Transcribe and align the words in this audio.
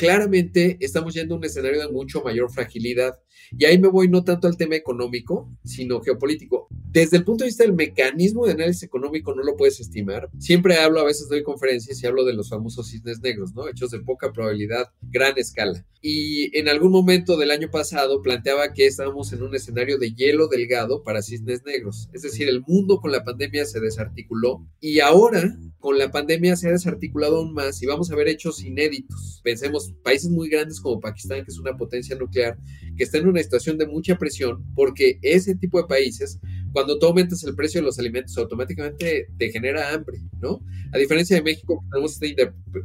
claramente 0.00 0.78
estamos 0.80 1.12
yendo 1.12 1.34
a 1.34 1.36
un 1.38 1.44
escenario 1.44 1.78
de 1.78 1.92
mucho 1.92 2.22
mayor 2.22 2.50
fragilidad. 2.50 3.20
Y 3.52 3.66
ahí 3.66 3.78
me 3.78 3.88
voy 3.88 4.08
no 4.08 4.24
tanto 4.24 4.48
al 4.48 4.56
tema 4.56 4.74
económico, 4.74 5.54
sino 5.62 6.00
geopolítico. 6.00 6.68
Desde 6.70 7.18
el 7.18 7.24
punto 7.24 7.44
de 7.44 7.48
vista 7.48 7.64
del 7.64 7.74
mecanismo 7.74 8.46
de 8.46 8.52
análisis 8.52 8.82
económico 8.82 9.34
no 9.34 9.42
lo 9.42 9.56
puedes 9.56 9.78
estimar. 9.78 10.30
Siempre 10.38 10.78
hablo, 10.78 11.00
a 11.00 11.04
veces 11.04 11.28
doy 11.28 11.42
conferencias 11.42 12.02
y 12.02 12.06
hablo 12.06 12.24
de 12.24 12.32
los 12.32 12.48
famosos 12.48 12.88
cisnes 12.88 13.20
negros, 13.20 13.54
¿no? 13.54 13.68
Hechos 13.68 13.90
de 13.90 14.00
poca 14.00 14.32
probabilidad, 14.32 14.88
gran 15.02 15.36
escala. 15.36 15.84
Y 16.00 16.56
en 16.58 16.68
algún 16.68 16.92
momento 16.92 17.36
del 17.36 17.50
año 17.50 17.70
pasado 17.70 18.22
planteaba 18.22 18.72
que 18.72 18.86
estábamos 18.86 19.32
en 19.34 19.42
un 19.42 19.54
escenario 19.54 19.98
de 19.98 20.14
hielo 20.14 20.48
delgado 20.48 21.02
para 21.02 21.20
cisnes 21.20 21.62
negros. 21.64 22.08
Es 22.14 22.22
decir, 22.22 22.48
el 22.48 22.62
mundo 22.66 23.00
con 23.00 23.12
la 23.12 23.22
pandemia 23.22 23.66
se 23.66 23.80
desarticuló 23.80 24.66
y 24.80 25.00
ahora 25.00 25.58
con 25.78 25.98
la 25.98 26.10
pandemia 26.10 26.56
se 26.56 26.68
ha 26.68 26.72
desarticulado 26.72 27.38
aún 27.38 27.52
más 27.52 27.82
y 27.82 27.86
vamos 27.86 28.10
a 28.10 28.16
ver 28.16 28.28
hechos 28.28 28.64
inéditos. 28.64 29.40
Pensemos, 29.44 29.89
países 30.02 30.30
muy 30.30 30.48
grandes 30.48 30.80
como 30.80 31.00
Pakistán, 31.00 31.44
que 31.44 31.50
es 31.50 31.58
una 31.58 31.76
potencia 31.76 32.16
nuclear, 32.16 32.58
que 32.96 33.04
está 33.04 33.18
en 33.18 33.28
una 33.28 33.42
situación 33.42 33.78
de 33.78 33.86
mucha 33.86 34.16
presión 34.16 34.64
porque 34.74 35.18
ese 35.22 35.54
tipo 35.54 35.80
de 35.80 35.88
países, 35.88 36.40
cuando 36.72 36.98
tú 36.98 37.06
aumentas 37.06 37.42
el 37.44 37.54
precio 37.54 37.80
de 37.80 37.86
los 37.86 37.98
alimentos, 37.98 38.36
automáticamente 38.38 39.28
te 39.36 39.50
genera 39.50 39.92
hambre, 39.92 40.18
¿no? 40.40 40.60
A 40.92 40.98
diferencia 40.98 41.36
de 41.36 41.42
México, 41.42 41.84
tenemos 41.90 42.20
esta 42.20 42.26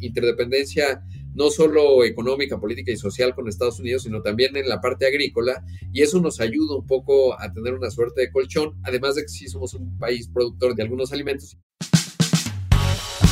interdependencia 0.02 1.04
no 1.34 1.50
solo 1.50 2.04
económica, 2.06 2.60
política 2.60 2.92
y 2.92 2.98
social 2.98 3.36
con 3.36 3.48
Estados 3.48 3.80
Unidos, 3.80 4.04
sino 4.04 4.22
también 4.22 4.56
en 4.56 4.70
la 4.70 4.80
parte 4.80 5.06
agrícola, 5.06 5.64
y 5.92 6.02
eso 6.02 6.22
nos 6.22 6.40
ayuda 6.40 6.78
un 6.78 6.88
poco 6.88 7.40
a 7.40 7.52
tener 7.52 7.74
una 7.74 7.92
suerte 7.92 8.22
de 8.22 8.32
colchón, 8.32 8.80
además 8.84 9.16
de 9.16 9.24
que 9.24 9.28
sí 9.28 9.48
somos 9.48 9.74
un 9.74 9.98
país 9.98 10.30
productor 10.30 10.76
de 10.76 10.84
algunos 10.84 11.12
alimentos. 11.12 11.58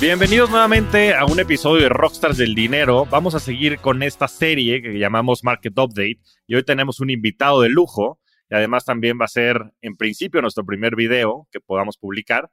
Bienvenidos 0.00 0.48
nuevamente 0.48 1.12
a 1.12 1.26
un 1.26 1.38
episodio 1.40 1.82
de 1.82 1.90
Rockstars 1.90 2.38
del 2.38 2.54
Dinero. 2.54 3.04
Vamos 3.04 3.34
a 3.34 3.38
seguir 3.38 3.80
con 3.80 4.02
esta 4.02 4.28
serie 4.28 4.80
que 4.80 4.98
llamamos 4.98 5.44
Market 5.44 5.78
Update 5.78 6.20
y 6.46 6.54
hoy 6.54 6.62
tenemos 6.62 7.00
un 7.00 7.10
invitado 7.10 7.60
de 7.60 7.68
lujo 7.68 8.18
y 8.48 8.54
además 8.54 8.86
también 8.86 9.18
va 9.20 9.26
a 9.26 9.28
ser 9.28 9.60
en 9.82 9.98
principio 9.98 10.40
nuestro 10.40 10.64
primer 10.64 10.96
video 10.96 11.46
que 11.52 11.60
podamos 11.60 11.98
publicar. 11.98 12.50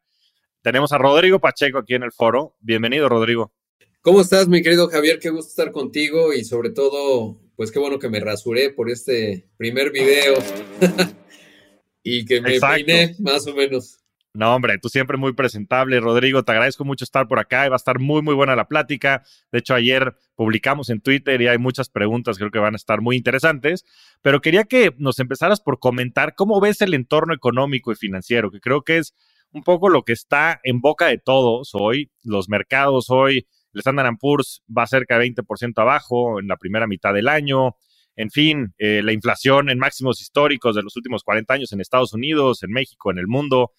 Tenemos 0.62 0.92
a 0.92 0.98
Rodrigo 0.98 1.40
Pacheco 1.40 1.78
aquí 1.78 1.94
en 1.94 2.04
el 2.04 2.12
foro. 2.12 2.58
Bienvenido, 2.60 3.08
Rodrigo. 3.08 3.54
¿Cómo 4.02 4.20
estás, 4.20 4.50
mi 4.50 4.62
querido 4.62 4.90
Javier? 4.90 5.18
Qué 5.18 5.30
gusto 5.30 5.48
estar 5.48 5.72
contigo 5.72 6.34
y 6.34 6.44
sobre 6.44 6.72
todo, 6.72 7.40
pues 7.56 7.72
qué 7.72 7.80
bueno 7.80 7.98
que 7.98 8.10
me 8.10 8.20
rasuré 8.20 8.72
por 8.72 8.90
este 8.90 9.48
primer 9.56 9.92
video 9.94 10.34
y 12.04 12.26
que 12.26 12.42
me 12.42 12.60
peiné 12.60 13.16
más 13.20 13.48
o 13.48 13.56
menos. 13.56 14.00
No, 14.38 14.54
hombre, 14.54 14.78
tú 14.78 14.88
siempre 14.88 15.18
muy 15.18 15.34
presentable, 15.34 16.00
Rodrigo. 16.00 16.44
Te 16.44 16.52
agradezco 16.52 16.86
mucho 16.86 17.04
estar 17.04 17.28
por 17.28 17.40
acá 17.40 17.68
va 17.70 17.76
a 17.76 17.78
estar 17.78 17.98
muy, 17.98 18.22
muy 18.22 18.36
buena 18.36 18.56
la 18.56 18.68
plática. 18.68 19.24
De 19.52 19.58
hecho, 19.58 19.74
ayer 19.74 20.16
publicamos 20.36 20.92
en 20.92 21.02
Twitter 21.02 21.42
y 21.42 21.48
hay 21.48 21.58
muchas 21.58 21.90
preguntas, 21.90 22.38
creo 22.38 22.52
que 22.52 22.60
van 22.60 22.76
a 22.76 22.78
estar 22.78 23.02
muy 23.02 23.16
interesantes. 23.18 23.84
Pero 24.22 24.40
quería 24.40 24.66
que 24.66 24.94
nos 25.00 25.18
empezaras 25.18 25.60
por 25.60 25.80
comentar 25.80 26.36
cómo 26.36 26.62
ves 26.62 26.82
el 26.82 26.94
entorno 26.94 27.34
económico 27.34 27.92
y 27.92 27.96
financiero, 27.96 28.52
que 28.52 28.60
creo 28.60 28.84
que 28.84 29.00
es 29.00 29.16
un 29.54 29.64
poco 29.64 29.90
lo 29.90 30.04
que 30.04 30.14
está 30.14 30.62
en 30.64 30.82
boca 30.82 31.08
de 31.08 31.18
todos 31.18 31.72
hoy. 31.74 32.12
Los 32.24 32.48
mercados 32.48 33.10
hoy, 33.10 33.48
el 33.74 33.80
Standard 33.80 34.18
Poor's 34.20 34.62
va 34.70 34.86
cerca 34.86 35.18
de 35.18 35.34
20% 35.34 35.82
abajo 35.82 36.40
en 36.40 36.48
la 36.48 36.58
primera 36.58 36.86
mitad 36.86 37.12
del 37.12 37.28
año. 37.28 37.76
En 38.16 38.30
fin, 38.30 38.76
eh, 38.78 39.02
la 39.04 39.14
inflación 39.14 39.72
en 39.72 39.80
máximos 39.80 40.22
históricos 40.22 40.76
de 40.76 40.84
los 40.84 40.96
últimos 40.96 41.24
40 41.24 41.56
años 41.56 41.74
en 41.74 41.82
Estados 41.82 42.14
Unidos, 42.14 42.62
en 42.62 42.70
México, 42.70 43.10
en 43.10 43.18
el 43.18 43.26
mundo. 43.26 43.72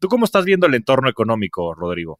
¿Tú 0.00 0.08
cómo 0.08 0.24
estás 0.24 0.46
viendo 0.46 0.66
el 0.66 0.74
entorno 0.74 1.10
económico, 1.10 1.74
Rodrigo? 1.74 2.18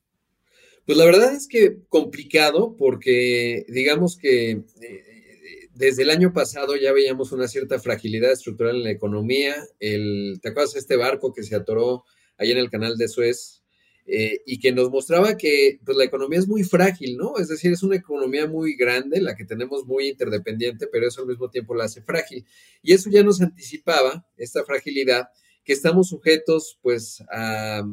Pues 0.85 0.99
la 0.99 1.07
verdad 1.07 1.35
es 1.35 1.49
que 1.49 1.79
complicado 1.89 2.77
porque 2.77 3.65
digamos 3.69 4.19
que 4.19 4.51
eh, 4.51 5.69
desde 5.73 6.03
el 6.03 6.11
año 6.11 6.35
pasado 6.35 6.77
ya 6.77 6.93
veíamos 6.93 7.33
una 7.33 7.49
cierta 7.49 7.79
fragilidad 7.79 8.33
estructural 8.33 8.77
en 8.77 8.85
la 8.85 8.91
economía. 8.91 9.57
El, 9.79 10.41
¿Te 10.43 10.51
acuerdas 10.51 10.75
de 10.75 10.81
este 10.81 10.97
barco 10.97 11.33
que 11.33 11.43
se 11.43 11.57
atoró 11.57 12.05
ahí 12.37 12.51
en 12.51 12.59
el 12.59 12.71
canal 12.71 12.99
de 12.99 13.09
Suez? 13.09 13.63
Eh, 14.07 14.43
y 14.45 14.59
que 14.59 14.73
nos 14.73 14.91
mostraba 14.91 15.37
que 15.37 15.79
pues, 15.85 15.97
la 15.97 16.05
economía 16.05 16.39
es 16.39 16.49
muy 16.49 16.65
frágil, 16.65 17.17
¿no? 17.17 17.39
Es 17.39 17.49
decir, 17.49 17.73
es 17.73 17.83
una 17.83 17.97
economía 17.97 18.47
muy 18.47 18.75
grande, 18.75 19.21
la 19.21 19.37
que 19.37 19.45
tenemos 19.45 19.87
muy 19.87 20.09
interdependiente, 20.09 20.87
pero 20.91 21.07
eso 21.07 21.23
al 21.23 21.29
mismo 21.29 21.49
tiempo 21.49 21.75
la 21.75 21.85
hace 21.85 22.03
frágil. 22.03 22.45
Y 22.83 22.93
eso 22.93 23.09
ya 23.09 23.23
nos 23.23 23.41
anticipaba, 23.41 24.27
esta 24.37 24.65
fragilidad, 24.65 25.29
que 25.70 25.75
estamos 25.75 26.08
sujetos, 26.08 26.81
pues, 26.82 27.22
a, 27.31 27.84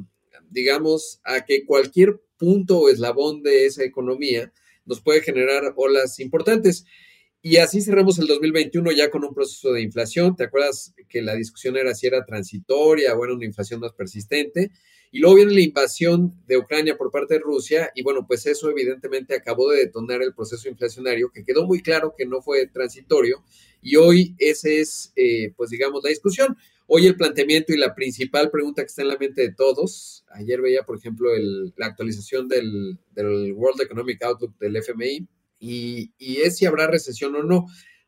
digamos, 0.49 1.21
a 1.23 1.45
que 1.45 1.63
cualquier 1.63 2.19
punto 2.35 2.79
o 2.79 2.89
eslabón 2.89 3.43
de 3.43 3.67
esa 3.67 3.83
economía 3.83 4.51
nos 4.83 4.99
puede 4.99 5.21
generar 5.21 5.75
olas 5.75 6.19
importantes. 6.19 6.85
Y 7.39 7.57
así 7.57 7.81
cerramos 7.81 8.17
el 8.17 8.25
2021 8.25 8.93
ya 8.93 9.11
con 9.11 9.23
un 9.23 9.31
proceso 9.31 9.73
de 9.73 9.83
inflación. 9.83 10.35
¿Te 10.35 10.45
acuerdas 10.45 10.95
que 11.07 11.21
la 11.21 11.35
discusión 11.35 11.77
era 11.77 11.93
si 11.93 12.07
era 12.07 12.25
transitoria 12.25 13.13
o 13.13 13.23
era 13.23 13.35
una 13.35 13.45
inflación 13.45 13.79
más 13.79 13.94
persistente? 13.94 14.71
Y 15.11 15.19
luego 15.19 15.35
viene 15.35 15.53
la 15.53 15.61
invasión 15.61 16.33
de 16.47 16.57
Ucrania 16.57 16.97
por 16.97 17.11
parte 17.11 17.35
de 17.35 17.41
Rusia 17.41 17.91
y 17.94 18.01
bueno, 18.01 18.25
pues 18.25 18.47
eso 18.47 18.71
evidentemente 18.71 19.35
acabó 19.35 19.69
de 19.69 19.85
detonar 19.85 20.23
el 20.23 20.33
proceso 20.33 20.67
inflacionario 20.67 21.29
que 21.31 21.45
quedó 21.45 21.67
muy 21.67 21.83
claro 21.83 22.15
que 22.17 22.25
no 22.25 22.41
fue 22.41 22.65
transitorio 22.65 23.44
y 23.83 23.97
hoy 23.97 24.35
esa 24.39 24.67
es, 24.67 25.13
eh, 25.15 25.53
pues 25.55 25.69
digamos, 25.69 26.03
la 26.03 26.09
discusión. 26.09 26.57
Hoy 26.90 27.06
el 27.06 27.18
planteamiento 27.18 27.74
y 27.74 27.78
la 27.78 27.94
principal 27.94 28.50
pregunta 28.50 28.81
que 28.81 28.88
está 28.88 29.02
en 29.02 29.09
la 29.09 29.18
mente 29.18 29.42
de 29.42 29.53
todos, 29.53 30.24
ayer 30.30 30.62
veía, 30.62 30.84
por 30.84 30.98
ejemplo, 30.98 31.30
la 31.75 31.86
actualización 31.86 32.48
del, 32.48 32.98
World 33.56 33.81
Economic 33.81 34.24
Outlook 34.24 34.58
del 34.58 34.78
FMI, 34.78 35.28
y, 35.59 36.14
y, 36.18 36.38
es 36.38 36.56
si 36.56 36.66
habrá 36.66 36.88
recesión 36.88 37.36
o 37.36 37.44
no. 37.44 37.66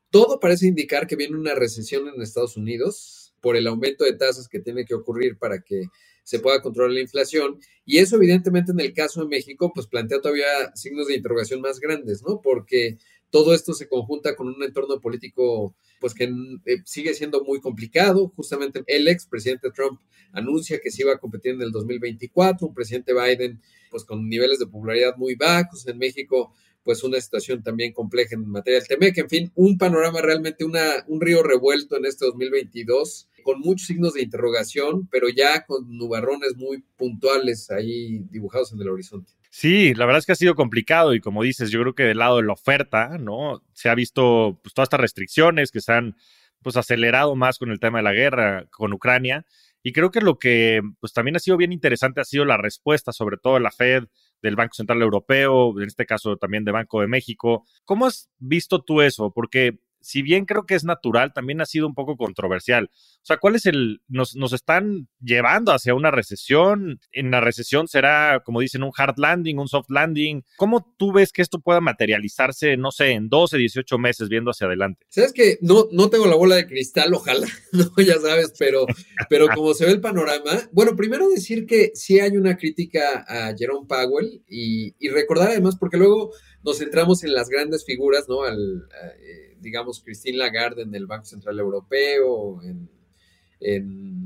Todo 0.10 0.40
parece 0.40 0.66
indicar 0.68 1.08
que 1.08 1.18
viene 1.18 1.36
una 1.36 1.56
recesión 1.56 2.08
en 2.08 2.22
Estados 2.22 2.56
Unidos 2.56 3.34
por 3.42 3.58
el 3.58 3.68
aumento 3.68 4.06
de 4.06 4.14
tasas 4.14 4.48
que 4.48 4.60
tiene 4.60 4.86
que 4.86 4.94
ocurrir 4.94 5.38
para 5.38 5.62
que 5.62 5.88
se 6.24 6.40
pueda 6.40 6.62
controlar 6.62 6.92
la 6.92 7.02
inflación. 7.02 7.60
Y 7.86 7.98
eso, 7.98 8.16
evidentemente, 8.16 8.72
en 8.72 8.80
el 8.80 8.94
caso 8.94 9.22
de 9.22 9.28
México, 9.28 9.72
pues 9.74 9.88
plantea 9.88 10.22
todavía 10.22 10.46
signos 10.76 11.08
de 11.08 11.16
interrogación 11.16 11.60
más 11.60 11.82
grandes, 11.82 12.24
¿no? 12.26 12.40
Porque 12.42 12.98
todo 13.30 13.54
esto 13.54 13.74
se 13.74 13.90
conjunta 13.90 14.36
con 14.36 14.48
un 14.48 14.64
entorno 14.64 15.02
político 15.02 15.76
pues 16.00 16.14
que 16.14 16.26
eh, 16.66 16.78
sigue 16.86 17.14
siendo 17.14 17.44
muy 17.44 17.60
complicado. 17.60 18.32
Justamente 18.36 18.84
el 18.88 19.08
ex 19.08 19.26
presidente 19.26 19.70
Trump 19.72 20.00
anuncia 20.32 20.80
que 20.80 20.92
se 20.92 21.04
iba 21.04 21.14
a 21.14 21.18
competir 21.18 21.54
en 21.54 21.62
el 21.62 21.72
2024, 21.72 22.68
un 22.68 22.74
presidente 22.74 23.14
Biden 23.14 23.62
pues 23.90 24.04
con 24.04 24.28
niveles 24.30 24.60
de 24.60 24.68
popularidad 24.68 25.18
muy 25.18 25.36
bajos 25.36 25.88
en 25.88 25.98
México, 25.98 26.54
pues 26.84 27.04
una 27.04 27.20
situación 27.20 27.64
también 27.64 27.94
compleja 27.94 28.36
en 28.36 28.48
materia 28.48 28.80
del 28.80 28.88
TEMEC, 28.88 29.18
en 29.18 29.30
fin, 29.30 29.52
un 29.56 29.78
panorama 29.78 30.22
realmente, 30.22 30.64
una, 30.64 31.04
un 31.08 31.22
río 31.22 31.44
revuelto 31.44 31.98
en 31.98 32.06
este 32.06 32.26
2022, 32.26 33.30
con 33.44 33.60
muchos 33.60 33.88
signos 33.88 34.14
de 34.14 34.22
interrogación, 34.22 35.08
pero 35.12 35.28
ya 35.30 35.66
con 35.66 35.98
nubarrones 35.98 36.56
muy 36.56 36.84
puntuales 36.98 37.70
ahí 37.72 38.20
dibujados 38.30 38.72
en 38.74 38.81
el 38.81 38.90
horizonte. 38.90 39.39
Sí, 39.52 39.94
la 39.96 40.06
verdad 40.06 40.20
es 40.20 40.26
que 40.26 40.34
ha 40.34 40.36
sido 40.36 40.56
complicado 40.56 41.14
y 41.16 41.22
como 41.22 41.42
dices, 41.44 41.72
yo 41.72 41.82
creo 41.82 41.96
que 41.96 42.04
del 42.04 42.20
lado 42.20 42.38
de 42.38 42.44
la 42.44 42.54
oferta, 42.54 43.18
¿no? 43.18 43.63
Se 43.74 43.90
ha 43.90 43.96
visto 43.96 44.60
pues, 44.63 44.74
todas 44.74 44.86
estas 44.86 45.00
restricciones 45.00 45.72
que 45.72 45.81
se 45.81 45.92
han 45.94 46.16
pues 46.62 46.78
acelerado 46.78 47.36
más 47.36 47.57
con 47.57 47.72
el 47.72 47.80
tema 47.80 48.00
de 48.00 48.04
la 48.04 48.13
guerra 48.13 48.66
con 48.69 48.94
Ucrania 48.94 49.46
y 49.81 49.94
creo 49.94 50.12
que 50.12 50.22
lo 50.22 50.38
que 50.38 50.81
pues 51.00 51.13
también 51.13 51.36
ha 51.36 51.40
sido 51.40 51.57
bien 51.57 51.72
interesante 51.72 52.22
ha 52.22 52.25
sido 52.25 52.46
la 52.46 52.57
respuesta, 52.57 53.13
sobre 53.13 53.38
todo 53.38 53.56
de 53.56 53.62
la 53.62 53.72
Fed, 53.72 54.06
del 54.42 54.56
Banco 54.56 54.74
Central 54.75 55.01
Europeo, 55.01 55.80
en 55.81 55.88
este 55.88 56.06
caso 56.06 56.38
también 56.38 56.66
de 56.66 56.72
Banco 56.72 57.01
de 57.01 57.07
México. 57.07 57.66
¿Cómo 57.86 58.06
has 58.06 58.30
visto 58.38 58.84
tú 58.84 59.01
eso? 59.01 59.31
Porque 59.34 59.80
si 60.01 60.22
bien 60.22 60.46
creo 60.46 60.66
que 60.66 60.75
es 60.75 60.84
natural, 60.84 61.34
también 61.34 61.62
ha 61.62 61.66
sido 61.66 61.88
un 61.88 61.94
poco 61.94 62.18
controversial. 62.18 62.90
O 62.94 63.25
sea, 63.25 63.38
¿cuál 63.38 63.56
es 63.56 63.66
el, 63.66 64.01
nos, 64.07 64.36
nos 64.36 64.54
están 64.54 65.07
llevando 65.22 65.72
hacia 65.72 65.94
una 65.94 66.12
recesión? 66.12 67.00
En 67.12 67.31
la 67.31 67.42
recesión 67.42 67.88
será, 67.88 68.42
como 68.46 68.62
dicen, 68.62 68.84
un 68.84 68.92
hard 68.96 69.18
landing, 69.18 69.57
un 69.57 69.68
soft 69.68 69.90
landing. 69.90 70.44
¿Cómo 70.57 70.94
tú 70.98 71.12
ves 71.12 71.31
que 71.31 71.42
esto 71.42 71.60
pueda 71.60 71.81
materializarse, 71.81 72.78
no 72.78 72.92
sé, 72.92 73.12
en 73.12 73.30
12, 73.30 73.57
18 73.57 73.98
meses 73.98 74.30
viendo 74.30 74.51
hacia 74.51 74.68
adelante? 74.68 75.06
Sabes 75.10 75.34
que 75.34 75.57
no, 75.62 75.88
no 75.92 76.10
tengo 76.10 76.28
la 76.28 76.36
bola 76.36 76.56
de 76.56 76.68
cristal, 76.68 77.13
ojalá, 77.13 77.48
no, 77.72 77.92
ya 78.04 78.19
sabes, 78.19 78.54
pero, 78.57 78.86
pero 79.30 79.48
como 79.56 79.74
se 79.74 79.86
ve 79.86 79.92
el 79.92 80.01
panorama, 80.01 80.69
bueno, 80.72 80.96
primero 80.96 81.28
decir 81.30 81.66
que 81.66 81.92
sí 81.94 82.19
hay 82.19 82.38
una 82.38 82.57
crítica 82.57 83.25
a 83.28 83.56
Jerome 83.57 83.88
Powell 83.88 84.44
y, 84.48 84.96
y 85.00 85.10
recordar 85.10 85.50
además, 85.50 85.75
porque 85.78 85.98
luego 85.98 86.31
nos 86.64 86.78
centramos 86.78 87.24
en 87.24 87.34
las 87.34 87.50
grandes 87.50 87.86
figuras, 87.86 88.28
¿no? 88.28 88.44
Al, 88.44 88.88
eh, 89.22 89.56
digamos, 89.60 90.02
Christine 90.04 90.38
Lagarde 90.38 90.84
en 90.84 90.94
el 90.96 91.08
Banco 91.08 91.26
Central 91.26 91.60
Europeo, 91.60 92.62
en 92.62 92.90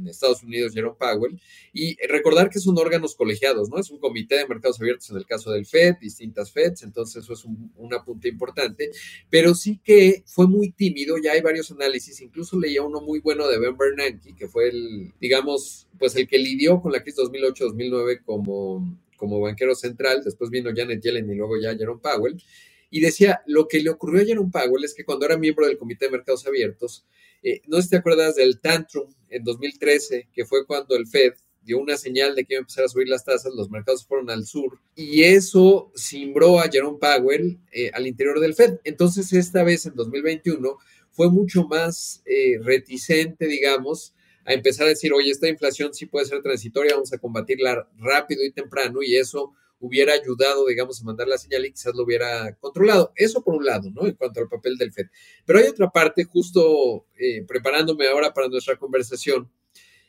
Estados 0.07 0.43
Unidos, 0.43 0.73
Jerome 0.73 0.95
Powell, 0.97 1.39
y 1.73 1.95
recordar 2.07 2.49
que 2.49 2.59
son 2.59 2.77
órganos 2.77 3.15
colegiados, 3.15 3.69
¿no? 3.69 3.79
Es 3.79 3.89
un 3.89 3.99
comité 3.99 4.35
de 4.37 4.47
mercados 4.47 4.79
abiertos 4.79 5.09
en 5.09 5.17
el 5.17 5.25
caso 5.25 5.51
del 5.51 5.65
FED, 5.65 5.95
distintas 5.99 6.51
FEDs, 6.51 6.83
entonces 6.83 7.23
eso 7.23 7.33
es 7.33 7.43
un, 7.45 7.71
una 7.77 8.03
punta 8.03 8.27
importante, 8.27 8.91
pero 9.29 9.55
sí 9.55 9.79
que 9.83 10.23
fue 10.25 10.47
muy 10.47 10.71
tímido, 10.71 11.17
ya 11.17 11.31
hay 11.31 11.41
varios 11.41 11.71
análisis, 11.71 12.21
incluso 12.21 12.59
leía 12.59 12.83
uno 12.83 13.01
muy 13.01 13.19
bueno 13.19 13.47
de 13.47 13.59
Ben 13.59 13.77
Bernanke, 13.77 14.35
que 14.35 14.47
fue 14.47 14.69
el, 14.69 15.13
digamos, 15.19 15.87
pues 15.97 16.15
el 16.15 16.27
que 16.27 16.37
lidió 16.37 16.81
con 16.81 16.91
la 16.91 17.01
crisis 17.01 17.23
2008-2009 17.23 18.23
como, 18.23 18.99
como 19.17 19.39
banquero 19.39 19.75
central, 19.75 20.21
después 20.23 20.49
vino 20.49 20.71
Janet 20.75 21.01
Yellen 21.01 21.29
y 21.29 21.35
luego 21.35 21.59
ya 21.61 21.75
Jerome 21.75 22.01
Powell, 22.01 22.41
y 22.89 23.01
decía, 23.01 23.41
lo 23.47 23.67
que 23.67 23.81
le 23.81 23.89
ocurrió 23.89 24.21
a 24.21 24.25
Jerome 24.25 24.51
Powell 24.51 24.83
es 24.83 24.93
que 24.93 25.03
cuando 25.03 25.25
era 25.25 25.37
miembro 25.37 25.65
del 25.65 25.77
Comité 25.77 26.05
de 26.05 26.11
Mercados 26.11 26.45
Abiertos, 26.45 27.05
eh, 27.41 27.61
no 27.67 27.77
sé 27.77 27.83
si 27.83 27.89
te 27.89 27.97
acuerdas 27.97 28.35
del 28.35 28.59
tantrum 28.59 29.11
en 29.29 29.43
2013, 29.43 30.29
que 30.31 30.45
fue 30.45 30.65
cuando 30.65 30.95
el 30.95 31.07
Fed 31.07 31.33
dio 31.63 31.79
una 31.79 31.97
señal 31.97 32.35
de 32.35 32.45
que 32.45 32.53
iba 32.53 32.59
a 32.59 32.61
empezar 32.61 32.85
a 32.85 32.89
subir 32.89 33.07
las 33.07 33.25
tasas, 33.25 33.53
los 33.55 33.69
mercados 33.69 34.05
fueron 34.05 34.29
al 34.29 34.45
sur 34.45 34.79
y 34.95 35.23
eso 35.23 35.91
simbró 35.95 36.59
a 36.59 36.69
Jerome 36.69 36.99
Powell 36.99 37.59
eh, 37.71 37.89
al 37.93 38.05
interior 38.05 38.39
del 38.39 38.53
Fed. 38.53 38.79
Entonces, 38.83 39.31
esta 39.33 39.63
vez 39.63 39.85
en 39.85 39.95
2021 39.95 40.77
fue 41.11 41.29
mucho 41.29 41.65
más 41.67 42.21
eh, 42.25 42.59
reticente, 42.61 43.47
digamos, 43.47 44.13
a 44.45 44.53
empezar 44.53 44.85
a 44.85 44.89
decir, 44.89 45.13
oye, 45.13 45.31
esta 45.31 45.47
inflación 45.47 45.93
sí 45.93 46.05
puede 46.05 46.25
ser 46.25 46.41
transitoria, 46.41 46.93
vamos 46.93 47.13
a 47.13 47.17
combatirla 47.17 47.89
rápido 47.97 48.43
y 48.43 48.51
temprano 48.51 49.01
y 49.01 49.15
eso 49.15 49.53
hubiera 49.79 50.13
ayudado, 50.13 50.65
digamos, 50.67 51.01
a 51.01 51.03
mandar 51.03 51.27
la 51.27 51.37
señal 51.37 51.65
y 51.65 51.71
quizás 51.71 51.93
lo 51.93 52.03
hubiera 52.03 52.55
controlado. 52.55 53.11
Eso 53.15 53.43
por 53.43 53.55
un 53.55 53.65
lado, 53.65 53.91
¿no? 53.91 54.07
En 54.07 54.13
cuanto 54.13 54.39
al 54.39 54.47
papel 54.47 54.77
del 54.77 54.93
FED. 54.93 55.07
Pero 55.45 55.59
hay 55.59 55.65
otra 55.65 55.89
parte, 55.89 56.23
justo 56.23 57.05
eh, 57.17 57.43
preparándome 57.45 58.07
ahora 58.07 58.33
para 58.33 58.47
nuestra 58.47 58.77
conversación, 58.77 59.51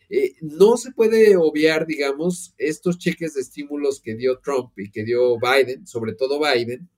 eh, 0.08 0.34
no 0.42 0.76
se 0.76 0.92
puede 0.92 1.36
obviar, 1.36 1.86
digamos, 1.86 2.54
estos 2.56 2.98
cheques 2.98 3.34
de 3.34 3.40
estímulos 3.40 4.00
que 4.00 4.14
dio 4.14 4.38
Trump 4.38 4.70
y 4.78 4.90
que 4.90 5.02
dio 5.02 5.38
Biden, 5.40 5.86
sobre 5.88 6.14
todo 6.14 6.40
Biden, 6.40 6.88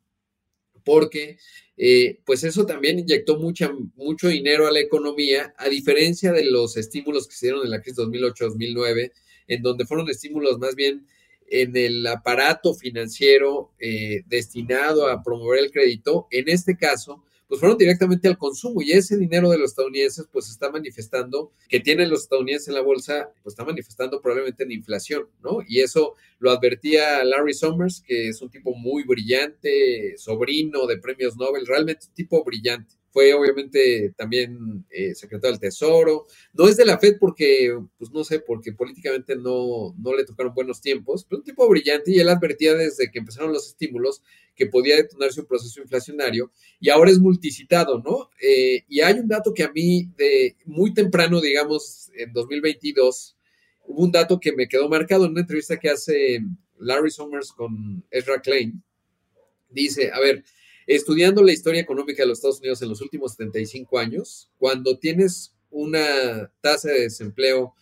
porque 0.86 1.36
eh, 1.76 2.20
pues 2.24 2.44
eso 2.44 2.64
también 2.64 3.00
inyectó 3.00 3.36
mucha, 3.38 3.70
mucho 3.96 4.28
dinero 4.28 4.66
a 4.66 4.72
la 4.72 4.80
economía, 4.80 5.52
a 5.58 5.68
diferencia 5.68 6.32
de 6.32 6.44
los 6.44 6.76
estímulos 6.78 7.26
que 7.26 7.34
se 7.34 7.46
dieron 7.46 7.64
en 7.64 7.72
la 7.72 7.82
crisis 7.82 7.98
2008-2009, 7.98 9.12
en 9.48 9.62
donde 9.62 9.84
fueron 9.84 10.08
estímulos 10.08 10.58
más 10.58 10.74
bien 10.76 11.06
en 11.48 11.76
el 11.76 12.06
aparato 12.06 12.72
financiero 12.74 13.72
eh, 13.78 14.22
destinado 14.26 15.08
a 15.08 15.22
promover 15.22 15.64
el 15.64 15.70
crédito, 15.72 16.28
en 16.30 16.48
este 16.48 16.76
caso, 16.76 17.24
pues 17.48 17.60
fueron 17.60 17.78
directamente 17.78 18.28
al 18.28 18.38
consumo 18.38 18.82
y 18.82 18.92
ese 18.92 19.16
dinero 19.16 19.50
de 19.50 19.58
los 19.58 19.70
estadounidenses 19.70 20.26
pues 20.32 20.48
está 20.48 20.70
manifestando, 20.70 21.52
que 21.68 21.80
tienen 21.80 22.10
los 22.10 22.22
estadounidenses 22.22 22.68
en 22.68 22.74
la 22.74 22.82
bolsa, 22.82 23.30
pues 23.42 23.52
está 23.52 23.64
manifestando 23.64 24.20
probablemente 24.20 24.64
en 24.64 24.72
inflación, 24.72 25.28
¿no? 25.42 25.58
Y 25.66 25.80
eso 25.80 26.14
lo 26.38 26.50
advertía 26.50 27.24
Larry 27.24 27.54
Summers, 27.54 28.02
que 28.06 28.28
es 28.28 28.42
un 28.42 28.50
tipo 28.50 28.74
muy 28.74 29.04
brillante, 29.04 30.14
sobrino 30.16 30.86
de 30.86 30.98
premios 30.98 31.36
Nobel, 31.36 31.66
realmente 31.66 32.06
un 32.08 32.14
tipo 32.14 32.44
brillante 32.44 32.96
fue 33.16 33.32
obviamente 33.32 34.12
también 34.14 34.84
eh, 34.90 35.14
secretario 35.14 35.52
del 35.52 35.60
Tesoro. 35.60 36.26
No 36.52 36.68
es 36.68 36.76
de 36.76 36.84
la 36.84 36.98
Fed 36.98 37.16
porque, 37.18 37.74
pues 37.96 38.10
no 38.10 38.24
sé, 38.24 38.40
porque 38.40 38.74
políticamente 38.74 39.36
no, 39.36 39.94
no 39.96 40.14
le 40.14 40.26
tocaron 40.26 40.52
buenos 40.52 40.82
tiempos, 40.82 41.24
pero 41.24 41.38
un 41.38 41.42
tipo 41.42 41.66
brillante 41.66 42.10
y 42.10 42.18
él 42.18 42.28
advertía 42.28 42.74
desde 42.74 43.10
que 43.10 43.18
empezaron 43.18 43.54
los 43.54 43.68
estímulos 43.68 44.22
que 44.56 44.66
podía 44.66 44.96
detonarse 44.96 45.40
un 45.40 45.46
proceso 45.46 45.80
inflacionario 45.80 46.50
y 46.80 46.88
ahora 46.88 47.10
es 47.10 47.18
multicitado, 47.18 48.02
¿no? 48.02 48.30
Eh, 48.40 48.84
y 48.88 49.00
hay 49.00 49.18
un 49.18 49.28
dato 49.28 49.52
que 49.52 49.62
a 49.62 49.70
mí, 49.70 50.10
de 50.16 50.56
muy 50.64 50.94
temprano, 50.94 51.40
digamos, 51.40 52.10
en 52.16 52.32
2022, 52.32 53.36
hubo 53.86 54.02
un 54.02 54.10
dato 54.10 54.40
que 54.40 54.52
me 54.52 54.66
quedó 54.66 54.88
marcado 54.88 55.26
en 55.26 55.32
una 55.32 55.42
entrevista 55.42 55.78
que 55.78 55.90
hace 55.90 56.40
Larry 56.78 57.10
Summers 57.10 57.52
con 57.52 58.02
Ezra 58.10 58.40
Klein. 58.40 58.82
Dice, 59.68 60.10
a 60.10 60.20
ver, 60.20 60.42
estudiando 60.86 61.42
la 61.42 61.52
historia 61.52 61.82
económica 61.82 62.22
de 62.22 62.28
los 62.28 62.38
Estados 62.38 62.60
Unidos 62.60 62.80
en 62.80 62.88
los 62.88 63.02
últimos 63.02 63.32
75 63.32 63.98
años, 63.98 64.50
cuando 64.56 64.98
tienes 64.98 65.54
una 65.70 66.50
tasa 66.62 66.88
de 66.88 67.02
desempleo 67.02 67.74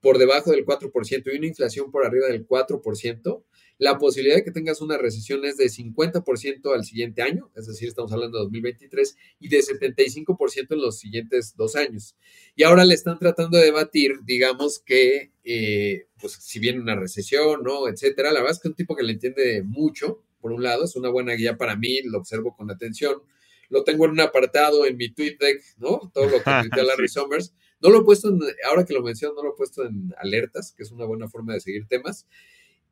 por 0.00 0.18
debajo 0.18 0.52
del 0.52 0.64
4% 0.64 1.22
y 1.26 1.36
una 1.36 1.46
inflación 1.46 1.90
por 1.90 2.06
arriba 2.06 2.28
del 2.28 2.46
4%, 2.46 3.42
la 3.80 3.96
posibilidad 3.96 4.36
de 4.36 4.44
que 4.44 4.50
tengas 4.50 4.82
una 4.82 4.98
recesión 4.98 5.42
es 5.46 5.56
de 5.56 5.64
50% 5.64 6.74
al 6.74 6.84
siguiente 6.84 7.22
año, 7.22 7.50
es 7.56 7.66
decir, 7.66 7.88
estamos 7.88 8.12
hablando 8.12 8.36
de 8.36 8.44
2023, 8.44 9.16
y 9.40 9.48
de 9.48 9.60
75% 9.60 10.66
en 10.74 10.82
los 10.82 10.98
siguientes 10.98 11.54
dos 11.56 11.76
años. 11.76 12.14
Y 12.54 12.64
ahora 12.64 12.84
le 12.84 12.92
están 12.92 13.18
tratando 13.18 13.56
de 13.56 13.64
debatir, 13.64 14.16
digamos 14.24 14.80
que, 14.80 15.32
eh, 15.44 16.08
pues 16.20 16.34
si 16.34 16.58
viene 16.58 16.78
una 16.78 16.94
recesión, 16.94 17.62
¿no? 17.62 17.88
Etcétera. 17.88 18.32
La 18.32 18.40
verdad 18.40 18.56
es 18.56 18.60
que 18.60 18.68
un 18.68 18.74
tipo 18.74 18.94
que 18.94 19.02
le 19.02 19.12
entiende 19.12 19.62
mucho, 19.62 20.22
por 20.42 20.52
un 20.52 20.62
lado, 20.62 20.84
es 20.84 20.94
una 20.94 21.08
buena 21.08 21.32
guía 21.32 21.56
para 21.56 21.74
mí, 21.74 22.02
lo 22.02 22.18
observo 22.18 22.54
con 22.54 22.70
atención. 22.70 23.22
Lo 23.70 23.82
tengo 23.82 24.04
en 24.04 24.10
un 24.10 24.20
apartado 24.20 24.84
en 24.84 24.98
mi 24.98 25.10
tweet 25.10 25.38
deck, 25.40 25.62
¿no? 25.78 26.10
Todo 26.12 26.26
lo 26.26 26.42
que 26.42 26.50
tuitea 26.68 26.84
Larry 26.84 27.08
Summers. 27.08 27.54
No 27.80 27.88
lo 27.88 28.02
he 28.02 28.04
puesto, 28.04 28.28
en, 28.28 28.40
ahora 28.68 28.84
que 28.84 28.92
lo 28.92 29.02
menciono, 29.02 29.36
no 29.36 29.42
lo 29.42 29.54
he 29.54 29.56
puesto 29.56 29.86
en 29.86 30.12
alertas, 30.18 30.74
que 30.76 30.82
es 30.82 30.92
una 30.92 31.06
buena 31.06 31.28
forma 31.28 31.54
de 31.54 31.60
seguir 31.60 31.86
temas. 31.88 32.26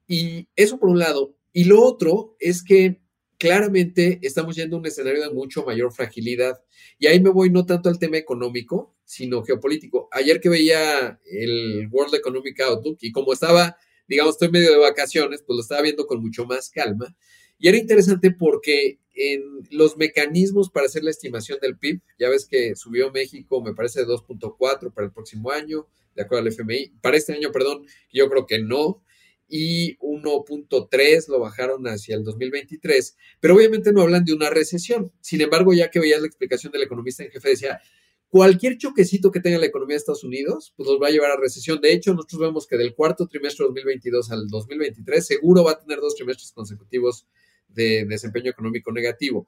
Y 0.09 0.49
eso 0.57 0.81
por 0.81 0.89
un 0.89 0.99
lado. 0.99 1.37
Y 1.53 1.65
lo 1.65 1.81
otro 1.83 2.35
es 2.41 2.65
que 2.65 3.01
claramente 3.39 4.19
estamos 4.23 4.57
yendo 4.57 4.77
a 4.77 4.81
un 4.81 4.87
escenario 4.87 5.23
de 5.23 5.33
mucho 5.33 5.65
mayor 5.65 5.93
fragilidad. 5.93 6.61
Y 6.99 7.07
ahí 7.07 7.21
me 7.21 7.31
voy 7.31 7.51
no 7.51 7.65
tanto 7.65 7.89
al 7.89 7.99
tema 7.99 8.17
económico, 8.17 8.97
sino 9.05 9.45
geopolítico. 9.45 10.09
Ayer 10.11 10.41
que 10.41 10.49
veía 10.49 11.21
el 11.31 11.89
World 11.93 12.15
Economic 12.17 12.61
Outlook 12.61 12.99
y 13.01 13.13
como 13.13 13.33
estaba, 13.33 13.77
digamos, 14.09 14.35
estoy 14.35 14.51
medio 14.51 14.73
de 14.73 14.79
vacaciones, 14.79 15.43
pues 15.47 15.57
lo 15.57 15.63
estaba 15.63 15.83
viendo 15.83 16.07
con 16.07 16.21
mucho 16.21 16.47
más 16.47 16.71
calma. 16.71 17.15
Y 17.59 17.69
era 17.69 17.77
interesante 17.77 18.31
porque 18.31 19.01
en 19.15 19.43
los 19.71 19.97
mecanismos 19.97 20.71
para 20.71 20.87
hacer 20.87 21.03
la 21.03 21.11
estimación 21.11 21.59
del 21.61 21.77
PIB, 21.77 22.01
ya 22.19 22.29
ves 22.29 22.47
que 22.47 22.77
subió 22.77 23.11
México, 23.11 23.61
me 23.63 23.75
parece, 23.75 24.01
de 24.01 24.07
2.4 24.07 24.93
para 24.95 25.07
el 25.07 25.13
próximo 25.13 25.51
año, 25.51 25.89
de 26.15 26.23
acuerdo 26.23 26.43
al 26.43 26.53
FMI. 26.53 26.95
Para 27.01 27.17
este 27.17 27.33
año, 27.33 27.51
perdón, 27.51 27.85
yo 28.13 28.29
creo 28.29 28.47
que 28.47 28.61
no. 28.61 29.03
Y 29.49 29.97
1.3 29.99 31.29
lo 31.29 31.41
bajaron 31.41 31.87
hacia 31.87 32.17
el 32.17 32.25
2023, 32.25 33.17
pero 33.41 33.56
obviamente 33.56 33.93
no 33.93 34.03
hablan 34.03 34.25
de 34.25 34.35
una 34.35 34.50
recesión. 34.50 35.11
Sin 35.21 35.41
embargo, 35.41 35.73
ya 35.73 35.91
que 35.91 36.00
veías 36.00 36.21
la 36.21 36.26
explicación 36.26 36.71
del 36.73 36.83
economista 36.83 37.25
en 37.25 37.31
jefe, 37.31 37.50
decía, 37.50 37.81
cualquier 38.28 38.76
choquecito 38.76 39.31
que 39.31 39.40
tenga 39.40 39.59
la 39.59 39.67
economía 39.67 39.95
de 39.95 39.99
Estados 39.99 40.25
Unidos, 40.25 40.75
pues 40.76 40.88
los 40.88 41.00
va 41.00 41.09
a 41.09 41.11
llevar 41.11 41.31
a 41.31 41.40
recesión. 41.40 41.81
De 41.81 41.93
hecho, 41.93 42.12
nosotros 42.12 42.40
vemos 42.40 42.67
que 42.67 42.76
del 42.76 42.95
cuarto 42.95 43.26
trimestre 43.26 43.64
2022 43.67 44.31
al 44.31 44.49
2023, 44.49 45.26
seguro 45.26 45.64
va 45.64 45.73
a 45.73 45.78
tener 45.78 45.99
dos 46.00 46.14
trimestres 46.14 46.52
consecutivos 46.52 47.26
de 47.69 48.05
desempeño 48.07 48.50
económico 48.50 48.93
negativo. 48.93 49.47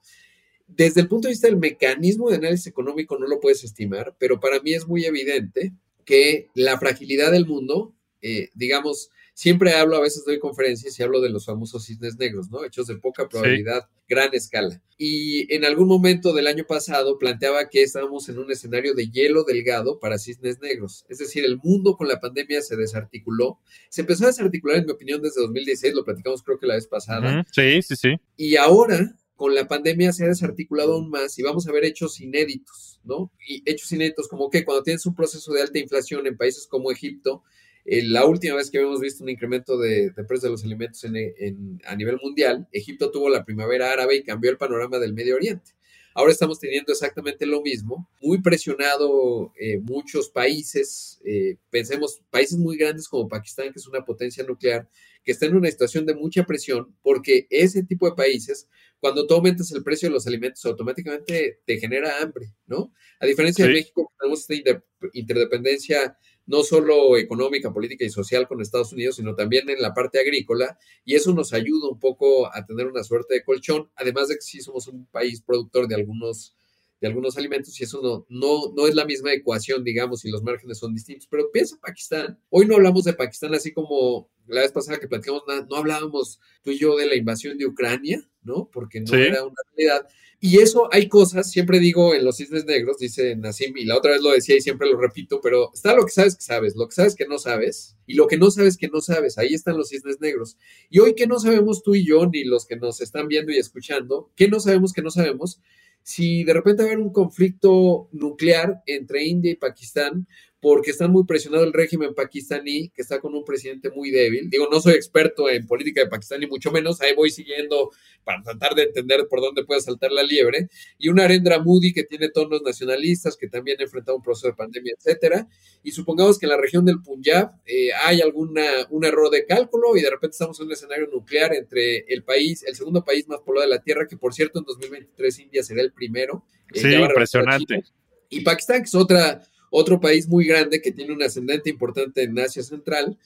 Desde 0.67 1.01
el 1.01 1.07
punto 1.07 1.27
de 1.27 1.33
vista 1.33 1.47
del 1.47 1.57
mecanismo 1.57 2.29
de 2.29 2.37
análisis 2.37 2.67
económico 2.67 3.17
no 3.19 3.27
lo 3.27 3.39
puedes 3.39 3.63
estimar, 3.63 4.15
pero 4.17 4.39
para 4.39 4.61
mí 4.61 4.73
es 4.73 4.87
muy 4.87 5.05
evidente 5.05 5.73
que 6.05 6.47
la 6.55 6.79
fragilidad 6.79 7.31
del 7.31 7.45
mundo, 7.45 7.93
eh, 8.21 8.49
digamos, 8.55 9.09
siempre 9.41 9.73
hablo, 9.73 9.95
a 9.95 10.01
veces 10.01 10.23
doy 10.23 10.37
conferencias 10.37 10.99
y 10.99 11.01
hablo 11.01 11.19
de 11.19 11.31
los 11.31 11.47
famosos 11.47 11.87
cisnes 11.87 12.15
negros, 12.19 12.51
¿no? 12.51 12.63
Hechos 12.63 12.85
de 12.85 12.97
poca 12.97 13.27
probabilidad, 13.27 13.89
gran 14.07 14.29
escala. 14.35 14.79
Y 14.99 15.51
en 15.51 15.65
algún 15.65 15.87
momento 15.87 16.31
del 16.31 16.45
año 16.45 16.63
pasado 16.67 17.17
planteaba 17.17 17.67
que 17.67 17.81
estábamos 17.81 18.29
en 18.29 18.37
un 18.37 18.51
escenario 18.51 18.93
de 18.93 19.09
hielo 19.09 19.43
delgado 19.43 19.99
para 19.99 20.19
cisnes 20.19 20.59
negros. 20.61 21.05
Es 21.09 21.17
decir, 21.17 21.43
el 21.43 21.57
mundo 21.57 21.97
con 21.97 22.07
la 22.07 22.19
pandemia 22.19 22.61
se 22.61 22.75
desarticuló. 22.75 23.57
Se 23.89 24.01
empezó 24.01 24.25
a 24.25 24.27
desarticular, 24.27 24.77
en 24.77 24.85
mi 24.85 24.91
opinión, 24.91 25.23
desde 25.23 25.41
2016, 25.41 25.95
lo 25.95 26.05
platicamos 26.05 26.43
creo 26.43 26.59
que 26.59 26.67
la 26.67 26.75
vez 26.75 26.85
pasada. 26.85 27.43
Sí, 27.51 27.81
sí, 27.81 27.95
sí. 27.95 28.09
Y 28.37 28.57
ahora 28.57 29.15
con 29.35 29.55
la 29.55 29.67
pandemia 29.67 30.13
se 30.13 30.23
ha 30.23 30.27
desarticulado 30.27 30.93
aún 30.93 31.09
más 31.09 31.39
y 31.39 31.41
vamos 31.41 31.67
a 31.67 31.71
ver 31.71 31.83
hechos 31.83 32.21
inéditos, 32.21 33.01
¿no? 33.03 33.31
Y 33.47 33.63
hechos 33.65 33.91
inéditos 33.91 34.27
como 34.27 34.51
que 34.51 34.63
cuando 34.63 34.83
tienes 34.83 35.03
un 35.07 35.15
proceso 35.15 35.51
de 35.51 35.63
alta 35.63 35.79
inflación 35.79 36.27
en 36.27 36.37
países 36.37 36.67
como 36.67 36.91
Egipto, 36.91 37.41
eh, 37.85 38.03
la 38.03 38.25
última 38.25 38.55
vez 38.55 38.69
que 38.69 38.77
habíamos 38.77 38.99
visto 38.99 39.23
un 39.23 39.29
incremento 39.29 39.77
de, 39.77 40.11
precios 40.15 40.43
de 40.43 40.49
los 40.49 40.63
alimentos 40.63 41.03
a 41.03 41.95
nivel 41.95 42.19
mundial, 42.21 42.67
Egipto 42.71 43.11
tuvo 43.11 43.29
la 43.29 43.43
primavera 43.43 43.91
árabe 43.91 44.17
y 44.17 44.23
cambió 44.23 44.51
el 44.51 44.57
panorama 44.57 44.99
del 44.99 45.13
Medio 45.13 45.35
Oriente. 45.35 45.71
Ahora 46.13 46.33
estamos 46.33 46.59
teniendo 46.59 46.91
exactamente 46.91 47.45
lo 47.45 47.61
mismo, 47.61 48.09
muy 48.21 48.41
presionado 48.41 49.53
eh, 49.57 49.79
muchos 49.79 50.29
países, 50.29 51.21
eh, 51.23 51.55
pensemos 51.69 52.21
países 52.29 52.57
muy 52.57 52.75
grandes 52.75 53.07
como 53.07 53.29
Pakistán, 53.29 53.71
que 53.71 53.79
es 53.79 53.87
una 53.87 54.03
potencia 54.03 54.43
nuclear, 54.43 54.89
que 55.23 55.31
está 55.31 55.45
en 55.45 55.55
una 55.55 55.71
situación 55.71 56.05
de 56.05 56.13
mucha 56.13 56.43
presión 56.43 56.93
porque 57.01 57.47
ese 57.49 57.83
tipo 57.83 58.09
de 58.09 58.15
países, 58.15 58.67
cuando 58.99 59.25
tú 59.25 59.35
aumentas 59.35 59.71
el 59.71 59.83
precio 59.83 60.09
de 60.09 60.13
los 60.13 60.27
alimentos, 60.27 60.65
automáticamente 60.65 61.59
te 61.65 61.79
genera 61.79 62.21
hambre, 62.21 62.53
¿no? 62.67 62.93
A 63.19 63.25
diferencia 63.25 63.65
de 63.65 63.71
México, 63.71 64.11
tenemos 64.19 64.41
esta 64.41 64.83
interdependencia 65.13 66.17
no 66.45 66.63
solo 66.63 67.17
económica, 67.17 67.73
política 67.73 68.05
y 68.05 68.09
social 68.09 68.47
con 68.47 68.61
Estados 68.61 68.93
Unidos, 68.93 69.15
sino 69.15 69.35
también 69.35 69.69
en 69.69 69.81
la 69.81 69.93
parte 69.93 70.19
agrícola, 70.19 70.77
y 71.05 71.15
eso 71.15 71.33
nos 71.33 71.53
ayuda 71.53 71.89
un 71.89 71.99
poco 71.99 72.53
a 72.53 72.65
tener 72.65 72.87
una 72.87 73.03
suerte 73.03 73.35
de 73.35 73.43
colchón, 73.43 73.89
además 73.95 74.27
de 74.27 74.35
que 74.35 74.41
sí 74.41 74.61
somos 74.61 74.87
un 74.87 75.05
país 75.07 75.41
productor 75.41 75.87
de 75.87 75.95
algunos 75.95 76.55
de 76.99 77.07
algunos 77.07 77.35
alimentos 77.35 77.81
y 77.81 77.83
eso 77.83 77.99
no, 78.03 78.27
no, 78.29 78.73
no 78.75 78.87
es 78.87 78.93
la 78.93 79.05
misma 79.05 79.33
ecuación, 79.33 79.83
digamos, 79.83 80.23
y 80.23 80.29
los 80.29 80.43
márgenes 80.43 80.77
son 80.77 80.93
distintos. 80.93 81.27
Pero 81.27 81.51
piensa 81.51 81.79
Pakistán. 81.81 82.39
Hoy 82.49 82.67
no 82.67 82.75
hablamos 82.75 83.05
de 83.05 83.13
Pakistán 83.13 83.55
así 83.55 83.73
como 83.73 84.29
la 84.45 84.61
vez 84.61 84.71
pasada 84.71 84.99
que 84.99 85.07
platicamos, 85.07 85.41
no 85.67 85.75
hablábamos 85.75 86.39
tú 86.61 86.69
y 86.69 86.77
yo 86.77 86.95
de 86.95 87.07
la 87.07 87.15
invasión 87.15 87.57
de 87.57 87.65
Ucrania, 87.65 88.23
¿no? 88.43 88.69
Porque 88.71 89.01
no 89.01 89.15
era 89.15 89.43
una 89.43 89.55
realidad. 89.75 90.07
Y 90.43 90.57
eso 90.57 90.89
hay 90.91 91.07
cosas, 91.07 91.51
siempre 91.51 91.79
digo 91.79 92.15
en 92.15 92.25
los 92.25 92.37
cisnes 92.37 92.65
negros, 92.65 92.97
dice 92.97 93.35
Nassim, 93.35 93.77
y 93.77 93.85
la 93.85 93.95
otra 93.95 94.13
vez 94.13 94.21
lo 94.21 94.31
decía 94.31 94.57
y 94.57 94.61
siempre 94.61 94.89
lo 94.89 94.99
repito, 94.99 95.39
pero 95.39 95.71
está 95.71 95.93
lo 95.93 96.03
que 96.03 96.11
sabes 96.11 96.35
que 96.35 96.41
sabes, 96.41 96.75
lo 96.75 96.87
que 96.87 96.95
sabes 96.95 97.15
que 97.15 97.27
no 97.27 97.37
sabes, 97.37 97.95
y 98.07 98.15
lo 98.15 98.25
que 98.25 98.37
no 98.37 98.49
sabes 98.49 98.75
que 98.75 98.87
no 98.87 99.01
sabes, 99.01 99.37
ahí 99.37 99.53
están 99.53 99.77
los 99.77 99.89
cisnes 99.89 100.19
negros. 100.19 100.57
Y 100.89 100.97
hoy 100.97 101.13
que 101.13 101.27
no 101.27 101.39
sabemos 101.39 101.83
tú 101.83 101.93
y 101.93 102.03
yo, 102.03 102.25
ni 102.25 102.43
los 102.43 102.65
que 102.65 102.75
nos 102.75 103.01
están 103.01 103.27
viendo 103.27 103.51
y 103.51 103.57
escuchando, 103.57 104.31
¿qué 104.35 104.47
no 104.47 104.59
sabemos 104.59 104.93
que 104.93 105.03
no 105.03 105.11
sabemos? 105.11 105.61
Si 106.01 106.43
de 106.43 106.53
repente 106.53 106.81
va 106.81 106.89
a 106.89 106.93
haber 106.93 107.03
un 107.03 107.13
conflicto 107.13 108.09
nuclear 108.11 108.81
entre 108.87 109.23
India 109.23 109.51
y 109.51 109.55
Pakistán, 109.55 110.27
porque 110.61 110.91
está 110.91 111.07
muy 111.07 111.25
presionado 111.25 111.63
el 111.63 111.73
régimen 111.73 112.13
pakistaní, 112.13 112.89
que 112.89 113.01
está 113.01 113.19
con 113.19 113.33
un 113.33 113.43
presidente 113.43 113.89
muy 113.89 114.11
débil. 114.11 114.47
Digo, 114.47 114.67
no 114.71 114.79
soy 114.79 114.93
experto 114.93 115.49
en 115.49 115.65
política 115.65 116.01
de 116.01 116.07
Pakistán, 116.07 116.39
ni 116.39 116.45
mucho 116.45 116.71
menos, 116.71 117.01
ahí 117.01 117.15
voy 117.15 117.31
siguiendo 117.31 117.89
para 118.23 118.43
tratar 118.43 118.75
de 118.75 118.83
entender 118.83 119.27
por 119.27 119.41
dónde 119.41 119.65
puede 119.65 119.81
saltar 119.81 120.11
la 120.11 120.21
liebre. 120.21 120.69
Y 120.99 121.09
una 121.09 121.23
Arendra 121.23 121.57
Moody 121.57 121.91
que 121.93 122.03
tiene 122.03 122.29
tonos 122.29 122.61
nacionalistas, 122.61 123.35
que 123.35 123.47
también 123.47 123.77
ha 123.79 123.83
enfrentado 123.83 124.15
un 124.15 124.21
proceso 124.23 124.49
de 124.49 124.53
pandemia, 124.53 124.93
etcétera. 124.95 125.47
Y 125.81 125.93
supongamos 125.93 126.37
que 126.37 126.45
en 126.45 126.51
la 126.51 126.57
región 126.57 126.85
del 126.85 127.01
Punjab 127.01 127.53
eh, 127.65 127.89
hay 128.05 128.21
alguna, 128.21 128.61
un 128.91 129.03
error 129.03 129.31
de 129.31 129.47
cálculo 129.47 129.97
y 129.97 130.01
de 130.01 130.11
repente 130.11 130.35
estamos 130.35 130.59
en 130.59 130.67
un 130.67 130.73
escenario 130.73 131.07
nuclear 131.07 131.55
entre 131.55 132.05
el 132.07 132.23
país, 132.23 132.63
el 132.67 132.75
segundo 132.75 133.03
país 133.03 133.27
más 133.27 133.39
poblado 133.39 133.67
de 133.67 133.75
la 133.75 133.81
Tierra, 133.81 134.05
que 134.07 134.15
por 134.15 134.35
cierto 134.35 134.59
en 134.59 134.65
2023 134.65 135.39
India 135.39 135.63
será 135.63 135.81
el 135.81 135.91
primero. 135.91 136.45
Eh, 136.71 136.81
sí, 136.81 136.93
impresionante. 136.93 137.83
Y 138.29 138.41
Pakistán, 138.41 138.81
que 138.81 138.85
es 138.85 138.95
otra 138.95 139.41
otro 139.71 139.99
país 139.99 140.27
muy 140.27 140.45
grande 140.45 140.81
que 140.81 140.91
tiene 140.91 141.13
un 141.13 141.23
ascendente 141.23 141.69
importante 141.69 142.21
en 142.21 142.37
Asia 142.37 142.61
Central. 142.61 143.17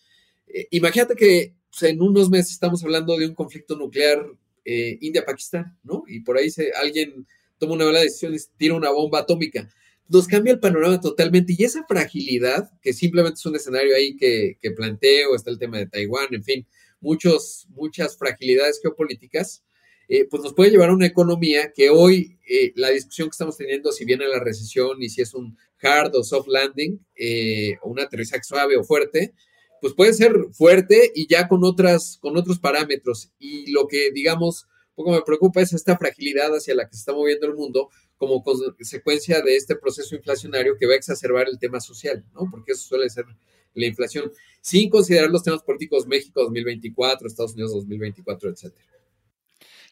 Eh, 0.47 0.67
imagínate 0.71 1.15
que 1.15 1.53
en 1.81 2.01
unos 2.01 2.29
meses 2.29 2.51
estamos 2.51 2.83
hablando 2.83 3.17
de 3.17 3.27
un 3.27 3.33
conflicto 3.33 3.75
nuclear 3.75 4.25
eh, 4.63 4.97
India-Pakistán, 5.01 5.77
¿no? 5.83 6.03
Y 6.07 6.21
por 6.21 6.37
ahí 6.37 6.49
alguien 6.79 7.27
toma 7.57 7.73
una 7.73 7.85
mala 7.85 7.99
decisión 7.99 8.33
y 8.33 8.37
tira 8.57 8.75
una 8.75 8.91
bomba 8.91 9.19
atómica. 9.19 9.67
Nos 10.07 10.27
cambia 10.27 10.53
el 10.53 10.59
panorama 10.59 11.01
totalmente 11.01 11.55
y 11.57 11.63
esa 11.63 11.83
fragilidad, 11.87 12.71
que 12.79 12.93
simplemente 12.93 13.39
es 13.39 13.45
un 13.45 13.55
escenario 13.55 13.95
ahí 13.95 14.15
que, 14.15 14.57
que 14.61 14.71
planteo, 14.71 15.35
está 15.35 15.49
el 15.49 15.57
tema 15.57 15.79
de 15.79 15.87
Taiwán, 15.87 16.27
en 16.31 16.43
fin, 16.43 16.67
muchos, 17.01 17.67
muchas 17.69 18.15
fragilidades 18.15 18.79
geopolíticas, 18.81 19.63
eh, 20.07 20.25
pues 20.29 20.43
nos 20.43 20.53
puede 20.53 20.69
llevar 20.69 20.91
a 20.91 20.93
una 20.93 21.07
economía 21.07 21.71
que 21.73 21.89
hoy 21.89 22.37
la 22.75 22.89
discusión 22.89 23.27
que 23.27 23.31
estamos 23.31 23.57
teniendo, 23.57 23.91
si 23.91 24.05
viene 24.05 24.27
la 24.27 24.39
recesión 24.39 25.01
y 25.01 25.09
si 25.09 25.23
es 25.23 25.33
un 25.33 25.57
hard 25.85 26.15
o 26.15 26.23
soft 26.23 26.47
landing, 26.47 26.99
eh, 27.15 27.77
o 27.81 27.89
un 27.89 27.99
aterrizaje 27.99 28.43
suave 28.43 28.77
o 28.77 28.83
fuerte, 28.83 29.33
pues 29.81 29.93
puede 29.93 30.13
ser 30.13 30.33
fuerte 30.51 31.11
y 31.13 31.27
ya 31.27 31.47
con, 31.47 31.63
otras, 31.63 32.17
con 32.21 32.35
otros 32.37 32.59
parámetros. 32.59 33.31
Y 33.37 33.71
lo 33.71 33.87
que, 33.87 34.11
digamos, 34.11 34.67
un 34.95 35.03
poco 35.03 35.11
me 35.11 35.21
preocupa 35.21 35.61
es 35.61 35.73
esta 35.73 35.97
fragilidad 35.97 36.55
hacia 36.55 36.73
la 36.75 36.87
que 36.87 36.95
se 36.95 36.99
está 36.99 37.13
moviendo 37.13 37.45
el 37.47 37.53
mundo 37.53 37.89
como 38.17 38.43
consecuencia 38.43 39.41
de 39.41 39.55
este 39.55 39.75
proceso 39.75 40.15
inflacionario 40.15 40.77
que 40.77 40.87
va 40.87 40.93
a 40.93 40.97
exacerbar 40.97 41.47
el 41.49 41.59
tema 41.59 41.79
social, 41.79 42.25
¿no? 42.33 42.49
Porque 42.49 42.71
eso 42.71 42.87
suele 42.87 43.09
ser 43.09 43.25
la 43.73 43.85
inflación, 43.85 44.31
sin 44.61 44.89
considerar 44.89 45.29
los 45.29 45.43
temas 45.43 45.61
políticos 45.61 46.07
México 46.07 46.41
2024, 46.41 47.27
Estados 47.27 47.53
Unidos 47.53 47.73
2024, 47.73 48.49
etcétera. 48.49 48.85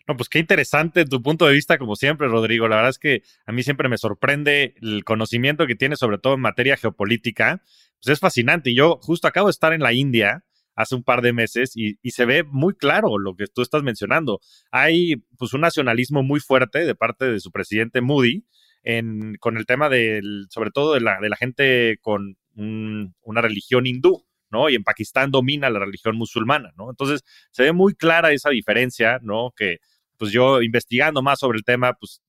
No, 0.08 0.18
pues 0.18 0.28
qué 0.28 0.40
interesante 0.40 1.06
tu 1.06 1.22
punto 1.22 1.46
de 1.48 1.54
vista, 1.54 1.78
como 1.78 1.96
siempre, 1.96 2.28
Rodrigo. 2.28 2.68
La 2.68 2.76
verdad 2.76 2.90
es 2.90 3.00
que 3.00 3.24
a 3.46 3.54
mí 3.54 3.64
siempre 3.64 3.88
me 3.88 3.98
sorprende 3.98 4.76
el 4.82 5.06
conocimiento 5.06 5.66
que 5.66 5.76
tienes, 5.76 6.00
sobre 6.00 6.18
todo 6.18 6.34
en 6.34 6.42
materia 6.42 6.76
geopolítica. 6.76 7.64
Pues 8.02 8.14
es 8.14 8.20
fascinante. 8.20 8.72
Y 8.72 8.76
yo 8.76 9.00
justo 9.02 9.28
acabo 9.28 9.48
de 9.48 9.52
estar 9.52 9.72
en 9.72 9.82
la 9.82 9.94
India 9.94 10.44
hace 10.76 10.96
un 10.96 11.04
par 11.04 11.22
de 11.22 11.34
meses 11.34 11.74
y, 11.76 11.98
se 12.12 12.26
ve 12.26 12.44
muy 12.44 12.74
claro 12.76 13.18
lo 13.18 13.36
que 13.36 13.48
tú 13.48 13.62
estás 13.62 13.84
mencionando. 13.84 14.42
Hay 14.72 15.24
pues 15.38 15.54
un 15.54 15.62
nacionalismo 15.62 16.22
muy 16.24 16.40
fuerte 16.40 16.80
de 16.86 16.96
parte 16.96 17.26
de 17.26 17.40
su 17.40 17.52
presidente 17.52 18.02
Moody 18.02 18.46
en, 18.84 19.36
con 19.40 19.58
el 19.58 19.66
tema 19.66 19.88
del, 19.88 20.48
sobre 20.50 20.72
todo 20.72 20.96
de 20.96 21.02
la, 21.02 21.20
de 21.22 21.30
la 21.30 21.38
gente 21.38 21.98
con 22.02 22.38
una 22.56 23.42
religión 23.42 23.86
hindú. 23.88 24.26
¿no? 24.52 24.70
Y 24.70 24.76
en 24.76 24.84
Pakistán 24.84 25.32
domina 25.32 25.72
la 25.72 25.80
religión 25.80 26.16
musulmana, 26.16 26.74
¿no? 26.78 26.92
Entonces, 26.92 27.24
se 27.50 27.64
ve 27.64 27.74
muy 27.74 27.96
clara 27.96 28.32
esa 28.34 28.52
diferencia, 28.52 29.18
¿no? 29.24 29.52
Que 29.58 29.80
pues 30.18 30.32
yo 30.32 30.62
investigando 30.62 31.22
más 31.22 31.40
sobre 31.40 31.58
el 31.58 31.64
tema, 31.64 31.94
pues 31.94 32.22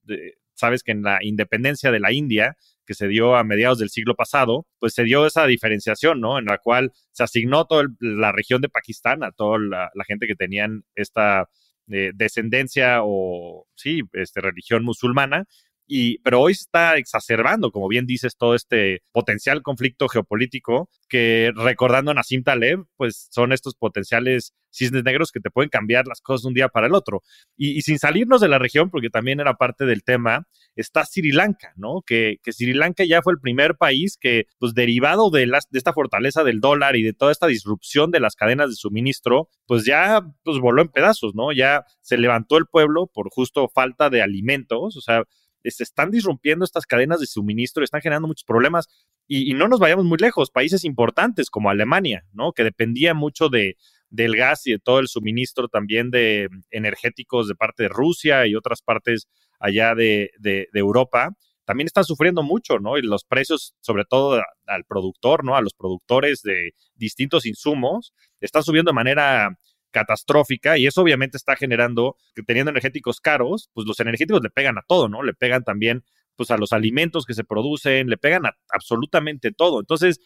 sabes 0.54 0.82
que 0.82 0.92
en 0.92 1.02
la 1.02 1.18
independencia 1.22 1.90
de 1.90 2.00
la 2.00 2.12
India, 2.12 2.56
que 2.86 2.94
se 2.94 3.08
dio 3.08 3.36
a 3.36 3.44
mediados 3.44 3.78
del 3.78 3.90
siglo 3.90 4.14
pasado, 4.14 4.66
pues 4.78 4.94
se 4.94 5.04
dio 5.04 5.26
esa 5.26 5.46
diferenciación, 5.46 6.20
¿no? 6.20 6.38
En 6.38 6.44
la 6.44 6.58
cual 6.58 6.92
se 7.12 7.22
asignó 7.24 7.66
toda 7.66 7.84
la 8.00 8.32
región 8.32 8.60
de 8.60 8.68
Pakistán 8.68 9.24
a 9.24 9.32
toda 9.32 9.58
la, 9.58 9.90
gente 10.06 10.26
que 10.26 10.34
tenían 10.34 10.84
esta 10.94 11.48
eh, 11.90 12.12
descendencia 12.14 13.00
o, 13.02 13.66
sí, 13.74 14.02
este, 14.12 14.40
religión 14.40 14.84
musulmana, 14.84 15.46
y, 15.86 16.18
pero 16.18 16.40
hoy 16.40 16.52
está 16.52 16.96
exacerbando, 16.96 17.70
como 17.70 17.88
bien 17.88 18.06
dices, 18.06 18.36
todo 18.36 18.54
este 18.54 19.02
potencial 19.12 19.62
conflicto 19.62 20.08
geopolítico 20.08 20.88
que, 21.08 21.52
recordando 21.54 22.10
a 22.10 22.14
Nassim 22.14 22.42
Taleb, 22.42 22.84
pues 22.96 23.28
son 23.30 23.52
estos 23.52 23.74
potenciales 23.74 24.54
cisnes 24.70 25.04
negros 25.04 25.30
que 25.30 25.40
te 25.40 25.50
pueden 25.50 25.68
cambiar 25.68 26.06
las 26.06 26.20
cosas 26.20 26.42
de 26.42 26.48
un 26.48 26.54
día 26.54 26.68
para 26.68 26.86
el 26.86 26.94
otro. 26.94 27.22
Y, 27.56 27.82
sin 27.82 27.98
salirnos 27.98 28.40
de 28.40 28.48
la 28.48 28.58
región, 28.58 28.90
porque 28.90 29.10
también 29.10 29.40
era 29.40 29.54
parte 29.54 29.84
del 29.84 30.02
tema, 30.02 30.48
está 30.74 31.04
Sri 31.04 31.32
Lanka, 31.32 31.72
¿no? 31.76 32.02
Que, 32.04 32.38
que 32.42 32.52
Sri 32.52 32.72
Lanka 32.72 33.04
ya 33.04 33.22
fue 33.22 33.34
el 33.34 33.40
primer 33.40 33.76
país 33.76 34.16
que, 34.18 34.46
pues 34.58 34.74
derivado 34.74 35.30
de, 35.30 35.46
de 35.46 35.78
esta 35.78 35.92
fortaleza 35.92 36.44
del 36.44 36.60
dólar 36.60 36.96
y 36.96 37.02
de 37.02 37.12
toda 37.12 37.30
esta 37.30 37.46
disrupción 37.46 38.10
de 38.10 38.20
las 38.20 38.34
cadenas 38.34 38.70
de 38.70 38.76
suministro, 38.76 39.48
pues 39.66 39.84
ya 39.84 40.22
pues 40.42 40.58
voló 40.58 40.82
en 40.82 40.88
pedazos, 40.88 41.34
¿no? 41.34 41.52
Ya 41.52 41.84
se 42.00 42.18
levantó 42.18 42.56
el 42.56 42.66
pueblo 42.66 43.06
por 43.06 43.28
justo 43.30 43.68
falta 43.68 44.10
de 44.10 44.22
alimentos, 44.22 44.96
o 44.96 45.00
sea, 45.00 45.24
se 45.70 45.82
están 45.82 46.10
disrumpiendo 46.10 46.64
estas 46.64 46.86
cadenas 46.86 47.20
de 47.20 47.26
suministro, 47.26 47.84
están 47.84 48.00
generando 48.00 48.28
muchos 48.28 48.44
problemas 48.44 48.88
y, 49.26 49.54
no 49.54 49.68
nos 49.68 49.80
vayamos 49.80 50.04
muy 50.04 50.18
lejos, 50.18 50.50
países 50.50 50.84
importantes 50.84 51.50
como 51.50 51.70
Alemania, 51.70 52.24
¿no? 52.32 52.52
Que 52.52 52.64
dependía 52.64 53.14
mucho 53.14 53.48
de, 53.48 53.76
del 54.10 54.36
gas 54.36 54.66
y 54.66 54.72
de 54.72 54.78
todo 54.78 54.98
el 54.98 55.08
suministro 55.08 55.68
también 55.68 56.10
de 56.10 56.48
energéticos 56.70 57.48
de 57.48 57.54
parte 57.54 57.84
de 57.84 57.88
Rusia 57.88 58.46
y 58.46 58.54
otras 58.54 58.82
partes 58.82 59.28
allá 59.58 59.94
de, 59.94 60.30
de, 60.38 60.68
Europa, 60.74 61.30
también 61.64 61.86
están 61.86 62.04
sufriendo 62.04 62.42
mucho, 62.42 62.78
¿no? 62.78 62.98
Y 62.98 63.02
los 63.02 63.24
precios, 63.24 63.74
sobre 63.80 64.04
todo 64.04 64.42
al 64.66 64.84
productor, 64.84 65.44
¿no? 65.44 65.56
A 65.56 65.62
los 65.62 65.72
productores 65.72 66.42
de 66.42 66.74
distintos 66.94 67.46
insumos, 67.46 68.12
están 68.40 68.62
subiendo 68.62 68.90
de 68.90 68.96
manera 68.96 69.58
catastrófica 69.94 70.76
y 70.76 70.86
eso 70.86 71.00
obviamente 71.00 71.38
está 71.38 71.56
generando 71.56 72.16
que 72.34 72.42
teniendo 72.42 72.70
energéticos 72.70 73.20
caros, 73.20 73.70
pues 73.72 73.86
los 73.86 73.98
energéticos 74.00 74.42
le 74.42 74.50
pegan 74.50 74.76
a 74.76 74.82
todo, 74.86 75.08
¿no? 75.08 75.22
Le 75.22 75.32
pegan 75.32 75.62
también 75.64 76.04
pues 76.36 76.50
a 76.50 76.58
los 76.58 76.72
alimentos 76.72 77.24
que 77.24 77.34
se 77.34 77.44
producen, 77.44 78.08
le 78.08 78.18
pegan 78.18 78.44
a 78.44 78.56
absolutamente 78.70 79.52
todo. 79.52 79.80
Entonces, 79.80 80.20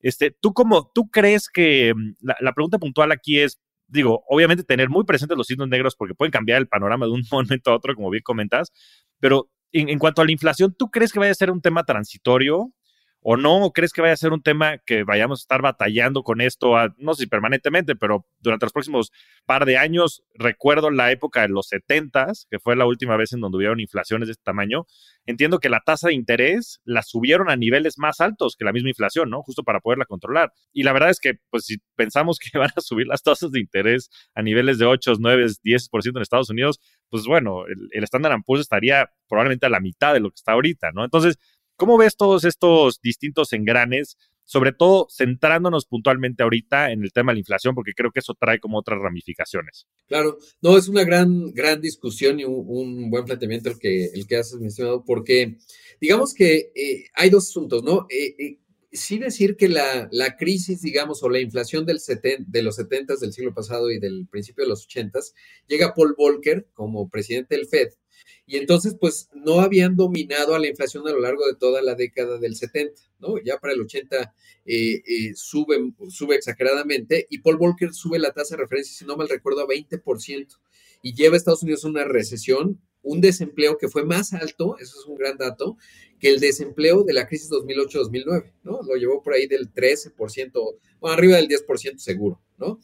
este, 0.00 0.30
tú 0.30 0.54
como, 0.54 0.90
tú 0.94 1.10
crees 1.10 1.48
que 1.48 1.92
mm, 1.94 2.14
la, 2.40 2.52
pregunta 2.54 2.78
puntual 2.78 3.12
aquí 3.12 3.38
es, 3.38 3.60
digo, 3.86 4.24
obviamente 4.28 4.64
tener 4.64 4.88
muy 4.88 5.04
presentes 5.04 5.36
los 5.36 5.46
signos 5.46 5.68
negros 5.68 5.94
porque 5.96 6.14
pueden 6.14 6.32
cambiar 6.32 6.58
el 6.58 6.68
panorama 6.68 7.06
de 7.06 7.12
un 7.12 7.22
momento 7.30 7.70
a 7.70 7.76
otro, 7.76 7.94
como 7.94 8.10
bien 8.10 8.22
comentas, 8.22 8.72
pero 9.20 9.50
en, 9.72 9.90
en 9.90 9.98
cuanto 9.98 10.22
a 10.22 10.24
la 10.24 10.32
inflación, 10.32 10.74
¿tú 10.76 10.90
crees 10.90 11.12
que 11.12 11.20
vaya 11.20 11.32
a 11.32 11.34
ser 11.34 11.50
un 11.50 11.60
tema 11.60 11.84
transitorio? 11.84 12.72
O 13.22 13.36
no? 13.36 13.64
¿O 13.64 13.72
crees 13.72 13.92
que 13.92 14.00
vaya 14.00 14.14
a 14.14 14.16
ser 14.16 14.32
un 14.32 14.42
tema 14.42 14.78
que 14.78 15.04
vayamos 15.04 15.40
a 15.40 15.42
estar 15.42 15.62
batallando 15.62 16.22
con 16.22 16.40
esto, 16.40 16.74
no 16.96 17.14
sé 17.14 17.24
si 17.24 17.28
permanentemente, 17.28 17.96
pero 17.96 18.26
durante 18.40 18.66
los 18.66 18.72
próximos 18.72 19.12
par 19.46 19.66
de 19.66 19.76
años? 19.76 20.22
Recuerdo 20.34 20.90
la 20.90 21.12
época 21.12 21.42
de 21.42 21.48
los 21.48 21.68
70, 21.68 22.32
que 22.50 22.58
fue 22.58 22.76
la 22.76 22.86
última 22.86 23.16
vez 23.16 23.32
en 23.32 23.40
donde 23.40 23.58
hubieron 23.58 23.80
inflaciones 23.80 24.28
de 24.28 24.32
este 24.32 24.44
tamaño. 24.44 24.86
Entiendo 25.26 25.58
que 25.58 25.68
la 25.68 25.80
tasa 25.80 26.08
de 26.08 26.14
interés 26.14 26.80
la 26.84 27.02
subieron 27.02 27.50
a 27.50 27.56
niveles 27.56 27.98
más 27.98 28.20
altos 28.20 28.56
que 28.58 28.64
la 28.64 28.72
misma 28.72 28.88
inflación, 28.88 29.28
¿no? 29.30 29.42
Justo 29.42 29.62
para 29.62 29.80
poderla 29.80 30.06
controlar. 30.06 30.52
Y 30.72 30.82
la 30.82 30.92
verdad 30.92 31.10
es 31.10 31.20
que, 31.20 31.34
pues, 31.50 31.66
si 31.66 31.76
pensamos 31.96 32.38
que 32.38 32.50
van 32.58 32.70
a 32.74 32.80
subir 32.80 33.06
las 33.06 33.22
tasas 33.22 33.50
de 33.52 33.60
interés 33.60 34.10
a 34.34 34.42
niveles 34.42 34.78
de 34.78 34.86
8, 34.86 35.14
9, 35.18 35.46
10% 35.62 36.16
en 36.16 36.22
Estados 36.22 36.50
Unidos, 36.50 36.80
pues 37.10 37.24
bueno, 37.24 37.64
el, 37.66 38.04
Standard 38.04 38.40
Poor's 38.46 38.62
estaría 38.62 39.10
probablemente 39.28 39.66
a 39.66 39.68
la 39.68 39.80
mitad 39.80 40.14
de 40.14 40.20
lo 40.20 40.30
que 40.30 40.36
está 40.36 40.52
ahorita, 40.52 40.92
¿no? 40.92 41.04
Entonces, 41.04 41.38
¿Cómo 41.80 41.96
ves 41.96 42.14
todos 42.14 42.44
estos 42.44 43.00
distintos 43.00 43.54
engranes? 43.54 44.18
Sobre 44.44 44.72
todo 44.72 45.06
centrándonos 45.10 45.86
puntualmente 45.86 46.42
ahorita 46.42 46.92
en 46.92 47.02
el 47.02 47.10
tema 47.10 47.32
de 47.32 47.36
la 47.36 47.38
inflación, 47.38 47.74
porque 47.74 47.94
creo 47.96 48.10
que 48.10 48.20
eso 48.20 48.34
trae 48.38 48.60
como 48.60 48.76
otras 48.76 49.00
ramificaciones. 49.00 49.86
Claro, 50.06 50.36
no, 50.60 50.76
es 50.76 50.88
una 50.88 51.04
gran, 51.04 51.54
gran 51.54 51.80
discusión 51.80 52.38
y 52.38 52.44
un, 52.44 53.08
buen 53.08 53.24
planteamiento 53.24 53.70
el 53.70 53.78
que, 53.78 54.10
el 54.12 54.26
que 54.26 54.36
haces, 54.36 54.60
mi 54.60 54.66
estimado, 54.66 55.02
porque 55.06 55.56
digamos 55.98 56.34
que 56.34 56.70
eh, 56.74 57.06
hay 57.14 57.30
dos 57.30 57.48
asuntos, 57.48 57.82
¿no? 57.82 58.06
Eh, 58.10 58.34
eh, 58.38 58.58
sí 58.92 59.18
decir 59.18 59.56
que 59.56 59.70
la, 59.70 60.10
crisis, 60.38 60.82
digamos, 60.82 61.22
o 61.22 61.30
la 61.30 61.40
inflación 61.40 61.86
del 61.86 61.98
de 62.46 62.62
los 62.62 62.76
70 62.76 63.14
del 63.16 63.32
siglo 63.32 63.54
pasado 63.54 63.90
y 63.90 63.98
del 63.98 64.28
principio 64.30 64.64
de 64.64 64.68
los 64.68 64.84
80 64.84 65.18
llega 65.66 65.94
Paul 65.94 66.14
Volcker 66.14 66.68
como 66.74 67.08
presidente 67.08 67.56
del 67.56 67.68
Fed 67.68 67.88
Y 68.46 68.56
entonces, 68.56 68.96
pues 68.98 69.28
no 69.34 69.60
habían 69.60 69.96
dominado 69.96 70.54
a 70.54 70.58
la 70.58 70.68
inflación 70.68 71.06
a 71.06 71.12
lo 71.12 71.20
largo 71.20 71.46
de 71.46 71.54
toda 71.54 71.82
la 71.82 71.94
década 71.94 72.38
del 72.38 72.56
70, 72.56 73.00
¿no? 73.18 73.38
Ya 73.42 73.58
para 73.58 73.74
el 73.74 73.80
80 73.80 74.34
eh, 74.66 75.02
eh, 75.06 75.32
sube, 75.34 75.92
sube 76.08 76.36
exageradamente 76.36 77.26
y 77.30 77.38
Paul 77.38 77.56
Volcker 77.56 77.92
sube 77.92 78.18
la 78.18 78.32
tasa 78.32 78.56
de 78.56 78.62
referencia, 78.62 78.96
si 78.96 79.04
no 79.04 79.16
mal 79.16 79.28
recuerdo, 79.28 79.62
a 79.62 79.66
20% 79.66 80.58
y 81.02 81.14
lleva 81.14 81.34
a 81.34 81.38
Estados 81.38 81.62
Unidos 81.62 81.84
a 81.84 81.88
una 81.88 82.04
recesión, 82.04 82.80
un 83.02 83.20
desempleo 83.20 83.78
que 83.78 83.88
fue 83.88 84.04
más 84.04 84.32
alto, 84.32 84.76
eso 84.78 84.98
es 85.00 85.06
un 85.06 85.16
gran 85.16 85.38
dato, 85.38 85.76
que 86.18 86.28
el 86.28 86.40
desempleo 86.40 87.02
de 87.02 87.14
la 87.14 87.26
crisis 87.26 87.50
2008-2009, 87.50 88.52
¿no? 88.62 88.82
Lo 88.82 88.96
llevó 88.96 89.22
por 89.22 89.34
ahí 89.34 89.46
del 89.46 89.72
13%, 89.72 90.52
o 91.00 91.08
arriba 91.08 91.36
del 91.36 91.48
10% 91.48 91.98
seguro, 91.98 92.42
¿no? 92.58 92.80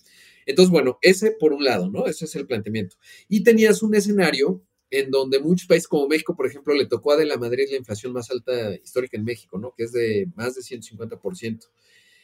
Entonces, 0.47 0.71
bueno, 0.71 0.99
ese 1.03 1.33
por 1.33 1.53
un 1.53 1.65
lado, 1.65 1.91
¿no? 1.91 2.07
Ese 2.07 2.25
es 2.25 2.35
el 2.37 2.47
planteamiento. 2.47 2.97
Y 3.29 3.43
tenías 3.43 3.83
un 3.83 3.95
escenario 3.95 4.63
en 4.91 5.11
donde 5.11 5.41
muchos 5.41 5.67
países 5.67 5.89
como 5.89 6.09
México, 6.09 6.37
por 6.37 6.47
ejemplo, 6.47 6.75
le 6.75 6.87
tocó 6.87 7.13
a 7.13 7.17
de 7.17 7.27
la 7.27 7.37
Madrid 7.37 7.67
la 7.71 7.77
inflación 7.77 8.13
más 8.13 8.31
alta 8.31 8.75
histórica 8.75 9.17
en 9.17 9.25
México, 9.25 9.59
¿no? 9.59 9.75
Que 9.77 9.85
es 9.85 9.93
de 9.93 10.29
más 10.37 10.55
de 10.55 10.63
150%. 10.63 11.69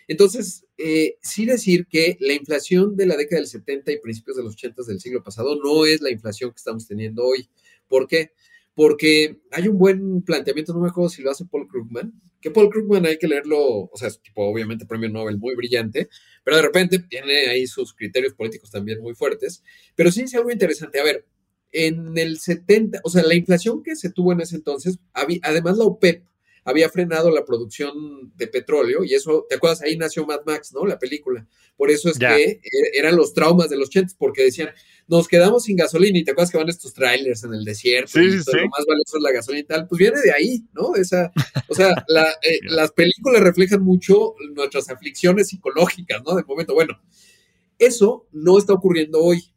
Entonces, 0.08 0.66
eh, 0.78 1.16
sí 1.22 1.46
decir 1.46 1.86
que 1.86 2.16
la 2.20 2.32
inflación 2.32 2.96
de 2.96 3.06
la 3.06 3.16
década 3.16 3.40
del 3.40 3.48
70 3.48 3.92
y 3.92 4.00
principios 4.00 4.36
de 4.36 4.42
los 4.42 4.54
80 4.54 4.82
del 4.86 5.00
siglo 5.00 5.22
pasado 5.22 5.56
no 5.62 5.86
es 5.86 6.00
la 6.00 6.10
inflación 6.10 6.50
que 6.50 6.58
estamos 6.58 6.86
teniendo 6.86 7.24
hoy. 7.24 7.48
¿Por 7.88 8.08
qué? 8.08 8.32
Porque 8.74 9.40
hay 9.50 9.68
un 9.68 9.78
buen 9.78 10.22
planteamiento, 10.22 10.72
no 10.72 10.80
me 10.80 10.88
acuerdo 10.88 11.10
si 11.10 11.22
lo 11.22 11.30
hace 11.30 11.44
Paul 11.44 11.68
Krugman, 11.68 12.12
que 12.40 12.50
Paul 12.50 12.70
Krugman 12.70 13.06
hay 13.06 13.18
que 13.18 13.28
leerlo, 13.28 13.60
o 13.60 13.92
sea, 13.94 14.08
es 14.08 14.20
tipo, 14.20 14.44
obviamente, 14.44 14.86
premio 14.86 15.08
Nobel 15.08 15.38
muy 15.38 15.54
brillante, 15.54 16.08
pero 16.42 16.56
de 16.56 16.62
repente 16.62 16.98
tiene 16.98 17.46
ahí 17.48 17.66
sus 17.66 17.94
criterios 17.94 18.34
políticos 18.34 18.70
también 18.70 19.00
muy 19.00 19.14
fuertes. 19.14 19.62
Pero 19.94 20.10
sí 20.10 20.22
es 20.22 20.34
algo 20.34 20.50
interesante. 20.50 20.98
A 21.00 21.04
ver, 21.04 21.24
en 21.72 22.16
el 22.16 22.38
70, 22.38 23.00
o 23.02 23.10
sea, 23.10 23.22
la 23.22 23.34
inflación 23.34 23.82
que 23.82 23.96
se 23.96 24.10
tuvo 24.10 24.32
en 24.32 24.42
ese 24.42 24.56
entonces, 24.56 24.98
además 25.12 25.78
la 25.78 25.84
OPEP 25.84 26.24
había 26.64 26.88
frenado 26.88 27.30
la 27.30 27.44
producción 27.44 28.32
de 28.36 28.46
petróleo 28.46 29.02
y 29.04 29.14
eso, 29.14 29.46
¿te 29.48 29.56
acuerdas? 29.56 29.82
Ahí 29.82 29.96
nació 29.96 30.24
Mad 30.26 30.42
Max, 30.46 30.72
¿no? 30.72 30.86
La 30.86 30.98
película. 30.98 31.46
Por 31.76 31.90
eso 31.90 32.08
es 32.08 32.18
que 32.18 32.26
er, 32.26 32.60
eran 32.94 33.16
los 33.16 33.34
traumas 33.34 33.68
de 33.68 33.76
los 33.76 33.90
chentes, 33.90 34.14
porque 34.16 34.44
decían, 34.44 34.70
nos 35.08 35.26
quedamos 35.26 35.64
sin 35.64 35.76
gasolina 35.76 36.18
y 36.18 36.24
te 36.24 36.30
acuerdas 36.30 36.52
que 36.52 36.58
van 36.58 36.68
estos 36.68 36.94
trailers 36.94 37.42
en 37.44 37.54
el 37.54 37.64
desierto 37.64 38.20
y 38.20 38.30
lo 38.30 38.68
más 38.68 38.84
valioso 38.86 39.16
es 39.16 39.22
la 39.22 39.32
gasolina 39.32 39.60
y 39.60 39.66
tal, 39.66 39.88
pues 39.88 39.98
viene 39.98 40.20
de 40.20 40.32
ahí, 40.32 40.64
¿no? 40.72 40.94
Esa, 40.94 41.32
o 41.68 41.74
sea, 41.74 41.90
eh, 42.42 42.58
las 42.62 42.92
películas 42.92 43.42
reflejan 43.42 43.82
mucho 43.82 44.34
nuestras 44.54 44.88
aflicciones 44.88 45.48
psicológicas, 45.48 46.22
¿no? 46.24 46.36
De 46.36 46.44
momento, 46.44 46.74
bueno, 46.74 47.00
eso 47.78 48.28
no 48.30 48.58
está 48.58 48.72
ocurriendo 48.72 49.20
hoy. 49.20 49.51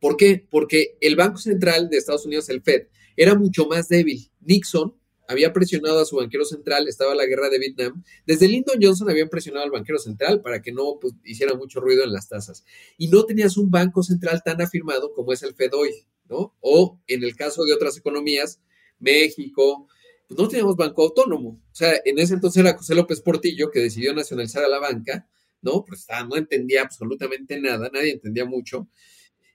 ¿Por 0.00 0.16
qué? 0.16 0.46
Porque 0.50 0.96
el 1.00 1.16
Banco 1.16 1.38
Central 1.38 1.88
de 1.88 1.98
Estados 1.98 2.26
Unidos, 2.26 2.48
el 2.48 2.62
Fed, 2.62 2.88
era 3.16 3.34
mucho 3.34 3.66
más 3.66 3.88
débil. 3.88 4.30
Nixon 4.40 4.94
había 5.30 5.52
presionado 5.52 6.00
a 6.00 6.04
su 6.04 6.16
banquero 6.16 6.44
central, 6.44 6.88
estaba 6.88 7.14
la 7.14 7.24
guerra 7.24 7.48
de 7.50 7.60
Vietnam. 7.60 8.02
Desde 8.26 8.48
Lyndon 8.48 8.78
Johnson 8.82 9.08
habían 9.10 9.28
presionado 9.28 9.64
al 9.64 9.70
banquero 9.70 9.98
central 9.98 10.40
para 10.42 10.60
que 10.60 10.72
no 10.72 10.98
pues, 11.00 11.14
hiciera 11.24 11.54
mucho 11.54 11.80
ruido 11.80 12.02
en 12.02 12.12
las 12.12 12.28
tasas. 12.28 12.64
Y 12.98 13.08
no 13.08 13.24
tenías 13.24 13.56
un 13.56 13.70
banco 13.70 14.02
central 14.02 14.42
tan 14.44 14.60
afirmado 14.60 15.12
como 15.12 15.32
es 15.32 15.44
el 15.44 15.54
Fed 15.54 15.72
hoy, 15.74 15.90
¿no? 16.28 16.56
O 16.60 17.00
en 17.06 17.22
el 17.22 17.36
caso 17.36 17.64
de 17.64 17.74
otras 17.74 17.96
economías, 17.96 18.60
México, 18.98 19.86
pues 20.26 20.36
no 20.36 20.48
teníamos 20.48 20.74
banco 20.76 21.04
autónomo. 21.04 21.60
O 21.70 21.74
sea, 21.74 21.92
en 22.04 22.18
ese 22.18 22.34
entonces 22.34 22.60
era 22.60 22.76
José 22.76 22.96
López 22.96 23.20
Portillo 23.20 23.70
que 23.70 23.80
decidió 23.80 24.12
nacionalizar 24.12 24.64
a 24.64 24.68
la 24.68 24.80
banca, 24.80 25.28
¿no? 25.62 25.84
Pues 25.84 26.06
no 26.28 26.36
entendía 26.36 26.82
absolutamente 26.82 27.60
nada, 27.60 27.88
nadie 27.92 28.12
entendía 28.12 28.46
mucho. 28.46 28.88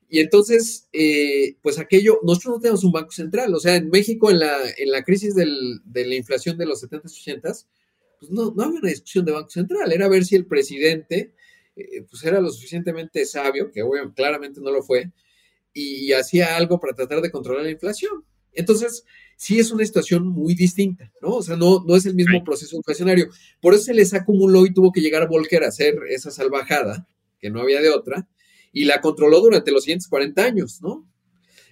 Y 0.07 0.19
entonces, 0.19 0.87
eh, 0.93 1.57
pues 1.61 1.79
aquello, 1.79 2.19
nosotros 2.23 2.55
no 2.55 2.59
tenemos 2.61 2.83
un 2.83 2.91
banco 2.91 3.11
central, 3.11 3.53
o 3.53 3.59
sea, 3.59 3.75
en 3.75 3.89
México 3.89 4.29
en 4.29 4.39
la, 4.39 4.55
en 4.77 4.91
la 4.91 5.03
crisis 5.03 5.35
del, 5.35 5.81
de 5.83 6.05
la 6.05 6.15
inflación 6.15 6.57
de 6.57 6.65
los 6.65 6.83
70s, 6.83 7.41
80s, 7.41 7.65
pues 8.19 8.31
no, 8.31 8.53
no 8.55 8.63
había 8.63 8.79
una 8.79 8.89
discusión 8.89 9.25
de 9.25 9.31
banco 9.31 9.49
central, 9.49 9.91
era 9.91 10.07
ver 10.07 10.25
si 10.25 10.35
el 10.35 10.45
presidente 10.45 11.33
eh, 11.75 12.03
pues 12.09 12.23
era 12.23 12.39
lo 12.39 12.49
suficientemente 12.49 13.25
sabio, 13.25 13.71
que 13.71 13.83
claramente 14.15 14.61
no 14.61 14.71
lo 14.71 14.81
fue, 14.81 15.11
y, 15.73 16.13
hacía 16.13 16.55
algo 16.55 16.79
para 16.79 16.93
tratar 16.93 17.21
de 17.21 17.31
controlar 17.31 17.63
la 17.63 17.71
inflación. 17.71 18.23
Entonces, 18.53 19.03
sí 19.35 19.59
es 19.59 19.71
una 19.71 19.85
situación 19.85 20.25
muy 20.25 20.55
distinta, 20.55 21.11
¿no? 21.21 21.35
O 21.35 21.43
sea, 21.43 21.57
no, 21.57 21.83
no 21.85 21.95
es 21.97 22.05
el 22.05 22.15
mismo 22.15 22.41
proceso 22.45 22.77
inflacionario. 22.77 23.27
Por 23.61 23.73
eso 23.73 23.83
se 23.83 23.93
les 23.93 24.13
acumuló 24.13 24.65
y 24.65 24.73
tuvo 24.73 24.93
que 24.93 25.01
llegar 25.01 25.23
a 25.23 25.27
Volcker 25.27 25.65
a 25.65 25.67
hacer 25.67 25.95
esa 26.09 26.31
salvajada, 26.31 27.09
que 27.39 27.49
no 27.49 27.59
había 27.59 27.81
de 27.81 27.89
otra, 27.89 28.29
y 28.75 28.83
la 28.83 28.99
controló 28.99 29.39
durante 29.39 29.71
los 29.71 29.85
siguientes 29.85 30.09
40 30.09 30.43
años, 30.43 30.81
¿no? 30.81 31.09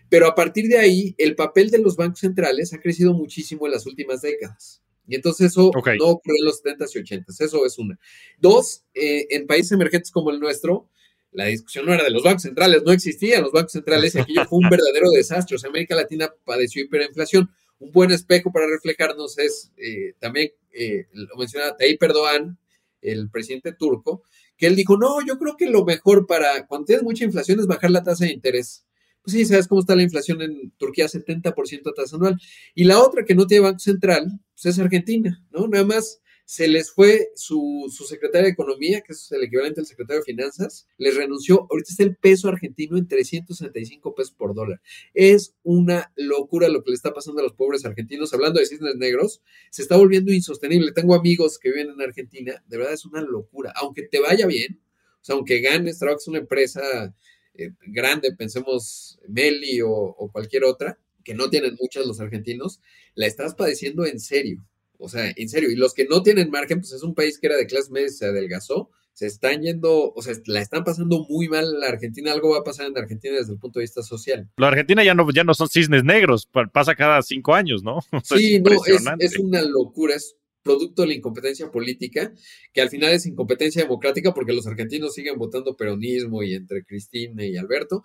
Pero 0.08 0.26
a 0.26 0.36
partir 0.36 0.70
de 0.70 0.78
ahí, 0.78 1.14
el 1.18 1.36
papel 1.36 1.70
de 1.70 1.80
los 1.80 1.98
bancos 1.98 2.22
centrales 2.22 2.74
ha 2.74 2.80
crecido 2.80 3.14
muchísimo 3.14 3.66
en 3.66 3.74
las 3.74 3.86
últimas 3.86 4.22
décadas. 4.22 4.82
Y 5.06 5.16
entonces 5.16 5.48
eso 5.48 5.70
no 6.00 6.08
ocurrió 6.08 6.38
en 6.40 6.46
los 6.46 6.64
70s 6.64 6.96
y 6.96 7.00
80s. 7.00 7.42
Eso 7.42 7.66
es 7.66 7.78
una. 7.78 8.00
Dos, 8.40 8.86
eh, 8.94 9.28
en 9.32 9.48
países 9.48 9.74
emergentes 9.74 10.12
como 10.12 10.32
el 10.32 10.40
nuestro, 10.40 10.88
la 11.34 11.48
discusión 11.48 11.86
no 11.86 11.94
era 11.94 12.06
de 12.06 12.10
los 12.10 12.24
bancos 12.24 12.44
centrales, 12.44 12.84
no 12.84 12.94
existían 12.94 13.44
los 13.44 13.52
bancos 13.52 13.74
centrales 13.74 14.16
y 14.16 14.20
aquello 14.20 14.46
fue 14.46 14.60
un 14.60 14.70
verdadero 14.70 15.10
desastre. 15.10 15.58
O 15.58 15.60
sea, 15.60 15.70
América 15.70 15.96
Latina 15.96 16.34
padeció 16.46 16.82
hiperinflación. 16.86 17.52
Un 17.80 17.92
buen 17.92 18.12
espejo 18.12 18.50
para 18.54 18.66
reflejarnos 18.68 19.38
es 19.40 19.74
eh, 19.76 20.14
también, 20.20 20.54
eh, 20.72 21.08
lo 21.12 21.36
mencionaba 21.36 21.76
Tayyip 21.76 22.02
Erdogan, 22.02 22.58
el 23.02 23.30
presidente 23.30 23.74
turco, 23.74 24.24
que 24.64 24.68
él 24.68 24.78
dijo, 24.78 24.96
no, 24.96 25.20
yo 25.28 25.38
creo 25.38 25.58
que 25.58 25.70
lo 25.70 25.84
mejor 25.84 26.26
para 26.26 26.66
cuando 26.68 26.86
tienes 26.86 27.04
mucha 27.04 27.26
inflación 27.26 27.60
es 27.60 27.68
bajar 27.68 27.92
la 27.92 28.02
tasa 28.02 28.24
de 28.24 28.32
interés. 28.32 28.86
Pues 29.22 29.36
sí, 29.36 29.44
sabes 29.44 29.68
cómo 29.68 29.82
está 29.82 29.94
la 29.94 30.04
inflación 30.04 30.42
en 30.42 30.72
Turquía, 30.78 31.08
70% 31.08 31.94
tasa 31.94 32.16
anual. 32.16 32.40
Y 32.74 32.86
la 32.86 33.02
otra 33.02 33.26
que 33.26 33.36
no 33.36 33.46
tiene 33.46 33.66
Banco 33.66 33.80
Central, 33.80 34.40
pues 34.54 34.66
es 34.68 34.80
Argentina, 34.80 35.46
¿no? 35.52 35.68
Nada 35.68 35.84
más 35.84 36.22
se 36.46 36.68
les 36.68 36.92
fue 36.92 37.30
su, 37.36 37.92
su 37.96 38.04
secretaria 38.04 38.46
de 38.46 38.52
Economía, 38.52 39.02
que 39.02 39.14
es 39.14 39.32
el 39.32 39.44
equivalente 39.44 39.80
al 39.80 39.88
secretario 39.88 40.22
de 40.22 40.26
Finanzas, 40.26 40.88
les 40.98 41.16
renunció. 41.16 41.68
Ahorita 41.70 41.92
está 41.92 42.04
el 42.04 42.16
peso 42.18 42.50
argentino 42.50 42.98
en 42.98 43.08
365 43.08 44.14
pesos 44.14 44.34
por 44.34 44.54
dólar. 44.54 44.82
Es 45.14 45.56
una 45.64 46.12
locura 46.16 46.68
lo 46.68 46.84
que 46.84 46.92
le 46.92 46.96
está 46.96 47.14
pasando 47.14 47.40
a 47.40 47.44
los 47.44 47.54
pobres 47.54 47.86
argentinos. 47.86 48.34
Hablando 48.34 48.60
de 48.60 48.66
cisnes 48.66 48.96
negros, 48.96 49.42
se 49.72 49.82
está 49.82 49.96
volviendo 49.96 50.34
insostenible. 50.34 50.92
Tengo 50.92 51.16
amigos 51.16 51.58
que 51.58 51.70
viven 51.70 51.92
en 51.92 52.02
Argentina, 52.02 52.64
de 52.68 52.78
verdad 52.78 52.94
es 52.94 53.06
una 53.06 53.22
locura. 53.22 53.72
Aunque 53.76 54.04
te 54.04 54.20
vaya 54.20 54.46
bien, 54.46 54.82
o 55.22 55.26
sea, 55.26 55.36
aunque 55.36 55.62
ganes, 55.62 56.00
trabajes 56.00 56.28
una 56.28 56.40
empresa 56.40 57.16
eh, 57.54 57.72
grande, 57.88 58.36
pensemos 58.36 59.18
Meli 59.28 59.82
o, 59.82 59.90
o 59.90 60.32
cualquier 60.32 60.66
otra, 60.66 61.00
que 61.24 61.34
no 61.34 61.50
tienen 61.50 61.78
muchas 61.80 62.06
los 62.06 62.20
argentinos, 62.20 62.82
la 63.16 63.28
estás 63.28 63.56
padeciendo 63.56 64.06
en 64.06 64.20
serio. 64.20 64.68
O 65.04 65.10
sea, 65.10 65.34
en 65.36 65.50
serio, 65.50 65.70
y 65.70 65.76
los 65.76 65.94
que 65.94 66.06
no 66.06 66.24
tienen 66.24 66.50
margen, 66.50 66.80
pues 66.80 66.94
es 66.94 67.04
un 67.04 67.14
país 67.14 67.38
que 67.38 67.48
era 67.48 67.58
de 67.58 67.68
clase 67.68 67.92
media, 67.92 68.08
se 68.08 68.26
adelgazó, 68.26 68.90
se 69.12 69.28
están 69.28 69.62
yendo, 69.62 70.14
o 70.14 70.22
sea, 70.22 70.34
la 70.46 70.62
están 70.62 70.86
pasando 70.86 71.26
muy 71.28 71.50
mal 71.50 71.80
la 71.80 71.90
Argentina, 71.90 72.32
algo 72.32 72.52
va 72.52 72.60
a 72.60 72.64
pasar 72.64 72.88
en 72.88 72.98
Argentina 72.98 73.36
desde 73.38 73.52
el 73.52 73.60
punto 73.60 73.80
de 73.80 73.84
vista 73.84 74.02
social. 74.02 74.50
La 74.58 74.70
Argentina 74.70 75.04
ya 75.04 75.14
no, 75.14 75.30
ya 75.32 75.44
no 75.44 75.54
son 75.54 75.68
cisnes 75.68 76.06
negros, 76.06 76.50
pasa 76.72 76.96
cada 76.96 77.22
cinco 77.22 77.54
años, 77.54 77.84
¿no? 77.84 78.00
Sí, 78.24 78.62
no, 78.62 78.72
es, 78.72 79.04
es 79.20 79.38
una 79.38 79.62
locura, 79.62 80.16
es 80.16 80.38
producto 80.64 81.02
de 81.02 81.10
la 81.10 81.16
incompetencia 81.16 81.70
política, 81.70 82.34
que 82.72 82.82
al 82.82 82.90
final 82.90 83.12
es 83.12 83.26
incompetencia 83.26 83.84
democrática 83.84 84.34
porque 84.34 84.54
los 84.54 84.66
argentinos 84.66 85.14
siguen 85.14 85.38
votando 85.38 85.76
peronismo 85.76 86.42
y 86.42 86.54
entre 86.54 86.86
Cristina 86.86 87.46
y 87.46 87.58
Alberto. 87.58 88.04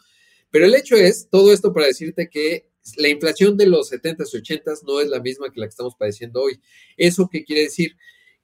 Pero 0.51 0.67
el 0.67 0.75
hecho 0.75 0.97
es, 0.97 1.29
todo 1.31 1.53
esto 1.53 1.73
para 1.73 1.87
decirte 1.87 2.29
que 2.29 2.69
la 2.97 3.09
inflación 3.09 3.57
de 3.57 3.67
los 3.67 3.93
70s 3.93 4.29
y 4.33 4.39
80s 4.39 4.83
no 4.87 5.01
es 5.01 5.09
la 5.09 5.21
misma 5.21 5.51
que 5.53 5.61
la 5.61 5.67
que 5.67 5.71
estamos 5.71 5.95
padeciendo 5.97 6.43
hoy. 6.43 6.61
¿Eso 6.97 7.29
qué 7.31 7.45
quiere 7.45 7.63
decir? 7.63 7.97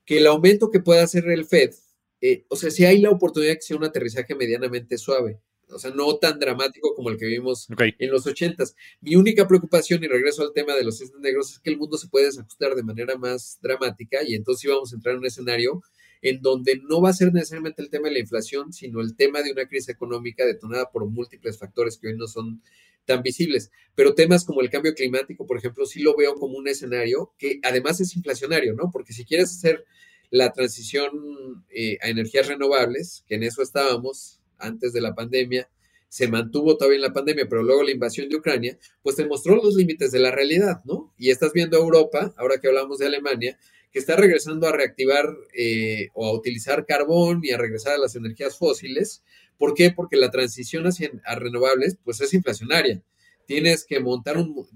Que 0.05 0.19
el 0.19 0.27
aumento 0.27 0.71
que 0.71 0.81
pueda 0.81 1.03
hacer 1.03 1.29
el 1.29 1.45
Fed, 1.45 1.75
eh, 2.21 2.45
o 2.49 2.57
sea, 2.57 2.71
si 2.71 2.85
hay 2.85 3.01
la 3.01 3.11
oportunidad 3.11 3.53
de 3.53 3.57
que 3.57 3.63
sea 3.63 3.77
un 3.77 3.85
aterrizaje 3.85 4.35
medianamente 4.35 4.99
suave, 4.99 5.41
o 5.69 5.79
sea, 5.79 5.91
no 5.91 6.17
tan 6.17 6.39
dramático 6.39 6.95
como 6.95 7.11
el 7.11 7.19
que 7.19 7.27
vimos 7.27 7.69
en 7.79 8.11
los 8.11 8.27
80s. 8.27 8.75
Mi 9.01 9.17
única 9.17 9.49
preocupación, 9.49 10.05
y 10.05 10.09
regreso 10.09 10.43
al 10.43 10.53
tema 10.53 10.75
de 10.75 10.85
los 10.85 10.99
cisnes 10.99 11.21
negros, 11.21 11.53
es 11.53 11.59
que 11.59 11.71
el 11.71 11.79
mundo 11.79 11.97
se 11.97 12.09
puede 12.09 12.27
desajustar 12.27 12.75
de 12.75 12.83
manera 12.83 13.17
más 13.17 13.59
dramática 13.63 14.19
y 14.27 14.35
entonces 14.35 14.71
vamos 14.71 14.93
a 14.93 14.97
entrar 14.97 15.15
en 15.15 15.21
un 15.21 15.27
escenario 15.27 15.83
en 16.23 16.41
donde 16.41 16.81
no 16.89 17.03
va 17.03 17.11
a 17.11 17.13
ser 17.13 17.33
necesariamente 17.33 17.83
el 17.83 17.91
tema 17.91 18.09
de 18.09 18.15
la 18.15 18.21
inflación, 18.21 18.73
sino 18.73 19.03
el 19.03 19.15
tema 19.15 19.43
de 19.43 19.53
una 19.53 19.67
crisis 19.67 19.91
económica 19.91 20.47
detonada 20.47 20.91
por 20.91 21.07
múltiples 21.07 21.59
factores 21.59 21.99
que 21.99 22.09
hoy 22.09 22.17
no 22.17 22.27
son 22.27 22.63
tan 23.05 23.23
visibles. 23.23 23.71
Pero 23.95 24.15
temas 24.15 24.45
como 24.45 24.61
el 24.61 24.71
cambio 24.71 24.95
climático, 24.95 25.47
por 25.47 25.59
ejemplo, 25.59 25.87
sí 25.87 26.01
lo 26.01 26.17
veo 26.17 26.35
como 26.35 26.57
un 26.57 26.69
escenario 26.69 27.33
que 27.39 27.61
además 27.63 28.01
es 28.01 28.17
inflacionario, 28.17 28.75
¿no? 28.75 28.91
Porque 28.93 29.13
si 29.13 29.25
quieres 29.25 29.53
hacer 29.53 29.85
la 30.31 30.53
transición 30.53 31.65
eh, 31.71 31.99
a 32.03 32.09
energías 32.09 32.49
renovables, 32.49 33.25
que 33.29 33.37
en 33.37 33.45
eso 33.45 33.63
estábamos 33.63 34.41
antes 34.59 34.93
de 34.93 35.01
la 35.01 35.15
pandemia, 35.15 35.69
se 36.09 36.29
mantuvo 36.29 36.77
todavía 36.77 36.97
en 36.97 37.03
la 37.03 37.13
pandemia, 37.13 37.49
pero 37.49 37.63
luego 37.63 37.83
la 37.83 37.91
invasión 37.91 38.29
de 38.29 38.37
Ucrania, 38.37 38.79
pues 39.03 39.17
te 39.17 39.27
mostró 39.27 39.57
los 39.57 39.75
límites 39.75 40.13
de 40.13 40.21
la 40.21 40.31
realidad, 40.31 40.81
¿no? 40.85 41.13
Y 41.19 41.31
estás 41.31 41.53
viendo 41.53 41.77
a 41.77 41.81
Europa, 41.81 42.33
ahora 42.37 42.59
que 42.59 42.69
hablamos 42.69 42.99
de 42.99 43.07
Alemania, 43.07 43.59
que 43.93 43.99
está 43.99 44.17
regresando 44.17 44.67
a 44.67 44.73
reactivar 44.73 45.27
eh, 45.57 46.09
o 46.15 46.27
a 46.27 46.33
utilizar 46.33 46.87
carbón 46.87 47.41
y 47.43 47.51
a 47.51 47.59
regresar 47.59 47.95
a 47.95 47.99
las 47.99 48.17
energías 48.17 48.59
fósiles, 48.59 49.23
¿Por 49.59 49.75
qué? 49.75 49.91
Porque 49.91 50.17
la 50.17 50.31
transición 50.31 50.87
hacia 50.87 51.11
a 51.25 51.37
renovables 51.37 51.97
pues 52.05 52.21
es 52.21 52.35
inflacionaria. 52.35 53.03
tienes 53.47 53.85
que 53.85 54.01
montar 54.01 54.39
un, 54.39 54.67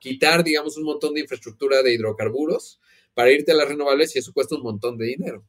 quitar, 0.00 0.44
digamos, 0.44 0.76
un 0.76 0.84
montón 0.84 1.14
de 1.14 1.20
infraestructura 1.20 1.82
de 1.82 1.94
hidrocarburos 1.94 2.80
para 3.14 3.32
irte 3.32 3.52
a 3.52 3.56
las 3.56 3.68
renovables 3.68 4.14
y 4.14 4.18
eso 4.18 4.32
cuesta 4.32 4.56
un 4.56 4.62
montón 4.62 4.96
de 4.98 5.06
dinero. 5.06 5.44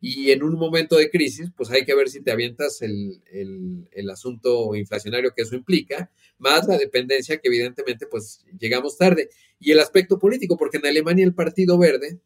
Y 0.00 0.30
en 0.30 0.44
un 0.44 0.54
momento 0.54 0.96
de 0.96 1.10
crisis, 1.10 1.50
pues 1.56 1.70
hay 1.70 1.84
que 1.84 1.94
ver 1.94 2.08
si 2.08 2.22
te 2.22 2.30
avientas 2.30 2.82
el, 2.82 3.20
el, 3.32 4.10
asunto 4.10 4.76
inflacionario 4.76 5.32
que 5.34 5.42
eso 5.42 5.56
implica, 5.56 6.10
más 6.38 6.68
la 6.68 6.78
dependencia 6.78 7.38
que 7.38 7.48
evidentemente 7.48 8.06
pues 8.06 8.44
llegamos 8.58 8.96
tarde. 8.96 9.28
Y 9.58 9.72
el 9.72 9.80
aspecto 9.80 10.18
político, 10.18 10.56
porque 10.56 10.76
en 10.76 10.86
Alemania 10.86 11.24
el 11.24 11.34
Partido 11.34 11.76
Verde, 11.78 12.20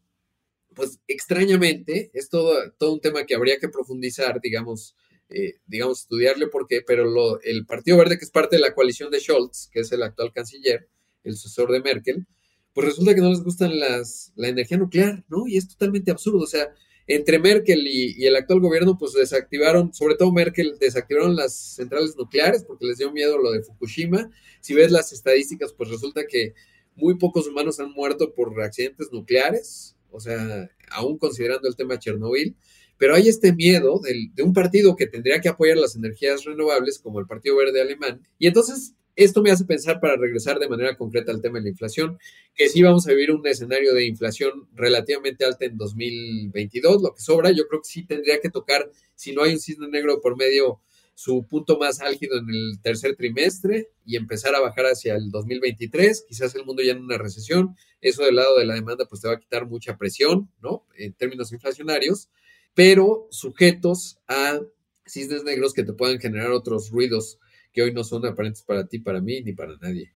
pues 0.75 1.01
extrañamente, 1.09 2.11
es 2.13 2.29
todo, 2.29 2.55
todo 2.73 2.93
un 2.93 3.01
tema 3.01 3.25
que 3.25 3.35
habría 3.35 3.59
que 3.59 3.71
profundizar, 3.71 4.41
digamos, 4.43 4.95
eh, 5.35 5.55
digamos, 5.67 6.01
estudiarle 6.03 6.49
por 6.49 6.67
qué, 6.67 6.83
pero 6.87 7.05
lo, 7.05 7.41
el 7.43 7.67
Partido 7.67 7.97
Verde, 7.97 8.19
que 8.19 8.25
es 8.25 8.31
parte 8.31 8.57
de 8.57 8.63
la 8.63 8.75
coalición 8.75 9.11
de 9.11 9.21
Scholz, 9.21 9.69
que 9.73 9.81
es 9.81 9.93
el 9.93 10.03
actual 10.03 10.33
canciller, 10.33 10.89
el 11.25 11.37
sucesor 11.37 11.73
de 11.73 11.81
Merkel, 11.81 12.27
pues 12.73 12.89
resulta 12.89 13.15
que 13.15 13.21
no 13.21 13.31
les 13.31 13.43
gusta 13.43 13.69
las, 13.69 14.33
la 14.35 14.49
energía 14.49 14.79
nuclear, 14.79 15.25
¿no? 15.29 15.47
Y 15.47 15.57
es 15.57 15.69
totalmente 15.69 16.11
absurdo, 16.11 16.41
o 16.41 16.47
sea, 16.47 16.73
entre 17.07 17.39
Merkel 17.39 17.87
y, 17.87 18.25
el 18.25 18.37
actual 18.37 18.61
gobierno, 18.61 18.97
pues 18.97 19.13
desactivaron, 19.13 19.93
sobre 19.93 20.15
todo 20.15 20.33
Merkel, 20.33 20.77
desactivaron 20.79 21.35
las 21.37 21.55
centrales 21.55 22.17
nucleares 22.17 22.65
porque 22.65 22.87
les 22.87 22.99
dio 22.99 23.13
miedo 23.13 23.39
lo 23.39 23.51
de 23.51 23.63
Fukushima. 23.63 24.31
Si 24.61 24.75
ves 24.75 24.91
las 24.91 25.13
estadísticas, 25.13 25.73
pues 25.73 25.91
resulta 25.91 26.27
que 26.27 26.55
muy 26.95 27.17
pocos 27.17 27.47
humanos 27.49 27.81
han 27.81 27.93
muerto 27.93 28.35
por 28.35 28.61
accidentes 28.63 29.11
nucleares, 29.13 29.97
o 30.11 30.21
sea, 30.21 30.71
aún 30.91 31.19
considerando 31.19 31.69
el 31.69 31.77
tema 31.77 31.99
Chernobyl. 31.99 32.55
Pero 33.03 33.17
hay 33.17 33.29
este 33.29 33.53
miedo 33.53 34.01
de 34.01 34.43
un 34.45 34.53
partido 34.53 34.95
que 34.95 35.09
tendría 35.09 35.41
que 35.41 35.49
apoyar 35.49 35.77
las 35.77 35.97
energías 35.97 36.45
renovables, 36.45 37.01
como 37.01 37.19
el 37.19 37.27
Partido 37.27 37.57
Verde 37.57 37.81
Alemán. 37.81 38.25
Y 38.39 38.47
entonces 38.47 38.95
esto 39.17 39.43
me 39.43 39.51
hace 39.51 39.65
pensar 39.65 39.99
para 39.99 40.15
regresar 40.15 40.61
de 40.61 40.69
manera 40.69 40.97
concreta 40.97 41.33
al 41.33 41.43
tema 41.43 41.59
de 41.59 41.65
la 41.65 41.71
inflación, 41.71 42.17
que 42.55 42.69
sí 42.69 42.81
vamos 42.81 43.09
a 43.09 43.11
vivir 43.11 43.33
un 43.33 43.45
escenario 43.45 43.93
de 43.93 44.07
inflación 44.07 44.69
relativamente 44.73 45.45
alta 45.45 45.65
en 45.65 45.77
2022, 45.79 47.03
lo 47.03 47.13
que 47.13 47.21
sobra, 47.21 47.51
yo 47.51 47.67
creo 47.67 47.81
que 47.81 47.89
sí 47.89 48.07
tendría 48.07 48.39
que 48.39 48.51
tocar, 48.51 48.89
si 49.17 49.33
no 49.33 49.43
hay 49.43 49.55
un 49.55 49.59
cisne 49.59 49.89
negro 49.89 50.21
por 50.21 50.37
medio, 50.37 50.81
su 51.17 51.45
punto 51.49 51.79
más 51.79 52.01
álgido 52.01 52.39
en 52.39 52.49
el 52.51 52.81
tercer 52.83 53.17
trimestre 53.17 53.91
y 54.07 54.15
empezar 54.15 54.55
a 54.55 54.61
bajar 54.61 54.85
hacia 54.87 55.17
el 55.17 55.33
2023, 55.33 56.25
quizás 56.29 56.55
el 56.55 56.65
mundo 56.65 56.85
ya 56.85 56.93
en 56.93 57.03
una 57.03 57.19
recesión, 57.19 57.75
eso 58.01 58.23
del 58.23 58.37
lado 58.37 58.59
de 58.59 58.65
la 58.65 58.75
demanda 58.75 59.07
pues 59.07 59.23
te 59.23 59.27
va 59.27 59.35
a 59.35 59.41
quitar 59.41 59.67
mucha 59.67 59.97
presión, 59.99 60.53
¿no? 60.63 60.87
En 60.97 61.13
términos 61.15 61.53
inflacionarios, 61.53 62.29
pero 62.75 63.29
sujetos 63.31 64.19
a 64.29 64.61
cisnes 65.07 65.45
negros 65.45 65.73
que 65.75 65.85
te 65.85 65.93
puedan 65.93 66.19
generar 66.19 66.51
otros 66.51 66.91
ruidos 66.91 67.39
que 67.73 67.83
hoy 67.83 67.93
no 67.93 68.05
son 68.05 68.27
aparentes 68.27 68.63
para 68.63 68.87
ti, 68.87 68.99
para 68.99 69.21
mí, 69.21 69.43
ni 69.43 69.53
para 69.53 69.77
nadie. 69.81 70.15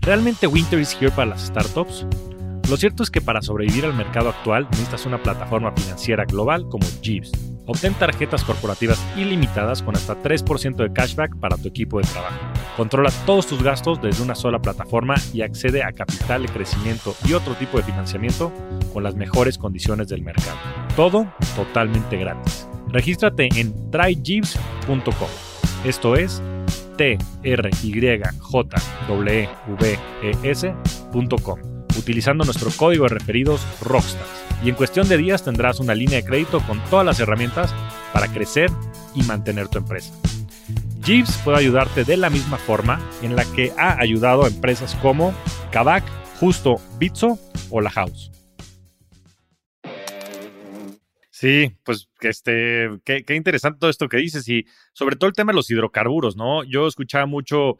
¿Realmente 0.00 0.46
Winter 0.46 0.78
is 0.78 0.96
here 1.00 1.10
para 1.10 1.30
las 1.30 1.46
startups? 1.46 2.06
Lo 2.68 2.76
cierto 2.76 3.02
es 3.02 3.10
que 3.10 3.20
para 3.20 3.42
sobrevivir 3.42 3.84
al 3.84 3.94
mercado 3.94 4.28
actual 4.28 4.66
necesitas 4.70 5.06
una 5.06 5.22
plataforma 5.22 5.72
financiera 5.72 6.24
global 6.24 6.68
como 6.68 6.86
Jeeves. 7.00 7.32
Obtén 7.66 7.94
tarjetas 7.94 8.44
corporativas 8.44 9.00
ilimitadas 9.16 9.82
con 9.82 9.96
hasta 9.96 10.20
3% 10.22 10.76
de 10.76 10.92
cashback 10.92 11.38
para 11.38 11.56
tu 11.56 11.68
equipo 11.68 12.00
de 12.00 12.06
trabajo. 12.06 12.55
Controla 12.76 13.10
todos 13.24 13.46
tus 13.46 13.62
gastos 13.62 14.02
desde 14.02 14.22
una 14.22 14.34
sola 14.34 14.58
plataforma 14.58 15.14
y 15.32 15.40
accede 15.40 15.82
a 15.82 15.92
capital 15.92 16.42
de 16.42 16.48
crecimiento 16.48 17.14
y 17.26 17.32
otro 17.32 17.54
tipo 17.54 17.78
de 17.78 17.84
financiamiento 17.84 18.52
con 18.92 19.02
las 19.02 19.14
mejores 19.14 19.56
condiciones 19.56 20.08
del 20.08 20.22
mercado. 20.22 20.58
Todo 20.94 21.26
totalmente 21.54 22.18
gratis. 22.18 22.68
Regístrate 22.88 23.48
en 23.56 23.90
tryjeeves.com. 23.90 25.28
Esto 25.84 26.16
es 26.16 26.42
t 26.96 27.18
r 27.42 27.70
y 27.82 27.92
j 28.40 28.76
w 29.08 29.48
e 30.22 30.74
utilizando 31.98 32.44
nuestro 32.44 32.70
código 32.76 33.04
de 33.04 33.14
referidos 33.14 33.66
Rockstars. 33.80 34.28
Y 34.62 34.68
en 34.68 34.74
cuestión 34.74 35.08
de 35.08 35.16
días 35.16 35.42
tendrás 35.42 35.80
una 35.80 35.94
línea 35.94 36.16
de 36.16 36.24
crédito 36.24 36.60
con 36.66 36.82
todas 36.90 37.06
las 37.06 37.20
herramientas 37.20 37.74
para 38.12 38.28
crecer 38.28 38.70
y 39.14 39.22
mantener 39.22 39.68
tu 39.68 39.78
empresa. 39.78 40.12
Jeeves 41.06 41.40
puede 41.44 41.58
ayudarte 41.58 42.02
de 42.02 42.16
la 42.16 42.30
misma 42.30 42.58
forma 42.58 43.00
en 43.22 43.36
la 43.36 43.44
que 43.54 43.70
ha 43.78 43.96
ayudado 44.00 44.42
a 44.42 44.48
empresas 44.48 44.96
como 44.96 45.32
Kavak, 45.70 46.02
Justo, 46.40 46.80
Bitso 46.98 47.38
o 47.70 47.80
La 47.80 47.90
House. 47.90 48.32
Sí, 51.30 51.76
pues 51.84 52.08
este, 52.22 52.88
qué, 53.04 53.24
interesante 53.36 53.78
todo 53.78 53.88
esto 53.88 54.08
que 54.08 54.16
dices 54.16 54.48
y 54.48 54.66
sobre 54.94 55.14
todo 55.14 55.28
el 55.28 55.36
tema 55.36 55.52
de 55.52 55.56
los 55.56 55.70
hidrocarburos, 55.70 56.36
¿no? 56.36 56.64
Yo 56.64 56.88
escuchaba 56.88 57.26
mucho 57.26 57.76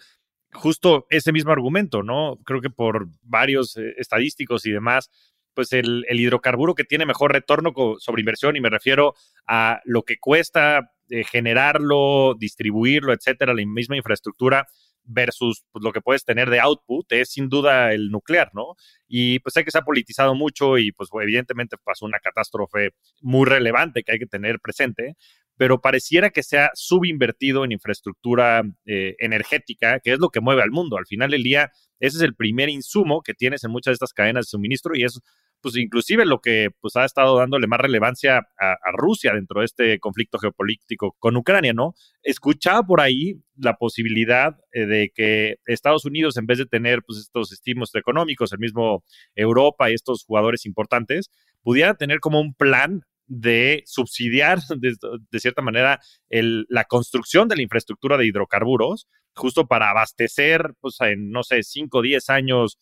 justo 0.53 1.09
ese 1.11 1.33
mismo 1.33 1.51
argumento, 1.51 2.05
¿no? 2.05 2.39
Creo 2.45 2.61
que 2.61 2.71
por 2.71 3.09
varios 3.23 3.77
eh, 3.77 3.95
estadísticos 3.99 4.67
y 4.67 4.71
demás, 4.71 5.11
pues 5.53 5.73
el, 5.73 6.05
el, 6.09 6.21
hidrocarburo 6.21 6.77
que 6.77 6.85
tiene 6.85 7.07
mejor 7.07 7.33
retorno 7.33 7.75
sobre 7.99 8.21
inversión 8.23 8.55
y 8.55 8.61
me 8.61 8.71
refiero 8.71 9.15
a 9.49 9.81
lo 9.85 10.05
que 10.05 10.17
cuesta 10.21 10.93
generarlo, 11.31 12.35
distribuirlo, 12.39 13.13
etcétera, 13.13 13.55
la 13.55 13.65
misma 13.65 13.97
infraestructura, 13.97 14.67
versus 15.07 15.65
pues, 15.73 15.83
lo 15.83 15.93
que 15.93 16.01
puedes 16.01 16.25
tener 16.25 16.51
de 16.51 16.61
output 16.61 17.11
es 17.13 17.31
sin 17.31 17.49
duda 17.49 17.93
el 17.93 18.11
nuclear, 18.11 18.51
¿no? 18.55 18.75
Y 19.09 19.39
pues 19.41 19.55
sé 19.55 19.65
que 19.65 19.71
se 19.71 19.79
ha 19.79 19.83
politizado 19.83 20.35
mucho 20.35 20.79
y 20.79 20.93
pues 20.93 21.09
evidentemente 21.23 21.77
pasó 21.83 22.05
una 22.05 22.19
catástrofe 22.19 22.91
muy 23.21 23.47
relevante 23.47 24.03
que 24.03 24.13
hay 24.13 24.19
que 24.19 24.27
tener 24.27 24.59
presente, 24.61 25.17
pero 25.57 25.81
pareciera 25.81 26.31
que 26.31 26.43
se 26.43 26.59
ha 26.59 26.71
subinvertido 26.75 27.65
en 27.65 27.73
infraestructura 27.73 28.63
eh, 28.85 29.15
energética, 29.19 30.01
que 30.01 30.13
es 30.13 30.19
lo 30.19 30.29
que 30.29 30.41
mueve 30.41 30.63
al 30.63 30.71
mundo. 30.71 30.99
Al 30.99 31.07
final 31.07 31.31
del 31.31 31.43
día, 31.43 31.71
ese 31.99 32.19
es 32.19 32.23
el 32.23 32.35
primer 32.35 32.69
insumo 32.69 33.23
que 33.23 33.33
tienes 33.33 33.65
en 33.65 33.71
muchas 33.71 33.93
de 33.93 33.95
estas 33.95 34.13
cadenas 34.13 34.47
de 34.47 34.51
suministro 34.51 34.95
y 34.95 35.05
es 35.05 35.21
pues 35.67 35.79
inclusive 35.79 36.25
lo 36.25 36.41
que 36.41 36.71
pues 36.81 36.95
ha 36.95 37.05
estado 37.05 37.37
dándole 37.37 37.67
más 37.67 37.81
relevancia 37.81 38.39
a, 38.57 38.93
Rusia 38.93 39.33
dentro 39.35 39.59
de 39.59 39.67
este 39.67 39.99
conflicto 39.99 40.39
geopolítico 40.39 41.17
con 41.19 41.37
Ucrania, 41.37 41.73
¿no? 41.73 41.97
Escuchaba 42.23 42.85
por 42.85 43.01
ahí 43.01 43.41
la 43.57 43.75
posibilidad 43.75 44.55
eh, 44.71 44.87
de 44.87 45.11
que 45.13 45.57
Estados 45.67 46.05
Unidos, 46.05 46.37
en 46.37 46.47
vez 46.47 46.59
de 46.59 46.67
tener 46.67 47.03
pues 47.05 47.19
estos 47.19 47.51
estímulos 47.51 47.93
económicos, 47.97 48.53
el 48.53 48.61
mismo 48.61 49.03
Europa 49.35 49.91
y 49.91 49.95
estos 49.95 50.23
jugadores 50.25 50.67
importantes, 50.67 51.33
pudiera 51.65 51.95
tener 51.95 52.21
como 52.21 52.41
un 52.41 52.55
plan 52.55 53.01
de 53.27 53.83
subsidiar 53.87 54.61
de, 54.79 55.41
cierta 55.41 55.63
manera 55.63 55.99
la 56.31 56.85
construcción 56.85 57.49
de 57.49 57.57
la 57.57 57.63
infraestructura 57.63 58.17
de 58.17 58.27
hidrocarburos, 58.27 59.09
justo 59.35 59.67
para 59.67 59.91
abastecer, 59.91 60.75
pues 60.81 61.01
en, 61.01 61.33
no 61.33 61.43
sé, 61.43 61.65
5 61.65 61.99
o 61.99 62.03
10 62.03 62.31
años 62.31 62.79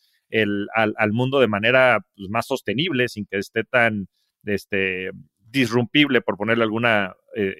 al, 0.74 1.12
mundo 1.12 1.40
de 1.40 1.48
manera 1.48 2.04
pues, 2.16 2.28
más 2.28 2.46
sostenible, 2.46 3.08
sin 3.08 3.26
que 3.26 3.38
esté 3.38 3.64
tan 3.64 4.08
este, 4.44 5.10
disrumpible, 5.38 6.20
por 6.20 6.36
ponerle 6.36 6.64
alguna 6.64 7.14
eh, 7.36 7.54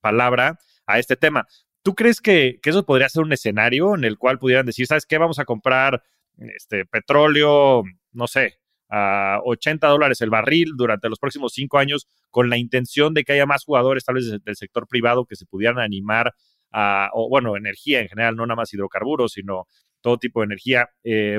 palabra, 0.00 0.58
a 0.86 0.98
este 0.98 1.16
tema. 1.16 1.46
¿Tú 1.82 1.94
crees 1.94 2.20
que, 2.20 2.58
eso 2.64 2.84
podría 2.84 3.08
ser 3.08 3.22
un 3.22 3.32
escenario 3.32 3.94
en 3.94 4.04
el 4.04 4.18
cual 4.18 4.38
pudieran 4.38 4.66
decir, 4.66 4.86
¿sabes 4.86 5.06
qué? 5.06 5.18
Vamos 5.18 5.38
a 5.38 5.44
comprar 5.44 6.02
este, 6.36 6.84
petróleo, 6.84 7.84
no 8.12 8.26
sé, 8.26 8.58
a 8.88 9.40
80 9.44 9.86
dólares 9.88 10.20
el 10.20 10.30
barril 10.30 10.72
durante 10.76 11.08
los 11.08 11.18
próximos 11.18 11.52
cinco 11.52 11.78
años, 11.78 12.08
con 12.30 12.50
la 12.50 12.56
intención 12.56 13.14
de 13.14 13.24
que 13.24 13.32
haya 13.32 13.46
más 13.46 13.64
jugadores, 13.64 14.04
tal 14.04 14.16
vez 14.16 14.30
del 14.44 14.56
sector 14.56 14.86
privado, 14.86 15.26
que 15.26 15.36
se 15.36 15.46
pudieran 15.46 15.78
animar 15.78 16.34
a, 16.72 17.10
o 17.12 17.28
bueno, 17.28 17.56
energía 17.56 18.00
en 18.00 18.08
general, 18.08 18.36
no 18.36 18.46
nada 18.46 18.56
más 18.56 18.72
hidrocarburos, 18.72 19.32
sino 19.32 19.66
todo 20.00 20.18
tipo 20.18 20.40
de 20.40 20.46
energía. 20.46 20.88
Eh, 21.04 21.38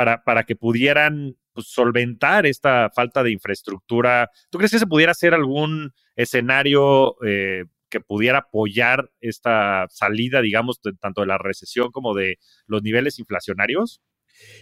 para, 0.00 0.24
para 0.24 0.44
que 0.44 0.56
pudieran 0.56 1.36
pues, 1.52 1.66
solventar 1.66 2.46
esta 2.46 2.88
falta 2.88 3.22
de 3.22 3.32
infraestructura. 3.32 4.30
¿Tú 4.48 4.56
crees 4.56 4.70
que 4.70 4.78
se 4.78 4.86
pudiera 4.86 5.12
hacer 5.12 5.34
algún 5.34 5.92
escenario 6.16 7.22
eh, 7.22 7.66
que 7.90 8.00
pudiera 8.00 8.38
apoyar 8.38 9.10
esta 9.20 9.86
salida, 9.90 10.40
digamos, 10.40 10.80
tanto 10.98 11.20
de 11.20 11.26
la 11.26 11.36
recesión 11.36 11.90
como 11.90 12.14
de 12.14 12.38
los 12.66 12.82
niveles 12.82 13.18
inflacionarios? 13.18 14.00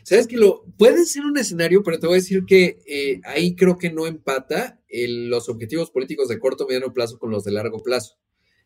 Sabes 0.03 0.27
que 0.27 0.39
lo 0.39 0.65
puede 0.77 1.05
ser 1.05 1.25
un 1.25 1.39
escenario, 1.39 1.85
pero 1.85 2.01
te 2.01 2.09
voy 2.09 2.15
a 2.15 2.23
decir 2.23 2.45
que 2.45 2.83
eh, 2.85 3.21
ahí 3.23 3.55
creo 3.55 3.79
que 3.79 3.93
no 3.93 4.09
empata 4.09 4.81
los 4.91 5.49
objetivos 5.49 5.93
políticos 5.93 6.27
de 6.27 6.41
corto 6.41 6.65
o 6.65 6.67
mediano 6.67 6.93
plazo 6.93 7.17
con 7.17 7.31
los 7.31 7.45
de 7.45 7.53
largo 7.53 7.81
plazo. 7.81 8.17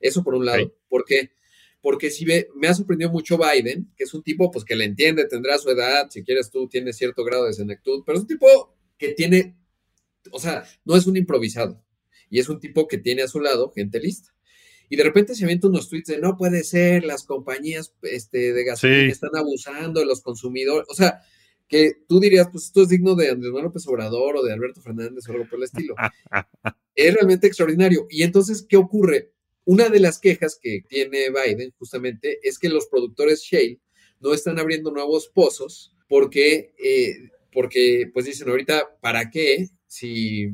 Eso 0.01 0.25
por 0.25 0.37
un 0.37 0.47
lado. 0.47 0.73
¿Por 0.89 1.05
qué? 1.05 1.33
Porque 1.83 2.11
si 2.11 2.25
ve, 2.25 2.49
me 2.55 2.69
ha 2.69 2.75
sorprendido 2.75 3.11
mucho 3.11 3.37
Biden, 3.37 3.93
que 3.97 4.05
es 4.05 4.15
un 4.15 4.23
tipo 4.23 4.51
pues 4.51 4.65
que 4.65 4.77
le 4.77 4.85
entiende, 4.85 5.27
tendrá 5.27 5.59
su 5.59 5.69
edad, 5.69 6.09
si 6.11 6.23
quieres 6.23 6.51
tú, 6.51 6.69
tiene 6.69 6.93
cierto 6.93 7.25
grado 7.25 7.45
de 7.45 7.53
senectud, 7.53 8.05
pero 8.07 8.17
es 8.17 8.23
un 8.23 8.29
tipo 8.29 8.77
que 8.97 9.13
tiene, 9.13 9.57
o 10.31 10.39
sea, 10.39 10.65
no 10.85 10.97
es 10.97 11.07
un 11.07 11.17
improvisado, 11.17 11.85
y 12.31 12.39
es 12.39 12.49
un 12.49 12.61
tipo 12.61 12.87
que 12.87 12.99
tiene 12.99 13.23
a 13.23 13.29
su 13.29 13.41
lado 13.41 13.73
gente 13.73 14.01
lista. 14.01 14.33
Y 14.89 14.97
de 14.97 15.05
repente 15.05 15.35
se 15.35 15.45
avienta 15.45 15.69
unos 15.69 15.89
tweets 15.89 16.09
de 16.09 16.19
no 16.19 16.37
puede 16.37 16.63
ser, 16.65 17.05
las 17.05 17.25
compañías 17.25 17.95
este, 18.03 18.53
de 18.53 18.65
gasolina 18.65 19.11
están 19.11 19.35
abusando 19.35 20.01
de 20.01 20.07
los 20.07 20.21
consumidores, 20.21 20.87
o 20.89 20.95
sea, 20.95 21.21
que 21.67 21.95
tú 22.07 22.21
dirías, 22.21 22.49
pues 22.53 22.65
esto 22.65 22.83
es 22.83 22.91
digno 22.91 23.15
de 23.15 23.31
Andrés 23.31 23.51
Manuel 23.51 23.65
López 23.65 23.87
Obrador 23.89 24.37
o 24.37 24.43
de 24.43 24.53
Alberto 24.53 24.83
Fernández 24.83 25.27
o 25.27 25.33
algo 25.33 25.49
por 25.49 25.59
el 25.59 25.65
estilo. 25.65 25.95
es 26.95 27.15
realmente 27.15 27.47
extraordinario. 27.47 28.07
Y 28.11 28.25
entonces, 28.25 28.67
¿qué 28.69 28.77
ocurre? 28.77 29.33
Una 29.65 29.89
de 29.89 30.01
las 30.01 30.19
quejas 30.19 30.59
que 30.61 30.83
tiene 30.89 31.29
Biden 31.31 31.73
justamente 31.79 32.41
es 32.43 32.59
que 32.59 32.69
los 32.69 32.87
productores 32.87 33.43
shale 33.43 33.81
no 34.21 34.35
están 34.35 34.59
abriendo 34.59 34.91
nuevos 34.91 35.29
pozos 35.29 35.95
porque, 36.09 36.75
eh, 36.83 37.31
porque 37.53 38.11
pues 38.13 38.27
dicen 38.27 38.49
ahorita, 38.49 38.99
¿para 39.01 39.31
qué 39.31 39.69
si, 39.87 40.51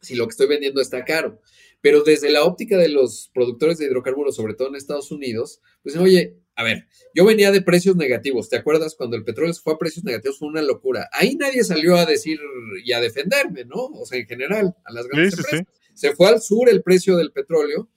si 0.00 0.14
lo 0.14 0.26
que 0.26 0.32
estoy 0.32 0.46
vendiendo 0.46 0.80
está 0.80 1.04
caro? 1.04 1.40
Pero 1.82 2.02
desde 2.02 2.30
la 2.30 2.44
óptica 2.44 2.76
de 2.76 2.88
los 2.88 3.30
productores 3.32 3.78
de 3.78 3.86
hidrocarburos, 3.86 4.36
sobre 4.36 4.54
todo 4.54 4.68
en 4.68 4.76
Estados 4.76 5.10
Unidos, 5.10 5.60
pues 5.82 5.96
oye, 5.96 6.36
a 6.54 6.62
ver, 6.62 6.86
yo 7.14 7.24
venía 7.24 7.50
de 7.52 7.62
precios 7.62 7.96
negativos, 7.96 8.50
¿te 8.50 8.56
acuerdas? 8.56 8.94
Cuando 8.94 9.16
el 9.16 9.24
petróleo 9.24 9.54
se 9.54 9.62
fue 9.62 9.74
a 9.74 9.78
precios 9.78 10.04
negativos 10.04 10.38
fue 10.38 10.48
una 10.48 10.60
locura. 10.60 11.08
Ahí 11.12 11.36
nadie 11.36 11.64
salió 11.64 11.96
a 11.96 12.04
decir 12.04 12.38
y 12.84 12.92
a 12.92 13.00
defenderme, 13.00 13.64
¿no? 13.64 13.86
O 13.86 14.04
sea, 14.04 14.18
en 14.18 14.26
general, 14.26 14.74
a 14.84 14.92
las 14.92 15.06
grandes 15.06 15.38
empresas. 15.38 15.66
Se 15.94 16.14
fue 16.14 16.28
al 16.28 16.42
sur 16.42 16.68
el 16.68 16.82
precio 16.82 17.16
del 17.16 17.32
petróleo 17.32 17.88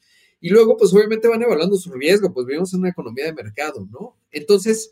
y 0.43 0.49
luego, 0.49 0.75
pues 0.75 0.93
obviamente 0.93 1.29
van 1.29 1.41
evaluando 1.41 1.77
su 1.77 1.89
riesgo, 1.93 2.33
pues 2.33 2.45
vivimos 2.45 2.73
en 2.73 2.81
una 2.81 2.89
economía 2.89 3.23
de 3.23 3.31
mercado, 3.31 3.87
¿no? 3.89 4.19
Entonces, 4.29 4.91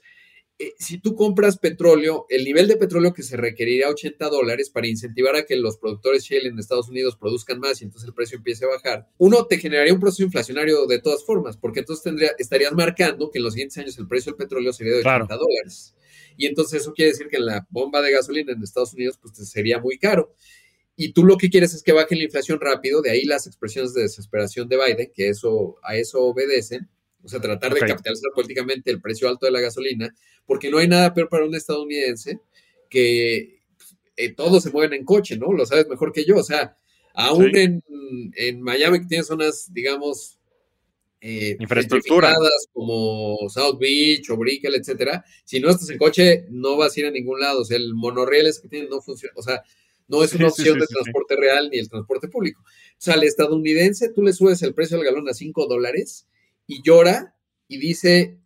eh, 0.58 0.72
si 0.80 0.98
tú 0.98 1.14
compras 1.14 1.58
petróleo, 1.58 2.26
el 2.30 2.46
nivel 2.46 2.70
de 2.70 2.78
petróleo 2.78 3.14
que 3.14 3.22
se 3.22 3.36
requeriría 3.36 3.90
80 3.90 4.30
dólares 4.30 4.70
para 4.70 4.88
incentivar 4.88 5.36
a 5.36 5.44
que 5.44 5.58
los 5.58 5.78
productores 5.78 6.24
shale 6.24 6.48
en 6.48 6.58
Estados 6.58 6.88
Unidos 6.88 7.18
produzcan 7.18 7.60
más 7.60 7.82
y 7.82 7.84
entonces 7.84 8.08
el 8.08 8.14
precio 8.14 8.38
empiece 8.38 8.64
a 8.64 8.70
bajar, 8.70 9.10
uno 9.18 9.46
te 9.46 9.58
generaría 9.58 9.94
un 9.94 10.00
proceso 10.00 10.24
inflacionario 10.24 10.88
de 10.88 11.02
todas 11.02 11.26
formas, 11.26 11.58
porque 11.58 11.82
entonces 11.82 12.02
tendría, 12.02 12.32
estarías 12.40 12.72
marcando 12.72 13.30
que 13.30 13.40
en 13.40 13.44
los 13.44 13.52
siguientes 13.52 13.78
años 13.78 13.98
el 14.00 14.08
precio 14.08 14.32
del 14.32 14.38
petróleo 14.38 14.72
sería 14.72 14.94
de 14.94 15.00
80 15.00 15.36
dólares. 15.36 15.96
Y 16.38 16.46
entonces 16.46 16.80
eso 16.82 16.94
quiere 16.94 17.12
decir 17.12 17.28
que 17.28 17.40
la 17.40 17.68
bomba 17.70 18.02
de 18.02 18.14
gasolina 18.14 18.54
en 18.54 18.64
Estados 18.64 18.94
Unidos 18.94 19.20
pues 19.22 19.34
sería 19.50 19.80
muy 19.80 19.98
caro. 19.98 20.34
Y 20.96 21.14
tú 21.14 21.24
lo 21.24 21.38
que 21.38 21.50
quieres 21.50 21.74
es 21.74 21.84
que 21.84 21.94
baje 21.94 22.16
la 22.16 22.24
inflación 22.24 22.60
rápido, 22.60 23.02
de 23.02 23.12
ahí 23.12 23.24
las 23.24 23.48
expresiones 23.48 23.94
de 23.94 24.04
desesperación 24.04 24.68
de 24.68 24.78
Biden, 24.78 25.12
que 25.14 25.30
eso, 25.30 25.78
a 25.84 25.96
eso 25.96 26.22
obedecen 26.22 26.90
o 27.24 27.28
sea, 27.28 27.40
tratar 27.40 27.74
de 27.74 27.80
capitalizar 27.82 28.32
políticamente 28.34 28.92
el 28.92 29.02
precio 29.02 29.30
alto 29.30 29.46
de 29.46 29.52
la 29.52 29.60
gasolina, 29.60 30.14
porque 30.46 30.70
no 30.70 30.78
hay 30.80 30.88
nada 30.88 31.14
peor 31.14 31.30
para 31.30 31.46
un 31.46 31.56
estadounidense 31.56 32.40
que 32.90 33.62
eh, 34.18 34.34
todos 34.36 34.64
se 34.64 34.72
mueven 34.72 34.94
en 34.94 35.06
coche, 35.06 35.38
¿no? 35.38 35.54
Lo 35.54 35.66
sabes 35.66 35.88
mejor 35.88 36.12
que 36.12 36.26
yo. 36.26 36.38
O 36.38 36.44
sea, 36.44 36.76
aún 37.14 37.56
en, 37.56 37.84
en, 38.36 38.62
Miami 38.62 39.02
que 39.02 39.06
tiene 39.06 39.24
zonas, 39.24 39.72
digamos, 39.72 40.40
eh, 41.22 41.56
infraestructuras 41.60 42.36
como 42.74 43.38
South 43.50 43.78
Beach 43.80 44.30
o 44.32 44.38
Brickell, 44.38 44.76
etcétera, 44.76 45.24
si 45.46 45.60
no 45.60 45.70
estás 45.70 45.90
en 45.92 46.00
coche, 46.00 46.46
no 46.50 46.78
vas 46.78 46.98
a 46.98 47.00
ir 47.00 47.06
a 47.06 47.12
ningún 47.12 47.40
lado. 47.40 47.62
O 47.62 47.66
sea, 47.66 47.78
el 47.78 47.94
monorriel 47.94 48.48
es 48.48 48.60
que 48.60 48.68
tiene 48.68 48.90
no 48.90 49.02
funciona. 49.02 49.34
O 49.38 49.44
sea, 49.44 49.62
no 50.12 50.26
es 50.26 50.34
una 50.34 50.50
opción 50.50 50.78
de 50.78 50.86
transporte 50.86 51.38
real 51.38 51.70
ni 51.72 51.80
el 51.80 51.90
transporte 51.90 52.28
público. 52.28 52.62
O 52.62 52.96
sea, 52.98 53.14
al 53.14 53.24
estadounidense 53.24 54.12
tú 54.14 54.22
le 54.22 54.34
subes 54.34 54.62
el 54.62 54.74
precio 54.74 54.98
del 54.98 55.06
galón 55.06 55.30
a 55.30 55.34
5 55.34 55.68
dólares 55.68 56.28
y 56.68 56.82
llora 56.84 57.34
y 57.70 57.78
dice, 57.78 58.38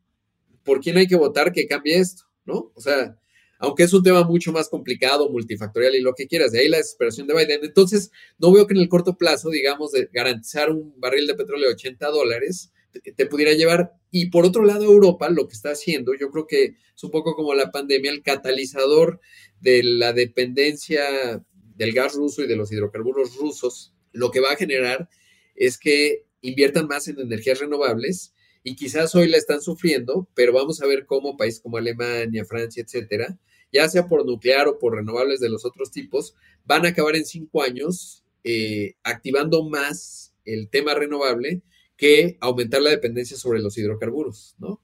¿por 0.63 0.79
quién 0.79 0.97
hay 0.97 1.07
que 1.07 1.15
votar 1.15 1.51
que 1.51 1.67
cambie 1.67 1.97
esto? 1.97 2.25
¿No? 2.45 2.71
O 2.75 2.79
sea, 2.79 3.17
aunque 3.57 3.81
es 3.81 3.93
un 3.93 4.03
tema 4.03 4.23
mucho 4.23 4.51
más 4.51 4.69
complicado, 4.69 5.27
multifactorial 5.31 5.95
y 5.95 6.01
lo 6.01 6.13
que 6.13 6.27
quieras, 6.27 6.51
de 6.51 6.59
ahí 6.59 6.67
la 6.67 6.77
desesperación 6.77 7.25
de 7.25 7.33
Biden. 7.33 7.61
Entonces, 7.63 8.11
no 8.37 8.51
veo 8.51 8.67
que 8.67 8.75
en 8.75 8.81
el 8.81 8.89
corto 8.89 9.17
plazo, 9.17 9.49
digamos, 9.49 9.91
de 9.91 10.07
garantizar 10.13 10.69
un 10.69 10.93
barril 10.99 11.25
de 11.25 11.33
petróleo 11.33 11.69
de 11.69 11.73
80 11.73 12.07
dólares 12.09 12.71
te, 13.01 13.25
pudiera 13.25 13.53
llevar. 13.53 13.93
Y 14.11 14.27
por 14.27 14.45
otro 14.45 14.63
lado, 14.63 14.83
Europa 14.83 15.29
lo 15.29 15.47
que 15.47 15.53
está 15.53 15.71
haciendo, 15.71 16.13
yo 16.13 16.29
creo 16.29 16.47
que 16.47 16.75
es 16.95 17.03
un 17.03 17.11
poco 17.11 17.35
como 17.35 17.53
la 17.53 17.71
pandemia, 17.71 18.11
el 18.11 18.23
catalizador 18.23 19.19
de 19.59 19.83
la 19.83 20.13
dependencia 20.13 21.43
del 21.75 21.93
gas 21.93 22.15
ruso 22.15 22.43
y 22.43 22.47
de 22.47 22.55
los 22.55 22.71
hidrocarburos 22.71 23.35
rusos, 23.37 23.93
lo 24.11 24.31
que 24.31 24.39
va 24.39 24.51
a 24.51 24.55
generar 24.55 25.09
es 25.55 25.77
que 25.77 26.25
inviertan 26.41 26.87
más 26.87 27.07
en 27.07 27.19
energías 27.19 27.59
renovables 27.59 28.33
y 28.63 28.75
quizás 28.75 29.13
hoy 29.15 29.27
la 29.27 29.37
están 29.37 29.61
sufriendo, 29.61 30.27
pero 30.33 30.53
vamos 30.53 30.81
a 30.81 30.87
ver 30.87 31.05
cómo 31.05 31.37
países 31.37 31.61
como 31.61 31.77
Alemania, 31.77 32.45
Francia, 32.45 32.83
etcétera, 32.83 33.37
ya 33.71 33.87
sea 33.89 34.07
por 34.07 34.25
nuclear 34.25 34.67
o 34.67 34.79
por 34.79 34.95
renovables 34.95 35.39
de 35.39 35.49
los 35.49 35.65
otros 35.65 35.91
tipos, 35.91 36.35
van 36.65 36.85
a 36.85 36.89
acabar 36.89 37.15
en 37.15 37.25
cinco 37.25 37.61
años 37.61 38.23
eh, 38.43 38.95
activando 39.03 39.63
más 39.63 40.33
el 40.45 40.69
tema 40.69 40.93
renovable 40.93 41.61
que 41.97 42.37
aumentar 42.41 42.81
la 42.81 42.89
dependencia 42.89 43.37
sobre 43.37 43.59
los 43.59 43.77
hidrocarburos, 43.77 44.55
¿no? 44.59 44.81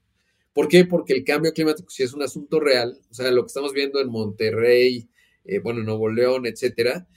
¿Por 0.52 0.68
qué? 0.68 0.84
Porque 0.84 1.14
el 1.14 1.24
cambio 1.24 1.52
climático 1.52 1.90
si 1.90 2.02
es 2.02 2.12
un 2.12 2.22
asunto 2.22 2.60
real, 2.60 3.00
o 3.10 3.14
sea, 3.14 3.30
lo 3.30 3.42
que 3.42 3.46
estamos 3.48 3.72
viendo 3.72 4.00
en 4.00 4.10
Monterrey, 4.10 5.08
eh, 5.44 5.58
bueno, 5.58 5.82
Nuevo 5.82 6.10
León, 6.10 6.46
etcétera, 6.46 7.08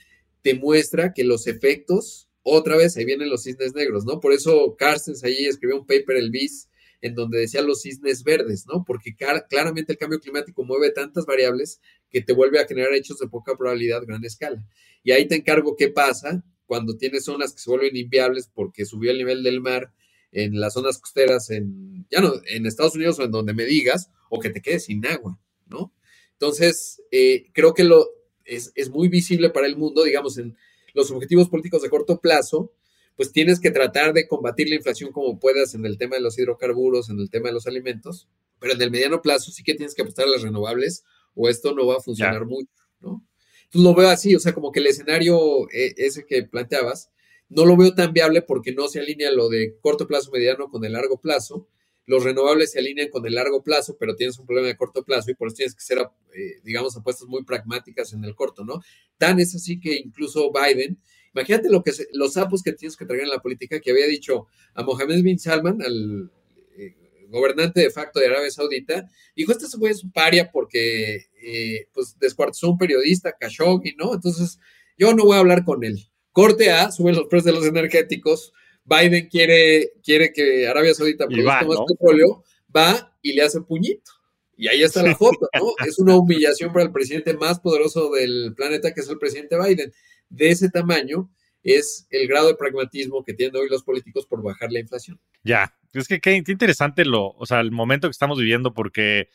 te 0.41 0.53
muestra 0.53 1.13
que 1.13 1.23
los 1.23 1.47
efectos 1.47 2.29
otra 2.43 2.77
vez 2.77 2.95
ahí 2.95 3.05
vienen 3.05 3.29
los 3.29 3.43
cisnes 3.43 3.73
negros, 3.73 4.05
¿no? 4.05 4.19
Por 4.19 4.31
eso 4.31 4.75
Carstens 4.77 5.23
ahí 5.23 5.45
escribió 5.45 5.79
un 5.79 5.87
paper, 5.87 6.17
el 6.17 6.29
BIS, 6.29 6.69
en 7.01 7.15
donde 7.15 7.39
decía 7.39 7.61
los 7.61 7.81
cisnes 7.81 8.23
verdes, 8.23 8.65
¿no? 8.67 8.83
Porque 8.85 9.15
claramente 9.15 9.93
el 9.93 9.97
cambio 9.97 10.19
climático 10.19 10.63
mueve 10.63 10.91
tantas 10.91 11.25
variables 11.25 11.79
que 12.09 12.21
te 12.21 12.33
vuelve 12.33 12.59
a 12.59 12.67
generar 12.67 12.93
hechos 12.93 13.17
de 13.17 13.27
poca 13.27 13.57
probabilidad 13.57 14.05
gran 14.05 14.23
escala. 14.23 14.63
Y 15.03 15.11
ahí 15.11 15.27
te 15.27 15.35
encargo 15.35 15.75
qué 15.75 15.89
pasa 15.89 16.43
cuando 16.65 16.97
tienes 16.97 17.25
zonas 17.25 17.53
que 17.53 17.59
se 17.59 17.69
vuelven 17.69 17.95
inviables 17.95 18.49
porque 18.53 18.85
subió 18.85 19.11
el 19.11 19.17
nivel 19.17 19.43
del 19.43 19.61
mar 19.61 19.91
en 20.31 20.59
las 20.59 20.73
zonas 20.73 20.99
costeras, 20.99 21.49
en, 21.49 22.05
ya 22.11 22.21
no, 22.21 22.33
en 22.45 22.65
Estados 22.65 22.95
Unidos 22.95 23.17
o 23.19 23.23
en 23.23 23.31
donde 23.31 23.53
me 23.53 23.65
digas, 23.65 24.11
o 24.29 24.39
que 24.39 24.49
te 24.49 24.61
quedes 24.61 24.85
sin 24.85 25.05
agua, 25.05 25.39
¿no? 25.65 25.93
Entonces, 26.33 27.01
eh, 27.11 27.47
creo 27.53 27.73
que 27.73 27.85
lo, 27.85 28.05
es, 28.45 28.71
es 28.75 28.89
muy 28.89 29.07
visible 29.07 29.49
para 29.49 29.67
el 29.67 29.75
mundo, 29.75 30.03
digamos, 30.03 30.37
en 30.37 30.55
los 30.93 31.11
objetivos 31.11 31.49
políticos 31.49 31.81
de 31.81 31.89
corto 31.89 32.19
plazo, 32.19 32.71
pues 33.15 33.31
tienes 33.31 33.59
que 33.59 33.71
tratar 33.71 34.13
de 34.13 34.27
combatir 34.27 34.69
la 34.69 34.75
inflación 34.75 35.11
como 35.11 35.39
puedas 35.39 35.73
en 35.73 35.85
el 35.85 35.97
tema 35.97 36.15
de 36.15 36.21
los 36.21 36.37
hidrocarburos, 36.37 37.09
en 37.09 37.19
el 37.19 37.29
tema 37.29 37.47
de 37.49 37.53
los 37.53 37.67
alimentos, 37.67 38.27
pero 38.59 38.73
en 38.73 38.81
el 38.81 38.91
mediano 38.91 39.21
plazo 39.21 39.51
sí 39.51 39.63
que 39.63 39.73
tienes 39.73 39.95
que 39.95 40.01
apostar 40.01 40.25
a 40.25 40.29
las 40.29 40.41
renovables 40.41 41.03
o 41.33 41.49
esto 41.49 41.73
no 41.73 41.85
va 41.85 41.97
a 41.97 42.01
funcionar 42.01 42.45
mucho, 42.45 42.71
¿no? 43.01 43.25
Entonces 43.65 43.81
lo 43.81 43.95
veo 43.95 44.09
así, 44.09 44.35
o 44.35 44.39
sea, 44.39 44.53
como 44.53 44.71
que 44.71 44.79
el 44.79 44.87
escenario 44.87 45.69
eh, 45.71 45.93
ese 45.97 46.25
que 46.25 46.43
planteabas, 46.43 47.11
no 47.49 47.65
lo 47.65 47.77
veo 47.77 47.93
tan 47.93 48.13
viable 48.13 48.41
porque 48.41 48.73
no 48.73 48.87
se 48.87 48.99
alinea 48.99 49.31
lo 49.31 49.49
de 49.49 49.77
corto 49.81 50.07
plazo, 50.07 50.31
mediano 50.31 50.69
con 50.69 50.83
el 50.85 50.93
largo 50.93 51.19
plazo. 51.19 51.67
Los 52.05 52.23
renovables 52.23 52.71
se 52.71 52.79
alinean 52.79 53.09
con 53.09 53.25
el 53.25 53.33
largo 53.33 53.63
plazo, 53.63 53.97
pero 53.99 54.15
tienes 54.15 54.37
un 54.37 54.45
problema 54.45 54.67
de 54.67 54.77
corto 54.77 55.03
plazo 55.03 55.31
y 55.31 55.33
por 55.35 55.47
eso 55.47 55.57
tienes 55.57 55.75
que 55.75 55.81
ser, 55.81 55.99
eh, 55.99 56.59
digamos, 56.63 56.95
apuestas 56.95 57.27
muy 57.27 57.43
pragmáticas 57.43 58.13
en 58.13 58.23
el 58.23 58.35
corto, 58.35 58.63
¿no? 58.63 58.81
Tan 59.17 59.39
es 59.39 59.55
así 59.55 59.79
que 59.79 59.95
incluso 59.95 60.51
Biden, 60.51 60.99
imagínate 61.33 61.69
lo 61.69 61.81
que 61.81 61.91
los 62.13 62.33
sapos 62.33 62.61
que 62.61 62.73
tienes 62.73 62.95
que 62.95 63.05
traer 63.05 63.23
en 63.23 63.29
la 63.29 63.41
política, 63.41 63.79
que 63.79 63.91
había 63.91 64.07
dicho 64.07 64.47
a 64.75 64.83
Mohammed 64.83 65.23
bin 65.23 65.39
Salman, 65.39 65.81
al 65.81 66.31
eh, 66.77 66.95
gobernante 67.29 67.81
de 67.81 67.89
facto 67.89 68.19
de 68.19 68.27
Arabia 68.27 68.51
Saudita, 68.51 69.09
dijo, 69.35 69.51
este 69.51 69.65
güey 69.77 69.91
es 69.91 70.03
un 70.03 70.11
paria 70.11 70.51
porque 70.51 71.25
eh, 71.41 71.87
pues 71.93 72.17
descuartizó 72.19 72.69
un 72.69 72.77
periodista, 72.77 73.35
Khashoggi, 73.39 73.95
¿no? 73.97 74.13
Entonces, 74.13 74.59
yo 74.97 75.13
no 75.13 75.25
voy 75.25 75.37
a 75.37 75.39
hablar 75.39 75.63
con 75.65 75.83
él. 75.83 76.07
Corte 76.31 76.69
A, 76.71 76.91
suben 76.91 77.15
los 77.15 77.27
precios 77.27 77.45
de 77.45 77.59
los 77.59 77.65
energéticos, 77.65 78.53
Biden 78.85 79.27
quiere, 79.27 79.93
quiere 80.03 80.31
que 80.31 80.67
Arabia 80.67 80.93
Saudita 80.93 81.27
produzca 81.27 81.65
más 81.65 81.77
petróleo, 81.87 82.43
va 82.75 83.13
y 83.21 83.33
le 83.33 83.41
hace 83.41 83.61
puñito. 83.61 84.11
Y 84.57 84.67
ahí 84.67 84.83
está 84.83 85.03
la 85.03 85.15
foto, 85.15 85.49
¿no? 85.53 85.73
Es 85.85 85.99
una 85.99 86.15
humillación 86.15 86.71
para 86.71 86.85
el 86.85 86.91
presidente 86.91 87.33
más 87.33 87.59
poderoso 87.59 88.11
del 88.11 88.53
planeta, 88.55 88.93
que 88.93 89.01
es 89.01 89.09
el 89.09 89.17
presidente 89.17 89.57
Biden. 89.59 89.91
De 90.29 90.49
ese 90.49 90.69
tamaño 90.69 91.29
es 91.63 92.07
el 92.11 92.27
grado 92.27 92.47
de 92.47 92.55
pragmatismo 92.55 93.23
que 93.23 93.33
tienen 93.33 93.55
hoy 93.55 93.67
los 93.69 93.83
políticos 93.83 94.25
por 94.27 94.41
bajar 94.41 94.71
la 94.71 94.79
inflación. 94.79 95.19
Ya, 95.43 95.75
es 95.93 96.07
que 96.07 96.19
qué, 96.19 96.35
interesante 96.47 97.05
lo, 97.05 97.29
o 97.29 97.45
sea, 97.45 97.59
el 97.59 97.71
momento 97.71 98.07
que 98.07 98.11
estamos 98.11 98.37
viviendo, 98.37 98.73
porque, 98.73 99.29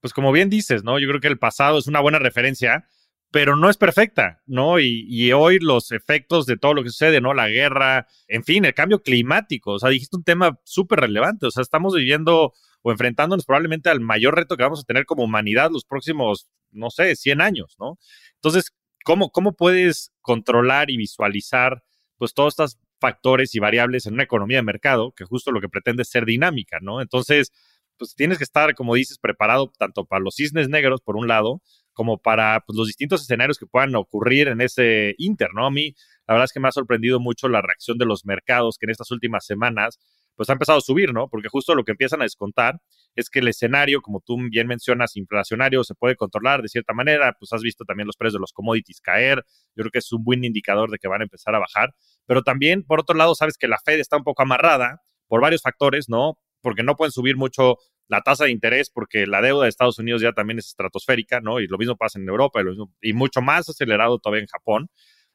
pues 0.00 0.12
como 0.12 0.32
bien 0.32 0.48
dices, 0.48 0.84
¿no? 0.84 0.98
Yo 0.98 1.06
creo 1.08 1.20
que 1.20 1.28
el 1.28 1.38
pasado 1.38 1.78
es 1.78 1.86
una 1.86 2.00
buena 2.00 2.18
referencia, 2.18 2.88
pero 3.30 3.56
no 3.56 3.68
es 3.68 3.76
perfecta, 3.76 4.42
¿no? 4.46 4.78
Y, 4.80 5.06
y, 5.08 5.32
hoy 5.32 5.58
los 5.58 5.92
efectos 5.92 6.46
de 6.46 6.56
todo 6.56 6.74
lo 6.74 6.82
que 6.82 6.90
sucede, 6.90 7.20
¿no? 7.20 7.34
La 7.34 7.48
guerra, 7.48 8.06
en 8.28 8.44
fin, 8.44 8.64
el 8.64 8.74
cambio 8.74 9.02
climático, 9.02 9.72
o 9.72 9.78
sea, 9.78 9.90
dijiste 9.90 10.16
un 10.16 10.24
tema 10.24 10.58
súper 10.64 11.00
relevante, 11.00 11.46
o 11.46 11.50
sea, 11.50 11.62
estamos 11.62 11.94
viviendo 11.94 12.52
o 12.82 12.92
enfrentándonos 12.92 13.44
probablemente 13.44 13.90
al 13.90 14.00
mayor 14.00 14.36
reto 14.36 14.56
que 14.56 14.62
vamos 14.62 14.80
a 14.80 14.84
tener 14.84 15.06
como 15.06 15.24
humanidad 15.24 15.70
los 15.72 15.84
próximos, 15.84 16.48
no 16.70 16.90
sé, 16.90 17.16
100 17.16 17.40
años, 17.40 17.74
¿no? 17.80 17.98
Entonces, 18.34 18.72
¿cómo, 19.04 19.30
cómo 19.30 19.56
puedes 19.56 20.12
controlar 20.20 20.90
y 20.90 20.96
visualizar 20.96 21.82
pues 22.16 22.32
todos 22.32 22.52
estos 22.52 22.78
factores 23.00 23.54
y 23.54 23.58
variables 23.58 24.06
en 24.06 24.14
una 24.14 24.22
economía 24.22 24.58
de 24.58 24.62
mercado 24.62 25.12
que 25.12 25.24
justo 25.24 25.50
lo 25.50 25.60
que 25.60 25.68
pretende 25.68 26.02
es 26.02 26.10
ser 26.10 26.24
dinámica, 26.24 26.78
¿no? 26.80 27.00
Entonces, 27.00 27.52
pues 27.98 28.14
tienes 28.14 28.38
que 28.38 28.44
estar, 28.44 28.74
como 28.74 28.94
dices, 28.94 29.18
preparado 29.18 29.72
tanto 29.78 30.04
para 30.04 30.22
los 30.22 30.36
cisnes 30.36 30.68
negros, 30.68 31.00
por 31.00 31.16
un 31.16 31.28
lado, 31.28 31.62
como 31.96 32.18
para 32.18 32.62
pues, 32.66 32.76
los 32.76 32.86
distintos 32.86 33.22
escenarios 33.22 33.58
que 33.58 33.66
puedan 33.66 33.94
ocurrir 33.96 34.48
en 34.48 34.60
ese 34.60 35.14
inter, 35.16 35.48
¿no? 35.54 35.66
A 35.66 35.70
mí, 35.70 35.94
la 36.28 36.34
verdad 36.34 36.44
es 36.44 36.52
que 36.52 36.60
me 36.60 36.68
ha 36.68 36.72
sorprendido 36.72 37.18
mucho 37.20 37.48
la 37.48 37.62
reacción 37.62 37.96
de 37.96 38.04
los 38.04 38.26
mercados 38.26 38.76
que 38.78 38.84
en 38.84 38.90
estas 38.90 39.10
últimas 39.10 39.46
semanas 39.46 39.98
pues 40.36 40.50
ha 40.50 40.52
empezado 40.52 40.76
a 40.76 40.82
subir, 40.82 41.14
¿no? 41.14 41.30
Porque 41.30 41.48
justo 41.48 41.74
lo 41.74 41.84
que 41.84 41.92
empiezan 41.92 42.20
a 42.20 42.24
descontar 42.24 42.82
es 43.14 43.30
que 43.30 43.38
el 43.38 43.48
escenario, 43.48 44.02
como 44.02 44.20
tú 44.20 44.36
bien 44.50 44.66
mencionas, 44.66 45.16
inflacionario, 45.16 45.82
se 45.84 45.94
puede 45.94 46.16
controlar 46.16 46.60
de 46.60 46.68
cierta 46.68 46.92
manera, 46.92 47.34
pues 47.40 47.54
has 47.54 47.62
visto 47.62 47.86
también 47.86 48.06
los 48.06 48.18
precios 48.18 48.34
de 48.34 48.40
los 48.40 48.52
commodities 48.52 49.00
caer, 49.00 49.42
yo 49.74 49.82
creo 49.84 49.90
que 49.90 50.00
es 50.00 50.12
un 50.12 50.22
buen 50.22 50.44
indicador 50.44 50.90
de 50.90 50.98
que 50.98 51.08
van 51.08 51.22
a 51.22 51.24
empezar 51.24 51.54
a 51.54 51.58
bajar, 51.58 51.94
pero 52.26 52.42
también, 52.42 52.82
por 52.82 53.00
otro 53.00 53.16
lado, 53.16 53.34
sabes 53.34 53.56
que 53.56 53.68
la 53.68 53.78
Fed 53.82 53.98
está 53.98 54.18
un 54.18 54.24
poco 54.24 54.42
amarrada 54.42 55.00
por 55.26 55.40
varios 55.40 55.62
factores, 55.62 56.10
¿no? 56.10 56.38
Porque 56.60 56.82
no 56.82 56.94
pueden 56.94 57.12
subir 57.12 57.38
mucho 57.38 57.78
la 58.08 58.22
tasa 58.22 58.44
de 58.44 58.50
interés 58.50 58.90
porque 58.90 59.26
la 59.26 59.42
deuda 59.42 59.64
de 59.64 59.68
Estados 59.68 59.98
Unidos 59.98 60.22
ya 60.22 60.32
también 60.32 60.58
es 60.58 60.66
estratosférica, 60.66 61.40
¿no? 61.40 61.60
Y 61.60 61.66
lo 61.66 61.78
mismo 61.78 61.96
pasa 61.96 62.18
en 62.18 62.28
Europa 62.28 62.60
y, 63.00 63.12
mucho 63.12 63.42
más 63.42 63.68
acelerado 63.68 64.18
todavía 64.18 64.42
en 64.42 64.48
Japón. 64.48 64.88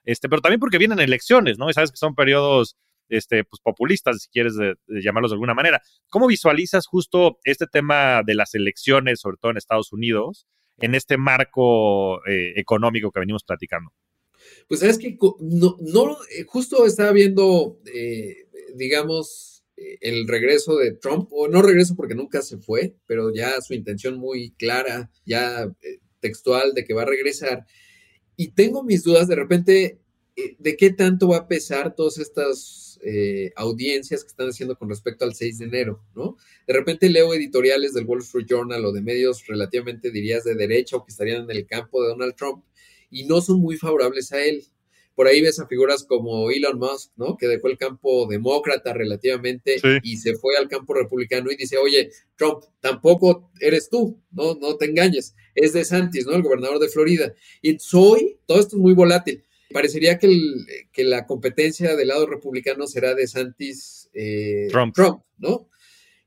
Este, 0.03 0.29
pero 0.29 0.41
también 0.41 0.59
porque 0.59 0.77
vienen 0.77 0.99
elecciones, 0.99 1.57
¿no? 1.57 1.69
Y 1.69 1.73
sabes 1.73 1.91
que 1.91 1.97
son 1.97 2.15
periodos 2.15 2.77
este, 3.09 3.43
pues, 3.43 3.59
populistas, 3.61 4.23
si 4.23 4.29
quieres 4.29 4.55
llamarlos 4.87 5.31
de 5.31 5.35
alguna 5.35 5.53
manera. 5.53 5.81
¿Cómo 6.09 6.27
visualizas 6.27 6.87
justo 6.87 7.37
este 7.43 7.67
tema 7.67 8.23
de 8.25 8.35
las 8.35 8.55
elecciones, 8.55 9.19
sobre 9.19 9.37
todo 9.37 9.51
en 9.51 9.57
Estados 9.57 9.91
Unidos, 9.93 10.47
en 10.77 10.95
este 10.95 11.17
marco 11.17 12.25
eh, 12.25 12.53
económico 12.55 13.11
que 13.11 13.19
venimos 13.19 13.43
platicando? 13.43 13.91
Pues 14.67 14.79
sabes 14.79 14.97
que 14.97 15.17
no, 15.39 15.75
no 15.79 16.17
eh, 16.35 16.45
justo 16.47 16.85
estaba 16.85 17.11
viendo, 17.11 17.79
eh, 17.93 18.47
digamos, 18.75 19.50
el 20.01 20.27
regreso 20.27 20.77
de 20.77 20.93
Trump, 20.93 21.29
o 21.31 21.47
no 21.47 21.61
regreso 21.61 21.95
porque 21.95 22.15
nunca 22.15 22.41
se 22.41 22.57
fue, 22.57 22.95
pero 23.05 23.33
ya 23.33 23.59
su 23.61 23.73
intención 23.73 24.17
muy 24.17 24.51
clara, 24.51 25.11
ya 25.25 25.71
textual 26.19 26.73
de 26.73 26.85
que 26.85 26.93
va 26.93 27.01
a 27.03 27.05
regresar. 27.05 27.65
Y 28.35 28.49
tengo 28.49 28.83
mis 28.83 29.03
dudas 29.03 29.27
de 29.27 29.35
repente 29.35 29.99
de 30.57 30.77
qué 30.77 30.91
tanto 30.91 31.27
va 31.29 31.37
a 31.37 31.47
pesar 31.47 31.95
todas 31.95 32.17
estas 32.17 32.99
eh, 33.03 33.51
audiencias 33.55 34.23
que 34.23 34.29
están 34.29 34.49
haciendo 34.49 34.77
con 34.77 34.89
respecto 34.89 35.25
al 35.25 35.33
6 35.33 35.57
de 35.59 35.65
enero, 35.65 36.03
¿no? 36.15 36.37
De 36.67 36.73
repente 36.73 37.09
leo 37.09 37.33
editoriales 37.33 37.93
del 37.93 38.05
Wall 38.05 38.21
Street 38.21 38.45
Journal 38.47 38.85
o 38.85 38.91
de 38.91 39.01
medios 39.01 39.45
relativamente, 39.47 40.11
dirías, 40.11 40.43
de 40.43 40.55
derecha 40.55 40.95
o 40.95 41.03
que 41.03 41.11
estarían 41.11 41.43
en 41.43 41.51
el 41.51 41.65
campo 41.65 42.01
de 42.01 42.09
Donald 42.09 42.35
Trump 42.35 42.63
y 43.09 43.25
no 43.25 43.41
son 43.41 43.59
muy 43.59 43.77
favorables 43.77 44.31
a 44.31 44.43
él. 44.43 44.63
Por 45.15 45.27
ahí 45.27 45.41
ves 45.41 45.59
a 45.59 45.67
figuras 45.67 46.03
como 46.03 46.49
Elon 46.49 46.79
Musk, 46.79 47.11
¿no? 47.15 47.37
Que 47.37 47.47
dejó 47.47 47.67
el 47.67 47.77
campo 47.77 48.27
demócrata 48.27 48.93
relativamente 48.93 49.77
y 50.03 50.17
se 50.17 50.35
fue 50.35 50.57
al 50.57 50.67
campo 50.67 50.93
republicano 50.93 51.51
y 51.51 51.55
dice, 51.55 51.77
oye, 51.77 52.11
Trump, 52.35 52.63
tampoco 52.79 53.51
eres 53.59 53.89
tú, 53.89 54.21
no, 54.31 54.55
no 54.55 54.77
te 54.77 54.85
engañes, 54.85 55.35
es 55.55 55.73
de 55.73 55.85
Santis, 55.85 56.25
¿no? 56.25 56.33
El 56.33 56.43
gobernador 56.43 56.79
de 56.79 56.89
Florida. 56.89 57.33
Y 57.61 57.77
soy, 57.79 58.39
todo 58.45 58.59
esto 58.59 58.75
es 58.75 58.81
muy 58.81 58.93
volátil 58.93 59.43
parecería 59.71 60.19
que, 60.19 60.37
que, 60.91 61.03
la 61.03 61.25
competencia 61.25 61.95
del 61.95 62.09
lado 62.09 62.25
republicano 62.27 62.87
será 62.87 63.15
de 63.15 63.27
Santis 63.27 64.09
eh, 64.13 64.67
Trump. 64.69 64.95
¿no? 65.37 65.69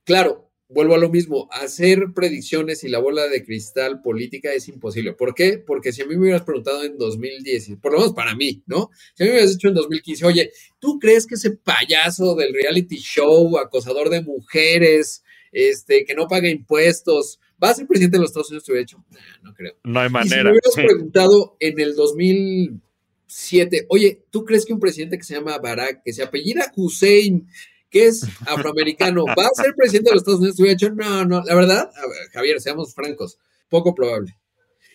Claro, 0.05 0.43
vuelvo 0.68 0.94
a 0.94 0.98
lo 0.98 1.11
mismo, 1.11 1.48
hacer 1.53 2.12
predicciones 2.14 2.85
y 2.85 2.88
la 2.88 2.98
bola 2.98 3.29
de 3.29 3.44
cristal 3.44 4.00
política 4.03 4.53
es 4.53 4.68
imposible. 4.68 5.12
¿Por 5.12 5.35
qué? 5.35 5.59
Porque 5.59 5.92
si 5.92 6.03
a 6.03 6.07
mí 6.07 6.16
me 6.16 6.22
hubieras 6.22 6.42
preguntado 6.42 6.83
en 6.83 6.98
2010, 6.98 7.77
por 7.81 7.92
lo 7.92 7.98
menos 7.98 8.14
para 8.14 8.35
mí, 8.35 8.62
¿no? 8.66 8.90
Si 9.14 9.22
a 9.22 9.27
mí 9.27 9.31
me 9.31 9.37
hubieras 9.37 9.53
dicho 9.53 9.68
en 9.68 9.74
2015, 9.74 10.24
oye, 10.24 10.50
¿tú 10.79 10.98
crees 10.98 11.27
que 11.27 11.35
ese 11.35 11.53
payaso 11.53 12.35
del 12.35 12.53
reality 12.53 12.96
show, 12.96 13.59
acosador 13.59 14.09
de 14.09 14.22
mujeres, 14.22 15.22
este, 15.53 16.05
que 16.05 16.14
no 16.14 16.27
paga 16.27 16.48
impuestos, 16.48 17.40
va 17.62 17.70
a 17.70 17.74
ser 17.74 17.87
presidente 17.87 18.16
de 18.16 18.22
los 18.22 18.31
Estados 18.31 18.50
Unidos? 18.50 18.64
Te 18.64 18.72
hubiera 18.72 18.87
dicho, 18.87 19.05
no 19.42 19.55
creo. 19.55 19.74
No 19.85 20.00
hay 20.00 20.09
manera. 20.09 20.37
si 20.37 20.44
me 20.44 20.50
hubieras 20.50 20.74
preguntado 20.74 21.57
en 21.61 21.81
el 21.81 21.94
2000 21.94 22.81
Siete. 23.27 23.87
Oye, 23.88 24.22
¿tú 24.31 24.44
crees 24.44 24.64
que 24.64 24.72
un 24.72 24.79
presidente 24.79 25.16
que 25.16 25.24
se 25.24 25.35
llama 25.35 25.59
Barack, 25.59 26.03
que 26.05 26.12
se 26.12 26.22
apellida 26.22 26.70
Hussein, 26.77 27.48
que 27.94 28.07
es 28.07 28.26
afroamericano, 28.40 29.24
va 29.38 29.46
a 29.46 29.62
ser 29.62 29.72
presidente 29.76 30.11
de 30.11 30.16
los 30.16 30.22
Estados 30.22 30.40
Unidos? 30.40 30.59
Hubiera 30.59 30.74
dicho, 30.74 30.90
no, 30.90 31.24
no, 31.24 31.44
la 31.44 31.54
verdad, 31.54 31.90
Javier, 32.33 32.61
seamos 32.61 32.92
francos, 32.92 33.38
poco 33.68 33.94
probable. 33.94 34.37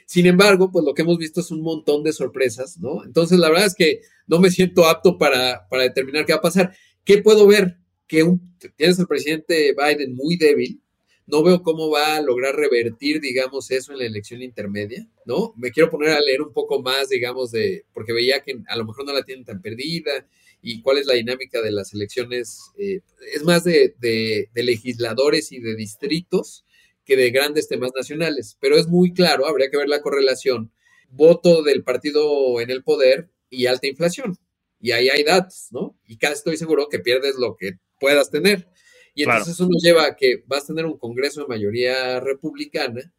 Sin 0.05 0.25
embargo, 0.25 0.69
pues 0.69 0.83
lo 0.83 0.93
que 0.93 1.03
hemos 1.03 1.17
visto 1.17 1.39
es 1.39 1.49
un 1.49 1.61
montón 1.61 2.03
de 2.03 2.11
sorpresas, 2.11 2.77
¿no? 2.77 3.05
Entonces, 3.05 3.39
la 3.39 3.47
verdad 3.47 3.67
es 3.67 3.75
que 3.75 4.01
no 4.27 4.39
me 4.41 4.51
siento 4.51 4.85
apto 4.85 5.17
para, 5.17 5.65
para 5.69 5.83
determinar 5.83 6.25
qué 6.25 6.33
va 6.33 6.39
a 6.39 6.41
pasar. 6.41 6.75
¿Qué 7.05 7.19
puedo 7.19 7.47
ver? 7.47 7.77
Que 8.05 8.23
un, 8.23 8.53
tienes 8.75 8.99
al 8.99 9.07
presidente 9.07 9.73
Biden 9.73 10.13
muy 10.13 10.35
débil, 10.35 10.81
no 11.25 11.41
veo 11.41 11.63
cómo 11.63 11.89
va 11.89 12.17
a 12.17 12.21
lograr 12.21 12.53
revertir, 12.53 13.21
digamos, 13.21 13.71
eso 13.71 13.93
en 13.93 13.99
la 13.99 14.05
elección 14.07 14.41
intermedia, 14.41 15.07
¿no? 15.25 15.53
Me 15.55 15.71
quiero 15.71 15.89
poner 15.89 16.09
a 16.09 16.19
leer 16.19 16.41
un 16.41 16.51
poco 16.51 16.81
más, 16.81 17.07
digamos, 17.07 17.51
de, 17.51 17.85
porque 17.93 18.11
veía 18.11 18.41
que 18.41 18.59
a 18.67 18.75
lo 18.75 18.83
mejor 18.83 19.05
no 19.05 19.13
la 19.13 19.23
tienen 19.23 19.45
tan 19.45 19.61
perdida 19.61 20.27
y 20.61 20.81
cuál 20.81 20.97
es 20.97 21.05
la 21.05 21.13
dinámica 21.13 21.61
de 21.61 21.71
las 21.71 21.93
elecciones. 21.93 22.71
Eh, 22.77 23.01
es 23.33 23.43
más 23.43 23.63
de, 23.63 23.95
de, 23.99 24.49
legisladores 24.55 25.51
y 25.51 25.59
de 25.59 25.75
distritos 25.75 26.65
que 27.05 27.15
de 27.15 27.31
grandes 27.31 27.67
temas 27.67 27.91
nacionales, 27.95 28.57
pero 28.59 28.77
es 28.77 28.87
muy 28.87 29.13
claro, 29.13 29.47
habría 29.47 29.69
que 29.69 29.77
ver 29.77 29.89
la 29.89 30.01
correlación, 30.01 30.71
voto 31.09 31.63
del 31.63 31.83
partido 31.83 32.61
en 32.61 32.69
el 32.69 32.83
poder 32.83 33.29
y 33.49 33.65
alta 33.65 33.87
inflación. 33.87 34.37
Y 34.79 34.91
ahí 34.91 35.09
hay 35.09 35.23
datos, 35.23 35.67
¿no? 35.71 35.97
Y 36.07 36.17
casi 36.17 36.35
estoy 36.35 36.57
seguro 36.57 36.87
que 36.87 36.99
pierdes 36.99 37.35
lo 37.35 37.55
que 37.57 37.79
puedas 37.99 38.29
tener. 38.29 38.67
Y 39.15 39.23
entonces 39.23 39.55
eso 39.55 39.67
nos 39.67 39.81
lleva 39.81 40.05
a 40.05 40.15
que 40.15 40.43
vas 40.45 40.63
a 40.63 40.67
tener 40.67 40.85
un 40.85 40.97
Congreso 40.97 41.41
de 41.41 41.47
mayoría 41.47 42.19
republicana, 42.19 43.11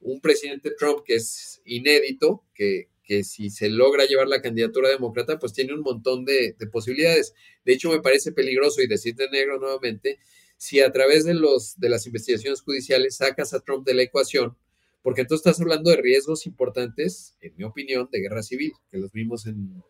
un 0.00 0.20
presidente 0.20 0.72
Trump 0.76 1.04
que 1.04 1.16
es 1.16 1.60
inédito, 1.64 2.44
que, 2.54 2.88
si 3.24 3.50
se 3.50 3.68
logra 3.68 4.06
llevar 4.06 4.28
la 4.28 4.40
candidatura 4.40 4.88
demócrata, 4.88 5.38
pues 5.38 5.52
tiene 5.52 5.74
un 5.74 5.80
montón 5.80 6.24
de, 6.24 6.56
posibilidades. 6.72 7.34
De 7.64 7.74
hecho, 7.74 7.90
me 7.90 8.00
parece 8.00 8.32
peligroso, 8.32 8.82
y 8.82 8.86
decirte 8.86 9.28
negro 9.30 9.58
nuevamente, 9.58 10.18
si 10.56 10.80
a 10.80 10.90
través 10.92 11.24
de, 11.24 11.34
los, 11.34 11.78
de 11.78 11.88
las 11.88 12.06
investigaciones 12.06 12.62
judiciales 12.62 13.16
sacas 13.16 13.52
a 13.52 13.60
Trump 13.60 13.86
de 13.86 13.94
la 13.94 14.02
ecuación, 14.02 14.56
porque 15.02 15.20
entonces 15.20 15.46
estás 15.46 15.60
hablando 15.60 15.90
de 15.90 15.96
riesgos 15.96 16.46
importantes, 16.46 17.36
en 17.42 17.54
mi 17.56 17.64
opinión, 17.64 18.08
de 18.10 18.20
guerra 18.20 18.42
civil, 18.42 18.72
que 18.90 18.98
los 18.98 19.12
vimos 19.12 19.46
en, 19.46 19.82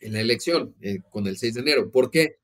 la 0.00 0.20
elección 0.20 0.74
eh, 0.82 0.98
con 1.10 1.26
el 1.26 1.38
6 1.38 1.54
de 1.54 1.60
enero. 1.62 1.90
¿Por 1.90 2.10
qué? 2.10 2.36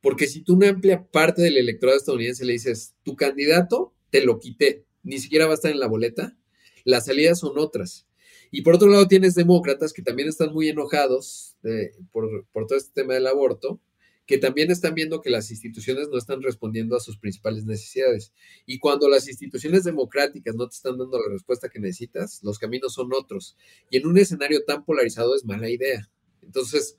Porque 0.00 0.28
si 0.28 0.42
tú 0.42 0.54
una 0.54 0.68
amplia 0.68 1.04
parte 1.04 1.42
del 1.42 1.58
electorado 1.58 1.98
estadounidense 1.98 2.44
le 2.44 2.52
dices, 2.52 2.94
tu 3.02 3.16
candidato 3.16 3.92
te 4.10 4.24
lo 4.24 4.38
quité, 4.38 4.84
ni 5.02 5.18
siquiera 5.18 5.46
va 5.46 5.52
a 5.52 5.54
estar 5.54 5.72
en 5.72 5.80
la 5.80 5.88
boleta, 5.88 6.36
las 6.84 7.06
salidas 7.06 7.40
son 7.40 7.58
otras. 7.58 8.06
Y 8.52 8.62
por 8.62 8.74
otro 8.74 8.88
lado 8.88 9.08
tienes 9.08 9.34
demócratas 9.34 9.92
que 9.92 10.02
también 10.02 10.28
están 10.28 10.52
muy 10.52 10.68
enojados 10.68 11.56
por, 12.12 12.46
todo 12.68 12.78
este 12.78 12.92
tema 12.92 13.14
del 13.14 13.26
aborto, 13.26 13.80
que 14.26 14.36
también 14.36 14.70
están 14.70 14.94
viendo 14.94 15.22
que 15.22 15.30
las 15.30 15.50
instituciones 15.50 16.08
no 16.08 16.18
están 16.18 16.42
respondiendo 16.42 16.94
a 16.94 17.00
sus 17.00 17.18
principales 17.18 17.64
necesidades. 17.64 18.32
Y 18.66 18.78
cuando 18.78 19.08
las 19.08 19.26
instituciones 19.26 19.84
democráticas 19.84 20.54
no 20.54 20.68
te 20.68 20.76
están 20.76 20.98
dando 20.98 21.18
la 21.18 21.32
respuesta 21.32 21.70
que 21.70 21.80
necesitas, 21.80 22.40
los 22.42 22.58
caminos 22.58 22.92
son 22.92 23.10
otros. 23.12 23.56
Y 23.90 23.96
en 23.96 24.06
un 24.06 24.18
escenario 24.18 24.62
tan 24.64 24.84
polarizado 24.84 25.34
es 25.34 25.44
mala 25.44 25.70
idea. 25.70 26.08
Entonces, 26.42 26.98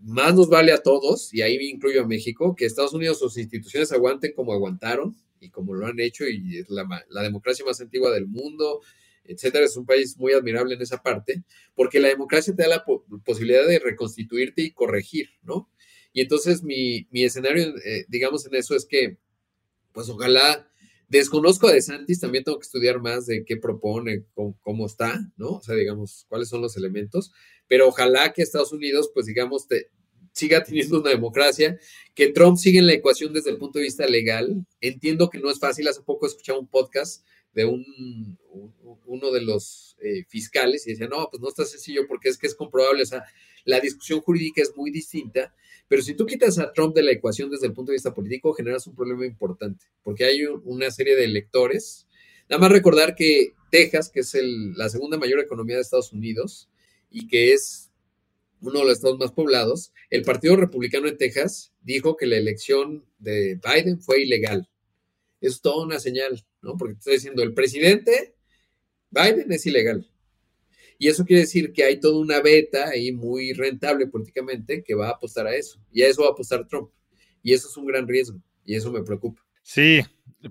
más 0.00 0.34
nos 0.34 0.48
vale 0.48 0.72
a 0.72 0.82
todos, 0.82 1.32
y 1.32 1.42
ahí 1.42 1.56
incluyo 1.70 2.02
a 2.02 2.06
México, 2.06 2.54
que 2.54 2.66
Estados 2.66 2.92
Unidos 2.92 3.20
sus 3.20 3.38
instituciones 3.38 3.90
aguanten 3.92 4.32
como 4.34 4.52
aguantaron 4.52 5.16
y 5.40 5.50
como 5.50 5.74
lo 5.74 5.86
han 5.86 6.00
hecho, 6.00 6.28
y 6.28 6.58
es 6.58 6.68
la, 6.68 7.22
democracia 7.22 7.64
más 7.64 7.80
antigua 7.80 8.10
del 8.10 8.26
mundo, 8.26 8.80
etcétera. 9.24 9.64
Es 9.64 9.76
un 9.76 9.86
país 9.86 10.16
muy 10.18 10.32
admirable 10.32 10.74
en 10.74 10.82
esa 10.82 11.02
parte, 11.02 11.42
porque 11.74 12.00
la 12.00 12.08
democracia 12.08 12.54
te 12.54 12.62
da 12.62 12.68
la 12.68 12.84
posibilidad 13.24 13.66
de 13.66 13.78
reconstituirte 13.78 14.62
y 14.62 14.72
corregir, 14.72 15.30
¿no? 15.42 15.70
Y 16.12 16.20
entonces 16.20 16.62
mi, 16.62 17.08
escenario, 17.12 17.74
eh, 17.84 18.04
digamos, 18.08 18.46
en 18.46 18.54
eso 18.54 18.76
es 18.76 18.86
que, 18.86 19.18
pues 19.92 20.08
ojalá, 20.08 20.70
desconozco 21.08 21.68
a 21.68 21.72
De 21.72 21.82
Santis, 21.82 22.20
también 22.20 22.44
tengo 22.44 22.58
que 22.58 22.66
estudiar 22.66 23.00
más 23.00 23.26
de 23.26 23.44
qué 23.44 23.56
propone, 23.56 24.24
cómo, 24.60 24.86
está, 24.86 25.20
¿no? 25.36 25.56
O 25.56 25.62
sea, 25.62 25.74
digamos, 25.74 26.26
cuáles 26.28 26.48
son 26.48 26.62
los 26.62 26.76
elementos, 26.76 27.32
pero 27.66 27.88
ojalá 27.88 28.32
que 28.32 28.42
Estados 28.42 28.72
Unidos, 28.72 29.10
pues 29.12 29.26
digamos, 29.26 29.66
siga 30.32 30.62
teniendo 30.62 31.00
una 31.00 31.10
democracia, 31.10 31.78
que 32.14 32.28
Trump 32.28 32.58
siga 32.58 32.80
en 32.80 32.86
la 32.86 32.92
ecuación 32.92 33.32
desde 33.32 33.50
el 33.50 33.58
punto 33.58 33.78
de 33.78 33.84
vista 33.84 34.06
legal. 34.06 34.66
Entiendo 34.80 35.30
que 35.30 35.38
no 35.38 35.50
es 35.50 35.58
fácil, 35.58 35.88
hace 35.88 36.02
poco 36.02 36.26
escuchaba 36.26 36.58
un 36.58 36.68
podcast 36.68 37.24
de 37.54 37.64
un, 37.64 38.38
uno 39.06 39.30
de 39.30 39.42
los 39.42 39.96
eh, 40.02 40.24
fiscales 40.28 40.86
y 40.86 40.90
decía, 40.90 41.08
no, 41.08 41.28
pues 41.30 41.40
no 41.40 41.48
está 41.48 41.64
sencillo 41.64 42.06
porque 42.08 42.28
es 42.28 42.38
que 42.38 42.46
es 42.46 42.54
comprobable, 42.54 43.02
o 43.02 43.06
sea, 43.06 43.24
la 43.64 43.80
discusión 43.80 44.20
jurídica 44.20 44.62
es 44.62 44.76
muy 44.76 44.90
distinta, 44.90 45.54
pero 45.88 46.02
si 46.02 46.14
tú 46.14 46.26
quitas 46.26 46.58
a 46.58 46.72
Trump 46.72 46.94
de 46.94 47.02
la 47.02 47.12
ecuación 47.12 47.50
desde 47.50 47.66
el 47.66 47.72
punto 47.72 47.92
de 47.92 47.96
vista 47.96 48.14
político, 48.14 48.52
generas 48.52 48.86
un 48.86 48.94
problema 48.94 49.24
importante, 49.24 49.86
porque 50.02 50.24
hay 50.24 50.44
una 50.44 50.90
serie 50.90 51.14
de 51.14 51.24
electores. 51.24 52.06
Nada 52.48 52.60
más 52.60 52.72
recordar 52.72 53.14
que 53.14 53.54
Texas, 53.70 54.10
que 54.10 54.20
es 54.20 54.36
la 54.76 54.88
segunda 54.88 55.18
mayor 55.18 55.40
economía 55.40 55.76
de 55.76 55.82
Estados 55.82 56.12
Unidos, 56.12 56.68
y 57.10 57.28
que 57.28 57.52
es 57.52 57.90
uno 58.60 58.80
de 58.80 58.86
los 58.86 58.94
estados 58.94 59.18
más 59.18 59.32
poblados, 59.32 59.92
el 60.10 60.22
Partido 60.22 60.56
Republicano 60.56 61.06
en 61.06 61.18
Texas 61.18 61.72
dijo 61.82 62.16
que 62.16 62.26
la 62.26 62.36
elección 62.36 63.04
de 63.18 63.60
Biden 63.62 64.00
fue 64.00 64.22
ilegal. 64.22 64.68
Es 65.46 65.60
toda 65.60 65.84
una 65.84 66.00
señal, 66.00 66.44
¿no? 66.62 66.76
Porque 66.76 66.94
está 66.94 67.10
diciendo, 67.10 67.42
el 67.42 67.54
presidente 67.54 68.34
Biden 69.10 69.52
es 69.52 69.66
ilegal. 69.66 70.08
Y 70.98 71.08
eso 71.08 71.24
quiere 71.24 71.42
decir 71.42 71.72
que 71.72 71.84
hay 71.84 71.98
toda 71.98 72.18
una 72.18 72.40
beta 72.40 72.88
ahí 72.88 73.12
muy 73.12 73.52
rentable 73.52 74.06
políticamente 74.06 74.82
que 74.82 74.94
va 74.94 75.08
a 75.08 75.12
apostar 75.12 75.46
a 75.46 75.54
eso. 75.54 75.80
Y 75.92 76.02
a 76.02 76.08
eso 76.08 76.22
va 76.22 76.28
a 76.28 76.32
apostar 76.32 76.66
Trump. 76.66 76.90
Y 77.42 77.52
eso 77.52 77.68
es 77.68 77.76
un 77.76 77.86
gran 77.86 78.06
riesgo. 78.06 78.40
Y 78.64 78.74
eso 78.74 78.90
me 78.90 79.02
preocupa. 79.02 79.44
Sí, 79.62 80.00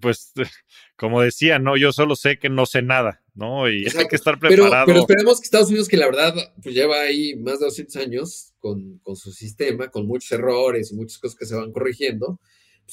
pues 0.01 0.33
como 0.95 1.21
decía, 1.21 1.59
no, 1.59 1.77
yo 1.77 1.91
solo 1.91 2.15
sé 2.15 2.39
que 2.39 2.49
no 2.49 2.65
sé 2.65 2.81
nada, 2.81 3.23
¿no? 3.33 3.69
Y 3.69 3.85
hay 3.85 4.07
que 4.07 4.15
estar 4.15 4.39
preparado. 4.39 4.85
Pero, 4.85 4.99
esperemos 4.99 5.39
que 5.39 5.45
Estados 5.45 5.69
Unidos, 5.69 5.87
que 5.87 5.97
la 5.97 6.07
verdad, 6.07 6.33
pues 6.61 6.75
lleva 6.75 7.01
ahí 7.01 7.35
más 7.35 7.59
de 7.59 7.65
200 7.65 7.95
años 7.97 8.53
con, 8.59 8.99
con, 8.99 9.15
su 9.15 9.31
sistema, 9.31 9.89
con 9.89 10.07
muchos 10.07 10.31
errores 10.31 10.91
y 10.91 10.95
muchas 10.95 11.19
cosas 11.19 11.37
que 11.37 11.45
se 11.45 11.55
van 11.55 11.71
corrigiendo, 11.71 12.39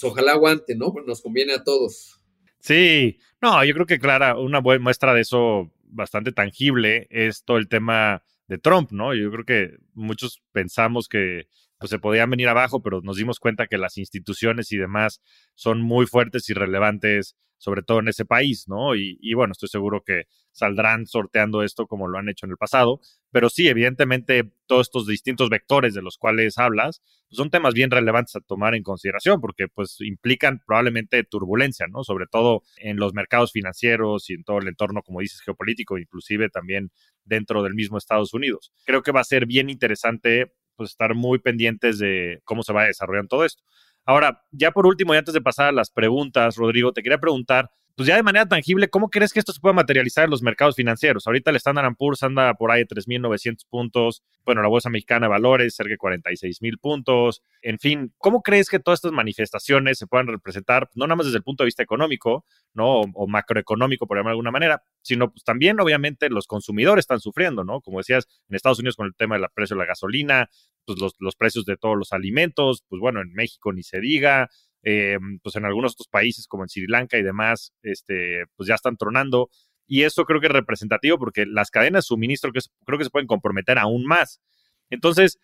pues 0.01 0.13
ojalá 0.13 0.33
aguante, 0.33 0.75
¿no? 0.77 0.93
Pues 0.93 1.07
nos 1.07 1.21
conviene 1.21 1.55
a 1.55 1.63
todos. 1.63 2.21
Sí, 2.61 3.19
no, 3.41 3.65
yo 3.65 3.75
creo 3.75 3.87
que 3.87 3.99
Clara, 3.99 4.39
una 4.39 4.61
buena 4.61 4.83
muestra 4.83 5.15
de 5.15 5.23
eso 5.23 5.71
bastante 5.83 6.33
tangible 6.33 7.07
es 7.11 7.45
todo 7.45 7.57
el 7.57 7.69
tema 7.69 8.23
de 8.49 8.59
Trump, 8.59 8.91
¿no? 8.93 9.15
Yo 9.15 9.31
creo 9.31 9.45
que 9.45 9.77
muchos 9.95 10.43
pensamos 10.53 11.09
que 11.09 11.49
pues, 11.79 11.91
se 11.91 11.99
podían 11.99 12.31
venir 12.31 12.49
abajo, 12.49 12.83
pero 12.83 13.01
nos 13.01 13.17
dimos 13.17 13.39
cuenta 13.39 13.67
que 13.67 13.79
las 13.79 13.97
instituciones 13.97 14.73
y 14.73 14.77
demás 14.77 15.23
son 15.55 15.81
muy 15.81 16.07
fuertes 16.07 16.51
y 16.51 16.55
relevantes, 16.55 17.37
sobre 17.61 17.83
todo 17.83 18.01
en 18.01 18.09
ese 18.09 18.25
país, 18.25 18.67
¿no? 18.69 18.97
Y, 18.97 19.19
y 19.21 19.35
bueno, 19.35 19.53
estoy 19.53 19.69
seguro 19.69 20.03
que 20.05 20.25
saldrán 20.51 21.07
sorteando 21.07 21.63
esto 21.63 21.87
como 21.87 22.09
lo 22.09 22.19
han 22.19 22.29
hecho 22.29 22.47
en 22.47 22.53
el 22.53 22.57
pasado, 22.57 23.01
pero 23.31 23.49
sí, 23.51 23.69
evidentemente, 23.69 24.51
todos 24.67 24.89
estos 24.89 25.07
distintos 25.07 25.51
vectores 25.51 25.95
de 25.95 26.03
los 26.03 26.17
cuales 26.17 26.59
hablas 26.59 27.03
pues, 27.29 27.37
son 27.37 27.51
temas 27.51 27.75
bien 27.75 27.91
relevantes 27.91 28.35
a 28.37 28.41
tomar 28.41 28.75
en 28.75 28.83
consideración 28.83 29.41
porque 29.41 29.69
pues 29.69 30.01
implican 30.01 30.61
probablemente 30.67 31.23
turbulencia, 31.23 31.87
¿no? 31.87 32.03
Sobre 32.03 32.27
todo 32.27 32.63
en 32.79 32.97
los 32.97 33.15
mercados 33.15 33.53
financieros 33.53 34.29
y 34.31 34.35
en 34.35 34.45
todo 34.45 34.59
el 34.59 34.69
entorno, 34.69 35.03
como 35.03 35.21
dices, 35.21 35.41
geopolítico, 35.43 35.99
inclusive 35.99 36.49
también 36.49 36.91
dentro 37.25 37.63
del 37.63 37.75
mismo 37.75 37.99
Estados 37.99 38.35
Unidos. 38.35 38.73
Creo 38.85 39.03
que 39.03 39.13
va 39.13 39.21
a 39.21 39.25
ser 39.25 39.47
bien 39.47 39.71
interesante 39.71 40.53
pues 40.77 40.91
estar 40.93 41.15
muy 41.15 41.39
pendientes 41.39 41.99
de 41.99 42.41
cómo 42.45 42.63
se 42.63 42.73
va 42.73 42.87
desarrollando 42.87 43.29
todo 43.29 43.45
esto. 43.45 43.63
Ahora, 44.07 44.43
ya 44.51 44.71
por 44.73 44.87
último, 44.87 45.15
y 45.15 45.19
antes 45.19 45.35
de 45.35 45.41
pasar 45.41 45.69
a 45.69 45.73
las 45.73 45.91
preguntas, 45.91 46.57
Rodrigo, 46.57 46.93
te 46.93 47.03
quería 47.03 47.19
preguntar, 47.19 47.71
pues 48.01 48.09
ya 48.09 48.17
de 48.17 48.23
manera 48.23 48.49
tangible, 48.49 48.89
¿cómo 48.89 49.11
crees 49.11 49.31
que 49.31 49.41
esto 49.41 49.53
se 49.53 49.61
pueda 49.61 49.75
materializar 49.75 50.25
en 50.25 50.31
los 50.31 50.41
mercados 50.41 50.75
financieros? 50.75 51.27
Ahorita 51.27 51.51
el 51.51 51.57
Standard 51.57 51.95
Poor's 51.99 52.23
anda 52.23 52.55
por 52.55 52.71
ahí 52.71 52.85
de 52.85 52.89
3.900 52.89 53.67
puntos, 53.69 54.23
bueno, 54.43 54.63
la 54.63 54.69
Bolsa 54.69 54.89
Mexicana 54.89 55.29
Valores 55.29 55.75
cerca 55.75 55.91
de 55.91 55.99
46.000 55.99 56.81
puntos, 56.81 57.43
en 57.61 57.79
fin, 57.79 58.15
¿cómo 58.17 58.41
crees 58.41 58.71
que 58.71 58.79
todas 58.79 59.01
estas 59.01 59.13
manifestaciones 59.13 59.99
se 59.99 60.07
puedan 60.07 60.29
representar, 60.29 60.89
no 60.95 61.07
nada 61.07 61.17
más 61.17 61.27
desde 61.27 61.37
el 61.37 61.43
punto 61.43 61.63
de 61.63 61.67
vista 61.67 61.83
económico, 61.83 62.47
¿no? 62.73 63.03
O, 63.03 63.27
macroeconómico, 63.27 64.07
por 64.07 64.17
llamarlo 64.17 64.31
de 64.31 64.39
alguna 64.39 64.51
manera, 64.51 64.83
sino 65.03 65.31
pues 65.31 65.45
también, 65.45 65.79
obviamente, 65.79 66.31
los 66.31 66.47
consumidores 66.47 67.03
están 67.03 67.21
sufriendo, 67.21 67.65
¿no? 67.65 67.83
Como 67.83 67.99
decías, 67.99 68.27
en 68.49 68.57
Estados 68.57 68.79
Unidos 68.79 68.97
con 68.97 69.09
el 69.09 69.15
tema 69.15 69.37
del 69.37 69.47
precio 69.53 69.77
de 69.77 69.81
la 69.81 69.87
gasolina, 69.87 70.49
pues 70.87 70.99
los 71.19 71.37
precios 71.37 71.67
de 71.67 71.77
todos 71.77 71.99
los 71.99 72.15
alimentos, 72.15 72.83
pues 72.89 72.99
bueno, 72.99 73.21
en 73.21 73.35
México 73.35 73.75
ni 73.75 73.83
se 73.83 74.01
diga, 74.01 74.49
eh, 74.83 75.18
pues 75.43 75.57
en 75.57 75.64
algunos 75.64 75.93
otros 75.93 76.09
países 76.09 76.47
como 76.47 76.64
en 76.64 76.68
Sri 76.68 76.87
Lanka 76.87 77.18
y 77.18 77.22
demás, 77.22 77.72
este, 77.83 78.45
pues 78.57 78.68
ya 78.68 78.74
están 78.74 78.97
tronando. 78.97 79.51
Y 79.87 80.03
eso 80.03 80.24
creo 80.24 80.41
que 80.41 80.47
es 80.47 80.53
representativo 80.53 81.18
porque 81.18 81.47
las 81.47 81.70
cadenas 81.70 82.05
de 82.05 82.09
suministro 82.09 82.53
creo 82.53 82.99
que 82.99 83.05
se 83.05 83.11
pueden 83.11 83.26
comprometer 83.26 83.78
aún 83.78 84.05
más. 84.07 84.41
Entonces, 84.89 85.39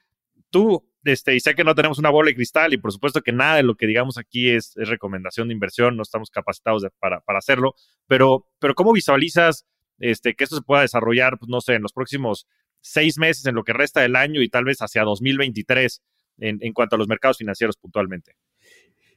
tú, 0.51 0.89
este, 1.05 1.35
y 1.35 1.41
sé 1.41 1.55
que 1.55 1.65
no 1.65 1.75
tenemos 1.75 1.99
una 1.99 2.11
bola 2.11 2.29
de 2.29 2.37
cristal 2.37 2.73
y 2.73 2.79
por 2.79 2.93
supuesto 2.93 3.23
que 3.23 3.33
nada 3.33 3.57
de 3.57 3.63
lo 3.63 3.75
que 3.77 3.87
digamos 3.87 4.19
aquí 4.19 4.51
es, 4.51 4.73
recomendación 4.77 5.49
de 5.49 5.55
inversión, 5.55 5.97
no 5.97 6.03
estamos 6.03 6.31
capacitados 6.31 6.87
para, 6.99 7.21
para, 7.21 7.39
hacerlo, 7.39 7.75
pero, 8.07 8.49
pero 8.59 8.75
¿cómo 8.75 8.93
visualizas 8.93 9.67
este, 9.99 10.35
que 10.35 10.45
esto 10.45 10.57
se 10.57 10.63
pueda 10.63 10.83
desarrollar, 10.83 11.39
pues, 11.39 11.49
no 11.49 11.61
sé, 11.61 11.75
en 11.75 11.83
los 11.83 11.93
próximos 11.93 12.47
seis 12.81 13.19
meses, 13.19 13.47
en 13.47 13.55
lo 13.55 13.65
que 13.65 13.73
resta 13.73 14.01
del 14.01 14.17
año 14.17 14.43
y 14.43 14.49
tal 14.49 14.65
vez 14.65 14.79
hacia 14.79 15.03
2023 15.03 16.03
en, 16.39 16.59
en 16.61 16.73
cuanto 16.73 16.97
a 16.97 16.99
los 16.99 17.09
mercados 17.09 17.39
financieros 17.39 17.77
puntualmente? 17.77 18.37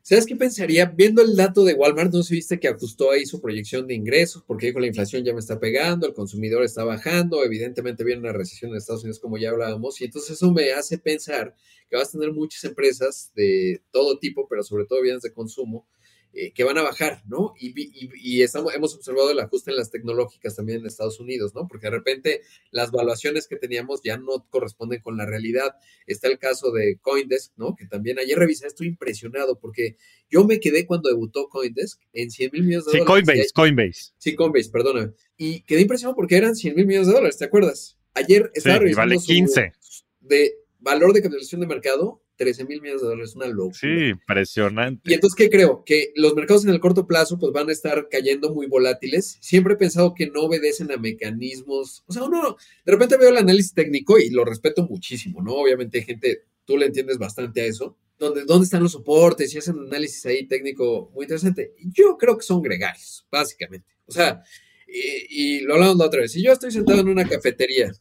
¿Sabes 0.10 0.26
qué 0.26 0.36
pensaría? 0.36 0.86
Viendo 0.88 1.22
el 1.22 1.36
dato 1.36 1.64
de 1.64 1.76
Walmart, 1.76 2.12
no 2.12 2.24
se 2.24 2.34
viste 2.34 2.60
que 2.60 2.68
ajustó 2.68 3.12
ahí 3.12 3.28
su 3.28 3.40
proyección 3.40 3.86
de 3.86 3.94
ingresos, 3.94 4.44
porque 4.44 4.66
dijo 4.66 4.80
la 4.80 4.88
inflación 4.88 5.24
ya 5.24 5.34
me 5.34 5.40
está 5.40 5.60
pegando, 5.60 6.08
el 6.08 6.16
consumidor 6.16 6.64
está 6.64 6.84
bajando, 6.84 7.44
evidentemente 7.44 8.04
viene 8.04 8.22
una 8.22 8.34
recesión 8.34 8.72
en 8.72 8.78
Estados 8.78 9.04
Unidos 9.04 9.20
como 9.20 9.38
ya 9.38 9.52
hablábamos, 9.52 10.02
y 10.02 10.06
entonces 10.06 10.32
eso 10.32 10.52
me 10.52 10.72
hace 10.72 10.98
pensar 10.98 11.56
que 11.88 11.96
vas 11.96 12.08
a 12.08 12.12
tener 12.14 12.34
muchas 12.34 12.64
empresas 12.64 13.32
de 13.36 13.84
todo 13.92 14.18
tipo, 14.18 14.48
pero 14.50 14.64
sobre 14.64 14.86
todo 14.86 15.00
bienes 15.04 15.22
de 15.22 15.32
consumo, 15.32 15.88
eh, 16.32 16.52
que 16.54 16.64
van 16.64 16.78
a 16.78 16.84
bajar, 16.84 17.24
¿no? 17.28 17.54
Y, 17.60 17.74
y, 17.76 18.44
estamos, 18.44 18.76
hemos 18.76 18.94
observado 18.94 19.32
el 19.32 19.40
ajuste 19.40 19.72
en 19.72 19.78
las 19.78 19.90
tecnológicas 19.90 20.56
también 20.56 20.80
en 20.80 20.86
Estados 20.86 21.20
Unidos, 21.20 21.56
¿no? 21.56 21.68
Porque 21.68 21.88
de 21.88 21.92
repente 21.92 22.42
las 22.70 22.92
valuaciones 22.92 23.48
que 23.48 23.56
teníamos 23.56 24.02
ya 24.04 24.18
no 24.18 24.46
corresponden 24.52 25.02
con 25.02 25.18
la 25.18 25.26
realidad. 25.26 25.76
Está 26.06 26.28
el 26.28 26.38
caso 26.38 26.72
de 26.72 27.00
Coindesk, 27.02 27.54
¿no? 27.58 27.76
Que 27.76 27.88
también 27.88 28.20
ayer 28.20 28.38
revisé, 28.38 28.68
estoy 28.68 28.88
impresionado 28.88 29.58
porque 29.60 29.96
yo 30.30 30.46
me 30.46 30.60
quedé 30.60 30.86
cuando 30.86 31.10
debutó 31.10 31.50
Coindesk 31.50 32.00
en 32.14 32.30
100 32.30 32.52
mil 32.54 32.64
millones 32.64 32.86
de 32.86 33.00
dólares. 33.00 33.06
Sí, 33.06 33.08
Coinbase, 33.08 33.54
Coinbase. 33.54 34.12
Sí, 34.20 34.36
Coinbase, 34.36 34.70
perdóname. 34.70 35.14
Y 35.36 35.62
quedé 35.62 35.82
impresionado 35.82 36.16
porque 36.16 36.38
eran 36.38 36.56
100 36.56 36.76
mil 36.76 36.86
millones 36.86 37.08
de 37.08 37.14
dólares, 37.14 37.38
¿te 37.38 37.46
acuerdas? 37.46 37.98
Ayer 38.14 38.52
estaba 38.54 38.76
sí, 38.76 38.82
revisando 38.82 39.16
vale 39.16 39.26
15. 39.26 39.74
de 40.22 40.54
valor 40.80 41.14
de 41.14 41.22
capitalización 41.22 41.62
de 41.62 41.68
mercado 41.68 42.22
13 42.40 42.66
mil 42.66 42.82
millones 42.82 43.02
de 43.02 43.08
dólares, 43.10 43.36
una 43.36 43.48
locura. 43.48 43.78
Sí, 43.78 43.88
impresionante. 43.88 45.12
Y 45.12 45.14
entonces, 45.14 45.36
¿qué 45.36 45.50
creo? 45.50 45.84
Que 45.86 46.14
los 46.16 46.34
mercados 46.36 46.64
en 46.64 46.72
el 46.72 46.80
corto 46.80 47.06
plazo 47.06 47.38
pues 47.38 47.52
van 47.52 47.68
a 47.68 47.74
estar 47.74 48.08
cayendo 48.10 48.54
muy 48.54 48.66
volátiles. 48.66 49.38
Siempre 49.42 49.74
he 49.74 49.78
pensado 49.78 50.14
que 50.16 50.28
no 50.28 50.44
obedecen 50.44 50.90
a 50.92 50.98
mecanismos, 50.98 52.04
o 52.08 52.14
sea, 52.14 52.24
uno, 52.24 52.56
de 52.86 52.92
repente 52.92 53.18
veo 53.18 53.30
el 53.30 53.38
análisis 53.38 53.74
técnico 53.74 54.18
y 54.18 54.30
lo 54.30 54.46
respeto 54.46 54.88
muchísimo, 54.88 55.42
¿no? 55.42 55.54
Obviamente 55.54 56.02
gente, 56.02 56.44
tú 56.64 56.78
le 56.78 56.86
entiendes 56.86 57.18
bastante 57.18 57.62
a 57.62 57.66
eso, 57.66 57.98
donde, 58.18 58.46
dónde 58.46 58.64
están 58.64 58.84
los 58.84 58.94
soportes 58.94 59.54
y 59.54 59.58
hacen 59.58 59.78
un 59.78 59.88
análisis 59.88 60.26
ahí 60.26 60.48
técnico 60.48 61.12
muy 61.14 61.26
interesante. 61.26 61.74
Yo 61.94 62.18
creo 62.18 62.38
que 62.38 62.44
son 62.44 62.62
gregarios, 62.62 63.28
básicamente. 63.30 63.88
O 64.06 64.14
sea, 64.14 64.42
y, 64.88 65.58
y 65.58 65.60
lo 65.62 65.74
hablamos 65.74 65.98
la 65.98 66.06
otra 66.06 66.22
vez, 66.22 66.32
si 66.32 66.42
yo 66.42 66.54
estoy 66.54 66.72
sentado 66.72 67.02
en 67.02 67.10
una 67.10 67.28
cafetería 67.28 67.92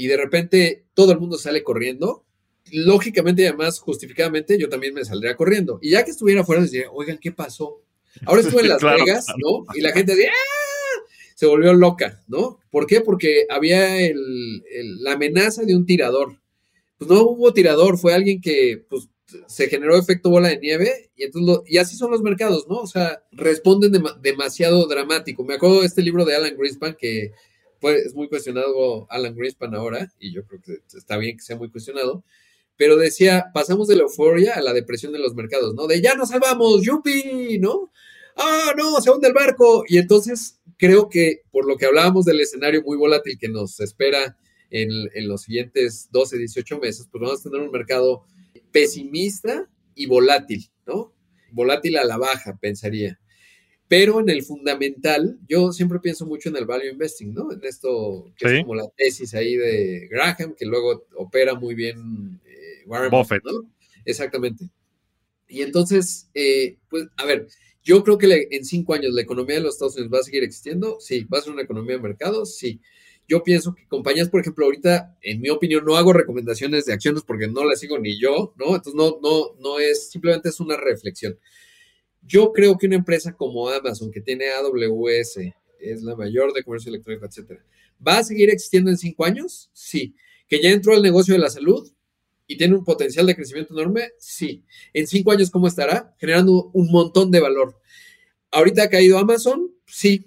y 0.00 0.06
de 0.06 0.16
repente 0.16 0.86
todo 0.94 1.12
el 1.12 1.20
mundo 1.20 1.36
sale 1.36 1.62
corriendo, 1.62 2.24
lógicamente 2.72 3.42
y 3.42 3.44
además 3.44 3.80
justificadamente 3.80 4.56
yo 4.58 4.70
también 4.70 4.94
me 4.94 5.04
saldría 5.04 5.36
corriendo. 5.36 5.78
Y 5.82 5.90
ya 5.90 6.06
que 6.06 6.10
estuviera 6.10 6.40
afuera, 6.40 6.62
diría, 6.62 6.90
oigan, 6.90 7.18
¿qué 7.18 7.32
pasó? 7.32 7.82
Ahora 8.24 8.40
estuve 8.40 8.62
en 8.62 8.68
Las 8.70 8.82
Vegas, 8.82 9.26
¿no? 9.36 9.66
Y 9.74 9.82
la 9.82 9.92
gente 9.92 10.16
decía, 10.16 10.30
¡ah! 10.32 11.00
se 11.34 11.44
volvió 11.44 11.74
loca, 11.74 12.24
¿no? 12.28 12.60
¿Por 12.70 12.86
qué? 12.86 13.02
Porque 13.02 13.44
había 13.50 13.90
la 15.00 15.12
amenaza 15.12 15.64
de 15.64 15.76
un 15.76 15.84
tirador. 15.84 16.40
Pues 16.96 17.10
no 17.10 17.20
hubo 17.20 17.52
tirador, 17.52 17.98
fue 17.98 18.14
alguien 18.14 18.40
que 18.40 18.82
pues, 18.88 19.06
se 19.48 19.68
generó 19.68 19.98
efecto 19.98 20.30
bola 20.30 20.48
de 20.48 20.60
nieve 20.60 21.10
y, 21.14 21.24
entonces 21.24 21.62
y 21.66 21.76
así 21.76 21.94
son 21.94 22.10
los 22.10 22.22
mercados, 22.22 22.66
¿no? 22.70 22.76
O 22.76 22.86
sea, 22.86 23.22
responden 23.32 24.02
demasiado 24.22 24.86
dramático. 24.86 25.44
Me 25.44 25.56
acuerdo 25.56 25.80
de 25.80 25.88
este 25.88 26.00
libro 26.00 26.24
de 26.24 26.36
Alan 26.36 26.56
Greenspan 26.56 26.96
que 26.98 27.32
es 27.82 28.14
muy 28.14 28.28
cuestionado 28.28 29.06
Alan 29.10 29.34
Greenspan 29.34 29.74
ahora 29.74 30.12
y 30.18 30.32
yo 30.32 30.44
creo 30.44 30.60
que 30.60 30.80
está 30.96 31.16
bien 31.16 31.36
que 31.36 31.42
sea 31.42 31.56
muy 31.56 31.70
cuestionado 31.70 32.24
pero 32.80 32.96
decía, 32.96 33.50
pasamos 33.52 33.88
de 33.88 33.96
la 33.96 34.04
euforia 34.04 34.54
a 34.54 34.62
la 34.62 34.72
depresión 34.72 35.12
de 35.12 35.18
los 35.18 35.34
mercados, 35.34 35.74
¿no? 35.74 35.86
De 35.86 36.00
ya 36.00 36.14
nos 36.14 36.30
salvamos, 36.30 36.82
yupi, 36.82 37.58
¿no? 37.58 37.92
Ah, 38.36 38.72
no, 38.74 38.98
se 39.02 39.10
hunde 39.10 39.28
el 39.28 39.34
barco. 39.34 39.84
Y 39.86 39.98
entonces 39.98 40.58
creo 40.78 41.10
que 41.10 41.42
por 41.50 41.66
lo 41.66 41.76
que 41.76 41.84
hablábamos 41.84 42.24
del 42.24 42.40
escenario 42.40 42.82
muy 42.82 42.96
volátil 42.96 43.36
que 43.38 43.50
nos 43.50 43.78
espera 43.80 44.38
en, 44.70 44.88
en 45.12 45.28
los 45.28 45.42
siguientes 45.42 46.08
12, 46.10 46.38
18 46.38 46.78
meses, 46.78 47.06
pues 47.12 47.20
vamos 47.20 47.40
a 47.40 47.50
tener 47.50 47.60
un 47.60 47.70
mercado 47.70 48.24
pesimista 48.72 49.68
y 49.94 50.06
volátil, 50.06 50.70
¿no? 50.86 51.12
Volátil 51.52 51.98
a 51.98 52.04
la 52.04 52.16
baja, 52.16 52.56
pensaría. 52.62 53.20
Pero 53.90 54.20
en 54.20 54.28
el 54.28 54.44
fundamental, 54.44 55.36
yo 55.48 55.72
siempre 55.72 55.98
pienso 55.98 56.24
mucho 56.24 56.48
en 56.48 56.54
el 56.54 56.64
value 56.64 56.92
investing, 56.92 57.34
¿no? 57.34 57.50
En 57.50 57.58
esto 57.64 58.32
que 58.36 58.58
es 58.58 58.62
como 58.62 58.76
la 58.76 58.88
tesis 58.96 59.34
ahí 59.34 59.56
de 59.56 60.06
Graham, 60.08 60.54
que 60.56 60.64
luego 60.64 61.08
opera 61.16 61.56
muy 61.56 61.74
bien 61.74 62.40
Warren 62.86 63.10
Buffett, 63.10 63.42
¿no? 63.42 63.68
Exactamente. 64.04 64.70
Y 65.48 65.62
entonces, 65.62 66.30
eh, 66.34 66.78
pues, 66.88 67.08
a 67.16 67.24
ver, 67.24 67.48
yo 67.82 68.04
creo 68.04 68.16
que 68.16 68.46
en 68.52 68.64
cinco 68.64 68.94
años 68.94 69.12
la 69.12 69.22
economía 69.22 69.56
de 69.56 69.62
los 69.62 69.74
Estados 69.74 69.96
Unidos 69.96 70.14
va 70.14 70.20
a 70.20 70.22
seguir 70.22 70.44
existiendo, 70.44 70.98
sí, 71.00 71.24
va 71.24 71.38
a 71.38 71.42
ser 71.42 71.52
una 71.52 71.62
economía 71.62 71.96
de 71.96 72.02
mercado, 72.02 72.46
sí. 72.46 72.80
Yo 73.26 73.42
pienso 73.42 73.74
que 73.74 73.88
compañías, 73.88 74.28
por 74.28 74.40
ejemplo, 74.40 74.66
ahorita, 74.66 75.16
en 75.20 75.40
mi 75.40 75.50
opinión, 75.50 75.84
no 75.84 75.96
hago 75.96 76.12
recomendaciones 76.12 76.84
de 76.84 76.92
acciones 76.92 77.24
porque 77.24 77.48
no 77.48 77.64
las 77.64 77.80
sigo 77.80 77.98
ni 77.98 78.20
yo, 78.20 78.54
¿no? 78.56 78.76
Entonces, 78.76 78.94
no, 78.94 79.18
no, 79.20 79.56
no 79.58 79.80
es, 79.80 80.10
simplemente 80.10 80.48
es 80.48 80.60
una 80.60 80.76
reflexión. 80.76 81.36
Yo 82.22 82.52
creo 82.52 82.76
que 82.76 82.86
una 82.86 82.96
empresa 82.96 83.32
como 83.32 83.68
Amazon, 83.68 84.10
que 84.10 84.20
tiene 84.20 84.50
AWS, 84.50 85.38
es 85.80 86.02
la 86.02 86.14
mayor 86.16 86.52
de 86.52 86.62
comercio 86.62 86.90
electrónico, 86.90 87.26
etcétera, 87.26 87.64
¿va 88.06 88.18
a 88.18 88.24
seguir 88.24 88.50
existiendo 88.50 88.90
en 88.90 88.98
cinco 88.98 89.24
años? 89.24 89.70
Sí. 89.72 90.14
¿Que 90.46 90.60
ya 90.60 90.70
entró 90.70 90.94
al 90.94 91.02
negocio 91.02 91.34
de 91.34 91.40
la 91.40 91.50
salud? 91.50 91.90
y 92.50 92.56
tiene 92.56 92.74
un 92.74 92.82
potencial 92.82 93.26
de 93.26 93.36
crecimiento 93.36 93.74
enorme, 93.74 94.10
sí. 94.18 94.64
En 94.92 95.06
cinco 95.06 95.30
años, 95.30 95.52
¿cómo 95.52 95.68
estará? 95.68 96.16
Generando 96.18 96.68
un 96.72 96.90
montón 96.90 97.30
de 97.30 97.38
valor. 97.38 97.78
Ahorita 98.50 98.82
ha 98.82 98.90
caído 98.90 99.18
Amazon, 99.18 99.70
sí, 99.86 100.26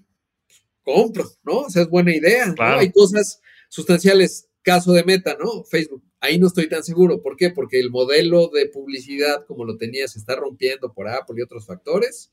compro, 0.84 1.30
¿no? 1.44 1.60
O 1.60 1.70
sea, 1.70 1.82
es 1.82 1.90
buena 1.90 2.16
idea. 2.16 2.56
Hay 2.58 2.94
cosas 2.94 3.42
sustanciales. 3.68 4.48
Caso 4.64 4.94
de 4.94 5.04
meta, 5.04 5.38
¿no? 5.40 5.64
Facebook. 5.66 6.04
Ahí 6.20 6.40
no 6.40 6.48
estoy 6.48 6.68
tan 6.70 6.84
seguro. 6.84 7.22
¿Por 7.22 7.36
qué? 7.36 7.50
Porque 7.50 7.80
el 7.80 7.92
modelo 7.92 8.48
de 8.48 8.68
publicidad 8.68 9.46
como 9.46 9.66
lo 9.66 9.78
tenía 9.78 10.08
se 10.08 10.20
está 10.20 10.36
rompiendo 10.36 10.94
por 10.94 11.08
Apple 11.08 11.36
y 11.38 11.42
otros 11.42 11.66
factores. 11.66 12.32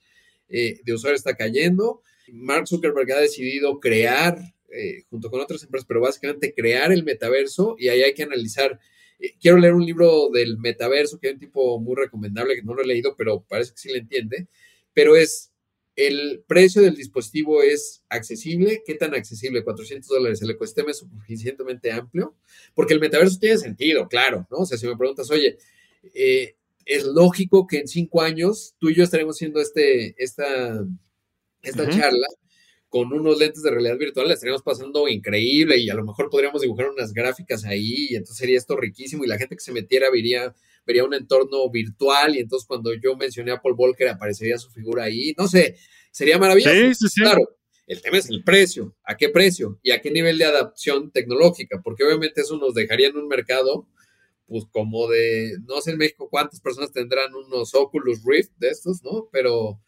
Eh, 0.48 0.80
de 0.84 0.94
usuario 0.94 1.16
está 1.16 1.36
cayendo. 1.36 2.02
Mark 2.32 2.68
Zuckerberg 2.68 3.12
ha 3.12 3.20
decidido 3.20 3.80
crear, 3.80 4.38
eh, 4.72 5.02
junto 5.10 5.30
con 5.30 5.40
otras 5.40 5.62
empresas, 5.64 5.86
pero 5.86 6.00
básicamente 6.00 6.54
crear 6.54 6.92
el 6.92 7.04
metaverso 7.04 7.74
y 7.78 7.88
ahí 7.88 8.02
hay 8.02 8.14
que 8.14 8.22
analizar 8.22 8.78
eh, 9.20 9.34
quiero 9.40 9.58
leer 9.58 9.74
un 9.74 9.84
libro 9.84 10.30
del 10.30 10.58
metaverso, 10.58 11.18
que 11.18 11.28
hay 11.28 11.34
un 11.34 11.40
tipo 11.40 11.78
muy 11.78 11.94
recomendable, 11.94 12.56
que 12.56 12.62
no 12.62 12.74
lo 12.74 12.82
he 12.82 12.86
leído, 12.86 13.14
pero 13.16 13.44
parece 13.46 13.72
que 13.72 13.78
sí 13.78 13.92
le 13.92 13.98
entiende, 13.98 14.48
pero 14.94 15.14
es, 15.14 15.49
el 15.96 16.44
precio 16.46 16.82
del 16.82 16.94
dispositivo 16.94 17.62
es 17.62 18.04
accesible, 18.08 18.82
¿qué 18.86 18.94
tan 18.94 19.14
accesible? 19.14 19.64
400 19.64 20.08
dólares, 20.08 20.42
el 20.42 20.50
ecosistema 20.50 20.90
es 20.90 20.98
suficientemente 20.98 21.92
amplio, 21.92 22.36
porque 22.74 22.94
el 22.94 23.00
metaverso 23.00 23.38
tiene 23.38 23.58
sentido, 23.58 24.08
claro, 24.08 24.46
¿no? 24.50 24.58
O 24.58 24.66
sea, 24.66 24.78
si 24.78 24.86
me 24.86 24.96
preguntas, 24.96 25.30
oye, 25.30 25.58
eh, 26.14 26.54
es 26.86 27.04
lógico 27.04 27.66
que 27.66 27.78
en 27.78 27.88
cinco 27.88 28.22
años 28.22 28.74
tú 28.78 28.88
y 28.88 28.94
yo 28.94 29.04
estaremos 29.04 29.36
haciendo 29.36 29.60
este, 29.60 30.14
esta, 30.22 30.84
esta 31.62 31.88
charla 31.88 32.26
con 32.90 33.12
unos 33.12 33.38
lentes 33.38 33.62
de 33.62 33.70
realidad 33.70 33.96
virtual 33.96 34.26
la 34.26 34.34
estaríamos 34.34 34.62
pasando 34.62 35.06
increíble 35.06 35.78
y 35.78 35.88
a 35.90 35.94
lo 35.94 36.04
mejor 36.04 36.28
podríamos 36.28 36.60
dibujar 36.60 36.90
unas 36.90 37.12
gráficas 37.12 37.64
ahí 37.64 38.08
y 38.10 38.16
entonces 38.16 38.36
sería 38.36 38.58
esto 38.58 38.76
riquísimo 38.76 39.24
y 39.24 39.28
la 39.28 39.38
gente 39.38 39.54
que 39.54 39.62
se 39.62 39.72
metiera 39.72 40.10
vería, 40.10 40.54
vería 40.86 41.04
un 41.04 41.14
entorno 41.14 41.70
virtual 41.70 42.36
y 42.36 42.40
entonces 42.40 42.66
cuando 42.66 42.92
yo 42.94 43.16
mencioné 43.16 43.52
a 43.52 43.60
Paul 43.60 43.74
Volcker 43.74 44.08
aparecería 44.08 44.58
su 44.58 44.70
figura 44.70 45.04
ahí, 45.04 45.34
no 45.36 45.46
sé, 45.46 45.76
sería 46.10 46.38
maravilloso. 46.38 46.74
Sí, 46.74 46.94
sí, 46.94 47.08
sí. 47.08 47.20
Claro, 47.20 47.56
el 47.86 48.00
tema 48.02 48.18
es 48.18 48.30
el 48.30 48.44
precio, 48.44 48.96
a 49.04 49.16
qué 49.16 49.28
precio 49.28 49.78
y 49.82 49.90
a 49.90 50.00
qué 50.00 50.10
nivel 50.10 50.38
de 50.38 50.44
adaptación 50.44 51.10
tecnológica, 51.10 51.80
porque 51.82 52.04
obviamente 52.04 52.42
eso 52.42 52.56
nos 52.56 52.74
dejaría 52.74 53.08
en 53.08 53.16
un 53.16 53.28
mercado 53.28 53.88
pues 54.46 54.64
como 54.72 55.06
de, 55.06 55.58
no 55.68 55.80
sé 55.80 55.92
en 55.92 55.98
México 55.98 56.28
cuántas 56.28 56.60
personas 56.60 56.90
tendrán 56.92 57.32
unos 57.34 57.72
Oculus 57.72 58.24
Rift 58.24 58.50
de 58.58 58.70
estos, 58.70 59.00
¿no? 59.04 59.28
Pero 59.30 59.80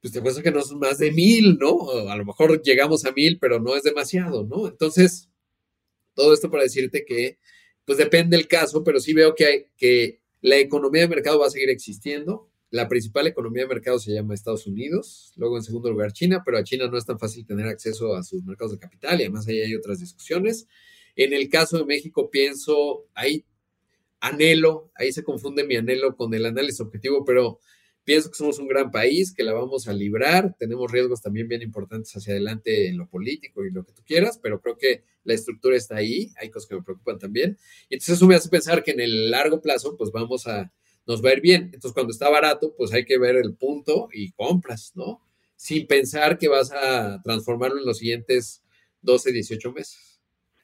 pues 0.00 0.12
te 0.12 0.22
puesto 0.22 0.40
que 0.42 0.52
no 0.52 0.62
son 0.62 0.78
más 0.78 0.98
de 0.98 1.10
mil, 1.10 1.58
¿no? 1.58 1.90
A 2.08 2.16
lo 2.16 2.24
mejor 2.24 2.62
llegamos 2.62 3.04
a 3.04 3.12
mil, 3.12 3.38
pero 3.40 3.60
no 3.60 3.74
es 3.74 3.82
demasiado, 3.84 4.44
¿no? 4.44 4.68
Entonces, 4.68 5.28
todo 6.14 6.32
esto 6.32 6.50
para 6.50 6.62
decirte 6.62 7.04
que, 7.04 7.38
pues 7.84 7.98
depende 7.98 8.36
del 8.36 8.48
caso, 8.48 8.84
pero 8.84 9.00
sí 9.00 9.12
veo 9.12 9.34
que, 9.34 9.44
hay, 9.44 9.66
que 9.76 10.20
la 10.40 10.56
economía 10.58 11.02
de 11.02 11.08
mercado 11.08 11.38
va 11.38 11.46
a 11.46 11.50
seguir 11.50 11.70
existiendo. 11.70 12.48
La 12.70 12.88
principal 12.88 13.26
economía 13.26 13.64
de 13.64 13.68
mercado 13.68 13.98
se 13.98 14.12
llama 14.12 14.34
Estados 14.34 14.66
Unidos, 14.66 15.32
luego 15.36 15.58
en 15.58 15.62
segundo 15.62 15.90
lugar 15.90 16.12
China, 16.12 16.42
pero 16.44 16.56
a 16.56 16.64
China 16.64 16.88
no 16.88 16.96
es 16.96 17.04
tan 17.04 17.18
fácil 17.18 17.44
tener 17.44 17.66
acceso 17.66 18.14
a 18.14 18.22
sus 18.22 18.42
mercados 18.44 18.72
de 18.72 18.78
capital 18.78 19.20
y 19.20 19.24
además 19.24 19.46
ahí 19.46 19.60
hay 19.60 19.74
otras 19.74 20.00
discusiones. 20.00 20.66
En 21.14 21.34
el 21.34 21.50
caso 21.50 21.76
de 21.78 21.84
México, 21.84 22.30
pienso, 22.30 23.06
ahí 23.14 23.44
anhelo, 24.20 24.90
ahí 24.94 25.12
se 25.12 25.22
confunde 25.22 25.64
mi 25.64 25.76
anhelo 25.76 26.16
con 26.16 26.32
el 26.32 26.46
análisis 26.46 26.80
objetivo, 26.80 27.24
pero 27.24 27.60
Pienso 28.04 28.30
que 28.30 28.36
somos 28.36 28.58
un 28.58 28.66
gran 28.66 28.90
país, 28.90 29.32
que 29.32 29.44
la 29.44 29.52
vamos 29.52 29.86
a 29.86 29.92
librar. 29.92 30.56
Tenemos 30.58 30.90
riesgos 30.90 31.22
también 31.22 31.46
bien 31.46 31.62
importantes 31.62 32.14
hacia 32.16 32.32
adelante 32.32 32.88
en 32.88 32.98
lo 32.98 33.08
político 33.08 33.64
y 33.64 33.70
lo 33.70 33.84
que 33.84 33.92
tú 33.92 34.02
quieras, 34.04 34.40
pero 34.42 34.60
creo 34.60 34.76
que 34.76 35.04
la 35.22 35.34
estructura 35.34 35.76
está 35.76 35.96
ahí. 35.96 36.32
Hay 36.40 36.50
cosas 36.50 36.68
que 36.68 36.74
me 36.74 36.82
preocupan 36.82 37.18
también. 37.18 37.56
Y 37.88 37.94
entonces 37.94 38.16
eso 38.16 38.26
me 38.26 38.34
hace 38.34 38.48
pensar 38.48 38.82
que 38.82 38.90
en 38.90 39.00
el 39.00 39.30
largo 39.30 39.60
plazo, 39.60 39.96
pues 39.96 40.10
vamos 40.10 40.48
a, 40.48 40.72
nos 41.06 41.24
va 41.24 41.30
a 41.30 41.34
ir 41.34 41.40
bien. 41.40 41.64
Entonces 41.66 41.92
cuando 41.92 42.12
está 42.12 42.28
barato, 42.28 42.74
pues 42.76 42.92
hay 42.92 43.04
que 43.04 43.18
ver 43.18 43.36
el 43.36 43.54
punto 43.54 44.08
y 44.12 44.32
compras, 44.32 44.92
¿no? 44.96 45.20
Sin 45.54 45.86
pensar 45.86 46.38
que 46.38 46.48
vas 46.48 46.72
a 46.72 47.22
transformarlo 47.22 47.78
en 47.78 47.86
los 47.86 47.98
siguientes 47.98 48.64
12, 49.02 49.30
18 49.32 49.72
meses. 49.72 50.11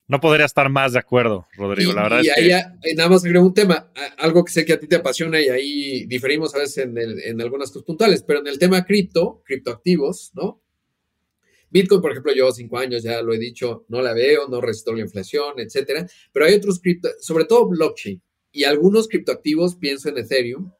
No 0.09 0.21
podría 0.21 0.47
estar 0.47 0.69
más 0.71 0.95
de 0.95 0.99
acuerdo, 0.99 1.47
Rodrigo. 1.57 1.93
la 1.93 2.05
verdad 2.05 2.23
y 2.23 2.29
es 2.29 2.37
ahí 2.37 2.49
que... 2.83 2.95
nada 2.95 3.11
más 3.11 3.25
agrego 3.25 3.45
un 3.45 3.55
tema, 3.55 3.93
algo 4.17 4.43
que 4.45 4.53
sé 4.53 4.65
que 4.65 4.73
a 4.73 4.81
ti 4.81 4.87
te 4.87 4.97
apasiona 4.97 5.41
y 5.41 5.49
ahí 5.49 6.07
diferimos 6.07 6.55
a 6.55 6.59
veces 6.59 6.79
en, 6.79 6.97
en 6.97 7.41
algunas 7.43 7.71
cosas 7.71 7.85
puntuales, 7.85 8.23
pero 8.23 8.41
en 8.41 8.47
el 8.47 8.59
tema 8.59 8.85
cripto, 8.85 9.43
criptoactivos, 9.45 10.33
¿no? 10.35 10.63
Bitcoin, 11.71 12.01
por 12.01 12.13
ejemplo, 12.13 12.33
yo 12.35 12.51
cinco 12.53 12.79
años, 12.79 13.03
ya 13.03 13.21
lo 13.21 13.35
he 13.35 13.39
dicho, 13.39 13.85
no 13.89 14.01
la 14.01 14.15
veo, 14.15 14.49
no 14.49 14.61
resisto 14.61 14.95
la 14.95 15.03
inflación, 15.03 15.59
etcétera. 15.59 16.07
Pero 16.33 16.47
hay 16.47 16.55
otros 16.55 16.81
cripto, 16.81 17.11
sobre 17.21 17.45
todo 17.45 17.69
blockchain 17.69 18.23
y 18.53 18.65
algunos 18.65 19.09
criptoactivos, 19.09 19.77
pienso 19.77 20.09
en 20.09 20.19
Ethereum, 20.19 20.73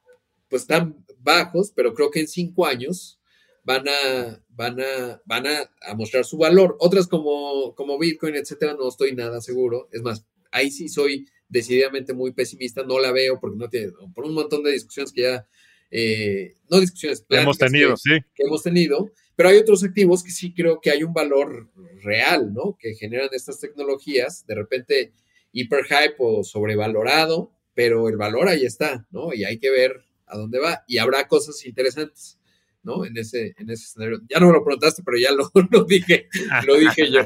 pues 0.49 0.63
están 0.63 1.05
bajos, 1.19 1.73
pero 1.75 1.93
creo 1.93 2.11
que 2.11 2.21
en 2.21 2.29
cinco 2.29 2.67
años 2.67 3.21
van 3.65 3.87
a, 3.89 4.43
van 4.59 4.81
a, 4.81 5.23
van 5.25 5.47
a, 5.47 5.71
mostrar 5.95 6.25
su 6.25 6.37
valor. 6.37 6.77
Otras 6.81 7.07
como, 7.07 7.77
como 7.77 7.97
Bitcoin, 7.97 8.35
etcétera, 8.35 8.75
no 8.75 8.89
estoy 8.89 9.15
nada 9.15 9.41
seguro. 9.41 9.89
Es 9.93 10.03
más, 10.03 10.27
ahí 10.51 10.73
sí 10.73 10.89
soy 10.89 11.27
decididamente 11.49 12.13
muy 12.13 12.33
pesimista, 12.33 12.83
no 12.83 12.99
la 12.99 13.13
veo 13.13 13.39
porque 13.41 13.57
no 13.57 13.69
tiene, 13.71 13.93
por 14.13 14.25
un 14.25 14.35
montón 14.35 14.65
de 14.65 14.73
discusiones 14.73 15.13
que 15.13 15.23
ya, 15.23 15.47
eh, 15.93 16.55
no 16.69 16.81
discusiones, 16.81 17.25
hemos 17.31 17.57
tenido, 17.57 17.91
que, 17.91 17.97
sí. 17.97 18.11
Que 18.35 18.43
hemos 18.43 18.63
tenido, 18.65 19.13
pero 19.37 19.49
hay 19.49 19.59
otros 19.59 19.85
activos 19.85 20.25
que 20.25 20.33
sí 20.33 20.53
creo 20.53 20.81
que 20.81 20.91
hay 20.91 21.05
un 21.05 21.15
valor 21.15 21.71
real, 22.03 22.53
¿no? 22.53 22.77
Que 22.79 22.97
generan 22.97 23.29
estas 23.33 23.61
tecnologías, 23.61 24.45
de 24.47 24.57
repente 24.57 25.13
hiper 25.53 25.85
hype 25.85 26.17
o 26.19 26.43
sobrevalorado, 26.43 27.53
pero 27.75 28.09
el 28.09 28.17
valor 28.17 28.49
ahí 28.49 28.65
está, 28.65 29.07
¿no? 29.13 29.33
Y 29.33 29.45
hay 29.45 29.59
que 29.59 29.71
ver 29.71 30.05
a 30.27 30.37
dónde 30.37 30.59
va 30.59 30.85
y 30.89 30.99
habrá 30.99 31.29
cosas 31.29 31.65
interesantes. 31.65 32.38
¿No? 32.83 33.05
En 33.05 33.17
ese, 33.17 33.55
en 33.59 33.71
ese 33.71 33.85
escenario. 33.85 34.21
Ya 34.29 34.41
no 34.41 34.47
me 34.47 34.53
lo 34.53 34.65
preguntaste, 34.65 35.03
pero 35.05 35.19
ya 35.19 35.33
lo, 35.33 35.51
lo 35.71 35.85
dije, 35.85 36.29
lo 36.67 36.77
dije 36.77 37.11
yo. 37.11 37.23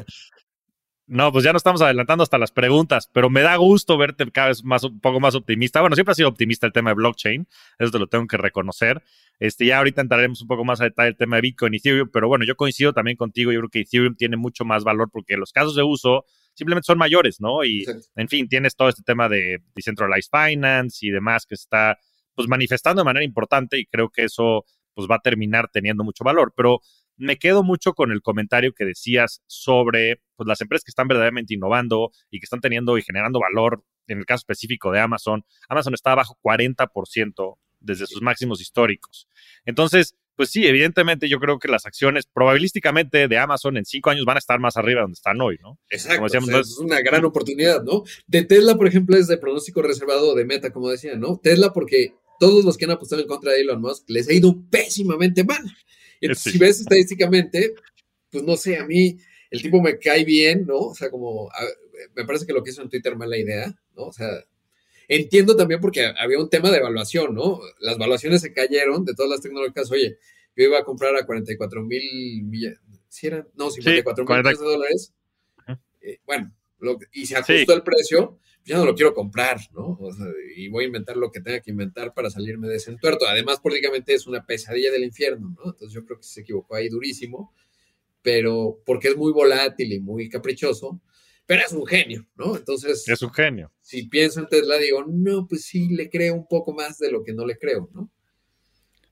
No, 1.13 1.31
pues 1.31 1.45
ya 1.45 1.53
nos 1.53 1.61
estamos 1.61 1.83
adelantando 1.83 2.23
hasta 2.23 2.39
las 2.39 2.53
preguntas, 2.53 3.11
pero 3.13 3.29
me 3.29 3.43
da 3.43 3.57
gusto 3.57 3.99
verte 3.99 4.31
cada 4.31 4.49
vez 4.49 4.65
más, 4.65 4.85
un 4.85 4.99
poco 5.01 5.21
más 5.21 5.35
optimista. 5.35 5.81
Bueno, 5.81 5.95
siempre 5.95 6.13
ha 6.13 6.15
sido 6.15 6.29
optimista 6.29 6.67
el 6.67 6.73
tema 6.73 6.91
de 6.91 6.95
blockchain, 6.95 7.47
eso 7.79 7.91
te 7.91 7.99
lo 7.99 8.07
tengo 8.07 8.27
que 8.27 8.37
reconocer. 8.39 9.03
Este, 9.39 9.67
ya 9.67 9.79
ahorita 9.79 10.01
entraremos 10.01 10.41
un 10.41 10.49
poco 10.49 10.65
más 10.65 10.81
a 10.81 10.85
detalle 10.85 11.11
el 11.11 11.17
tema 11.17 11.37
de 11.37 11.43
Bitcoin 11.43 11.75
y 11.75 11.79
Ethereum, 11.79 12.09
pero 12.11 12.29
bueno, 12.29 12.47
yo 12.47 12.57
coincido 12.57 12.93
también 12.93 13.17
contigo, 13.17 13.53
yo 13.53 13.59
creo 13.59 13.69
que 13.69 13.81
Ethereum 13.81 14.15
tiene 14.15 14.37
mucho 14.37 14.65
más 14.65 14.85
valor 14.85 15.11
porque 15.13 15.37
los 15.37 15.53
casos 15.53 15.75
de 15.75 15.83
uso 15.83 16.25
simplemente 16.55 16.87
son 16.87 16.99
mayores, 16.99 17.41
¿no? 17.41 17.65
Y, 17.65 17.85
en 18.17 18.29
fin, 18.29 18.49
tienes 18.49 18.77
todo 18.77 18.89
este 18.89 19.03
tema 19.03 19.29
de 19.29 19.61
decentralized 19.75 20.31
finance 20.31 21.05
y 21.05 21.11
demás 21.11 21.45
que 21.45 21.57
está 21.57 21.99
pues 22.35 22.49
manifestando 22.49 23.03
de 23.03 23.05
manera 23.05 23.25
importante 23.25 23.79
y 23.79 23.85
creo 23.85 24.09
que 24.09 24.25
eso 24.25 24.65
pues 24.95 25.09
va 25.11 25.17
a 25.17 25.21
terminar 25.21 25.69
teniendo 25.73 26.05
mucho 26.05 26.25
valor. 26.25 26.53
Pero 26.57 26.81
me 27.17 27.39
quedo 27.39 27.63
mucho 27.63 27.95
con 27.95 28.11
el 28.11 28.23
comentario 28.23 28.73
que 28.75 28.85
decías 28.85 29.43
sobre 29.47 30.21
pues, 30.37 30.47
las 30.47 30.61
empresas 30.61 30.85
que 30.85 30.91
están 30.91 31.09
verdaderamente 31.09 31.55
innovando 31.55 32.11
y 32.31 32.41
que 32.41 32.45
están 32.45 32.61
teniendo 32.61 32.99
y 32.99 33.03
generando 33.03 33.41
valor. 33.41 33.85
En 34.09 34.19
el 34.19 34.27
caso 34.27 34.41
específico 34.41 34.91
de 34.91 35.01
Amazon, 35.01 35.45
Amazon 35.69 35.95
está 35.95 36.15
bajo 36.15 36.37
40% 36.43 37.57
desde 37.81 38.07
sus 38.07 38.21
máximos 38.21 38.61
históricos. 38.61 39.29
Entonces, 39.65 40.17
pues 40.37 40.51
sí, 40.51 40.67
evidentemente 40.67 41.29
yo 41.29 41.39
creo 41.39 41.59
que 41.59 41.69
las 41.69 41.87
acciones 41.87 42.27
probabilísticamente 42.27 43.29
de 43.29 43.39
Amazon 43.39 43.77
en 43.77 43.85
cinco 43.85 44.11
años 44.11 44.25
van 44.25 44.37
a 44.37 44.39
estar 44.39 44.59
más 44.59 44.77
arriba 44.77 45.03
donde 45.03 45.15
están 45.15 45.41
hoy, 45.41 45.59
¿no? 45.63 45.79
Exacto. 45.91 46.27
Es 46.27 46.79
una 46.79 47.01
gran 47.01 47.25
oportunidad, 47.25 47.83
¿no? 47.83 48.03
De 48.27 48.45
Tesla, 48.45 48.77
por 48.77 48.87
ejemplo, 48.87 49.17
es 49.17 49.29
de 49.29 49.37
pronóstico 49.37 49.83
reservado 49.83 50.35
de 50.35 50.45
meta, 50.45 50.73
como 50.73 50.89
decía, 50.89 51.17
¿no? 51.17 51.39
Tesla 51.43 51.73
porque 51.73 52.15
todos 52.43 52.65
los 52.65 52.77
que 52.77 52.87
han 52.87 52.91
apostado 52.91 53.23
en 53.23 53.29
contra 53.29 53.53
de 53.53 53.61
Elon 53.61 53.81
Musk 53.81 54.11
les 54.11 54.29
ha 54.29 54.33
ido 54.33 54.61
pésimamente 54.69 55.45
mal. 55.45 55.63
Si 56.35 56.59
ves 56.59 56.81
estadísticamente, 56.81 57.73
pues 58.33 58.43
no 58.43 58.57
sé, 58.57 58.79
a 58.79 58.85
mí 58.85 59.17
el 59.49 59.63
tipo 59.63 59.81
me 59.81 59.97
cae 59.97 60.25
bien, 60.25 60.67
¿no? 60.67 60.79
O 60.79 60.95
sea, 60.97 61.09
como 61.09 61.49
me 62.17 62.25
parece 62.25 62.45
que 62.45 62.53
lo 62.53 62.65
que 62.65 62.71
hizo 62.71 62.83
en 62.83 62.89
Twitter 62.89 63.15
mala 63.15 63.37
idea, 63.37 63.73
¿no? 63.95 64.07
O 64.07 64.13
sea, 64.13 64.29
entiendo 65.07 65.55
también 65.55 65.81
porque 65.81 66.05
había 66.19 66.41
un 66.41 66.51
tema 66.51 66.73
de 66.73 66.79
evaluación, 66.79 67.33
¿no? 67.33 67.61
Las 67.79 67.95
evaluaciones 67.95 68.41
se 68.41 68.53
cayeron 68.53 69.05
de 69.05 69.15
todas 69.15 69.31
las 69.31 69.41
tecnológicas. 69.41 69.89
Oye, 69.93 70.19
yo 70.57 70.65
iba 70.65 70.81
a 70.81 70.85
comprar 70.85 71.15
a 71.15 71.25
44 71.25 71.81
mil 71.85 72.43
millones, 72.43 72.81
¿sí 73.07 73.29
eran? 73.29 73.47
No, 73.55 73.71
54 73.71 74.25
mil 74.25 74.37
millones 74.37 74.59
de 74.59 74.65
dólares. 74.65 75.13
Eh, 76.01 76.19
bueno, 76.27 76.53
y 77.13 77.25
se 77.25 77.37
ajustó 77.37 77.73
el 77.73 77.85
precio 77.85 78.41
ya 78.65 78.77
no 78.77 78.85
lo 78.85 78.95
quiero 78.95 79.15
comprar, 79.15 79.59
¿no? 79.73 79.99
y 80.57 80.69
voy 80.69 80.85
a 80.85 80.87
inventar 80.87 81.17
lo 81.17 81.31
que 81.31 81.41
tenga 81.41 81.61
que 81.61 81.71
inventar 81.71 82.15
para 82.15 82.31
salirme 82.31 82.69
de 82.69 82.77
ese 82.77 82.91
entuerto. 82.91 83.27
Además, 83.27 83.61
políticamente 83.61 84.15
es 84.15 84.27
una 84.27 84.45
pesadilla 84.45 84.91
del 84.91 85.05
infierno, 85.05 85.55
¿no? 85.57 85.71
Entonces 85.73 85.93
yo 85.93 86.05
creo 86.05 86.19
que 86.19 86.25
se 86.25 86.43
equivocó 86.43 86.77
ahí 86.77 86.89
durísimo, 86.89 87.55
pero 88.23 88.81
porque 88.87 89.09
es 89.09 89.17
muy 89.17 89.33
volátil 89.33 89.93
y 89.93 90.01
muy 90.01 90.29
caprichoso, 90.29 91.01
pero 91.45 91.63
es 91.67 91.73
un 91.73 91.87
genio, 91.87 92.27
¿no? 92.37 92.57
Entonces... 92.57 93.07
Es 93.09 93.23
un 93.23 93.33
genio. 93.33 93.73
Si 93.81 94.07
pienso 94.07 94.41
en 94.41 94.49
Tesla, 94.49 94.79
digo, 94.79 95.05
no, 95.09 95.47
pues 95.49 95.65
sí, 95.65 95.89
le 95.89 96.09
creo 96.09 96.35
un 96.35 96.47
poco 96.47 96.73
más 96.73 96.99
de 96.99 97.11
lo 97.11 97.25
que 97.25 97.33
no 97.33 97.45
le 97.45 97.59
creo, 97.59 97.91
¿no? 97.93 98.11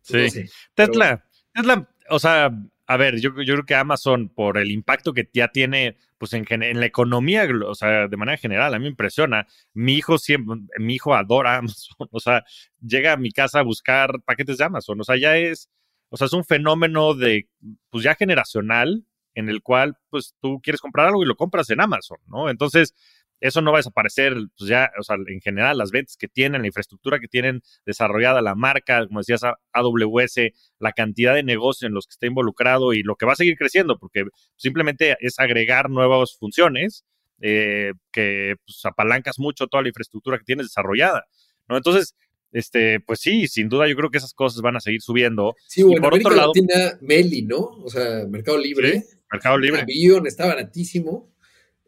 sí. 0.03 0.45
Tesla, 0.75 1.25
Tesla, 1.53 1.89
o 2.09 2.19
sea, 2.19 2.51
a 2.87 2.97
ver, 2.97 3.21
yo, 3.21 3.31
yo 3.43 3.55
creo 3.55 3.67
que 3.67 3.75
Amazon, 3.75 4.29
por 4.29 4.59
el 4.59 4.71
impacto 4.71 5.13
que 5.13 5.29
ya 5.33 5.49
tiene 5.49 5.97
pues 6.21 6.35
en, 6.35 6.45
en, 6.51 6.79
la 6.79 6.85
economía, 6.85 7.49
o 7.67 7.75
sea, 7.75 8.07
de 8.07 8.17
manera 8.19 8.37
general, 8.37 8.75
a 8.75 8.79
mí 8.79 8.83
me 8.83 8.91
impresiona. 8.91 9.47
Mi 9.73 9.95
hijo 9.95 10.19
siempre, 10.19 10.59
mi 10.79 10.97
hijo 10.97 11.15
adora 11.15 11.57
Amazon, 11.57 12.09
o 12.11 12.21
sea, 12.21 12.45
llega 12.79 13.15
a 13.15 13.17
mi 13.17 13.33
casa 13.33 13.61
a 13.61 13.63
buscar 13.63 14.21
paquetes 14.27 14.59
de 14.59 14.65
Amazon, 14.65 15.01
o 15.01 15.05
sea, 15.05 15.17
ya 15.17 15.39
es, 15.39 15.71
o 16.11 16.19
sea, 16.19 16.27
es 16.27 16.35
un 16.35 16.45
fenómeno 16.45 17.15
de, 17.15 17.49
pues 17.89 18.05
ya 18.05 18.15
generacional, 18.17 19.07
en 19.35 19.49
el 19.49 19.63
cual, 19.63 19.97
pues 20.11 20.35
tú 20.43 20.61
quieres 20.63 20.83
comprar 20.83 21.07
algo 21.07 21.23
y 21.23 21.27
lo 21.27 21.37
compras 21.37 21.71
en 21.71 21.81
Amazon, 21.81 22.19
¿no? 22.27 22.51
Entonces, 22.51 22.95
eso 23.41 23.63
no 23.63 23.73
va 23.73 23.79
a 23.79 23.81
desaparecer, 23.81 24.35
pues 24.57 24.69
ya, 24.69 24.91
o 24.99 25.03
sea, 25.03 25.17
en 25.27 25.41
general, 25.41 25.79
las 25.79 25.91
ventas 25.91 26.17
que 26.17 26.29
tienen, 26.29 26.61
la 26.61 26.67
infraestructura 26.67 27.19
que 27.19 27.29
tienen 27.29 27.63
desarrollada 27.87 28.43
la 28.43 28.55
marca, 28.55 29.07
como 29.07 29.21
decías, 29.21 29.43
AWS, 29.73 30.53
la 30.79 30.93
cantidad 30.93 31.35
de 31.35 31.43
negocios 31.43 31.89
en 31.89 31.95
los 31.95 32.07
que 32.07 32.13
está 32.13 32.27
involucrado 32.27 32.93
y 32.93 33.03
lo 33.03 33.17
que 33.17 33.27
va 33.27 33.33
a 33.33 33.37
seguir 33.37 33.57
creciendo, 33.57 33.99
porque 33.99 34.25
simplemente 34.57 35.17
es 35.21 35.39
agregar 35.39 35.91
nuevas 35.91 36.37
funciones 36.37 37.05
eh, 37.41 37.93
que 38.13 38.57
pues, 38.67 38.85
apalancas 38.85 39.39
mucho 39.39 39.67
toda 39.67 39.83
la 39.83 39.89
infraestructura 39.89 40.39
que 40.39 40.45
tienes 40.45 40.67
desarrollada, 40.67 41.25
¿no? 41.69 41.77
Entonces, 41.77 42.15
este, 42.53 43.01
pues 43.01 43.21
sí, 43.21 43.47
sin 43.47 43.69
duda 43.69 43.89
yo 43.89 43.97
creo 43.97 44.11
que 44.11 44.19
esas 44.19 44.35
cosas 44.35 44.61
van 44.61 44.77
a 44.77 44.81
seguir 44.81 45.01
subiendo. 45.01 45.55
Sí, 45.67 45.83
bueno, 45.83 46.03
por 46.03 46.15
otro 46.15 46.35
lado, 46.35 46.53
Latina, 46.55 46.99
Meli, 47.01 47.43
¿no? 47.43 47.59
O 47.59 47.89
sea, 47.89 48.27
Mercado 48.29 48.59
Libre. 48.59 49.05
Mercado 49.31 49.57
Libre. 49.57 49.83
Avión 49.83 50.27
está 50.27 50.47
baratísimo. 50.47 51.30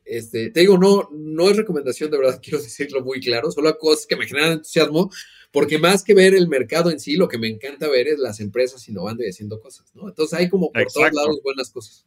Este, 0.04 0.50
te 0.50 0.60
digo, 0.60 0.78
no, 0.78 1.08
no 1.12 1.48
es 1.48 1.56
recomendación, 1.56 2.10
de 2.10 2.18
verdad, 2.18 2.40
quiero 2.42 2.58
decirlo 2.58 3.02
muy 3.02 3.20
claro, 3.20 3.50
solo 3.50 3.76
cosas 3.78 4.06
que 4.06 4.16
me 4.16 4.26
generan 4.26 4.52
entusiasmo, 4.52 5.10
porque 5.50 5.78
más 5.78 6.02
que 6.02 6.14
ver 6.14 6.34
el 6.34 6.48
mercado 6.48 6.90
en 6.90 6.98
sí, 6.98 7.16
lo 7.16 7.28
que 7.28 7.38
me 7.38 7.48
encanta 7.48 7.88
ver 7.88 8.08
es 8.08 8.18
las 8.18 8.40
empresas 8.40 8.88
innovando 8.88 9.22
y 9.22 9.28
haciendo 9.28 9.60
cosas, 9.60 9.94
¿no? 9.94 10.08
Entonces 10.08 10.38
hay 10.38 10.48
como 10.48 10.72
por 10.72 10.86
todos 10.86 11.12
lados 11.12 11.40
buenas 11.42 11.70
cosas. 11.70 12.06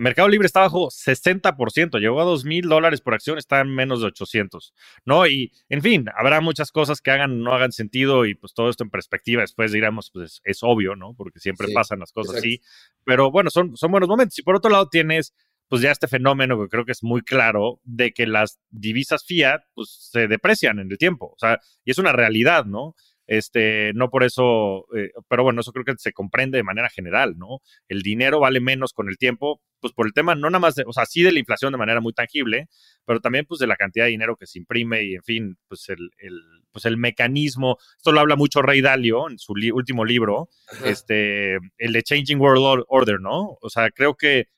Mercado 0.00 0.28
Libre 0.28 0.46
está 0.46 0.60
bajo 0.60 0.88
60%, 0.88 1.98
llegó 1.98 2.22
a 2.22 2.24
2 2.24 2.46
mil 2.46 2.66
dólares 2.66 3.02
por 3.02 3.12
acción, 3.12 3.36
está 3.36 3.60
en 3.60 3.74
menos 3.74 4.00
de 4.00 4.06
800, 4.06 4.72
¿no? 5.04 5.26
Y, 5.26 5.52
en 5.68 5.82
fin, 5.82 6.06
habrá 6.16 6.40
muchas 6.40 6.72
cosas 6.72 7.02
que 7.02 7.10
hagan, 7.10 7.42
no 7.42 7.52
hagan 7.52 7.70
sentido 7.70 8.24
y 8.24 8.34
pues 8.34 8.54
todo 8.54 8.70
esto 8.70 8.82
en 8.82 8.88
perspectiva, 8.88 9.42
después 9.42 9.72
digamos, 9.72 10.10
pues 10.10 10.40
es 10.44 10.60
obvio, 10.62 10.96
¿no? 10.96 11.12
Porque 11.12 11.38
siempre 11.38 11.68
pasan 11.74 11.98
las 11.98 12.12
cosas 12.12 12.36
así, 12.36 12.62
pero 13.04 13.30
bueno, 13.30 13.50
son, 13.50 13.76
son 13.76 13.90
buenos 13.90 14.08
momentos. 14.08 14.38
Y 14.38 14.42
por 14.42 14.56
otro 14.56 14.70
lado 14.70 14.88
tienes 14.88 15.34
pues 15.70 15.82
ya 15.82 15.92
este 15.92 16.08
fenómeno 16.08 16.60
que 16.60 16.68
creo 16.68 16.84
que 16.84 16.90
es 16.90 17.04
muy 17.04 17.22
claro 17.22 17.80
de 17.84 18.12
que 18.12 18.26
las 18.26 18.58
divisas 18.70 19.24
fiat 19.24 19.62
pues 19.72 20.10
se 20.10 20.26
deprecian 20.26 20.80
en 20.80 20.90
el 20.90 20.98
tiempo, 20.98 21.26
o 21.26 21.38
sea, 21.38 21.60
y 21.84 21.92
es 21.92 21.98
una 21.98 22.12
realidad, 22.12 22.64
¿no? 22.64 22.96
Este, 23.28 23.92
no 23.94 24.10
por 24.10 24.24
eso, 24.24 24.86
eh, 24.96 25.12
pero 25.28 25.44
bueno, 25.44 25.60
eso 25.60 25.70
creo 25.70 25.84
que 25.84 25.94
se 25.96 26.12
comprende 26.12 26.58
de 26.58 26.64
manera 26.64 26.90
general, 26.90 27.38
¿no? 27.38 27.60
El 27.86 28.02
dinero 28.02 28.40
vale 28.40 28.58
menos 28.58 28.92
con 28.92 29.08
el 29.08 29.16
tiempo, 29.16 29.62
pues 29.78 29.92
por 29.92 30.08
el 30.08 30.12
tema, 30.12 30.34
no 30.34 30.50
nada 30.50 30.58
más, 30.58 30.74
de, 30.74 30.82
o 30.84 30.92
sea, 30.92 31.06
sí 31.06 31.22
de 31.22 31.30
la 31.30 31.38
inflación 31.38 31.70
de 31.70 31.78
manera 31.78 32.00
muy 32.00 32.12
tangible, 32.12 32.66
pero 33.04 33.20
también 33.20 33.46
pues 33.46 33.60
de 33.60 33.68
la 33.68 33.76
cantidad 33.76 34.06
de 34.06 34.10
dinero 34.10 34.34
que 34.36 34.48
se 34.48 34.58
imprime 34.58 35.04
y 35.04 35.14
en 35.14 35.22
fin, 35.22 35.58
pues 35.68 35.88
el, 35.88 36.10
el 36.18 36.40
pues 36.72 36.84
el 36.84 36.96
mecanismo, 36.96 37.78
esto 37.96 38.10
lo 38.10 38.18
habla 38.18 38.34
mucho 38.34 38.62
Rey 38.62 38.80
Dalio 38.80 39.30
en 39.30 39.38
su 39.38 39.54
último 39.72 40.04
libro, 40.04 40.48
este, 40.84 41.58
el 41.78 41.92
de 41.92 42.02
Changing 42.02 42.40
World 42.40 42.84
Order, 42.88 43.20
¿no? 43.20 43.56
O 43.60 43.70
sea, 43.70 43.90
creo 43.92 44.16
que 44.16 44.48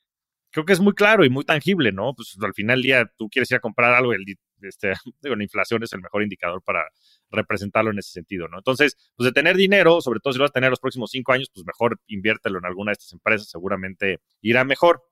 creo 0.52 0.64
que 0.64 0.72
es 0.72 0.80
muy 0.80 0.92
claro 0.94 1.24
y 1.24 1.30
muy 1.30 1.44
tangible, 1.44 1.92
¿no? 1.92 2.14
Pues 2.14 2.36
al 2.40 2.54
final 2.54 2.76
del 2.76 2.82
día 2.82 3.12
tú 3.16 3.28
quieres 3.28 3.50
ir 3.50 3.56
a 3.56 3.60
comprar 3.60 3.94
algo, 3.94 4.12
el, 4.12 4.24
este, 4.60 4.92
la 5.22 5.42
inflación 5.42 5.82
es 5.82 5.92
el 5.92 6.00
mejor 6.00 6.22
indicador 6.22 6.62
para 6.62 6.84
representarlo 7.30 7.90
en 7.90 7.98
ese 7.98 8.12
sentido, 8.12 8.48
¿no? 8.48 8.58
Entonces, 8.58 8.96
pues 9.16 9.24
de 9.24 9.32
tener 9.32 9.56
dinero, 9.56 10.00
sobre 10.00 10.20
todo 10.20 10.32
si 10.32 10.38
lo 10.38 10.44
vas 10.44 10.50
a 10.50 10.52
tener 10.52 10.70
los 10.70 10.80
próximos 10.80 11.10
cinco 11.10 11.32
años, 11.32 11.50
pues 11.52 11.66
mejor 11.66 11.98
inviértelo 12.06 12.58
en 12.58 12.66
alguna 12.66 12.90
de 12.90 12.94
estas 12.94 13.12
empresas, 13.12 13.48
seguramente 13.48 14.20
irá 14.40 14.64
mejor. 14.64 15.02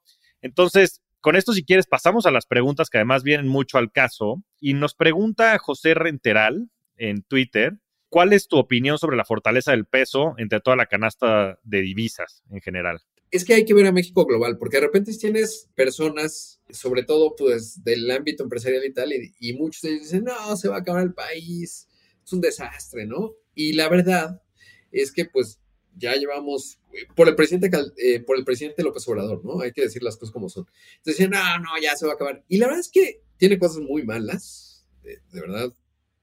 Entonces, 0.42 1.02
con 1.20 1.36
esto, 1.36 1.52
si 1.52 1.64
quieres, 1.64 1.86
pasamos 1.86 2.24
a 2.26 2.30
las 2.30 2.46
preguntas 2.46 2.88
que 2.88 2.98
además 2.98 3.22
vienen 3.22 3.48
mucho 3.48 3.76
al 3.76 3.92
caso. 3.92 4.42
Y 4.58 4.74
nos 4.74 4.94
pregunta 4.94 5.58
José 5.58 5.94
Renteral 5.94 6.70
en 6.96 7.22
Twitter, 7.22 7.78
¿cuál 8.08 8.32
es 8.32 8.48
tu 8.48 8.56
opinión 8.56 8.98
sobre 8.98 9.16
la 9.16 9.24
fortaleza 9.24 9.72
del 9.72 9.86
peso 9.86 10.34
entre 10.38 10.60
toda 10.60 10.76
la 10.76 10.86
canasta 10.86 11.58
de 11.62 11.80
divisas 11.82 12.42
en 12.50 12.60
general? 12.60 13.00
Es 13.30 13.44
que 13.44 13.54
hay 13.54 13.64
que 13.64 13.74
ver 13.74 13.86
a 13.86 13.92
México 13.92 14.24
global, 14.26 14.58
porque 14.58 14.78
de 14.78 14.86
repente 14.86 15.16
tienes 15.16 15.68
personas, 15.74 16.60
sobre 16.70 17.04
todo 17.04 17.36
pues 17.36 17.82
del 17.84 18.10
ámbito 18.10 18.42
empresarial 18.42 18.84
y 18.84 18.92
tal, 18.92 19.12
y, 19.12 19.52
muchos 19.54 19.82
de 19.82 19.90
ellos 19.90 20.02
dicen, 20.02 20.24
no, 20.24 20.56
se 20.56 20.68
va 20.68 20.76
a 20.76 20.80
acabar 20.80 21.02
el 21.02 21.14
país, 21.14 21.88
es 22.24 22.32
un 22.32 22.40
desastre, 22.40 23.06
¿no? 23.06 23.34
Y 23.54 23.74
la 23.74 23.88
verdad 23.88 24.42
es 24.90 25.12
que 25.12 25.26
pues 25.26 25.60
ya 25.96 26.14
llevamos, 26.14 26.80
por 27.14 27.28
el 27.28 27.36
presidente, 27.36 27.70
eh, 27.98 28.20
por 28.20 28.36
el 28.36 28.44
presidente 28.44 28.82
López 28.82 29.06
Obrador, 29.06 29.44
¿no? 29.44 29.60
Hay 29.60 29.72
que 29.72 29.82
decir 29.82 30.02
las 30.02 30.16
cosas 30.16 30.32
como 30.32 30.48
son. 30.48 30.66
Entonces 30.96 31.18
dicen, 31.18 31.30
no, 31.30 31.58
no, 31.58 31.70
ya 31.80 31.94
se 31.94 32.06
va 32.06 32.12
a 32.12 32.14
acabar. 32.16 32.44
Y 32.48 32.58
la 32.58 32.66
verdad 32.66 32.80
es 32.80 32.90
que 32.90 33.22
tiene 33.36 33.58
cosas 33.58 33.80
muy 33.80 34.04
malas, 34.04 34.86
de, 35.02 35.20
de 35.32 35.40
verdad, 35.40 35.72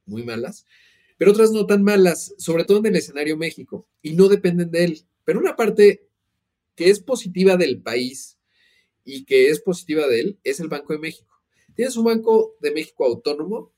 muy 0.06 0.24
malas, 0.24 0.66
pero 1.18 1.32
otras 1.32 1.52
no 1.52 1.66
tan 1.66 1.84
malas, 1.84 2.34
sobre 2.38 2.66
todo 2.66 2.80
en 2.80 2.88
el 2.88 2.96
escenario 2.98 3.38
México, 3.38 3.88
y 4.02 4.14
no 4.14 4.28
dependen 4.28 4.72
de 4.72 4.84
él. 4.84 5.02
Pero 5.24 5.40
una 5.40 5.56
parte 5.56 6.07
que 6.78 6.90
es 6.90 7.02
positiva 7.02 7.58
del 7.58 7.82
país 7.82 8.38
y 9.04 9.26
que 9.26 9.50
es 9.50 9.60
positiva 9.60 10.08
de 10.08 10.22
él 10.22 10.40
es 10.44 10.60
el 10.62 10.70
Banco 10.70 10.94
de 10.94 11.00
México. 11.00 11.42
Tienes 11.76 11.98
un 11.98 12.06
Banco 12.06 12.56
de 12.62 12.72
México 12.72 13.04
autónomo 13.04 13.74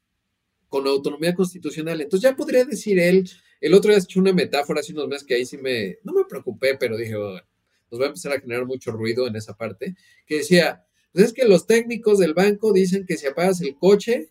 con 0.68 0.86
autonomía 0.86 1.34
constitucional. 1.34 2.02
Entonces 2.02 2.30
ya 2.30 2.36
podría 2.36 2.66
decir 2.66 3.00
él, 3.00 3.28
el 3.62 3.74
otro 3.74 3.90
día 3.90 4.00
hecho 4.00 4.20
una 4.20 4.34
metáfora 4.34 4.82
hace 4.82 4.92
unos 4.92 5.08
meses 5.08 5.26
que 5.26 5.36
ahí 5.36 5.46
sí 5.46 5.58
me, 5.58 5.98
no 6.04 6.14
me 6.14 6.26
preocupé, 6.26 6.76
pero 6.78 6.98
dije, 6.98 7.14
nos 7.14 8.00
va 8.00 8.04
a 8.04 8.08
empezar 8.08 8.34
a 8.34 8.40
generar 8.40 8.66
mucho 8.66 8.92
ruido 8.92 9.26
en 9.28 9.36
esa 9.36 9.56
parte, 9.56 9.96
que 10.26 10.36
decía, 10.36 10.86
pues 11.14 11.26
es 11.26 11.34
que 11.34 11.46
los 11.46 11.66
técnicos 11.66 12.20
del 12.20 12.34
banco 12.34 12.74
dicen 12.74 13.06
que 13.06 13.18
si 13.18 13.26
apagas 13.28 13.62
el 13.62 13.76
coche, 13.78 14.30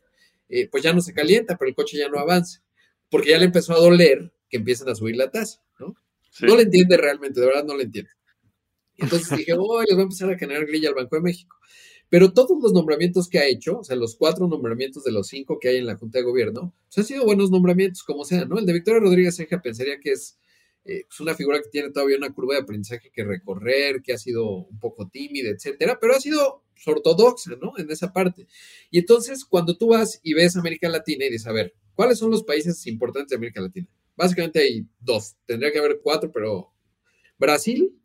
eh, 0.49 0.69
pues 0.69 0.83
ya 0.83 0.93
no 0.93 1.01
se 1.01 1.15
calienta, 1.15 1.57
pero 1.57 1.71
el 1.71 1.75
coche 1.75 1.99
ya 1.99 2.09
no 2.09 2.19
avanza, 2.19 2.63
porque 3.11 3.31
ya 3.31 3.39
le 3.39 3.47
empezó 3.47 3.73
a 3.73 3.81
doler 3.81 4.31
que 4.49 4.59
empiecen 4.59 4.89
a 4.89 4.95
subir 4.95 5.17
la 5.17 5.31
tasa, 5.31 5.63
¿no? 5.81 5.97
No 6.43 6.57
le 6.57 6.63
entiende 6.63 6.97
realmente, 6.97 7.41
de 7.41 7.47
verdad 7.47 7.65
no 7.65 7.77
le 7.77 7.85
entiende. 7.85 8.11
Entonces 8.99 9.39
dije, 9.39 9.55
oh, 9.57 9.81
les 9.81 9.95
voy 9.95 10.01
a 10.01 10.03
empezar 10.03 10.31
a 10.31 10.39
generar 10.39 10.67
grilla 10.67 10.91
al 10.91 10.95
Banco 10.95 11.17
de 11.17 11.23
México. 11.23 11.57
Pero 12.11 12.33
todos 12.33 12.59
los 12.63 12.73
nombramientos 12.73 13.29
que 13.29 13.39
ha 13.39 13.47
hecho, 13.47 13.81
o 13.81 13.85
sea, 13.85 13.97
los 13.97 14.17
cuatro 14.17 14.49
nombramientos 14.49 15.05
de 15.05 15.13
los 15.13 15.29
cinco 15.29 15.59
que 15.59 15.69
hay 15.69 15.77
en 15.77 15.87
la 15.87 15.97
Junta 15.97 16.19
de 16.19 16.25
Gobierno, 16.25 16.75
pues 16.87 16.99
han 16.99 17.05
sido 17.05 17.25
buenos 17.25 17.51
nombramientos, 17.51 18.03
como 18.03 18.25
sea, 18.25 18.45
¿no? 18.45 18.59
El 18.59 18.67
de 18.67 18.73
Victoria 18.73 19.01
Rodríguez 19.01 19.37
Ceja 19.37 19.61
pensaría 19.61 20.01
que 20.01 20.13
es 20.13 20.39
eh, 20.85 21.05
pues, 21.07 21.21
una 21.21 21.35
figura 21.35 21.61
que 21.61 21.69
tiene 21.69 21.91
todavía 21.91 22.17
una 22.17 22.33
curva 22.33 22.55
de 22.55 22.63
aprendizaje 22.63 23.11
que 23.11 23.25
recorrer, 23.25 24.01
que 24.01 24.15
ha 24.15 24.19
sido 24.19 24.67
un 24.67 24.79
poco 24.79 25.07
tímida, 25.09 25.51
etcétera, 25.51 25.99
pero 26.01 26.15
ha 26.15 26.21
sido 26.21 26.65
ortodoxa, 26.87 27.57
¿no? 27.61 27.75
En 27.77 27.91
esa 27.91 28.11
parte. 28.11 28.47
Y 28.91 28.99
entonces, 28.99 29.45
cuando 29.45 29.77
tú 29.77 29.89
vas 29.89 30.19
y 30.23 30.33
ves 30.33 30.57
América 30.57 30.89
Latina 30.89 31.27
y 31.27 31.31
dices, 31.31 31.47
a 31.47 31.53
ver, 31.53 31.75
¿cuáles 31.95 32.19
son 32.19 32.31
los 32.31 32.43
países 32.43 32.87
importantes 32.87 33.31
de 33.31 33.37
América 33.37 33.61
Latina? 33.61 33.87
Básicamente 34.17 34.61
hay 34.61 34.87
dos, 34.99 35.37
tendría 35.45 35.71
que 35.71 35.79
haber 35.79 36.01
cuatro, 36.03 36.33
pero 36.33 36.73
Brasil, 37.39 37.98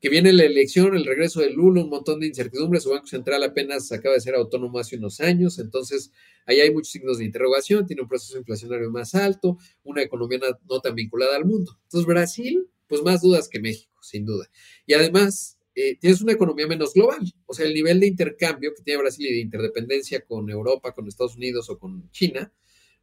que 0.00 0.08
viene 0.08 0.32
la 0.32 0.44
elección, 0.44 0.96
el 0.96 1.04
regreso 1.04 1.40
de 1.40 1.50
Lula, 1.50 1.82
un 1.82 1.90
montón 1.90 2.20
de 2.20 2.28
incertidumbres. 2.28 2.84
Su 2.84 2.90
Banco 2.90 3.06
Central 3.06 3.42
apenas 3.42 3.90
acaba 3.90 4.14
de 4.14 4.20
ser 4.20 4.34
autónomo 4.34 4.78
hace 4.78 4.96
unos 4.96 5.20
años, 5.20 5.58
entonces 5.58 6.12
ahí 6.46 6.60
hay 6.60 6.72
muchos 6.72 6.92
signos 6.92 7.18
de 7.18 7.24
interrogación, 7.24 7.86
tiene 7.86 8.02
un 8.02 8.08
proceso 8.08 8.38
inflacionario 8.38 8.90
más 8.90 9.14
alto, 9.14 9.58
una 9.82 10.02
economía 10.02 10.38
no, 10.68 10.80
tan 10.80 10.94
vinculada 10.94 11.36
al 11.36 11.44
mundo. 11.44 11.78
Entonces 11.84 12.06
Brasil, 12.06 12.68
pues 12.86 13.02
más 13.02 13.22
dudas 13.22 13.48
que 13.48 13.60
México, 13.60 14.00
sin 14.02 14.24
duda. 14.24 14.48
Y 14.86 14.94
además, 14.94 15.58
eh, 15.74 15.96
tienes 15.96 16.20
una 16.20 16.32
economía 16.32 16.66
menos 16.66 16.94
global, 16.94 17.32
o 17.46 17.54
sea, 17.54 17.66
el 17.66 17.74
nivel 17.74 18.00
de 18.00 18.06
intercambio 18.06 18.72
que 18.74 18.82
tiene 18.82 19.02
Brasil 19.02 19.26
y 19.26 19.32
de 19.32 19.40
interdependencia 19.40 20.24
con 20.24 20.48
Europa, 20.48 20.92
con 20.92 21.08
Estados 21.08 21.36
Unidos 21.36 21.70
o 21.70 21.78
con 21.78 22.08
China, 22.12 22.52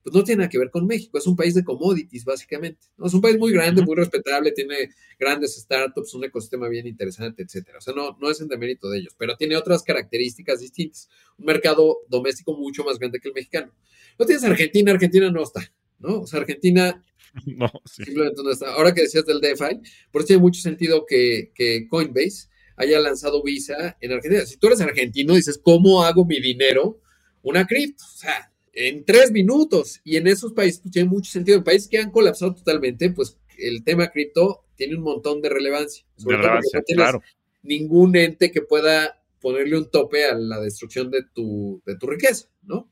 pues 0.05 0.13
no 0.13 0.23
tiene 0.23 0.41
nada 0.41 0.49
que 0.49 0.59
ver 0.59 0.69
con 0.69 0.85
México, 0.85 1.17
es 1.17 1.25
un 1.25 1.35
país 1.35 1.55
de 1.55 1.63
commodities, 1.63 2.25
básicamente. 2.25 2.85
¿no? 2.95 3.07
Es 3.07 3.13
un 3.15 3.21
país 3.21 3.39
muy 3.39 3.51
grande, 3.51 3.81
muy 3.81 3.95
respetable, 3.95 4.51
tiene 4.51 4.91
grandes 5.19 5.55
startups, 5.55 6.13
un 6.13 6.25
ecosistema 6.25 6.67
bien 6.67 6.85
interesante, 6.85 7.41
etcétera. 7.41 7.79
O 7.79 7.81
sea, 7.81 7.91
no, 7.95 8.15
no 8.21 8.29
es 8.29 8.39
en 8.39 8.47
demérito 8.47 8.87
de 8.87 8.99
ellos, 8.99 9.15
pero 9.17 9.35
tiene 9.35 9.57
otras 9.57 9.81
características 9.81 10.59
distintas. 10.59 11.09
Un 11.39 11.47
mercado 11.47 12.01
doméstico 12.07 12.55
mucho 12.55 12.83
más 12.83 12.99
grande 12.99 13.19
que 13.19 13.29
el 13.29 13.33
mexicano. 13.33 13.73
No 14.19 14.27
tienes 14.27 14.43
Argentina, 14.43 14.91
Argentina 14.91 15.31
no 15.31 15.41
está, 15.41 15.73
¿no? 15.97 16.21
O 16.21 16.27
sea, 16.27 16.41
Argentina 16.41 17.03
no, 17.47 17.71
simplemente 17.85 18.43
no 18.43 18.51
está. 18.51 18.75
Ahora 18.75 18.93
que 18.93 19.01
decías 19.01 19.25
del 19.25 19.41
DeFi, 19.41 19.79
por 20.11 20.21
eso 20.21 20.27
tiene 20.27 20.41
mucho 20.43 20.61
sentido 20.61 21.03
que, 21.07 21.51
que 21.55 21.87
Coinbase 21.87 22.49
haya 22.75 22.99
lanzado 22.99 23.41
Visa 23.41 23.97
en 23.99 24.11
Argentina. 24.11 24.45
Si 24.45 24.57
tú 24.57 24.67
eres 24.67 24.81
argentino, 24.81 25.33
dices, 25.33 25.57
¿cómo 25.57 26.03
hago 26.03 26.25
mi 26.25 26.39
dinero 26.39 27.01
una 27.41 27.65
cripto? 27.65 28.03
O 28.03 28.17
sea, 28.17 28.51
en 28.75 29.05
tres 29.05 29.31
minutos. 29.31 30.01
Y 30.03 30.17
en 30.17 30.27
esos 30.27 30.53
países 30.53 30.81
pues, 30.81 30.91
tiene 30.91 31.09
mucho 31.09 31.31
sentido. 31.31 31.57
En 31.57 31.63
países 31.63 31.87
que 31.87 31.97
han 31.97 32.11
colapsado 32.11 32.53
totalmente, 32.53 33.09
pues 33.09 33.37
el 33.57 33.83
tema 33.83 34.09
cripto 34.09 34.65
tiene 34.75 34.95
un 34.95 35.03
montón 35.03 35.41
de 35.41 35.49
relevancia. 35.49 36.05
Sobre 36.17 36.37
todo 36.37 36.51
no 36.95 37.21
ningún 37.65 38.15
ente 38.15 38.51
que 38.51 38.61
pueda 38.61 39.21
ponerle 39.41 39.77
un 39.77 39.89
tope 39.89 40.25
a 40.25 40.35
la 40.35 40.59
destrucción 40.59 41.11
de 41.11 41.23
tu, 41.33 41.81
de 41.85 41.97
tu 41.97 42.07
riqueza, 42.07 42.47
¿no? 42.63 42.89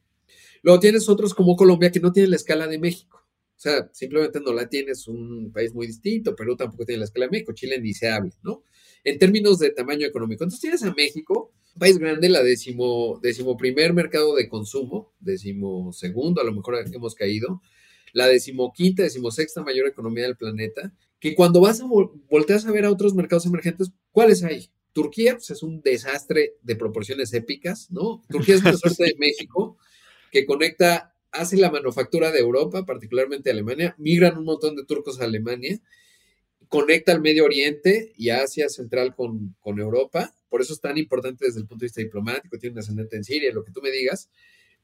Luego 0.61 0.79
tienes 0.79 1.07
otros 1.09 1.33
como 1.33 1.55
Colombia 1.55 1.91
que 1.91 1.99
no 1.99 2.11
tienen 2.11 2.31
la 2.31 2.37
escala 2.37 2.67
de 2.67 2.79
México. 2.79 3.22
O 3.63 3.69
sea, 3.69 3.89
simplemente 3.93 4.41
no 4.41 4.51
la 4.51 4.67
tienes, 4.67 5.07
un 5.07 5.49
país 5.53 5.73
muy 5.73 5.87
distinto, 5.87 6.35
Perú 6.35 6.57
tampoco 6.57 6.83
tiene 6.83 6.99
la 6.99 7.05
escala 7.05 7.27
de 7.27 7.31
México, 7.31 7.53
Chile 7.53 7.79
ni 7.79 7.93
se 7.93 8.09
habla, 8.09 8.33
¿no? 8.43 8.61
En 9.05 9.17
términos 9.17 9.57
de 9.57 9.69
tamaño 9.69 10.05
económico. 10.05 10.43
Entonces 10.43 10.59
tienes 10.59 10.83
a 10.83 10.93
México, 10.93 11.53
país 11.79 11.97
grande, 11.97 12.27
la 12.27 12.43
décimo, 12.43 13.21
primer 13.57 13.93
mercado 13.93 14.35
de 14.35 14.49
consumo, 14.49 15.13
décimo 15.21 15.93
segundo, 15.93 16.41
a 16.41 16.43
lo 16.43 16.51
mejor 16.51 16.75
hemos 16.93 17.15
caído, 17.15 17.61
la 18.11 18.27
decimoquinta, 18.27 19.03
decimosexta 19.03 19.63
mayor 19.63 19.87
economía 19.87 20.23
del 20.23 20.35
planeta, 20.35 20.93
que 21.21 21.33
cuando 21.33 21.61
vas 21.61 21.79
a 21.79 21.85
volteas 22.29 22.65
a 22.65 22.71
ver 22.73 22.83
a 22.83 22.91
otros 22.91 23.13
mercados 23.13 23.45
emergentes, 23.45 23.93
¿cuáles 24.11 24.43
hay? 24.43 24.71
Turquía 24.91 25.35
pues, 25.35 25.51
es 25.51 25.63
un 25.63 25.81
desastre 25.81 26.57
de 26.61 26.75
proporciones 26.75 27.33
épicas, 27.33 27.89
¿no? 27.91 28.23
Turquía 28.27 28.55
es 28.55 28.61
una 28.61 28.73
suerte 28.77 29.05
de 29.05 29.15
México 29.17 29.77
que 30.33 30.45
conecta, 30.45 31.12
hace 31.33 31.57
la 31.57 31.71
manufactura 31.71 32.31
de 32.31 32.39
Europa, 32.39 32.85
particularmente 32.85 33.51
Alemania, 33.51 33.95
migran 33.97 34.37
un 34.37 34.45
montón 34.45 34.75
de 34.75 34.85
turcos 34.85 35.19
a 35.19 35.25
Alemania 35.25 35.81
conecta 36.73 37.11
al 37.11 37.21
Medio 37.21 37.45
Oriente 37.45 38.13
y 38.17 38.29
Asia 38.29 38.67
Central 38.67 39.13
con, 39.13 39.55
con 39.59 39.77
Europa, 39.77 40.33
por 40.49 40.59
eso 40.59 40.73
es 40.73 40.81
tan 40.81 40.97
importante 40.97 41.45
desde 41.45 41.59
el 41.59 41.67
punto 41.67 41.81
de 41.81 41.85
vista 41.85 42.01
diplomático, 42.01 42.57
tiene 42.57 42.73
un 42.73 42.79
ascendente 42.79 43.15
en 43.15 43.23
Siria, 43.23 43.53
lo 43.53 43.63
que 43.63 43.71
tú 43.71 43.79
me 43.79 43.91
digas, 43.91 44.27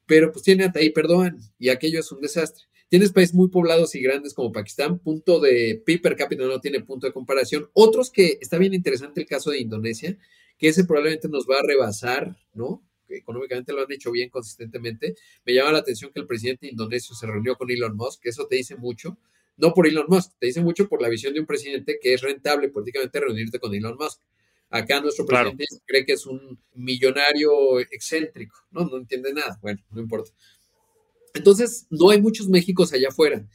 pero 0.05 0.31
pues 0.31 0.43
tiene 0.43 0.65
hasta 0.65 0.81
ahí 0.81 0.91
perdón, 0.91 1.39
y 1.57 1.69
aquello 1.69 1.99
es 1.99 2.11
un 2.11 2.21
desastre. 2.21 2.65
Tienes 2.89 3.11
países 3.11 3.33
muy 3.33 3.49
poblados 3.49 3.95
y 3.95 4.01
grandes 4.01 4.35
como 4.35 4.51
Pakistán, 4.51 4.99
punto 4.99 5.39
de 5.39 5.81
PIB 5.83 6.01
per 6.03 6.15
cápita 6.15 6.43
no 6.43 6.59
tiene 6.59 6.81
punto 6.81 7.07
de 7.07 7.13
comparación. 7.13 7.71
Otros 7.73 8.11
que 8.11 8.37
está 8.39 8.59
bien 8.59 8.75
interesante 8.75 9.21
el 9.21 9.27
caso 9.27 9.49
de 9.49 9.59
Indonesia, 9.59 10.15
que 10.59 10.67
ese 10.67 10.85
probablemente 10.85 11.27
nos 11.27 11.47
va 11.47 11.57
a 11.57 11.65
rebasar, 11.65 12.37
¿no? 12.53 12.83
Económicamente 13.09 13.73
lo 13.73 13.81
han 13.81 13.91
hecho 13.91 14.11
bien 14.11 14.29
consistentemente. 14.29 15.15
Me 15.45 15.53
llama 15.53 15.71
la 15.71 15.79
atención 15.79 16.11
que 16.13 16.19
el 16.19 16.27
presidente 16.27 16.67
indonesio 16.67 17.15
se 17.15 17.27
reunió 17.27 17.55
con 17.55 17.69
Elon 17.71 17.95
Musk, 17.95 18.25
eso 18.25 18.47
te 18.47 18.55
dice 18.55 18.75
mucho. 18.75 19.17
No 19.57 19.73
por 19.73 19.87
Elon 19.87 20.05
Musk, 20.07 20.33
te 20.39 20.47
dice 20.47 20.61
mucho 20.61 20.87
por 20.87 21.01
la 21.01 21.09
visión 21.09 21.33
de 21.33 21.41
un 21.41 21.45
presidente 21.45 21.99
que 22.01 22.13
es 22.13 22.21
rentable 22.21 22.69
políticamente 22.69 23.19
reunirte 23.19 23.59
con 23.59 23.73
Elon 23.73 23.97
Musk. 23.99 24.21
Acá 24.69 25.01
nuestro 25.01 25.25
presidente 25.25 25.65
cree 25.85 26.05
que 26.05 26.13
es 26.13 26.25
un 26.25 26.59
millonario 26.75 27.79
excéntrico, 27.79 28.55
¿no? 28.71 28.85
No 28.85 28.97
entiende 28.97 29.33
nada. 29.33 29.57
Bueno, 29.61 29.83
no 29.91 29.99
importa. 29.99 30.31
Entonces, 31.33 31.87
no 31.89 32.09
hay 32.09 32.21
muchos 32.21 32.47
Méxicos 32.49 32.93
allá 32.93 33.09
afuera. 33.09 33.47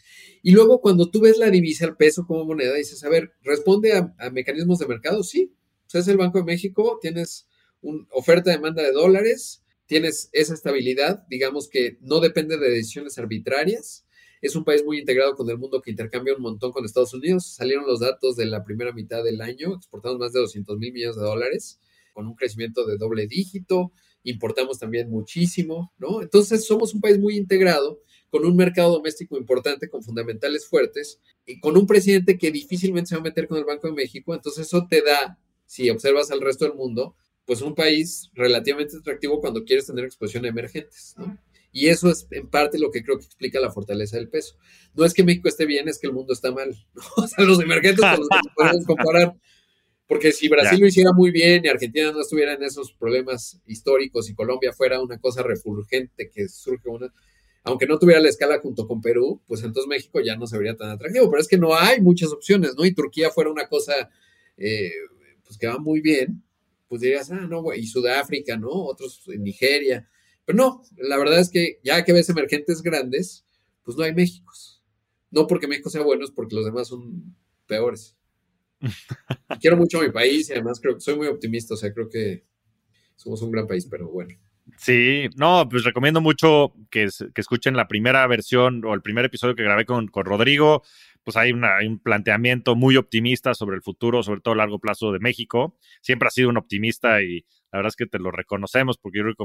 Y 0.43 0.53
luego, 0.53 0.81
cuando 0.81 1.11
tú 1.11 1.21
ves 1.21 1.39
la 1.39 1.51
divisa, 1.51 1.87
el 1.87 1.97
peso 1.97 2.27
como 2.27 2.45
moneda, 2.45 2.75
dices, 2.75 3.03
a 3.05 3.09
ver, 3.09 3.33
¿responde 3.43 3.93
a, 3.93 4.31
mecanismos 4.31 4.79
de 4.79 4.87
mercado? 4.87 5.23
Sí. 5.23 5.53
O 5.87 5.91
sea, 5.91 6.01
es 6.01 6.09
el 6.09 6.17
Banco 6.17 6.39
de 6.39 6.45
México, 6.45 6.99
tienes 7.01 7.47
una 7.85 8.07
oferta-demanda 8.11 8.83
de 8.83 8.93
dólares, 8.93 9.63
tienes 9.87 10.31
esa 10.33 10.55
estabilidad, 10.55 11.25
digamos 11.29 11.69
que 11.69 11.99
no 12.01 12.21
depende 12.21 12.59
de 12.59 12.71
decisiones 12.71 13.19
arbitrarias. 13.19 14.07
Es 14.43 14.57
un 14.57 14.65
país 14.65 14.85
muy 14.85 14.99
integrado 14.99 15.35
con 15.35 15.49
el 15.49 15.59
mundo 15.59 15.81
que 15.81 15.91
intercambia 15.91 16.35
un 16.35 16.43
montón 16.43 16.73
con 16.73 16.85
Estados 16.85 17.15
Unidos. 17.15 17.47
Salieron 17.47 17.87
los 17.87 18.01
datos 18.01 18.37
de 18.37 18.47
la 18.47 18.65
primera 18.65 18.93
mitad 18.93 19.23
del 19.23 19.41
año, 19.41 19.75
exportamos 19.75 20.19
más 20.19 20.33
de 20.33 20.41
200 20.41 20.79
mil 20.79 20.93
millones 20.93 21.17
de 21.17 21.23
dólares, 21.23 21.81
con 22.13 22.27
un 22.27 22.35
crecimiento 22.35 22.85
de 22.87 22.97
doble 22.97 23.27
dígito 23.27 23.93
importamos 24.25 24.79
también 24.79 25.11
muchísimo, 25.11 25.93
¿no? 25.99 26.23
Entonces 26.23 26.67
somos 26.67 26.95
un 26.95 27.01
país 27.01 27.19
muy 27.19 27.37
integrado, 27.37 28.01
con 28.31 28.45
un 28.45 28.57
mercado 28.57 28.95
doméstico 28.95 29.37
importante, 29.37 29.89
con 29.89 30.03
fundamentales 30.03 30.67
fuertes, 30.67 31.21
y 31.47 31.61
con 31.61 31.77
un 31.77 31.87
presidente 31.87 32.37
que 32.37 32.51
difícilmente 32.51 33.11
se 33.11 33.15
va 33.15 33.21
a 33.21 33.25
meter 33.25 33.47
con 33.47 33.59
el 33.59 33.65
Banco 33.65 33.87
de 33.87 33.95
México, 33.95 34.35
entonces 34.35 34.67
eso 34.67 34.87
te 34.89 35.03
da, 35.03 35.39
si 35.67 35.89
observas 35.89 36.31
al 36.31 36.41
resto 36.41 36.65
del 36.65 36.75
mundo, 36.75 37.15
pues 37.47 37.61
un 37.61 37.75
país 37.75 38.31
relativamente 38.35 38.97
atractivo 38.97 39.41
cuando 39.41 39.65
quieres 39.65 39.87
tener 39.87 40.05
exposición 40.05 40.45
a 40.45 40.49
emergentes, 40.49 41.15
¿no? 41.19 41.39
Y 41.73 41.89
eso 41.89 42.09
es 42.09 42.29
en 42.31 42.49
parte 42.49 42.79
lo 42.79 42.93
que 42.93 43.03
creo 43.03 43.19
que 43.19 43.25
explica 43.25 43.59
la 43.59 43.73
fortaleza 43.73 44.17
del 44.17 44.29
peso. 44.29 44.57
No 44.95 45.05
es 45.05 45.13
que 45.13 45.25
México 45.25 45.49
esté 45.49 45.67
bien, 45.67 45.89
es 45.89 45.99
que 45.99 46.07
el 46.07 46.13
mundo 46.13 46.33
está 46.33 46.53
mal. 46.53 46.71
¿no? 46.95 47.03
O 47.25 47.27
sea, 47.27 47.45
los 47.45 47.61
emergentes 47.61 48.01
con 48.01 48.21
los 48.21 48.29
que 48.29 48.51
podemos 48.55 48.87
comparar 48.87 49.35
porque 50.07 50.33
si 50.33 50.49
Brasil 50.49 50.81
lo 50.81 50.87
hiciera 50.87 51.13
muy 51.13 51.31
bien 51.31 51.65
y 51.65 51.69
Argentina 51.69 52.13
no 52.13 52.21
estuviera 52.21 52.55
en 52.55 52.63
esos 52.63 52.93
problemas 52.93 53.61
históricos 53.67 54.29
y 54.29 54.35
Colombia 54.35 54.73
fuera 54.73 55.01
una 55.01 55.19
cosa 55.19 55.43
refulgente 55.43 56.31
que 56.31 56.49
surge 56.49 56.89
una, 56.89 57.13
aunque 57.63 57.87
no 57.87 57.99
tuviera 57.99 58.21
la 58.21 58.29
escala 58.29 58.59
junto 58.61 58.87
con 58.87 59.01
Perú, 59.01 59.43
pues 59.47 59.63
entonces 59.63 59.89
México 59.89 60.21
ya 60.21 60.37
no 60.37 60.47
se 60.47 60.59
vería 60.59 60.77
tan 60.77 60.91
atractivo. 60.91 61.31
Pero 61.31 61.41
es 61.41 61.49
que 61.49 61.57
no 61.57 61.75
hay 61.75 62.01
muchas 62.03 62.33
opciones, 62.33 62.75
¿no? 62.77 62.85
Y 62.85 62.93
Turquía 62.93 63.31
fuera 63.31 63.51
una 63.51 63.67
cosa, 63.67 64.11
eh, 64.59 64.93
pues 65.43 65.57
que 65.57 65.67
va 65.67 65.79
muy 65.79 66.01
bien, 66.03 66.45
pues 66.95 67.03
dirías, 67.03 67.29
ah, 67.33 67.47
no, 67.51 67.61
güey, 67.61 67.81
y 67.81 67.89
Sudáfrica, 67.89 68.57
¿no? 68.57 68.69
Otros 68.71 69.21
en 69.27 69.43
Nigeria. 69.43 70.09
Pero 70.45 70.57
no, 70.57 70.83
la 70.97 71.19
verdad 71.19 71.41
es 71.41 71.51
que 71.51 71.81
ya 71.83 72.05
que 72.05 72.13
ves 72.13 72.29
emergentes 72.29 72.83
grandes, 72.83 73.45
pues 73.83 73.97
no 73.97 74.05
hay 74.05 74.15
Méxicos. 74.15 74.81
No 75.33 75.49
porque 75.49 75.67
México 75.67 75.91
sea 75.91 76.03
bueno, 76.03 76.25
es 76.25 76.31
porque 76.31 76.55
los 76.55 76.65
demás 76.65 76.87
son 76.87 77.35
peores. 77.67 78.17
Quiero 79.61 79.77
mucho 79.77 79.99
a 79.99 80.05
mi 80.05 80.11
país 80.11 80.49
y 80.49 80.53
además 80.53 80.79
creo 80.81 80.95
que 80.95 81.01
soy 81.01 81.17
muy 81.17 81.27
optimista, 81.27 81.75
o 81.75 81.77
sea, 81.77 81.93
creo 81.93 82.09
que 82.09 82.45
somos 83.17 83.43
un 83.43 83.51
gran 83.51 83.67
país, 83.67 83.89
pero 83.91 84.09
bueno. 84.09 84.33
Sí, 84.79 85.29
no, 85.35 85.69
pues 85.69 85.83
recomiendo 85.83 86.21
mucho 86.21 86.75
que, 86.91 87.09
escuchen 87.35 87.77
la 87.77 87.89
primera 87.89 88.25
versión 88.29 88.85
o 88.85 88.95
el 88.95 89.03
primer 89.03 89.25
episodio 89.25 89.57
que 89.57 89.65
grabé 89.65 89.85
con, 89.85 90.09
Rodrigo. 90.13 90.85
Pues 91.25 91.39
hay, 91.39 91.53
un 91.53 91.99
planteamiento 92.03 92.77
muy 92.77 92.97
optimista 92.97 93.55
sobre 93.55 93.77
el 93.77 93.83
futuro, 93.83 94.23
sobre 94.23 94.43
todo 94.43 94.53
a 94.53 94.59
largo 94.59 94.79
plazo 94.79 95.11
de 95.11 95.21
México. 95.21 95.79
Siempre 96.03 96.29
ha 96.29 96.31
sido 96.31 96.51
un 96.51 96.59
optimista 96.59 97.23
y 97.23 97.47
la 97.73 97.79
verdad 97.79 97.89
es 97.89 97.97
que 97.97 98.07
te 98.07 98.19
lo 98.19 98.31
reconocemos 98.31 98.99
porque 98.99 99.19
yo 99.19 99.23
creo 99.23 99.35
que 99.35 99.45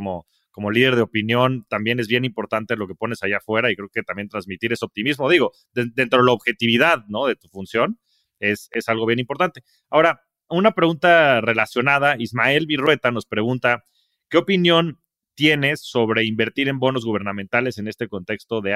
como, 0.51 0.71
líder 0.71 0.97
de 0.97 1.03
opinión 1.03 1.65
también 1.69 2.01
es 2.01 2.09
bien 2.09 2.25
importante 2.25 2.75
lo 2.75 2.85
que 2.85 2.95
pones 2.95 3.23
allá 3.23 3.37
afuera 3.37 3.71
y 3.71 3.77
creo 3.77 3.87
que 3.87 4.03
también 4.03 4.27
transmitir 4.27 4.73
ese 4.73 4.83
optimismo. 4.83 5.29
Digo, 5.29 5.53
dentro 5.73 6.19
de 6.19 6.25
la 6.25 6.33
objetividad, 6.33 7.05
¿no? 7.07 7.27
De 7.27 7.37
tu 7.37 7.47
función, 7.47 7.97
es, 8.39 8.69
algo 8.87 9.05
bien 9.05 9.19
importante. 9.19 9.63
Ahora, 9.89 10.21
una 10.49 10.73
pregunta 10.73 11.39
relacionada, 11.39 12.15
Ismael 12.19 12.65
Virrueta 12.65 13.11
nos 13.11 13.25
pregunta, 13.25 13.85
¿qué 14.29 14.37
opinión 14.37 14.99
tienes 15.33 15.81
sobre 15.81 16.25
invertir 16.25 16.67
en 16.67 16.79
bonos 16.79 17.05
gubernamentales 17.05 17.77
en 17.77 17.87
este 17.87 18.09
contexto 18.09 18.59
de 18.59 18.73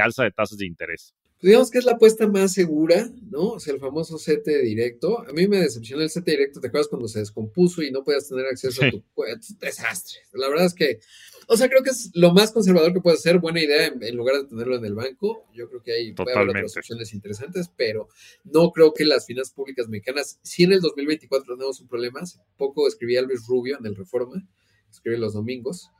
alza 0.00 0.24
de 0.24 0.30
tasas 0.30 0.56
de 0.56 0.66
interés? 0.66 1.14
Digamos 1.42 1.70
que 1.70 1.78
es 1.78 1.84
la 1.84 1.92
apuesta 1.92 2.26
más 2.26 2.54
segura, 2.54 3.10
¿no? 3.30 3.50
O 3.50 3.60
sea, 3.60 3.74
el 3.74 3.80
famoso 3.80 4.16
CT 4.16 4.48
directo. 4.62 5.20
A 5.20 5.32
mí 5.32 5.46
me 5.46 5.58
decepcionó 5.58 6.02
el 6.02 6.10
CT 6.10 6.24
directo, 6.24 6.60
¿te 6.60 6.68
acuerdas 6.68 6.88
cuando 6.88 7.08
se 7.08 7.18
descompuso 7.18 7.82
y 7.82 7.90
no 7.90 8.02
podías 8.02 8.26
tener 8.26 8.46
acceso 8.46 8.82
a 8.82 8.90
tu 8.90 9.02
cuenta? 9.12 9.46
Desastre. 9.60 10.20
La 10.32 10.48
verdad 10.48 10.64
es 10.64 10.72
que, 10.72 10.98
o 11.46 11.56
sea, 11.58 11.68
creo 11.68 11.82
que 11.82 11.90
es 11.90 12.10
lo 12.14 12.32
más 12.32 12.52
conservador 12.52 12.94
que 12.94 13.02
puede 13.02 13.18
ser, 13.18 13.38
buena 13.38 13.62
idea 13.62 13.86
en, 13.86 14.16
lugar 14.16 14.36
de 14.36 14.48
tenerlo 14.48 14.76
en 14.76 14.86
el 14.86 14.94
banco. 14.94 15.44
Yo 15.52 15.68
creo 15.68 15.82
que 15.82 15.92
hay 15.92 16.12
otras 16.12 16.74
opciones 16.74 17.12
interesantes, 17.12 17.70
pero 17.76 18.08
no 18.44 18.72
creo 18.72 18.94
que 18.94 19.04
las 19.04 19.26
finanzas 19.26 19.52
públicas 19.52 19.88
mexicanas, 19.88 20.40
si 20.42 20.64
en 20.64 20.72
el 20.72 20.80
2024 20.80 21.54
tenemos 21.54 21.80
un 21.82 21.88
problema, 21.88 22.20
hace 22.20 22.38
poco 22.56 22.88
escribía 22.88 23.20
Luis 23.20 23.46
Rubio 23.46 23.76
en 23.78 23.84
el 23.84 23.94
Reforma, 23.94 24.42
escribe 24.90 25.18
los 25.18 25.34
domingos, 25.34 25.90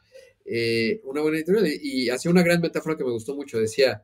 eh, 0.47 1.03
una 1.05 1.21
buena 1.21 1.37
editorial 1.37 1.67
y 1.69 2.09
hacía 2.09 2.31
una 2.31 2.43
gran 2.43 2.63
metáfora 2.63 2.97
que 2.97 3.05
me 3.05 3.11
gustó 3.11 3.35
mucho, 3.37 3.59
decía 3.59 4.03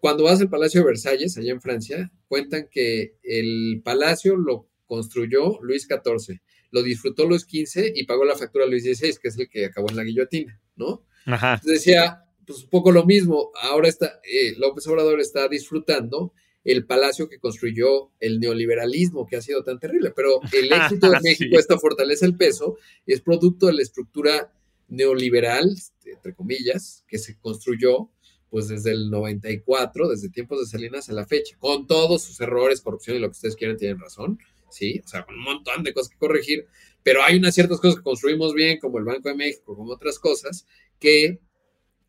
cuando 0.00 0.24
vas 0.24 0.40
al 0.40 0.48
Palacio 0.48 0.80
de 0.80 0.86
Versalles, 0.86 1.36
allá 1.36 1.52
en 1.52 1.60
Francia, 1.60 2.10
cuentan 2.28 2.68
que 2.70 3.16
el 3.22 3.80
palacio 3.84 4.36
lo 4.36 4.68
construyó 4.86 5.58
Luis 5.62 5.86
XIV, 5.86 6.40
lo 6.70 6.82
disfrutó 6.82 7.26
Luis 7.26 7.42
XV 7.42 7.92
y 7.94 8.04
pagó 8.04 8.24
la 8.24 8.36
factura 8.36 8.66
Luis 8.66 8.84
XVI, 8.84 9.16
que 9.20 9.28
es 9.28 9.38
el 9.38 9.48
que 9.48 9.66
acabó 9.66 9.90
en 9.90 9.96
la 9.96 10.04
guillotina, 10.04 10.60
¿no? 10.76 11.04
Ajá. 11.26 11.60
decía, 11.62 12.24
pues 12.46 12.64
un 12.64 12.70
poco 12.70 12.90
lo 12.90 13.04
mismo, 13.04 13.50
ahora 13.60 13.88
está, 13.88 14.20
eh, 14.24 14.54
López 14.56 14.86
Obrador 14.86 15.20
está 15.20 15.46
disfrutando 15.48 16.32
el 16.64 16.86
palacio 16.86 17.28
que 17.28 17.38
construyó 17.38 18.10
el 18.20 18.40
neoliberalismo, 18.40 19.26
que 19.26 19.36
ha 19.36 19.42
sido 19.42 19.62
tan 19.62 19.78
terrible, 19.78 20.12
pero 20.14 20.40
el 20.52 20.72
éxito 20.72 21.10
de 21.10 21.20
México, 21.20 21.58
esta 21.58 21.78
fortaleza 21.78 22.26
del 22.26 22.36
peso, 22.36 22.78
es 23.06 23.20
producto 23.20 23.66
de 23.66 23.74
la 23.74 23.82
estructura 23.82 24.52
neoliberal, 24.88 25.74
entre 26.04 26.34
comillas, 26.34 27.04
que 27.06 27.18
se 27.18 27.38
construyó 27.38 28.10
pues 28.50 28.68
desde 28.68 28.92
el 28.92 29.10
94, 29.10 30.08
desde 30.08 30.30
tiempos 30.30 30.60
de 30.60 30.66
Salinas 30.66 31.08
a 31.08 31.12
la 31.12 31.26
fecha, 31.26 31.56
con 31.58 31.86
todos 31.86 32.22
sus 32.22 32.40
errores, 32.40 32.80
corrupción 32.80 33.16
y 33.16 33.20
lo 33.20 33.28
que 33.28 33.32
ustedes 33.32 33.56
quieran, 33.56 33.76
tienen 33.76 33.98
razón, 33.98 34.38
¿sí? 34.70 35.00
O 35.04 35.08
sea, 35.08 35.24
con 35.24 35.34
un 35.34 35.44
montón 35.44 35.82
de 35.82 35.92
cosas 35.92 36.10
que 36.10 36.18
corregir, 36.18 36.66
pero 37.02 37.22
hay 37.22 37.36
unas 37.36 37.54
ciertas 37.54 37.80
cosas 37.80 37.96
que 37.96 38.02
construimos 38.02 38.54
bien, 38.54 38.78
como 38.78 38.98
el 38.98 39.04
Banco 39.04 39.28
de 39.28 39.34
México, 39.34 39.76
como 39.76 39.92
otras 39.92 40.18
cosas, 40.18 40.66
que 40.98 41.40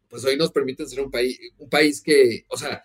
pues 0.10 0.26
hoy 0.26 0.38
nos 0.38 0.52
permiten 0.52 0.88
ser 0.88 1.02
un 1.02 1.12
país, 1.12 1.40
un 1.60 1.70
país 1.70 2.02
que, 2.02 2.46
o 2.50 2.58
sea, 2.58 2.84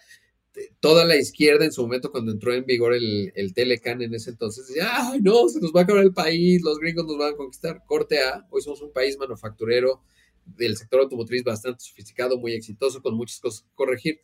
toda 0.81 1.05
la 1.05 1.17
izquierda 1.17 1.65
en 1.65 1.73
su 1.73 1.83
momento 1.83 2.13
cuando 2.13 2.33
entró 2.33 2.53
en 2.53 2.65
vigor 2.65 2.95
el, 2.95 3.33
el 3.35 3.55
Telecan 3.55 4.03
en 4.03 4.15
ese 4.15 4.31
entonces 4.31 4.69
decía, 4.69 4.89
ay 4.93 5.21
no, 5.21 5.49
se 5.49 5.61
nos 5.61 5.73
va 5.73 5.81
a 5.81 5.83
acabar 5.85 6.05
el 6.05 6.13
país, 6.13 6.63
los 6.63 6.79
gringos 6.79 7.07
nos 7.07 7.19
van 7.19 7.35
a 7.35 7.37
conquistar. 7.37 7.83
Corte 7.87 8.21
A, 8.21 8.47
hoy 8.51 8.63
somos 8.63 8.83
un 8.83 8.93
país 8.93 9.19
manufacturero, 9.19 10.03
del 10.47 10.77
sector 10.77 11.01
automotriz 11.01 11.43
bastante 11.43 11.85
sofisticado, 11.85 12.39
muy 12.39 12.53
exitoso, 12.53 13.03
con 13.03 13.17
muchas 13.17 13.41
cosas 13.41 13.63
que 13.63 13.75
corregir. 13.75 14.21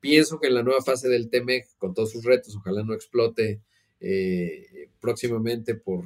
Pienso 0.00 0.38
que 0.38 0.48
en 0.48 0.54
la 0.54 0.62
nueva 0.62 0.82
fase 0.82 1.08
del 1.08 1.30
TEMEC, 1.30 1.76
con 1.78 1.94
todos 1.94 2.12
sus 2.12 2.24
retos, 2.24 2.54
ojalá 2.56 2.82
no 2.82 2.94
explote 2.94 3.62
eh, 4.00 4.90
próximamente 5.00 5.74
por, 5.74 6.04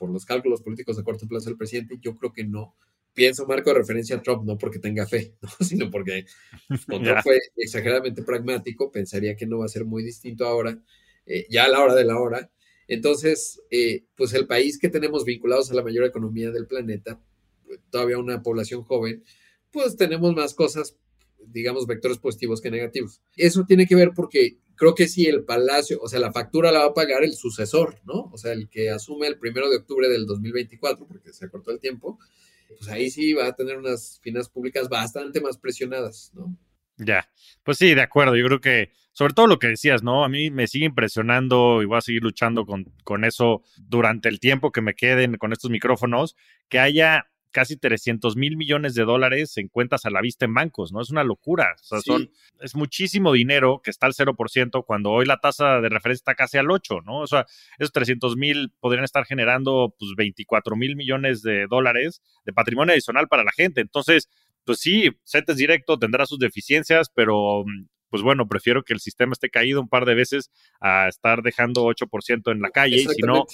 los 0.00 0.26
cálculos 0.26 0.62
políticos 0.62 0.98
a 0.98 1.02
corto 1.02 1.26
plazo 1.26 1.48
del 1.48 1.56
presidente, 1.56 1.98
yo 2.00 2.14
creo 2.16 2.32
que 2.32 2.44
no. 2.44 2.76
Pienso 3.14 3.46
marco 3.46 3.70
de 3.70 3.78
referencia 3.78 4.16
a 4.16 4.22
Trump, 4.22 4.44
no 4.44 4.58
porque 4.58 4.78
tenga 4.78 5.06
fe, 5.06 5.34
sino 5.60 5.90
porque 5.90 6.26
Trump 6.86 7.06
fue 7.22 7.38
exageradamente 7.56 8.22
pragmático, 8.22 8.92
pensaría 8.92 9.34
que 9.34 9.46
no 9.46 9.58
va 9.58 9.64
a 9.64 9.68
ser 9.68 9.84
muy 9.84 10.02
distinto 10.02 10.46
ahora, 10.46 10.78
eh, 11.26 11.46
ya 11.48 11.64
a 11.64 11.68
la 11.68 11.82
hora 11.82 11.94
de 11.94 12.04
la 12.04 12.18
hora. 12.18 12.50
Entonces, 12.86 13.62
eh, 13.70 14.04
pues 14.14 14.32
el 14.34 14.46
país 14.46 14.78
que 14.78 14.88
tenemos 14.88 15.24
vinculados 15.24 15.70
a 15.70 15.74
la 15.74 15.82
mayor 15.82 16.04
economía 16.04 16.50
del 16.50 16.66
planeta, 16.66 17.20
todavía 17.90 18.18
una 18.18 18.42
población 18.42 18.82
joven, 18.82 19.22
pues 19.70 19.96
tenemos 19.96 20.34
más 20.34 20.54
cosas, 20.54 20.96
digamos, 21.46 21.86
vectores 21.86 22.18
positivos 22.18 22.60
que 22.60 22.70
negativos. 22.70 23.20
Eso 23.36 23.64
tiene 23.66 23.86
que 23.86 23.94
ver 23.94 24.10
porque 24.14 24.58
creo 24.78 24.94
que 24.94 25.08
si 25.08 25.26
el 25.26 25.44
palacio, 25.44 25.98
o 26.00 26.08
sea, 26.08 26.20
la 26.20 26.32
factura 26.32 26.72
la 26.72 26.80
va 26.80 26.86
a 26.86 26.94
pagar 26.94 27.24
el 27.24 27.34
sucesor, 27.34 28.00
¿no? 28.04 28.30
O 28.32 28.38
sea, 28.38 28.52
el 28.52 28.68
que 28.68 28.90
asume 28.90 29.26
el 29.26 29.38
primero 29.38 29.68
de 29.68 29.76
octubre 29.76 30.08
del 30.08 30.24
2024, 30.24 31.06
porque 31.06 31.32
se 31.32 31.46
acortó 31.46 31.72
el 31.72 31.80
tiempo, 31.80 32.18
pues 32.68 32.88
ahí 32.88 33.10
sí 33.10 33.32
va 33.32 33.46
a 33.46 33.56
tener 33.56 33.76
unas 33.76 34.20
finanzas 34.22 34.50
públicas 34.50 34.88
bastante 34.88 35.40
más 35.40 35.58
presionadas, 35.58 36.30
¿no? 36.34 36.56
Ya, 36.96 37.28
pues 37.62 37.78
sí, 37.78 37.94
de 37.94 38.02
acuerdo. 38.02 38.36
Yo 38.36 38.44
creo 38.46 38.60
que, 38.60 38.92
sobre 39.12 39.32
todo 39.32 39.46
lo 39.46 39.58
que 39.58 39.68
decías, 39.68 40.02
¿no? 40.02 40.24
A 40.24 40.28
mí 40.28 40.50
me 40.50 40.66
sigue 40.66 40.86
impresionando 40.86 41.80
y 41.82 41.86
voy 41.86 41.98
a 41.98 42.02
seguir 42.02 42.22
luchando 42.22 42.66
con, 42.66 42.84
con 43.04 43.24
eso 43.24 43.62
durante 43.76 44.28
el 44.28 44.40
tiempo 44.40 44.72
que 44.72 44.80
me 44.80 44.94
queden 44.94 45.36
con 45.36 45.52
estos 45.52 45.70
micrófonos, 45.70 46.36
que 46.68 46.80
haya 46.80 47.28
casi 47.50 47.76
300 47.76 48.36
mil 48.36 48.56
millones 48.56 48.94
de 48.94 49.04
dólares 49.04 49.56
en 49.56 49.68
cuentas 49.68 50.04
a 50.04 50.10
la 50.10 50.20
vista 50.20 50.44
en 50.44 50.54
bancos, 50.54 50.92
¿no? 50.92 51.00
Es 51.00 51.10
una 51.10 51.24
locura. 51.24 51.74
O 51.80 51.84
sea, 51.84 52.00
son, 52.00 52.30
es 52.60 52.74
muchísimo 52.74 53.32
dinero 53.32 53.80
que 53.82 53.90
está 53.90 54.06
al 54.06 54.14
0% 54.14 54.84
cuando 54.84 55.10
hoy 55.10 55.26
la 55.26 55.38
tasa 55.38 55.80
de 55.80 55.88
referencia 55.88 56.20
está 56.20 56.34
casi 56.34 56.58
al 56.58 56.70
8, 56.70 57.00
¿no? 57.04 57.20
O 57.20 57.26
sea, 57.26 57.46
esos 57.78 57.92
300 57.92 58.36
mil 58.36 58.72
podrían 58.80 59.04
estar 59.04 59.24
generando 59.24 59.94
pues 59.98 60.12
24 60.16 60.76
mil 60.76 60.96
millones 60.96 61.42
de 61.42 61.66
dólares 61.68 62.22
de 62.44 62.52
patrimonio 62.52 62.92
adicional 62.92 63.28
para 63.28 63.44
la 63.44 63.52
gente. 63.52 63.80
Entonces, 63.80 64.28
pues 64.64 64.80
sí, 64.80 65.10
CETES 65.24 65.56
directo 65.56 65.98
tendrá 65.98 66.26
sus 66.26 66.38
deficiencias, 66.38 67.10
pero 67.14 67.64
pues 68.10 68.22
bueno, 68.22 68.48
prefiero 68.48 68.84
que 68.84 68.94
el 68.94 69.00
sistema 69.00 69.32
esté 69.32 69.50
caído 69.50 69.80
un 69.80 69.88
par 69.88 70.04
de 70.04 70.14
veces 70.14 70.50
a 70.80 71.08
estar 71.08 71.42
dejando 71.42 71.84
8% 71.84 72.52
en 72.52 72.60
la 72.60 72.70
calle 72.70 72.96
y 72.96 73.06
si 73.06 73.22
no, 73.22 73.46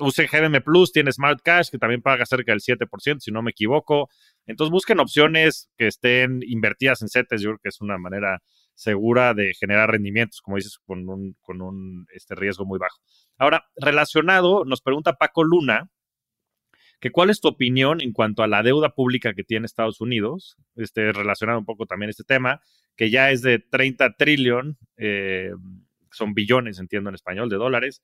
use 0.00 0.26
GBM 0.26 0.60
Plus, 0.62 0.92
tiene 0.92 1.12
Smart 1.12 1.40
Cash, 1.42 1.70
que 1.70 1.78
también 1.78 2.02
paga 2.02 2.26
cerca 2.26 2.52
del 2.52 2.60
7%, 2.60 3.20
si 3.20 3.30
no 3.30 3.42
me 3.42 3.50
equivoco. 3.50 4.08
Entonces 4.46 4.70
busquen 4.70 5.00
opciones 5.00 5.70
que 5.76 5.86
estén 5.86 6.40
invertidas 6.46 7.02
en 7.02 7.08
CETES, 7.08 7.40
yo 7.42 7.50
creo 7.50 7.60
que 7.62 7.68
es 7.68 7.80
una 7.80 7.98
manera 7.98 8.42
segura 8.74 9.34
de 9.34 9.54
generar 9.54 9.90
rendimientos, 9.90 10.40
como 10.40 10.56
dices, 10.56 10.78
con 10.86 11.08
un, 11.08 11.36
con 11.40 11.60
un 11.60 12.06
este, 12.12 12.34
riesgo 12.34 12.64
muy 12.64 12.78
bajo. 12.78 12.98
Ahora, 13.36 13.64
relacionado, 13.76 14.64
nos 14.64 14.82
pregunta 14.82 15.14
Paco 15.14 15.42
Luna, 15.42 15.90
que 17.00 17.10
cuál 17.10 17.30
es 17.30 17.40
tu 17.40 17.48
opinión 17.48 18.00
en 18.00 18.12
cuanto 18.12 18.42
a 18.42 18.48
la 18.48 18.62
deuda 18.62 18.94
pública 18.94 19.34
que 19.34 19.44
tiene 19.44 19.66
Estados 19.66 20.00
Unidos, 20.00 20.56
este, 20.76 21.12
relacionado 21.12 21.58
un 21.58 21.64
poco 21.64 21.86
también 21.86 22.08
a 22.08 22.10
este 22.10 22.24
tema, 22.24 22.60
que 22.96 23.10
ya 23.10 23.30
es 23.30 23.42
de 23.42 23.58
30 23.58 24.14
trillón, 24.14 24.78
eh, 24.96 25.50
son 26.10 26.34
billones, 26.34 26.78
entiendo 26.78 27.10
en 27.10 27.14
español, 27.14 27.48
de 27.48 27.56
dólares, 27.56 28.02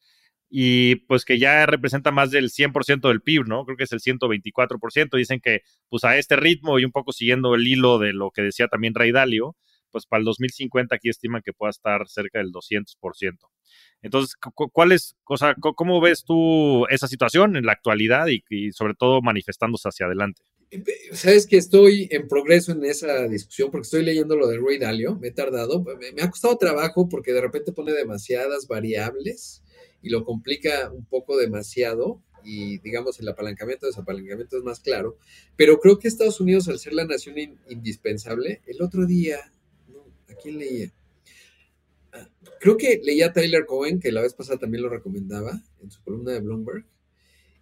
y 0.48 0.96
pues 1.06 1.24
que 1.24 1.38
ya 1.38 1.66
representa 1.66 2.10
más 2.10 2.30
del 2.30 2.50
100% 2.50 3.08
del 3.08 3.22
PIB, 3.22 3.46
¿no? 3.46 3.64
Creo 3.64 3.76
que 3.76 3.84
es 3.84 3.92
el 3.92 4.00
124%. 4.00 5.16
Dicen 5.16 5.40
que 5.40 5.62
pues 5.88 6.04
a 6.04 6.16
este 6.16 6.36
ritmo 6.36 6.78
y 6.78 6.84
un 6.84 6.92
poco 6.92 7.12
siguiendo 7.12 7.54
el 7.54 7.66
hilo 7.66 7.98
de 7.98 8.12
lo 8.12 8.30
que 8.30 8.42
decía 8.42 8.68
también 8.68 8.94
Ray 8.94 9.12
Dalio, 9.12 9.56
pues 9.90 10.06
para 10.06 10.18
el 10.18 10.24
2050 10.24 10.96
aquí 10.96 11.08
estiman 11.08 11.42
que 11.44 11.52
pueda 11.52 11.70
estar 11.70 12.08
cerca 12.08 12.38
del 12.38 12.50
200%. 12.50 13.38
Entonces, 14.02 14.34
¿cuál 14.72 14.92
es, 14.92 15.16
cosa, 15.24 15.54
cómo 15.60 16.00
ves 16.00 16.24
tú 16.24 16.86
esa 16.88 17.08
situación 17.08 17.56
en 17.56 17.64
la 17.64 17.72
actualidad 17.72 18.26
y, 18.26 18.72
sobre 18.72 18.94
todo 18.94 19.22
manifestándose 19.22 19.88
hacia 19.88 20.06
adelante? 20.06 20.42
Sabes 21.12 21.46
que 21.46 21.56
estoy 21.56 22.08
en 22.10 22.26
progreso 22.26 22.72
en 22.72 22.84
esa 22.84 23.28
discusión 23.28 23.70
porque 23.70 23.84
estoy 23.84 24.04
leyendo 24.04 24.36
lo 24.36 24.48
de 24.48 24.58
Ray 24.58 24.78
Dalio, 24.78 25.16
me 25.16 25.28
he 25.28 25.32
tardado, 25.32 25.84
me 26.14 26.22
ha 26.22 26.30
costado 26.30 26.58
trabajo 26.58 27.08
porque 27.08 27.32
de 27.32 27.40
repente 27.40 27.72
pone 27.72 27.92
demasiadas 27.92 28.66
variables 28.66 29.63
y 30.04 30.10
lo 30.10 30.24
complica 30.24 30.92
un 30.92 31.06
poco 31.06 31.36
demasiado 31.38 32.22
y 32.44 32.78
digamos 32.80 33.18
el 33.20 33.28
apalancamiento, 33.28 33.86
desapalancamiento 33.86 34.58
es 34.58 34.62
más 34.62 34.80
claro, 34.80 35.16
pero 35.56 35.80
creo 35.80 35.98
que 35.98 36.08
Estados 36.08 36.40
Unidos 36.40 36.68
al 36.68 36.78
ser 36.78 36.92
la 36.92 37.06
nación 37.06 37.36
indispensable, 37.70 38.60
el 38.66 38.82
otro 38.82 39.06
día, 39.06 39.38
¿a 40.28 40.34
quién 40.34 40.58
leía? 40.58 40.92
Ah, 42.12 42.28
creo 42.60 42.76
que 42.76 43.00
leía 43.02 43.28
a 43.28 43.32
Tyler 43.32 43.64
Cohen, 43.64 43.98
que 43.98 44.12
la 44.12 44.20
vez 44.20 44.34
pasada 44.34 44.58
también 44.58 44.82
lo 44.82 44.90
recomendaba 44.90 45.62
en 45.82 45.90
su 45.90 46.02
columna 46.02 46.32
de 46.32 46.40
Bloomberg, 46.40 46.84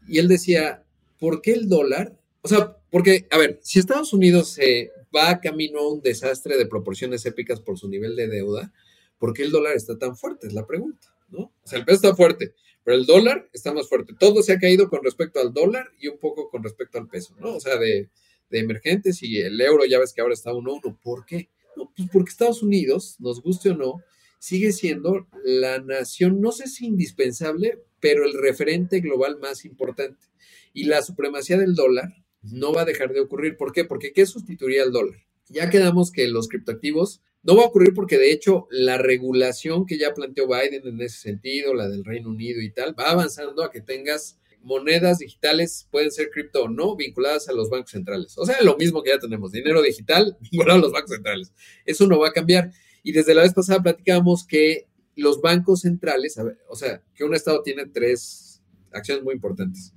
y 0.09 0.19
él 0.19 0.27
decía, 0.27 0.85
¿por 1.21 1.43
qué 1.43 1.53
el 1.53 1.69
dólar? 1.69 2.19
O 2.41 2.49
sea, 2.49 2.77
porque, 2.91 3.29
a 3.31 3.39
ver, 3.39 3.61
si 3.63 3.79
Estados 3.79 4.13
Unidos 4.13 4.49
se 4.49 4.91
va 5.15 5.41
camino 5.41 5.79
a 5.79 5.93
un 5.93 6.03
desastre 6.03 6.59
de 6.59 6.67
proporciones 6.67 7.25
épicas 7.25 7.61
por 7.61 7.79
su 7.79 7.89
nivel 7.89 8.17
de 8.17 8.27
deuda, 8.27 8.73
¿por 9.19 9.33
qué 9.33 9.45
el 9.45 9.53
dólar 9.53 9.77
está 9.77 9.97
tan 9.97 10.17
fuerte? 10.17 10.49
Es 10.49 10.55
la 10.55 10.67
pregunta. 10.67 11.12
¿No? 11.33 11.53
O 11.63 11.67
sea, 11.67 11.79
el 11.79 11.85
peso 11.85 11.97
está 11.97 12.15
fuerte, 12.15 12.55
pero 12.85 12.97
el 12.97 13.07
dólar 13.07 13.49
está 13.53 13.73
más 13.73 13.89
fuerte. 13.89 14.13
Todo 14.19 14.43
se 14.43 14.53
ha 14.53 14.59
caído 14.59 14.89
con 14.89 15.03
respecto 15.03 15.41
al 15.41 15.53
dólar 15.53 15.89
y 15.99 16.09
un 16.09 16.19
poco 16.19 16.49
con 16.51 16.63
respecto 16.63 16.99
al 16.99 17.09
peso, 17.09 17.35
¿no? 17.41 17.57
O 17.57 17.61
sea, 17.61 17.77
de, 17.79 18.11
emergentes 18.51 19.23
y 19.23 19.39
el 19.39 19.59
euro 19.63 19.87
ya 19.87 19.99
ves 19.99 20.13
que 20.13 20.21
ahora 20.21 20.35
está 20.35 20.51
a 20.51 20.55
1-1. 20.55 20.99
¿Por 21.03 21.25
qué? 21.25 21.49
No, 21.75 21.91
pues 21.97 22.09
porque 22.13 22.31
Estados 22.31 22.63
Unidos, 22.63 23.17
nos 23.19 23.41
guste 23.41 23.71
o 23.71 23.77
no, 23.77 24.03
sigue 24.39 24.73
siendo 24.73 25.27
la 25.43 25.79
nación, 25.79 26.41
no 26.43 26.53
sé 26.53 26.69
si 26.69 26.85
indispensable, 26.85 27.79
pero 27.99 28.27
el 28.27 28.35
referente 28.35 29.01
global 29.01 29.39
más 29.39 29.65
importante. 29.65 30.27
Y 30.75 30.85
la 30.85 31.01
supremacía 31.01 31.57
del 31.57 31.75
dólar 31.75 32.13
no 32.43 32.75
va 32.75 32.83
a 32.83 32.85
dejar 32.85 33.13
de 33.15 33.21
ocurrir. 33.21 33.57
¿Por 33.57 33.73
qué? 33.73 33.85
Porque 33.85 34.13
¿qué 34.13 34.27
sustituiría 34.27 34.83
al 34.83 34.93
dólar? 34.93 35.19
Ya 35.49 35.71
quedamos 35.71 36.11
que 36.11 36.29
los 36.29 36.49
criptoactivos 36.49 37.23
no 37.43 37.57
va 37.57 37.65
a 37.65 37.67
ocurrir 37.67 37.93
porque 37.95 38.19
de 38.19 38.33
hecho 38.33 38.69
la 38.71 38.99
regulación 38.99 39.87
que 39.87 39.99
ya 39.99 40.15
planteó 40.15 40.47
Biden 40.47 40.87
en 40.87 41.01
ese 41.01 41.19
sentido, 41.19 41.75
la 41.75 41.89
del 41.89 42.05
Reino 42.05 42.31
Unido 42.31 42.61
y 42.61 42.73
tal, 42.73 42.99
va 42.99 43.11
avanzando 43.11 43.65
a 43.65 43.71
que 43.71 43.81
tengas 43.81 44.39
monedas 44.63 45.19
digitales, 45.19 45.89
pueden 45.91 46.13
ser 46.13 46.31
cripto 46.31 46.65
o 46.65 46.69
no, 46.69 46.95
vinculadas 46.97 47.49
a 47.49 47.53
los 47.53 47.69
bancos 47.69 47.91
centrales. 47.91 48.39
O 48.39 48.47
sea, 48.47 48.63
lo 48.63 48.77
mismo 48.77 49.03
que 49.03 49.11
ya 49.11 49.19
tenemos, 49.19 49.53
dinero 49.53 49.83
digital 49.83 50.37
vinculado 50.51 50.79
a 50.79 50.83
los 50.83 50.93
bancos 50.93 51.11
centrales. 51.11 51.53
Eso 51.85 52.07
no 52.07 52.19
va 52.19 52.29
a 52.29 52.33
cambiar. 52.33 52.71
Y 53.03 53.13
desde 53.13 53.35
la 53.35 53.43
vez 53.43 53.53
pasada 53.53 53.83
platicábamos 53.83 54.47
que 54.47 54.87
los 55.17 55.41
bancos 55.41 55.81
centrales, 55.81 56.39
o 56.69 56.77
sea, 56.77 57.03
que 57.15 57.25
un 57.25 57.35
Estado 57.35 57.63
tiene 57.63 57.87
tres 57.87 58.63
acciones 58.93 59.25
muy 59.25 59.35
importantes. 59.35 59.93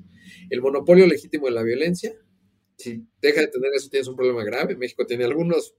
El 0.50 0.62
monopolio 0.62 1.06
legítimo 1.08 1.46
de 1.46 1.52
la 1.52 1.64
violencia, 1.64 2.16
si 2.78 3.06
deja 3.22 3.42
de 3.42 3.48
tener 3.48 3.72
eso, 3.74 3.90
tienes 3.90 4.08
un 4.08 4.16
problema 4.16 4.44
grave. 4.44 4.76
México 4.76 5.06
tiene 5.06 5.26
algunas 5.26 5.74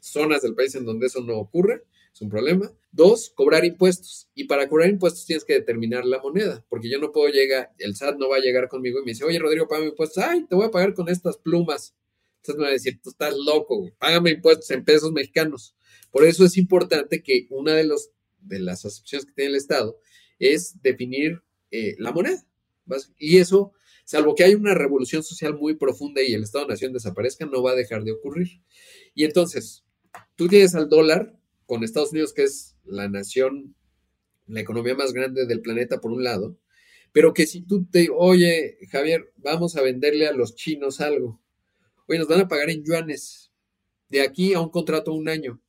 zonas 0.00 0.42
del 0.42 0.54
país 0.54 0.74
en 0.74 0.84
donde 0.84 1.06
eso 1.06 1.20
no 1.22 1.38
ocurre, 1.38 1.84
es 2.12 2.20
un 2.20 2.28
problema. 2.28 2.72
Dos, 2.92 3.30
cobrar 3.34 3.64
impuestos. 3.64 4.28
Y 4.34 4.44
para 4.44 4.68
cobrar 4.68 4.88
impuestos 4.88 5.24
tienes 5.26 5.44
que 5.44 5.54
determinar 5.54 6.04
la 6.04 6.20
moneda, 6.20 6.64
porque 6.68 6.90
yo 6.90 6.98
no 6.98 7.12
puedo 7.12 7.28
llegar, 7.28 7.72
el 7.78 7.96
SAT 7.96 8.16
no 8.16 8.28
va 8.28 8.36
a 8.36 8.40
llegar 8.40 8.68
conmigo 8.68 9.00
y 9.00 9.04
me 9.04 9.12
dice, 9.12 9.24
oye, 9.24 9.38
Rodrigo, 9.38 9.68
págame 9.68 9.88
impuestos. 9.88 10.22
Ay, 10.22 10.44
te 10.44 10.54
voy 10.54 10.66
a 10.66 10.70
pagar 10.70 10.94
con 10.94 11.08
estas 11.08 11.36
plumas. 11.38 11.94
Entonces 12.36 12.56
me 12.56 12.64
va 12.64 12.68
a 12.68 12.72
decir, 12.72 13.00
tú 13.02 13.10
estás 13.10 13.34
loco, 13.36 13.90
págame 13.98 14.30
impuestos 14.30 14.70
en 14.70 14.84
pesos 14.84 15.10
mexicanos. 15.12 15.74
Por 16.10 16.24
eso 16.24 16.44
es 16.44 16.56
importante 16.56 17.22
que 17.22 17.46
una 17.50 17.74
de, 17.74 17.84
los, 17.84 18.10
de 18.40 18.60
las 18.60 18.84
acepciones 18.84 19.26
que 19.26 19.32
tiene 19.32 19.50
el 19.50 19.56
Estado 19.56 19.98
es 20.38 20.80
definir 20.82 21.42
eh, 21.70 21.96
la 21.98 22.12
moneda. 22.12 22.46
Y 23.18 23.38
eso 23.38 23.72
salvo 24.06 24.34
que 24.34 24.44
haya 24.44 24.56
una 24.56 24.72
revolución 24.72 25.22
social 25.22 25.54
muy 25.58 25.74
profunda 25.74 26.22
y 26.22 26.32
el 26.32 26.44
Estado-Nación 26.44 26.92
desaparezca, 26.92 27.44
no 27.44 27.62
va 27.62 27.72
a 27.72 27.74
dejar 27.74 28.04
de 28.04 28.12
ocurrir. 28.12 28.62
Y 29.14 29.24
entonces, 29.24 29.84
tú 30.36 30.46
tienes 30.46 30.74
al 30.74 30.88
dólar 30.88 31.36
con 31.66 31.82
Estados 31.82 32.12
Unidos, 32.12 32.32
que 32.32 32.44
es 32.44 32.76
la 32.84 33.08
nación, 33.08 33.74
la 34.46 34.60
economía 34.60 34.94
más 34.94 35.12
grande 35.12 35.44
del 35.44 35.60
planeta, 35.60 36.00
por 36.00 36.12
un 36.12 36.22
lado, 36.22 36.56
pero 37.10 37.34
que 37.34 37.46
si 37.46 37.62
tú 37.62 37.84
te, 37.84 38.08
oye, 38.14 38.78
Javier, 38.90 39.32
vamos 39.36 39.74
a 39.74 39.82
venderle 39.82 40.28
a 40.28 40.32
los 40.32 40.54
chinos 40.54 41.00
algo, 41.00 41.42
oye, 42.06 42.20
nos 42.20 42.28
van 42.28 42.42
a 42.42 42.48
pagar 42.48 42.70
en 42.70 42.84
yuanes, 42.84 43.50
de 44.08 44.20
aquí 44.20 44.54
a 44.54 44.60
un 44.60 44.70
contrato 44.70 45.12
un 45.12 45.28
año. 45.28 45.60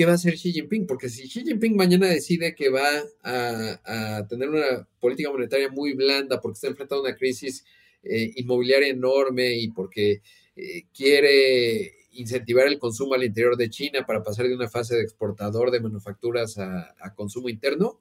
¿Qué 0.00 0.06
va 0.06 0.12
a 0.12 0.14
hacer 0.14 0.32
Xi 0.32 0.50
Jinping? 0.50 0.86
Porque 0.86 1.10
si 1.10 1.28
Xi 1.28 1.44
Jinping 1.44 1.76
mañana 1.76 2.06
decide 2.06 2.54
que 2.54 2.70
va 2.70 2.88
a, 3.22 4.26
tener 4.30 4.48
una 4.48 4.88
política 4.98 5.30
monetaria 5.30 5.68
muy 5.68 5.92
blanda 5.92 6.40
porque 6.40 6.54
está 6.54 6.68
enfrentando 6.68 7.04
una 7.04 7.14
crisis 7.14 7.66
eh, 8.02 8.32
inmobiliaria 8.36 8.88
enorme 8.88 9.58
y 9.58 9.68
porque 9.68 10.22
eh, 10.56 10.84
quiere 10.96 11.96
incentivar 12.12 12.66
el 12.66 12.78
consumo 12.78 13.12
al 13.12 13.24
interior 13.24 13.58
de 13.58 13.68
China 13.68 14.06
para 14.06 14.22
pasar 14.22 14.48
de 14.48 14.54
una 14.54 14.70
fase 14.70 14.96
de 14.96 15.02
exportador 15.02 15.70
de 15.70 15.80
manufacturas 15.80 16.56
a, 16.56 16.94
consumo 17.14 17.50
interno, 17.50 18.00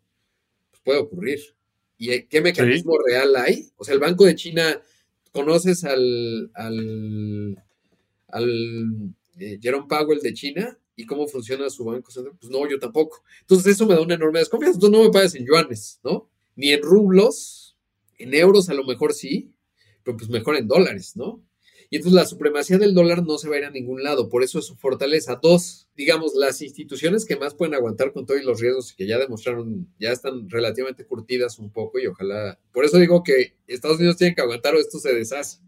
pues 0.72 0.82
puede 0.82 1.00
ocurrir. 1.00 1.42
¿Y 1.98 2.12
eh, 2.12 2.28
qué 2.30 2.40
mecanismo 2.40 2.98
real 3.06 3.36
hay? 3.36 3.72
O 3.76 3.84
sea, 3.84 3.94
el 3.94 4.00
Banco 4.00 4.24
de 4.24 4.36
China, 4.36 4.82
¿conoces 5.34 5.84
al, 5.84 6.50
al, 6.54 7.62
al 8.30 9.14
Jerome 9.62 9.88
Powell 9.90 10.22
de 10.22 10.34
China? 10.34 10.80
Y 11.00 11.06
cómo 11.06 11.30
funciona 11.30 11.70
su 11.70 11.86
banco 11.86 12.12
central, 12.12 12.36
pues 12.38 12.52
no, 12.52 12.70
yo 12.70 12.78
tampoco. 12.78 13.24
Entonces 13.40 13.74
eso 13.74 13.88
me 13.88 13.96
da 13.96 14.02
una 14.02 14.16
enorme 14.16 14.40
desconfianza. 14.40 14.76
Entonces 14.76 15.00
no 15.00 15.06
me 15.06 15.12
pagas 15.12 15.34
en 15.34 15.46
yuanes, 15.46 16.02
¿no? 16.04 16.30
Ni 16.58 16.74
en 16.74 16.82
rublos, 16.82 17.78
en 18.18 18.34
euros 18.34 18.68
a 18.68 18.74
lo 18.74 18.84
mejor 18.84 19.14
sí, 19.14 19.54
pero 20.04 20.18
pues 20.18 20.30
mejor 20.30 20.58
en 20.58 20.68
dólares, 20.68 21.16
¿no? 21.16 21.42
Y 21.90 21.96
entonces 21.96 22.16
la 22.16 22.26
supremacía 22.26 22.78
del 22.78 22.94
dólar 22.94 23.24
no 23.24 23.38
se 23.38 23.48
va 23.48 23.56
a 23.56 23.60
ir 23.60 23.64
a 23.64 23.72
ningún 23.72 24.04
lado, 24.04 24.28
por 24.28 24.44
eso 24.44 24.60
es 24.60 24.66
su 24.66 24.76
fortaleza. 24.76 25.40
Dos, 25.42 25.88
digamos, 25.96 26.34
las 26.36 26.62
instituciones 26.62 27.24
que 27.26 27.38
más 27.38 27.56
pueden 27.56 27.76
aguantar 27.76 28.12
con 28.12 28.26
todos 28.26 28.44
los 28.44 28.60
riesgos 28.60 28.92
que 28.92 29.08
ya 29.08 29.18
demostraron, 29.18 29.88
ya 30.02 30.12
están 30.12 30.50
relativamente 30.50 31.06
curtidas 31.06 31.60
un 31.60 31.72
poco 31.72 31.98
y 31.98 32.08
ojalá, 32.08 32.60
por 32.74 32.84
eso 32.84 32.98
digo 32.98 33.24
que 33.24 33.56
Estados 33.68 34.00
Unidos 34.00 34.18
tiene 34.18 34.36
que 34.36 34.42
aguantar 34.42 34.76
o 34.76 34.80
esto 34.80 35.00
se 35.00 35.14
deshace. 35.14 35.60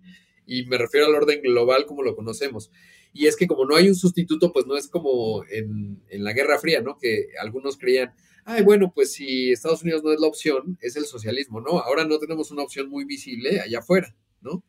Y 0.45 0.65
me 0.65 0.77
refiero 0.77 1.05
al 1.05 1.15
orden 1.15 1.41
global 1.41 1.85
como 1.85 2.03
lo 2.03 2.17
conocemos. 2.17 2.69
Y 3.13 3.27
es 3.27 3.35
que 3.35 3.47
como 3.47 3.65
no 3.65 3.75
hay 3.75 3.87
un 3.87 3.95
sustituto, 3.95 4.53
pues 4.53 4.65
no 4.65 4.77
es 4.77 4.87
como 4.87 5.43
en, 5.49 6.01
la 6.09 6.33
Guerra 6.33 6.59
Fría, 6.59 6.81
¿no? 6.81 6.97
Que 6.97 7.27
algunos 7.39 7.77
creían, 7.77 8.13
ay, 8.45 8.63
bueno, 8.63 8.91
pues 8.93 9.13
si 9.13 9.51
Estados 9.51 9.83
Unidos 9.83 10.03
no 10.03 10.13
es 10.13 10.19
la 10.19 10.27
opción, 10.27 10.77
es 10.81 10.95
el 10.95 11.05
socialismo, 11.05 11.59
¿no? 11.59 11.79
Ahora 11.79 12.05
no 12.05 12.19
tenemos 12.19 12.51
una 12.51 12.63
opción 12.63 12.89
muy 12.89 13.03
visible 13.03 13.59
allá 13.59 13.79
afuera, 13.79 14.15
¿no? 14.41 14.63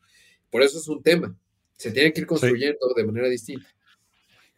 Por 0.51 0.63
eso 0.63 0.79
es 0.79 0.89
un 0.89 1.03
tema. 1.03 1.37
Se 1.77 1.91
tiene 1.93 2.13
que 2.13 2.21
ir 2.21 2.27
construyendo 2.27 2.93
de 2.95 3.05
manera 3.05 3.29
distinta. 3.29 3.67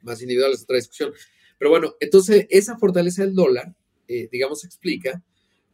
Más 0.03 0.21
individual 0.21 0.53
es 0.53 0.63
otra 0.63 0.77
discusión. 0.77 1.13
Pero 1.59 1.71
bueno, 1.71 1.95
entonces 2.01 2.47
esa 2.51 2.77
fortaleza 2.79 3.23
del 3.23 3.35
dólar, 3.35 3.75
eh, 4.09 4.29
digamos, 4.31 4.65
explica, 4.65 5.23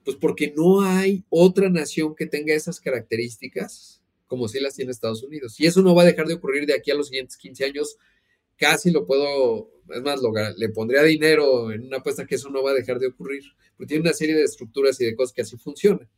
pues 0.04 0.16
porque 0.16 0.52
no 0.56 0.82
hay 0.82 1.24
otra 1.28 1.68
nación 1.68 2.14
que 2.14 2.26
tenga 2.26 2.54
esas 2.54 2.80
características 2.80 3.99
como 4.31 4.47
si 4.47 4.61
las 4.61 4.76
tiene 4.76 4.93
Estados 4.93 5.24
Unidos. 5.24 5.59
Y 5.59 5.66
eso 5.66 5.83
no 5.83 5.93
va 5.93 6.03
a 6.03 6.07
dejar 6.07 6.28
de 6.28 6.35
ocurrir 6.35 6.64
de 6.64 6.72
aquí 6.72 6.93
a 6.93 6.95
los 6.95 7.09
siguientes 7.09 7.37
15 7.37 7.64
años. 7.64 7.97
Casi 8.57 8.93
lo 8.93 9.05
puedo, 9.05 9.72
es 9.93 10.03
más, 10.03 10.20
le 10.57 10.68
pondría 10.68 11.03
dinero 11.03 11.72
en 11.72 11.87
una 11.87 11.97
apuesta 11.97 12.24
que 12.26 12.37
eso 12.37 12.49
no 12.49 12.62
va 12.62 12.70
a 12.70 12.74
dejar 12.74 13.01
de 13.01 13.09
ocurrir, 13.09 13.43
porque 13.76 13.89
tiene 13.89 14.03
una 14.03 14.12
serie 14.12 14.37
de 14.37 14.45
estructuras 14.45 15.01
y 15.01 15.07
de 15.07 15.16
cosas 15.16 15.33
que 15.33 15.43
así 15.43 15.57
funcionan. 15.57 16.09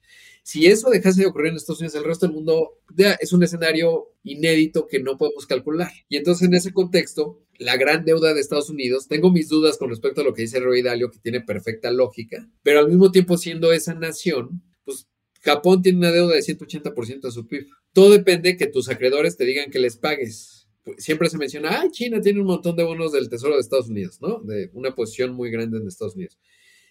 Si 0.43 0.67
eso 0.67 0.91
dejase 0.91 1.23
de 1.23 1.29
ocurrir 1.29 1.53
en 1.53 1.57
Estados 1.57 1.81
Unidos, 1.81 1.95
el 1.95 2.05
resto 2.05 2.27
del 2.27 2.35
mundo 2.35 2.81
es 3.19 3.33
un 3.33 3.43
escenario 3.45 4.09
inédito 4.25 4.87
que 4.87 5.01
no 5.01 5.17
podemos 5.17 5.47
calcular. 5.47 5.91
Y 6.11 6.19
entonces 6.19 6.47
en 6.47 6.53
ese 6.53 6.75
contexto, 6.75 7.41
la 7.57 7.79
gran 7.79 8.05
deuda 8.05 8.35
de 8.35 8.41
Estados 8.41 8.69
Unidos, 8.69 9.09
tengo 9.09 9.31
mis 9.31 9.49
dudas 9.49 9.79
con 9.79 9.89
respecto 9.89 10.21
a 10.21 10.25
lo 10.25 10.35
que 10.35 10.43
dice 10.43 10.61
Roy 10.61 10.83
Dalio, 10.83 11.11
que 11.11 11.19
tiene 11.19 11.41
perfecta 11.41 11.91
lógica, 11.91 12.47
pero 12.63 12.81
al 12.81 12.89
mismo 12.89 13.11
tiempo 13.11 13.39
siendo 13.39 13.73
esa 13.73 13.95
nación, 13.95 14.63
pues 14.85 15.07
Japón 15.41 15.81
tiene 15.81 15.99
una 15.99 16.11
deuda 16.11 16.35
de 16.35 16.43
180% 16.43 17.21
de 17.23 17.31
su 17.31 17.47
PIB. 17.47 17.69
Todo 17.93 18.11
depende 18.11 18.57
que 18.57 18.67
tus 18.67 18.89
acreedores 18.89 19.37
te 19.37 19.45
digan 19.45 19.71
que 19.71 19.79
les 19.79 19.97
pagues. 19.97 20.69
Pues, 20.85 21.05
siempre 21.05 21.29
se 21.29 21.39
menciona, 21.39 21.81
ay, 21.81 21.91
China 21.91 22.21
tiene 22.21 22.41
un 22.41 22.47
montón 22.47 22.75
de 22.77 22.83
bonos 22.83 23.13
del 23.13 23.29
Tesoro 23.29 23.55
de 23.55 23.61
Estados 23.61 23.89
Unidos, 23.89 24.21
¿no? 24.21 24.41
De 24.41 24.71
una 24.73 24.95
posición 24.95 25.33
muy 25.33 25.51
grande 25.51 25.79
en 25.79 25.87
Estados 25.87 26.17
Unidos. 26.17 26.39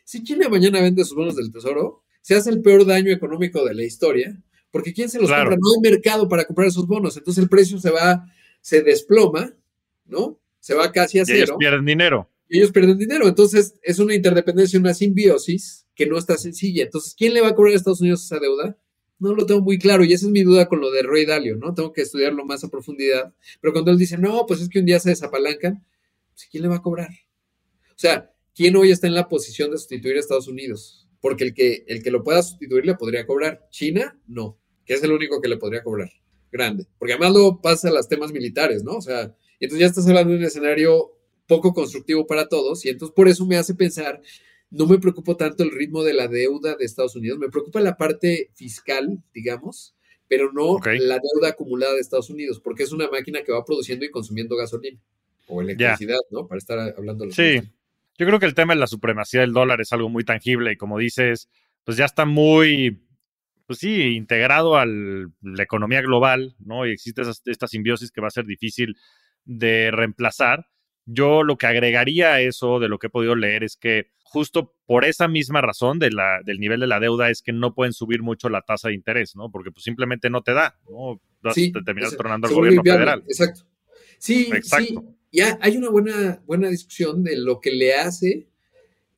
Si 0.06 0.24
China 0.24 0.48
mañana 0.50 0.82
vende 0.82 1.04
sus 1.04 1.16
bonos 1.16 1.36
del 1.36 1.52
Tesoro, 1.52 2.04
se 2.22 2.36
hace 2.36 2.50
el 2.52 2.62
peor 2.62 2.86
daño 2.86 3.12
económico 3.12 3.66
de 3.66 3.74
la 3.74 3.84
historia, 3.84 4.42
porque 4.72 4.94
¿quién 4.94 5.10
se 5.10 5.20
los 5.20 5.30
compra? 5.30 5.58
No 5.60 5.74
hay 5.76 5.92
mercado 5.92 6.30
para 6.30 6.46
comprar 6.46 6.68
esos 6.68 6.88
bonos, 6.88 7.18
entonces 7.18 7.44
el 7.44 7.50
precio 7.50 7.80
se 7.80 7.90
va, 7.92 8.26
se 8.62 8.82
desploma, 8.82 9.54
¿no? 10.06 10.40
Se 10.60 10.74
va 10.74 10.92
casi 10.92 11.20
a 11.20 11.26
cero. 11.26 11.38
Y 11.38 11.42
ellos 11.42 11.56
pierden 11.58 11.86
dinero. 11.86 12.30
Y 12.48 12.58
ellos 12.58 12.72
pierden 12.72 12.98
dinero, 12.98 13.28
entonces 13.28 13.76
es 13.82 14.00
una 14.00 14.14
interdependencia, 14.14 14.80
una 14.80 14.94
simbiosis 14.94 15.88
que 15.96 16.06
no 16.06 16.18
está 16.18 16.38
sencilla. 16.38 16.84
Entonces, 16.84 17.16
¿quién 17.18 17.34
le 17.34 17.42
va 17.42 17.50
a 17.50 17.56
cobrar 17.56 17.74
a 17.74 17.78
Estados 17.78 18.02
Unidos 18.02 18.24
esa 18.24 18.40
deuda? 18.40 18.78
No 19.22 19.34
lo 19.34 19.46
tengo 19.46 19.62
muy 19.62 19.78
claro 19.78 20.04
y 20.04 20.12
esa 20.12 20.26
es 20.26 20.32
mi 20.32 20.44
duda 20.44 20.68
con 20.68 20.82
lo 20.82 20.92
de 20.92 21.04
Roy 21.04 21.26
Dalio, 21.26 21.56
¿no? 21.56 21.74
Tengo 21.74 21.94
que 21.94 22.02
estudiarlo 22.02 22.46
más 22.46 22.64
a 22.64 22.70
profundidad. 22.70 23.34
Pero 23.62 23.72
cuando 23.72 23.92
él 23.92 23.98
dice, 23.98 24.18
no, 24.18 24.46
pues 24.46 24.62
es 24.62 24.68
que 24.68 24.80
un 24.80 24.86
día 24.86 25.00
se 25.00 25.10
desapalancan, 25.10 25.86
pues, 26.34 26.48
¿quién 26.52 26.64
le 26.64 26.70
va 26.70 26.78
a 26.78 26.82
cobrar? 26.82 27.10
O 27.90 27.98
sea, 28.02 28.34
¿quién 28.54 28.76
hoy 28.76 28.92
está 28.92 29.08
en 29.08 29.16
la 29.16 29.30
posición 29.30 29.72
de 29.72 29.78
sustituir 29.78 30.18
a 30.18 30.20
Estados 30.20 30.48
Unidos? 30.48 31.08
porque 31.22 31.44
el 31.46 31.54
que, 31.54 31.86
el 31.88 32.04
que 32.04 32.12
lo 32.12 32.24
pueda 32.24 32.42
sustituir 32.42 32.86
le 32.86 32.96
podría 32.96 33.26
cobrar. 33.26 33.68
China, 33.70 34.20
no, 34.28 34.60
que 34.84 34.96
es 34.96 35.04
el 35.04 35.12
único 35.12 35.40
que 35.40 35.48
le 35.48 35.58
podría 35.58 35.84
cobrar. 35.84 36.12
Grande. 36.52 36.88
Porque 36.98 37.14
además 37.14 37.32
luego 37.32 37.62
pasa 37.62 37.88
a 37.88 37.92
los 37.92 38.10
temas 38.10 38.34
militares, 38.34 38.84
¿no? 38.84 38.94
O 38.94 39.02
sea, 39.02 39.34
entonces 39.60 39.80
ya 39.80 39.86
estás 39.86 40.08
hablando 40.08 40.32
de 40.32 40.40
un 40.40 40.44
escenario 40.44 41.12
poco 41.48 41.74
constructivo 41.74 42.26
para 42.26 42.48
todos 42.48 42.84
y 42.86 42.90
entonces 42.90 43.14
por 43.16 43.28
eso 43.28 43.46
me 43.46 43.58
hace 43.58 43.76
pensar, 43.76 44.22
no 44.72 44.88
me 44.88 44.98
preocupa 44.98 45.36
tanto 45.36 45.64
el 45.64 45.72
ritmo 45.72 46.04
de 46.04 46.14
la 46.14 46.28
deuda 46.28 46.76
de 46.76 46.86
Estados 46.86 47.16
Unidos, 47.16 47.38
me 47.38 47.50
preocupa 47.50 47.82
la 47.82 47.98
parte 47.98 48.52
fiscal, 48.56 49.22
digamos, 49.34 49.96
pero 50.28 50.52
no 50.54 50.80
la 50.84 51.20
deuda 51.20 51.50
acumulada 51.50 51.94
de 51.94 52.00
Estados 52.00 52.30
Unidos, 52.30 52.62
porque 52.62 52.84
es 52.84 52.94
una 52.94 53.10
máquina 53.10 53.44
que 53.44 53.52
va 53.52 53.66
produciendo 53.66 54.06
y 54.06 54.12
consumiendo 54.12 54.56
gasolina 54.56 54.98
o 55.48 55.62
electricidad, 55.62 56.20
¿no? 56.30 56.48
Para 56.48 56.58
estar 56.58 56.80
hablando 56.98 57.26
de 57.26 57.34
Sí. 57.34 57.62
Yo 58.18 58.28
creo 58.28 58.40
que 58.40 58.46
el 58.46 58.54
tema 58.54 58.74
de 58.74 58.80
la 58.80 58.88
supremacía 58.88 59.42
del 59.42 59.52
dólar 59.52 59.82
es 59.82 59.92
algo 59.94 60.08
muy 60.08 60.24
tangible 60.24 60.72
y 60.72 60.78
como 60.78 60.98
dices, 60.98 61.50
pues 61.84 61.98
ya 61.98 62.06
está 62.06 62.26
muy, 62.26 63.04
pues 63.66 63.80
sí, 63.80 64.16
integrado 64.16 64.78
a 64.78 64.86
la 64.86 65.64
economía 65.64 66.02
global, 66.02 66.56
¿no? 66.60 66.86
Y 66.86 66.92
existe 66.92 67.24
esta 67.46 67.68
simbiosis 67.68 68.12
que 68.12 68.22
va 68.22 68.28
a 68.28 68.32
ser 68.32 68.46
difícil 68.46 68.96
de 69.44 69.92
reemplazar. 69.92 70.68
Yo 71.06 71.44
lo 71.44 71.58
que 71.58 71.68
agregaría 71.68 72.34
a 72.34 72.42
eso 72.42 72.80
de 72.80 72.90
lo 72.90 73.00
que 73.00 73.08
he 73.08 73.10
podido 73.10 73.36
leer 73.36 73.64
es 73.64 73.76
que 73.76 74.12
justo 74.32 74.74
por 74.86 75.06
esa 75.06 75.28
misma 75.28 75.62
razón 75.62 76.00
de 76.00 76.12
la, 76.12 76.40
del 76.46 76.60
nivel 76.60 76.80
de 76.80 76.88
la 76.88 77.00
deuda 77.00 77.30
es 77.30 77.42
que 77.42 77.52
no 77.52 77.74
pueden 77.74 77.94
subir 77.94 78.22
mucho 78.22 78.50
la 78.50 78.62
tasa 78.62 78.88
de 78.88 78.96
interés, 78.96 79.36
¿no? 79.36 79.52
Porque 79.52 79.72
pues 79.72 79.84
simplemente 79.84 80.30
no 80.30 80.42
te 80.42 80.54
da, 80.54 80.80
¿no? 80.90 81.22
Vas 81.42 81.56
sí, 81.56 81.72
a 81.76 81.84
terminar 81.84 82.12
tornando 82.12 82.48
al 82.48 82.54
gobierno 82.54 82.82
federal. 82.84 83.24
Exacto. 83.28 83.66
Sí, 84.18 84.50
Exacto. 84.54 84.86
sí 84.86 84.96
ya 85.32 85.58
hay 85.62 85.78
una 85.78 85.90
buena, 85.90 86.44
buena 86.46 86.70
discusión 86.70 87.24
de 87.24 87.38
lo 87.38 87.60
que 87.60 87.72
le 87.72 87.96
hace 87.96 88.48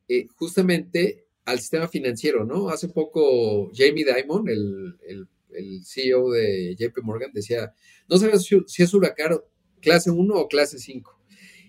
eh, 0.08 0.28
justamente 0.36 1.26
al 1.46 1.60
sistema 1.60 1.88
financiero, 1.88 2.46
¿no? 2.46 2.70
Hace 2.70 2.90
poco 2.90 3.72
Jamie 3.74 4.06
Dimon, 4.06 4.48
el, 4.48 4.96
el, 5.08 5.28
CEO 5.84 6.32
de 6.32 6.76
JP 6.76 7.04
Morgan, 7.04 7.32
decía, 7.32 7.74
no 8.10 8.18
sabes 8.18 8.44
si, 8.44 8.84
es 8.84 8.94
huracán 8.94 9.40
clase 9.82 10.10
1 10.10 10.34
o 10.34 10.48
clase 10.48 10.80
5. 10.80 11.20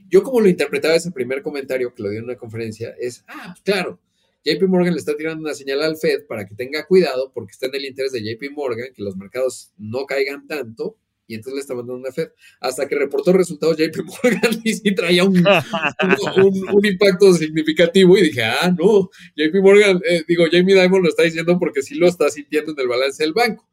Yo 0.08 0.22
como 0.22 0.40
lo 0.40 0.48
interpretaba 0.48 0.94
ese 0.94 1.10
primer 1.10 1.42
comentario 1.42 1.94
que 1.94 2.02
lo 2.02 2.10
dio 2.10 2.18
en 2.18 2.26
una 2.26 2.36
conferencia, 2.36 2.94
es, 2.98 3.24
ah, 3.28 3.54
pues 3.54 3.62
claro, 3.62 4.00
JP 4.44 4.68
Morgan 4.68 4.92
le 4.92 4.98
está 4.98 5.16
tirando 5.16 5.42
una 5.42 5.54
señal 5.54 5.82
al 5.82 5.96
Fed 5.96 6.26
para 6.26 6.46
que 6.46 6.54
tenga 6.54 6.86
cuidado 6.86 7.32
porque 7.32 7.52
está 7.52 7.66
en 7.66 7.76
el 7.76 7.86
interés 7.86 8.12
de 8.12 8.22
JP 8.22 8.52
Morgan 8.52 8.88
que 8.94 9.02
los 9.02 9.16
mercados 9.16 9.72
no 9.78 10.04
caigan 10.04 10.46
tanto 10.46 10.98
y 11.26 11.34
entonces 11.34 11.54
le 11.54 11.60
está 11.62 11.74
mandando 11.74 12.00
una 12.00 12.12
Fed. 12.12 12.28
Hasta 12.60 12.86
que 12.86 12.96
reportó 12.96 13.32
resultados 13.32 13.78
JP 13.78 13.96
Morgan 14.22 14.60
y 14.64 14.74
sí 14.74 14.94
traía 14.94 15.24
un, 15.24 15.36
un, 15.38 16.86
impacto 16.86 17.32
significativo 17.32 18.18
y 18.18 18.24
dije, 18.24 18.42
ah, 18.42 18.74
no, 18.76 19.10
JP 19.36 19.54
Morgan, 19.62 20.00
eh, 20.08 20.22
digo, 20.28 20.44
Jamie 20.50 20.78
Dimon 20.78 21.02
lo 21.02 21.08
está 21.08 21.22
diciendo 21.22 21.58
porque 21.58 21.82
sí 21.82 21.94
lo 21.94 22.06
está 22.06 22.28
sintiendo 22.28 22.72
en 22.72 22.80
el 22.80 22.88
balance 22.88 23.22
del 23.22 23.32
banco. 23.32 23.66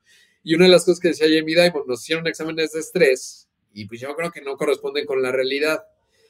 Y 0.44 0.56
una 0.56 0.66
de 0.66 0.72
las 0.72 0.86
cosas 0.86 1.00
que 1.00 1.10
decía 1.10 1.28
Jamie 1.28 1.62
Dimon, 1.62 1.84
nos 1.86 2.02
hicieron 2.02 2.26
exámenes 2.28 2.72
de 2.72 2.80
estrés 2.80 3.50
y 3.74 3.86
pues 3.86 4.00
yo 4.00 4.16
creo 4.16 4.32
que 4.32 4.42
no 4.42 4.56
corresponden 4.56 5.06
con 5.06 5.22
la 5.22 5.32
realidad. 5.32 5.84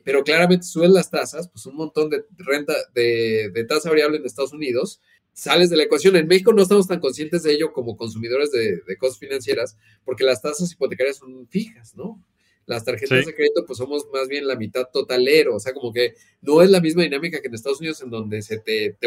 Pero 0.04 0.24
claramente 0.24 0.66
suben 0.66 0.94
las 0.94 1.10
tasas, 1.10 1.50
pues 1.50 1.66
un 1.66 1.76
montón 1.76 2.10
de 2.10 2.26
renta, 2.38 2.74
de, 2.94 3.50
de 3.54 3.64
tasa 3.66 3.90
variable 3.90 4.18
en 4.18 4.26
Estados 4.26 4.54
Unidos, 4.54 5.02
sales 5.34 5.70
de 5.70 5.78
la 5.78 5.84
ecuación. 5.84 6.16
En 6.16 6.28
México 6.28 6.54
no 6.54 6.62
estamos 6.62 6.88
tan 6.88 7.00
conscientes 7.00 7.44
de 7.44 7.54
ello 7.54 7.74
como 7.74 7.98
consumidores 7.98 8.52
de, 8.52 8.82
cosas 8.98 9.20
financieras, 9.20 9.78
porque 10.04 10.24
las 10.24 10.42
tasas 10.42 10.72
hipotecarias 10.72 11.18
son 11.18 11.48
fijas, 11.48 11.96
¿no? 11.96 12.24
Las 12.72 12.86
tarjetas 12.86 13.26
de 13.26 13.36
crédito, 13.36 13.66
pues 13.66 13.78
somos 13.78 14.08
más 14.14 14.30
bien 14.30 14.48
la 14.48 14.56
mitad 14.56 14.88
totalero, 14.94 15.58
o 15.58 15.60
sea, 15.60 15.74
como 15.74 15.92
que 15.92 16.14
no 16.40 16.62
es 16.62 16.70
la 16.70 16.80
misma 16.80 17.04
dinámica 17.04 17.42
que 17.42 17.50
en 17.50 17.54
Estados 17.54 17.82
Unidos, 17.82 18.02
en 18.02 18.10
donde 18.10 18.42
se 18.42 18.60
te, 18.60 18.98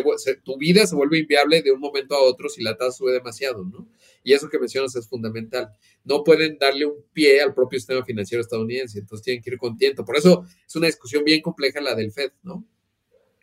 tu 0.43 0.59
vida 0.59 0.87
se 0.87 0.95
vuelve 0.95 1.21
inviable 1.21 1.63
de 1.63 1.73
un 1.73 1.81
momento 1.81 2.15
a 2.15 2.21
otro 2.21 2.51
si 2.51 2.63
la 2.63 2.77
tasa 2.77 2.93
sube 2.93 3.13
demasiado, 3.13 3.65
¿no? 3.65 3.89
Y 4.23 4.35
eso 4.35 4.51
que 4.51 4.59
mencionas 4.59 4.95
es 4.97 5.09
fundamental. 5.09 5.71
No 6.05 6.23
pueden 6.25 6.59
darle 6.59 6.85
un 6.85 7.07
pie 7.15 7.41
al 7.41 7.55
propio 7.55 7.79
sistema 7.79 8.05
financiero 8.05 8.43
estadounidense, 8.43 8.99
entonces 8.99 9.25
tienen 9.25 9.43
que 9.43 9.49
ir 9.49 9.57
con 9.57 9.79
tiento. 9.79 10.05
Por 10.05 10.19
eso 10.19 10.45
es 10.67 10.77
una 10.77 10.87
discusión 10.87 11.25
bien 11.25 11.41
compleja 11.41 11.81
la 11.81 11.95
del 11.95 12.13
FED, 12.13 12.33
¿no? 12.43 12.67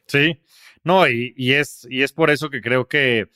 Sí, 0.05 0.39
no, 0.84 1.09
y, 1.09 1.34
es, 1.53 1.88
y 1.89 2.03
es 2.03 2.13
por 2.13 2.30
eso 2.30 2.51
que 2.51 2.61
creo 2.61 2.88
que 2.88 3.28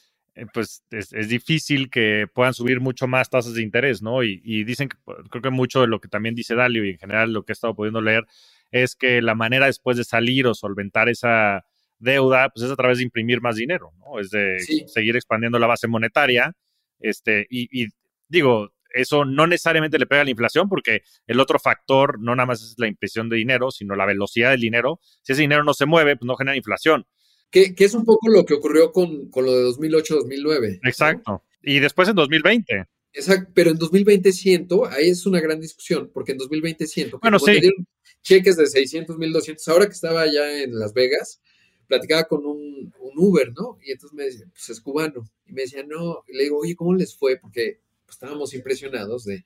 pues 0.53 0.83
es, 0.91 1.29
difícil 1.29 1.89
que 1.89 2.27
puedan 2.33 2.53
subir 2.53 2.79
mucho 2.81 3.07
más 3.07 3.29
tasas 3.29 3.53
de 3.53 3.61
interés, 3.61 4.01
¿no? 4.01 4.23
Y, 4.23 4.63
dicen 4.63 4.89
que 4.89 4.97
pues, 5.03 5.17
creo 5.29 5.41
que 5.41 5.49
mucho 5.49 5.81
de 5.81 5.87
lo 5.87 5.99
que 5.99 6.07
también 6.07 6.35
dice 6.35 6.55
Dalio 6.55 6.83
y 6.85 6.91
en 6.91 6.97
general 6.97 7.31
lo 7.33 7.43
que 7.43 7.51
he 7.51 7.55
estado 7.55 7.75
pudiendo 7.75 8.01
leer 8.01 8.25
es 8.71 8.95
que 8.95 9.21
la 9.21 9.35
manera 9.35 9.67
después 9.67 9.97
de 9.97 10.03
salir 10.03 10.47
o 10.47 10.53
solventar 10.53 11.07
esa 11.09 11.65
deuda, 11.99 12.49
pues 12.49 12.65
es 12.65 12.71
a 12.71 12.75
través 12.75 12.97
de 12.97 13.05
imprimir 13.05 13.41
más 13.41 13.55
dinero, 13.55 13.91
¿no? 13.99 14.19
Es 14.19 14.29
de 14.31 14.59
seguir 14.87 15.15
expandiendo 15.15 15.59
la 15.59 15.67
base 15.67 15.87
monetaria. 15.87 16.53
Este, 16.99 17.47
y, 17.49 17.69
y 17.71 17.87
digo, 18.27 18.71
eso 18.95 19.25
no 19.25 19.45
necesariamente 19.45 19.99
le 19.99 20.07
pega 20.07 20.21
a 20.21 20.23
la 20.25 20.31
inflación 20.31 20.69
porque 20.69 21.03
el 21.27 21.39
otro 21.39 21.59
factor 21.59 22.19
no 22.19 22.35
nada 22.35 22.47
más 22.47 22.61
es 22.61 22.75
la 22.77 22.87
impresión 22.87 23.29
de 23.29 23.35
dinero, 23.37 23.69
sino 23.71 23.95
la 23.95 24.05
velocidad 24.05 24.51
del 24.51 24.61
dinero. 24.61 24.99
Si 25.21 25.33
ese 25.33 25.41
dinero 25.41 25.63
no 25.63 25.73
se 25.73 25.85
mueve, 25.85 26.15
pues 26.15 26.25
no 26.25 26.35
genera 26.35 26.57
inflación. 26.57 27.05
Que, 27.51 27.73
es 27.77 27.93
un 27.93 28.03
poco 28.03 28.29
lo 28.29 28.45
que 28.45 28.53
ocurrió 28.53 28.91
con, 28.91 29.29
lo 29.33 29.57
de 29.57 29.63
2008-2009. 29.69 30.79
Exacto. 30.83 31.43
Y 31.63 31.79
después 31.79 32.09
en 32.09 32.15
2020. 32.15 32.85
Exacto, 33.13 33.49
pero 33.53 33.71
en 33.71 33.77
2020 33.77 34.33
siento, 34.33 34.85
ahí 34.85 35.09
es 35.09 35.25
una 35.25 35.39
gran 35.39 35.61
discusión, 35.61 36.11
porque 36.13 36.33
en 36.33 36.37
2020 36.37 36.85
siento 36.85 37.17
bueno, 37.21 37.39
sí. 37.39 37.51
dieron 37.51 37.87
cheques 38.21 38.57
de 38.57 38.67
600, 38.67 39.17
1200, 39.17 39.65
ahora 39.69 39.85
que 39.85 39.93
estaba 39.93 40.21
allá 40.21 40.63
en 40.63 40.77
Las 40.77 40.93
Vegas, 40.93 41.39
platicaba 41.87 42.25
con 42.25 42.45
un, 42.45 42.93
Uber, 43.17 43.53
¿no? 43.53 43.77
Y 43.81 43.91
entonces 43.91 44.13
me 44.13 44.25
decía, 44.25 44.45
pues 44.51 44.69
es 44.69 44.81
cubano. 44.81 45.31
Y 45.45 45.53
me 45.53 45.61
decía, 45.61 45.85
no, 45.87 46.23
y 46.27 46.35
le 46.35 46.43
digo, 46.43 46.57
oye, 46.57 46.75
¿cómo 46.75 46.93
les 46.93 47.15
fue? 47.15 47.37
Porque 47.37 47.79
pues, 48.05 48.15
estábamos 48.15 48.53
impresionados 48.53 49.23
de, 49.23 49.45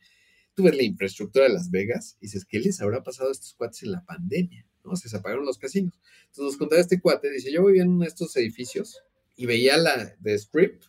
tú 0.56 0.64
ves 0.64 0.76
la 0.76 0.82
infraestructura 0.82 1.46
de 1.46 1.54
Las 1.54 1.70
Vegas 1.70 2.18
y 2.20 2.26
dices, 2.26 2.46
¿qué 2.46 2.58
les 2.60 2.82
habrá 2.82 3.04
pasado 3.04 3.30
a 3.30 3.32
estos 3.32 3.54
cuates 3.54 3.84
en 3.84 3.92
la 3.92 4.04
pandemia? 4.04 4.66
¿No? 4.84 4.96
Se 4.96 5.16
apagaron 5.16 5.46
los 5.46 5.58
casinos. 5.58 5.94
Entonces 6.28 6.44
nos 6.44 6.58
contaba 6.58 6.82
este 6.82 7.00
cuate, 7.00 7.30
dice, 7.30 7.52
yo 7.52 7.66
vivía 7.66 7.84
en 7.84 7.90
uno 7.90 8.02
de 8.02 8.08
estos 8.08 8.36
edificios 8.38 9.02
y 9.36 9.46
veía 9.46 9.78
la 9.78 10.16
de 10.20 10.34
Strip 10.36 10.82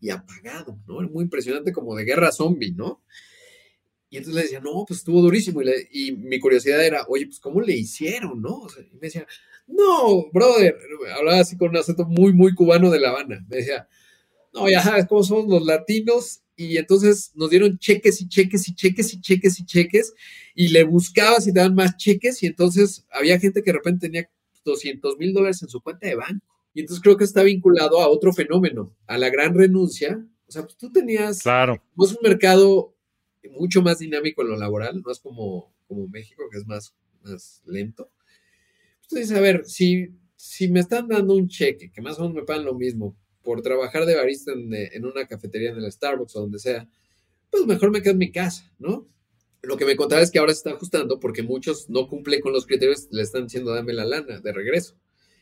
y 0.00 0.10
apagado, 0.10 0.78
¿no? 0.86 1.00
Muy 1.08 1.24
impresionante 1.24 1.72
como 1.72 1.94
de 1.94 2.04
guerra 2.04 2.30
zombie, 2.30 2.72
¿no? 2.72 3.02
Y 4.10 4.18
entonces 4.18 4.36
le 4.36 4.42
decía, 4.42 4.60
no, 4.60 4.84
pues 4.86 5.00
estuvo 5.00 5.20
durísimo. 5.20 5.60
Y, 5.90 6.12
mi 6.12 6.38
curiosidad 6.38 6.84
era, 6.84 7.04
oye, 7.08 7.26
pues 7.26 7.40
¿cómo 7.40 7.60
le 7.60 7.74
hicieron, 7.76 8.40
no? 8.40 8.66
y 8.78 8.94
me 8.94 9.00
decía, 9.00 9.26
no, 9.66 10.30
brother, 10.30 10.76
hablaba 11.16 11.40
así 11.40 11.56
con 11.56 11.70
un 11.70 11.78
acento 11.78 12.04
muy, 12.04 12.32
muy 12.32 12.54
cubano 12.54 12.90
de 12.90 13.00
La 13.00 13.10
Habana. 13.10 13.44
Me 13.48 13.56
decía, 13.56 13.88
no, 14.52 14.68
ya 14.68 14.82
sabes 14.82 15.06
cómo 15.08 15.24
somos 15.24 15.48
los 15.48 15.66
latinos. 15.66 16.42
Y 16.56 16.76
entonces 16.76 17.32
nos 17.34 17.50
dieron 17.50 17.78
cheques 17.78 18.20
y 18.20 18.28
cheques 18.28 18.68
y 18.68 18.74
cheques 18.74 19.12
y 19.12 19.20
cheques 19.20 19.60
y 19.60 19.64
cheques. 19.66 20.14
Y 20.54 20.68
le 20.68 20.84
buscabas 20.84 21.46
y 21.46 21.52
te 21.52 21.58
daban 21.58 21.74
más 21.74 21.96
cheques. 21.96 22.42
Y 22.42 22.46
entonces 22.46 23.04
había 23.10 23.38
gente 23.40 23.62
que 23.62 23.72
de 23.72 23.78
repente 23.78 24.06
tenía 24.06 24.30
200 24.64 25.18
mil 25.18 25.32
dólares 25.32 25.62
en 25.62 25.68
su 25.68 25.80
cuenta 25.80 26.06
de 26.06 26.14
banco. 26.14 26.46
Y 26.72 26.80
entonces 26.80 27.02
creo 27.02 27.16
que 27.16 27.24
está 27.24 27.42
vinculado 27.42 28.00
a 28.00 28.08
otro 28.08 28.32
fenómeno, 28.32 28.94
a 29.06 29.18
la 29.18 29.30
gran 29.30 29.54
renuncia. 29.54 30.24
O 30.46 30.52
sea, 30.52 30.62
pues 30.62 30.76
tú 30.76 30.90
tenías 30.90 31.42
claro. 31.42 31.82
un 31.96 32.16
mercado 32.22 32.94
mucho 33.50 33.82
más 33.82 33.98
dinámico 33.98 34.42
en 34.42 34.48
lo 34.48 34.56
laboral, 34.56 35.00
no 35.00 35.10
es 35.10 35.20
como, 35.20 35.72
como 35.86 36.08
México, 36.08 36.44
que 36.50 36.58
es 36.58 36.66
más, 36.66 36.94
más 37.22 37.62
lento. 37.66 38.10
Entonces, 39.02 39.36
a 39.36 39.40
ver, 39.40 39.64
si, 39.66 40.08
si 40.34 40.68
me 40.68 40.80
están 40.80 41.08
dando 41.08 41.34
un 41.34 41.48
cheque, 41.48 41.90
que 41.92 42.02
más 42.02 42.18
o 42.18 42.22
menos 42.22 42.34
me 42.34 42.42
pagan 42.42 42.64
lo 42.64 42.74
mismo, 42.74 43.16
por 43.44 43.62
trabajar 43.62 44.06
de 44.06 44.16
barista 44.16 44.52
en, 44.52 44.74
en 44.74 45.04
una 45.04 45.26
cafetería 45.26 45.70
en 45.70 45.76
el 45.76 45.92
Starbucks 45.92 46.34
o 46.36 46.40
donde 46.40 46.58
sea, 46.58 46.88
pues 47.50 47.66
mejor 47.66 47.90
me 47.90 48.02
quedo 48.02 48.12
en 48.12 48.18
mi 48.18 48.32
casa, 48.32 48.72
¿no? 48.78 49.06
Lo 49.66 49.76
que 49.76 49.84
me 49.84 49.96
contaba 49.96 50.22
es 50.22 50.30
que 50.30 50.38
ahora 50.38 50.52
se 50.52 50.58
está 50.58 50.70
ajustando 50.70 51.20
porque 51.20 51.42
muchos 51.42 51.88
no 51.88 52.08
cumplen 52.08 52.40
con 52.40 52.52
los 52.52 52.66
criterios, 52.66 53.08
le 53.10 53.22
están 53.22 53.44
diciendo 53.44 53.72
dame 53.72 53.92
la 53.92 54.04
lana 54.04 54.40
de 54.40 54.52
regreso. 54.52 54.96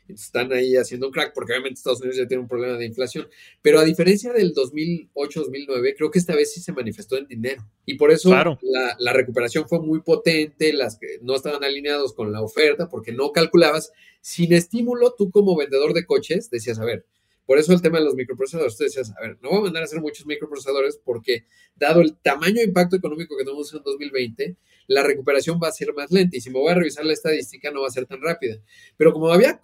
Están 0.08 0.52
ahí 0.52 0.76
haciendo 0.76 1.06
un 1.06 1.12
crack 1.12 1.32
porque 1.32 1.52
obviamente 1.52 1.78
Estados 1.78 2.00
Unidos 2.00 2.18
ya 2.18 2.26
tiene 2.26 2.42
un 2.42 2.48
problema 2.48 2.76
de 2.76 2.84
inflación. 2.84 3.28
Pero 3.62 3.78
a 3.78 3.84
diferencia 3.84 4.32
del 4.32 4.52
2008-2009, 4.52 5.94
creo 5.96 6.10
que 6.10 6.18
esta 6.18 6.34
vez 6.34 6.52
sí 6.52 6.60
se 6.60 6.72
manifestó 6.72 7.16
en 7.16 7.26
dinero. 7.26 7.64
Y 7.86 7.94
por 7.94 8.10
eso 8.10 8.30
la, 8.30 8.96
la, 8.98 9.12
recuperación 9.12 9.66
fue 9.68 9.80
muy 9.80 10.02
potente, 10.02 10.72
las 10.72 10.98
que 10.98 11.18
no 11.22 11.34
estaban 11.34 11.64
alineados 11.64 12.12
con 12.14 12.32
la 12.32 12.42
oferta 12.42 12.88
porque 12.88 13.12
no 13.12 13.32
calculabas. 13.32 13.92
Sin 14.20 14.52
estímulo, 14.52 15.14
tú 15.16 15.30
como 15.30 15.56
vendedor 15.56 15.94
de 15.94 16.04
coches 16.04 16.50
decías, 16.50 16.78
a 16.78 16.84
ver, 16.84 17.06
por 17.52 17.58
eso 17.58 17.74
el 17.74 17.82
tema 17.82 17.98
de 17.98 18.06
los 18.06 18.14
microprocesadores, 18.14 18.78
tú 18.78 18.84
decías, 18.84 19.12
a 19.14 19.20
ver, 19.20 19.36
no 19.42 19.50
voy 19.50 19.58
a 19.58 19.62
mandar 19.64 19.82
a 19.82 19.84
hacer 19.84 20.00
muchos 20.00 20.24
microprocesadores 20.24 20.98
porque 21.04 21.44
dado 21.76 22.00
el 22.00 22.16
tamaño 22.16 22.54
de 22.54 22.64
impacto 22.64 22.96
económico 22.96 23.36
que 23.36 23.44
tenemos 23.44 23.74
en 23.74 23.82
2020, 23.82 24.56
la 24.86 25.02
recuperación 25.02 25.60
va 25.62 25.68
a 25.68 25.72
ser 25.72 25.92
más 25.92 26.10
lenta 26.10 26.34
y 26.34 26.40
si 26.40 26.48
me 26.48 26.58
voy 26.58 26.72
a 26.72 26.76
revisar 26.76 27.04
la 27.04 27.12
estadística 27.12 27.70
no 27.70 27.82
va 27.82 27.88
a 27.88 27.90
ser 27.90 28.06
tan 28.06 28.22
rápida. 28.22 28.56
Pero 28.96 29.12
como 29.12 29.30
había, 29.30 29.60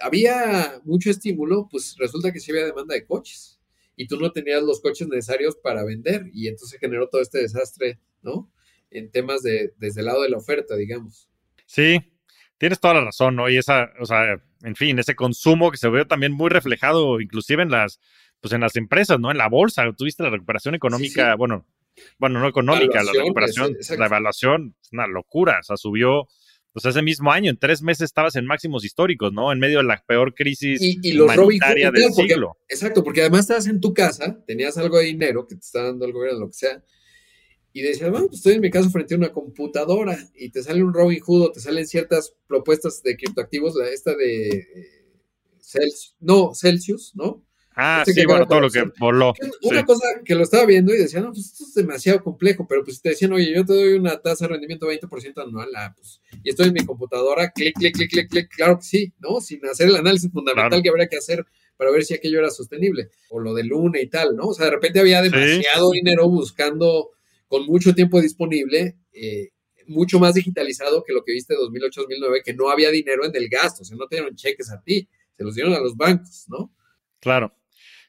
había 0.00 0.80
mucho 0.84 1.10
estímulo, 1.10 1.66
pues 1.68 1.96
resulta 1.98 2.32
que 2.32 2.38
sí 2.38 2.52
había 2.52 2.64
demanda 2.64 2.94
de 2.94 3.04
coches 3.04 3.60
y 3.96 4.06
tú 4.06 4.20
no 4.20 4.30
tenías 4.30 4.62
los 4.62 4.80
coches 4.80 5.08
necesarios 5.08 5.56
para 5.56 5.82
vender 5.82 6.30
y 6.32 6.46
entonces 6.46 6.78
generó 6.78 7.08
todo 7.08 7.22
este 7.22 7.38
desastre, 7.38 7.98
¿no? 8.22 8.52
En 8.88 9.10
temas 9.10 9.42
de, 9.42 9.74
desde 9.78 10.02
el 10.02 10.06
lado 10.06 10.22
de 10.22 10.28
la 10.28 10.36
oferta, 10.36 10.76
digamos. 10.76 11.28
Sí, 11.66 11.98
tienes 12.56 12.78
toda 12.78 12.94
la 12.94 13.06
razón, 13.06 13.34
¿no? 13.34 13.50
Y 13.50 13.56
esa, 13.56 13.90
o 13.98 14.06
sea, 14.06 14.40
en 14.62 14.76
fin, 14.76 14.98
ese 14.98 15.14
consumo 15.14 15.70
que 15.70 15.76
se 15.76 15.88
ve 15.88 16.04
también 16.04 16.32
muy 16.32 16.50
reflejado 16.50 17.20
inclusive 17.20 17.62
en 17.62 17.70
las, 17.70 18.00
pues 18.40 18.52
en 18.52 18.60
las 18.60 18.76
empresas, 18.76 19.18
¿no? 19.20 19.30
En 19.30 19.38
la 19.38 19.48
bolsa, 19.48 19.84
tuviste 19.96 20.22
la 20.22 20.30
recuperación 20.30 20.74
económica, 20.74 21.34
bueno, 21.36 21.66
bueno, 22.18 22.40
no 22.40 22.48
económica, 22.48 23.02
la 23.02 23.12
recuperación, 23.12 23.76
la 23.98 24.06
evaluación, 24.06 24.74
es 24.80 24.92
una 24.92 25.06
locura, 25.06 25.58
o 25.60 25.62
sea, 25.62 25.76
subió, 25.76 26.26
pues 26.72 26.84
ese 26.86 27.02
mismo 27.02 27.30
año, 27.30 27.50
en 27.50 27.58
tres 27.58 27.82
meses 27.82 28.06
estabas 28.06 28.34
en 28.36 28.46
máximos 28.46 28.84
históricos, 28.84 29.32
¿no? 29.32 29.52
En 29.52 29.58
medio 29.58 29.78
de 29.78 29.84
la 29.84 30.02
peor 30.06 30.34
crisis 30.34 30.80
y, 30.80 31.18
humanitaria 31.18 31.90
del 31.90 32.12
siglo. 32.12 32.56
Exacto, 32.68 33.04
porque 33.04 33.20
además 33.20 33.40
estabas 33.40 33.66
en 33.66 33.80
tu 33.80 33.92
casa, 33.92 34.42
tenías 34.46 34.78
algo 34.78 34.98
de 34.98 35.04
dinero 35.04 35.46
que 35.46 35.56
te 35.56 35.60
está 35.60 35.84
dando 35.84 36.06
el 36.06 36.12
gobierno, 36.12 36.40
lo 36.40 36.46
que 36.46 36.54
sea, 36.54 36.82
y 37.72 37.82
decías, 37.82 38.10
bueno, 38.10 38.26
pues 38.26 38.38
estoy 38.38 38.54
en 38.54 38.60
mi 38.60 38.70
caso 38.70 38.90
frente 38.90 39.14
a 39.14 39.18
una 39.18 39.32
computadora 39.32 40.18
y 40.34 40.50
te 40.50 40.62
sale 40.62 40.82
un 40.82 40.92
Robin 40.92 41.20
Hood 41.20 41.42
o 41.42 41.52
te 41.52 41.60
salen 41.60 41.86
ciertas 41.86 42.34
propuestas 42.46 43.02
de 43.02 43.16
criptoactivos, 43.16 43.74
la 43.74 43.88
esta 43.88 44.14
de 44.14 44.48
eh, 44.48 45.12
Celsius, 45.58 46.16
no, 46.20 46.54
Celsius, 46.54 47.12
¿no? 47.14 47.42
Ah, 47.74 48.04
este 48.06 48.20
sí, 48.20 48.26
bueno, 48.26 48.46
todo 48.46 48.60
lo 48.60 48.70
que 48.70 48.84
voló. 48.98 49.32
Una 49.62 49.84
cosa 49.84 50.06
que 50.24 50.34
lo 50.34 50.42
estaba 50.42 50.66
viendo 50.66 50.94
y 50.94 50.98
decía, 50.98 51.20
no, 51.20 51.32
pues 51.32 51.46
esto 51.46 51.64
es 51.64 51.74
demasiado 51.74 52.22
complejo, 52.22 52.66
pero 52.68 52.84
pues 52.84 53.00
te 53.00 53.10
decían, 53.10 53.32
oye, 53.32 53.54
yo 53.54 53.64
te 53.64 53.72
doy 53.72 53.94
una 53.94 54.20
tasa 54.20 54.44
de 54.44 54.52
rendimiento 54.52 54.86
20% 54.86 55.42
anual, 55.42 55.70
ah, 55.76 55.94
pues, 55.96 56.20
y 56.44 56.50
estoy 56.50 56.68
en 56.68 56.74
mi 56.74 56.84
computadora, 56.84 57.50
clic, 57.50 57.74
clic, 57.78 57.94
clic, 57.94 58.10
clic, 58.10 58.28
clic, 58.28 58.48
claro 58.54 58.76
que 58.78 58.84
sí, 58.84 59.14
¿no? 59.20 59.40
Sin 59.40 59.64
hacer 59.64 59.88
el 59.88 59.96
análisis 59.96 60.30
fundamental 60.30 60.82
que 60.82 60.90
habría 60.90 61.06
que 61.06 61.16
hacer 61.16 61.46
para 61.78 61.90
ver 61.90 62.04
si 62.04 62.12
aquello 62.12 62.40
era 62.40 62.50
sostenible, 62.50 63.08
o 63.30 63.40
lo 63.40 63.54
de 63.54 63.64
Luna 63.64 64.00
y 64.00 64.08
tal, 64.08 64.36
¿no? 64.36 64.48
O 64.48 64.54
sea, 64.54 64.66
de 64.66 64.72
repente 64.72 65.00
había 65.00 65.22
demasiado 65.22 65.92
dinero 65.92 66.28
buscando 66.28 67.10
con 67.52 67.66
mucho 67.66 67.94
tiempo 67.94 68.18
disponible, 68.18 68.96
eh, 69.12 69.50
mucho 69.86 70.18
más 70.18 70.32
digitalizado 70.32 71.04
que 71.06 71.12
lo 71.12 71.22
que 71.22 71.34
viste 71.34 71.52
en 71.52 71.60
2008-2009, 71.60 72.42
que 72.42 72.54
no 72.54 72.70
había 72.70 72.90
dinero 72.90 73.26
en 73.26 73.36
el 73.36 73.46
gasto, 73.50 73.82
o 73.82 73.84
sea, 73.84 73.94
no 73.94 74.06
tenían 74.06 74.34
cheques 74.34 74.72
a 74.72 74.80
ti, 74.80 75.06
se 75.36 75.44
los 75.44 75.54
dieron 75.54 75.74
a 75.74 75.80
los 75.80 75.94
bancos, 75.94 76.46
¿no? 76.48 76.74
Claro, 77.20 77.54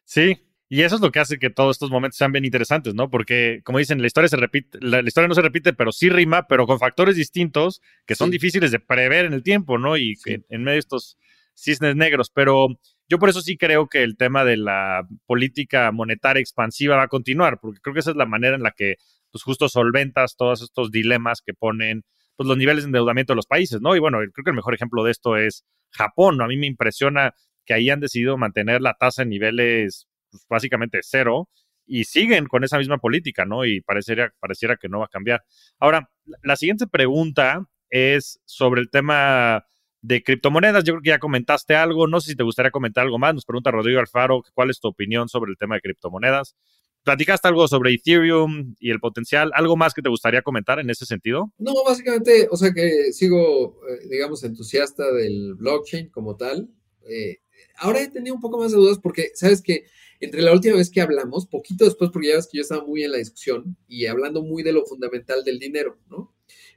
sí. 0.05 0.47
Y 0.69 0.83
eso 0.83 0.95
es 0.95 1.01
lo 1.01 1.11
que 1.11 1.19
hace 1.19 1.39
que 1.39 1.49
todos 1.49 1.75
estos 1.75 1.91
momentos 1.91 2.17
sean 2.17 2.31
bien 2.31 2.45
interesantes, 2.45 2.95
¿no? 2.95 3.09
Porque, 3.09 3.59
como 3.65 3.79
dicen, 3.79 3.99
la 3.99 4.07
historia 4.07 4.29
se 4.29 4.37
repite, 4.37 4.77
la, 4.79 5.01
historia 5.01 5.27
no 5.27 5.35
se 5.35 5.41
repite, 5.41 5.73
pero 5.73 5.91
sí 5.91 6.07
rima, 6.07 6.47
pero 6.47 6.65
con 6.65 6.79
factores 6.79 7.17
distintos 7.17 7.81
que 8.05 8.15
son 8.15 8.31
difíciles 8.31 8.71
de 8.71 8.79
prever 8.79 9.25
en 9.25 9.33
el 9.33 9.43
tiempo, 9.43 9.77
¿no? 9.77 9.97
Y 9.97 10.15
en 10.25 10.63
medio 10.63 10.75
de 10.75 10.79
estos 10.79 11.17
cisnes 11.53 11.97
negros. 11.97 12.31
Pero 12.33 12.79
yo 13.09 13.19
por 13.19 13.27
eso 13.27 13.41
sí 13.41 13.57
creo 13.57 13.89
que 13.89 14.03
el 14.03 14.15
tema 14.15 14.45
de 14.45 14.55
la 14.55 15.05
política 15.25 15.91
monetaria 15.91 16.39
expansiva 16.39 16.95
va 16.95 17.03
a 17.03 17.07
continuar, 17.09 17.59
porque 17.59 17.81
creo 17.81 17.93
que 17.93 17.99
esa 17.99 18.11
es 18.11 18.17
la 18.17 18.25
manera 18.25 18.55
en 18.55 18.63
la 18.63 18.71
que 18.71 18.95
pues 19.33 19.43
justo 19.43 19.67
solventas 19.67 20.35
todos 20.37 20.61
estos 20.61 20.91
dilemas 20.91 21.41
que 21.43 21.55
ponen 21.55 22.03
pues 22.35 22.47
los 22.47 22.57
niveles 22.57 22.83
de 22.83 22.89
endeudamiento 22.89 23.33
de 23.33 23.37
los 23.37 23.47
países, 23.47 23.81
¿no? 23.81 23.95
Y 23.95 23.99
bueno, 23.99 24.19
creo 24.19 24.43
que 24.43 24.51
el 24.51 24.55
mejor 24.55 24.75
ejemplo 24.75 25.03
de 25.03 25.11
esto 25.11 25.37
es 25.37 25.65
Japón, 25.89 26.37
¿no? 26.37 26.43
A 26.43 26.47
mí 26.47 26.55
me 26.55 26.67
impresiona 26.67 27.33
que 27.65 27.73
ahí 27.73 27.89
han 27.89 27.99
decidido 27.99 28.37
mantener 28.37 28.81
la 28.81 28.93
tasa 28.93 29.23
en 29.23 29.29
niveles 29.29 30.07
pues, 30.29 30.45
básicamente 30.47 30.99
cero 31.01 31.49
y 31.85 32.03
siguen 32.05 32.45
con 32.45 32.63
esa 32.63 32.77
misma 32.77 32.99
política, 32.99 33.45
¿no? 33.45 33.65
Y 33.65 33.81
pareciera, 33.81 34.31
pareciera 34.39 34.77
que 34.77 34.87
no 34.87 34.99
va 34.99 35.05
a 35.05 35.09
cambiar. 35.09 35.43
Ahora, 35.79 36.11
la 36.43 36.55
siguiente 36.55 36.85
pregunta 36.85 37.65
es 37.89 38.39
sobre 38.45 38.81
el 38.81 38.91
tema 38.91 39.65
de 40.01 40.21
criptomonedas. 40.21 40.83
Yo 40.83 40.93
creo 40.93 41.01
que 41.01 41.09
ya 41.09 41.19
comentaste 41.19 41.75
algo, 41.75 42.07
no 42.07 42.21
sé 42.21 42.31
si 42.31 42.35
te 42.35 42.43
gustaría 42.43 42.71
comentar 42.71 43.03
algo 43.03 43.17
más. 43.17 43.33
Nos 43.33 43.45
pregunta 43.45 43.71
Rodrigo 43.71 43.99
Alfaro, 43.99 44.43
¿cuál 44.53 44.69
es 44.69 44.79
tu 44.79 44.89
opinión 44.89 45.27
sobre 45.27 45.49
el 45.49 45.57
tema 45.57 45.75
de 45.75 45.81
criptomonedas? 45.81 46.55
¿Platicaste 47.03 47.47
algo 47.47 47.67
sobre 47.67 47.93
Ethereum 47.93 48.75
y 48.79 48.91
el 48.91 48.99
potencial? 48.99 49.51
¿Algo 49.55 49.75
más 49.75 49.93
que 49.93 50.01
te 50.01 50.09
gustaría 50.09 50.41
comentar 50.41 50.79
en 50.79 50.89
ese 50.89 51.05
sentido? 51.05 51.51
No, 51.57 51.73
básicamente, 51.85 52.47
o 52.49 52.55
sea 52.55 52.71
que 52.73 53.11
sigo, 53.11 53.79
eh, 53.89 54.07
digamos, 54.09 54.43
entusiasta 54.43 55.11
del 55.11 55.55
blockchain 55.55 56.09
como 56.09 56.37
tal. 56.37 56.69
Eh, 57.09 57.41
ahora 57.77 58.01
he 58.01 58.09
tenido 58.09 58.35
un 58.35 58.41
poco 58.41 58.57
más 58.57 58.71
de 58.71 58.77
dudas 58.77 58.99
porque, 59.01 59.31
¿sabes 59.35 59.61
que 59.61 59.85
Entre 60.19 60.41
la 60.41 60.53
última 60.53 60.77
vez 60.77 60.89
que 60.89 61.01
hablamos, 61.01 61.47
poquito 61.47 61.83
después, 61.83 62.09
porque 62.11 62.29
ya 62.29 62.35
ves 62.35 62.47
que 62.49 62.57
yo 62.57 62.61
estaba 62.61 62.85
muy 62.85 63.03
en 63.03 63.11
la 63.11 63.17
discusión 63.17 63.75
y 63.89 64.05
hablando 64.05 64.41
muy 64.41 64.63
de 64.63 64.71
lo 64.71 64.85
fundamental 64.85 65.43
del 65.43 65.59
dinero, 65.59 65.97
¿no? 66.09 66.33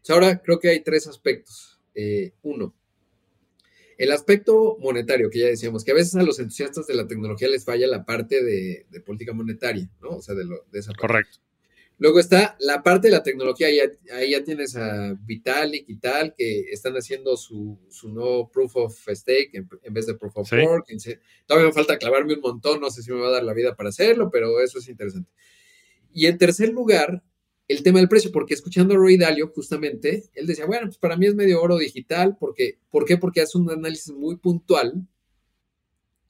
ahora 0.09 0.41
creo 0.43 0.59
que 0.59 0.71
hay 0.71 0.81
tres 0.81 1.07
aspectos. 1.07 1.79
Eh, 1.95 2.33
uno, 2.43 2.75
el 3.99 4.13
aspecto 4.13 4.77
monetario, 4.81 5.31
que 5.31 5.41
ya 5.41 5.47
decíamos, 5.47 5.85
que 5.85 5.93
a 5.93 5.95
veces 5.95 6.15
a 6.17 6.23
los 6.23 6.39
entusiastas 6.39 6.87
de 6.87 6.95
la 6.95 7.07
tecnología 7.07 7.49
les 7.49 7.65
falla 7.65 7.87
la 7.87 8.05
parte 8.05 8.43
de, 8.43 8.87
política 9.05 9.33
monetaria, 9.33 9.89
¿no? 10.01 10.11
O 10.11 10.23
sea, 10.23 10.35
de, 10.35 10.45
lo, 10.45 10.65
de 10.71 10.81
esa 10.81 10.93
parte. 10.93 11.01
Correcto. 11.01 11.39
Luego 11.99 12.21
está 12.21 12.57
la 12.61 12.83
parte 12.83 13.09
de 13.09 13.13
la 13.13 13.23
tecnología, 13.23 13.69
ahí 13.69 14.31
ya, 14.31 14.45
tienes 14.45 14.77
a 14.77 15.15
Vitalik 15.25 15.89
y 15.89 15.97
tal, 15.97 16.35
que 16.37 16.71
están 16.71 16.93
haciendo 16.95 17.39
su, 17.39 17.79
nuevo 18.05 18.51
proof 18.51 18.77
of 18.77 19.09
stake 19.09 19.55
en, 19.55 19.95
vez 19.95 20.05
de 20.07 20.15
proof 20.15 20.37
of 20.37 20.53
work. 20.53 20.87
Todavía 21.47 21.69
me 21.69 21.73
falta 21.73 21.97
clavarme 21.97 22.35
un 22.35 22.41
montón, 22.41 22.81
no 22.83 22.91
sé 22.91 23.03
si 23.03 23.11
me 23.11 23.21
va 23.21 23.29
a 23.29 23.33
dar 23.33 23.45
la 23.45 23.55
vida 23.55 23.75
para 23.75 23.89
hacerlo, 23.89 24.29
pero 24.31 24.61
eso 24.61 24.79
es 24.79 24.89
interesante. 24.89 25.31
Y 26.13 26.27
en 26.27 26.37
tercer 26.37 26.69
lugar, 26.69 27.23
el 27.69 27.83
tema 27.83 27.99
del 27.99 28.09
precio, 28.09 28.31
porque 28.31 28.55
escuchando 28.55 28.95
a 28.95 28.97
Roy 28.97 29.17
Dalio, 29.17 29.49
justamente, 29.49 30.25
él 30.35 30.47
decía, 30.47 30.67
bueno, 30.67 30.87
pues 30.87 30.99
para 30.99 31.17
mí 31.17 31.27
es 31.27 31.35
medio 31.35 31.61
oro 31.61 31.79
digital, 31.79 32.37
porque, 32.39 32.79
¿por 32.91 33.05
qué? 33.05 33.17
Porque 33.17 33.41
hace 33.41 33.59
un 33.59 33.71
análisis 33.71 34.13
muy 34.13 34.37
puntual 34.37 35.07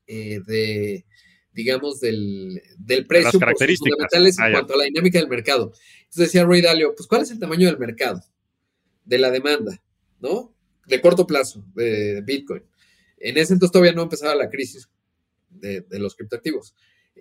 eh, 0.06 0.40
de, 0.46 1.04
digamos, 1.52 2.00
del, 2.00 2.62
del 2.78 3.06
precio, 3.06 3.32
Las 3.32 3.38
características. 3.38 3.92
fundamentales 3.92 4.38
en 4.38 4.44
ah, 4.44 4.50
cuanto 4.52 4.74
a 4.74 4.78
la 4.78 4.84
dinámica 4.84 5.18
del 5.18 5.28
mercado. 5.28 5.72
Entonces 5.98 6.32
decía 6.32 6.44
Roy 6.44 6.62
Dalio, 6.62 6.94
pues 6.94 7.06
¿cuál 7.06 7.22
es 7.22 7.30
el 7.30 7.38
tamaño 7.38 7.66
del 7.66 7.78
mercado? 7.78 8.22
De 9.04 9.18
la 9.18 9.30
demanda, 9.30 9.82
¿no? 10.20 10.54
De 10.86 11.00
corto 11.02 11.26
plazo, 11.26 11.66
de 11.74 12.22
Bitcoin. 12.24 12.62
En 13.18 13.36
ese 13.36 13.52
entonces 13.52 13.72
todavía 13.72 13.92
no 13.92 14.02
empezaba 14.02 14.34
la 14.34 14.48
crisis 14.48 14.88
de, 15.50 15.82
de 15.82 15.98
los 15.98 16.14
criptoactivos 16.14 16.74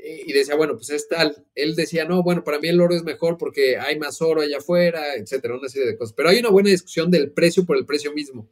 y 0.04 0.34
decía, 0.34 0.56
bueno, 0.56 0.76
pues 0.76 0.90
es 0.90 1.08
tal. 1.08 1.46
Él 1.56 1.76
decía, 1.76 2.06
no, 2.06 2.22
bueno, 2.22 2.44
para 2.44 2.60
mí 2.60 2.68
el 2.68 2.82
oro 2.82 2.94
es 2.94 3.04
mejor 3.04 3.38
porque 3.38 3.78
hay 3.78 3.98
más 3.98 4.22
oro 4.22 4.42
allá 4.42 4.58
afuera, 4.58 5.16
etcétera, 5.16 5.56
una 5.56 5.70
serie 5.70 5.88
de 5.88 5.98
cosas. 5.98 6.14
Pero 6.14 6.30
hay 6.30 6.40
una 6.40 6.50
buena 6.50 6.70
discusión 6.70 7.10
del 7.10 7.32
precio 7.32 7.66
por 7.66 7.78
el 7.78 7.86
precio 7.86 8.14
mismo, 8.14 8.48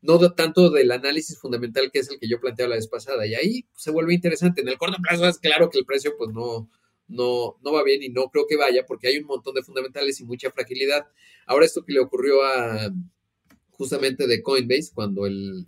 no 0.00 0.18
tanto 0.32 0.70
del 0.70 0.90
análisis 0.90 1.38
fundamental 1.38 1.90
que 1.92 2.00
es 2.00 2.10
el 2.10 2.18
que 2.18 2.28
yo 2.28 2.40
planteaba 2.40 2.70
la 2.70 2.76
vez 2.76 2.88
pasada. 2.88 3.26
Y 3.26 3.34
ahí 3.34 3.64
se 3.76 3.90
vuelve 3.90 4.14
interesante. 4.14 4.60
En 4.60 4.68
el 4.68 4.76
corto 4.76 4.96
plazo 5.00 5.28
es 5.28 5.38
claro 5.38 5.70
que 5.70 5.78
el 5.78 5.86
precio, 5.86 6.14
pues 6.18 6.30
no, 6.30 6.68
no, 7.08 7.56
no 7.62 7.72
va 7.72 7.84
bien 7.84 8.02
y 8.02 8.08
no 8.08 8.28
creo 8.30 8.46
que 8.48 8.56
vaya 8.56 8.84
porque 8.84 9.08
hay 9.08 9.18
un 9.18 9.26
montón 9.26 9.54
de 9.54 9.62
fundamentales 9.62 10.20
y 10.20 10.24
mucha 10.24 10.50
fragilidad. 10.50 11.06
Ahora, 11.46 11.64
esto 11.64 11.84
que 11.84 11.92
le 11.92 12.00
ocurrió 12.00 12.42
a 12.42 12.90
justamente 13.72 14.26
de 14.26 14.42
Coinbase, 14.42 14.92
cuando 14.94 15.26
el, 15.26 15.66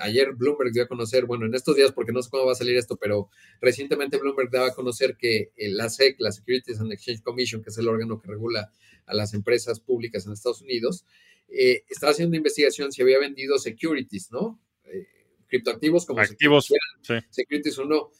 ayer 0.00 0.32
Bloomberg 0.34 0.72
dio 0.72 0.82
a 0.82 0.88
conocer, 0.88 1.26
bueno, 1.26 1.46
en 1.46 1.54
estos 1.54 1.76
días, 1.76 1.92
porque 1.92 2.12
no 2.12 2.22
sé 2.22 2.28
cómo 2.30 2.46
va 2.46 2.52
a 2.52 2.56
salir 2.56 2.76
esto, 2.76 2.96
pero 2.96 3.30
recientemente 3.60 4.18
Bloomberg 4.18 4.50
daba 4.50 4.68
a 4.68 4.74
conocer 4.74 5.16
que 5.16 5.52
la 5.56 5.88
SEC, 5.88 6.16
la 6.18 6.32
Securities 6.32 6.80
and 6.80 6.92
Exchange 6.92 7.22
Commission, 7.22 7.62
que 7.62 7.70
es 7.70 7.78
el 7.78 7.88
órgano 7.88 8.20
que 8.20 8.28
regula 8.28 8.70
a 9.06 9.14
las 9.14 9.32
empresas 9.32 9.80
públicas 9.80 10.26
en 10.26 10.32
Estados 10.32 10.60
Unidos, 10.60 11.04
eh, 11.48 11.84
estaba 11.88 12.12
haciendo 12.12 12.36
investigación 12.36 12.90
si 12.90 13.02
había 13.02 13.18
vendido 13.18 13.58
securities, 13.58 14.32
¿no? 14.32 14.60
Eh, 14.84 15.06
criptoactivos 15.46 16.04
como 16.04 16.20
Activos, 16.20 16.72
securities 17.30 17.78
o 17.78 17.84
no. 17.84 18.10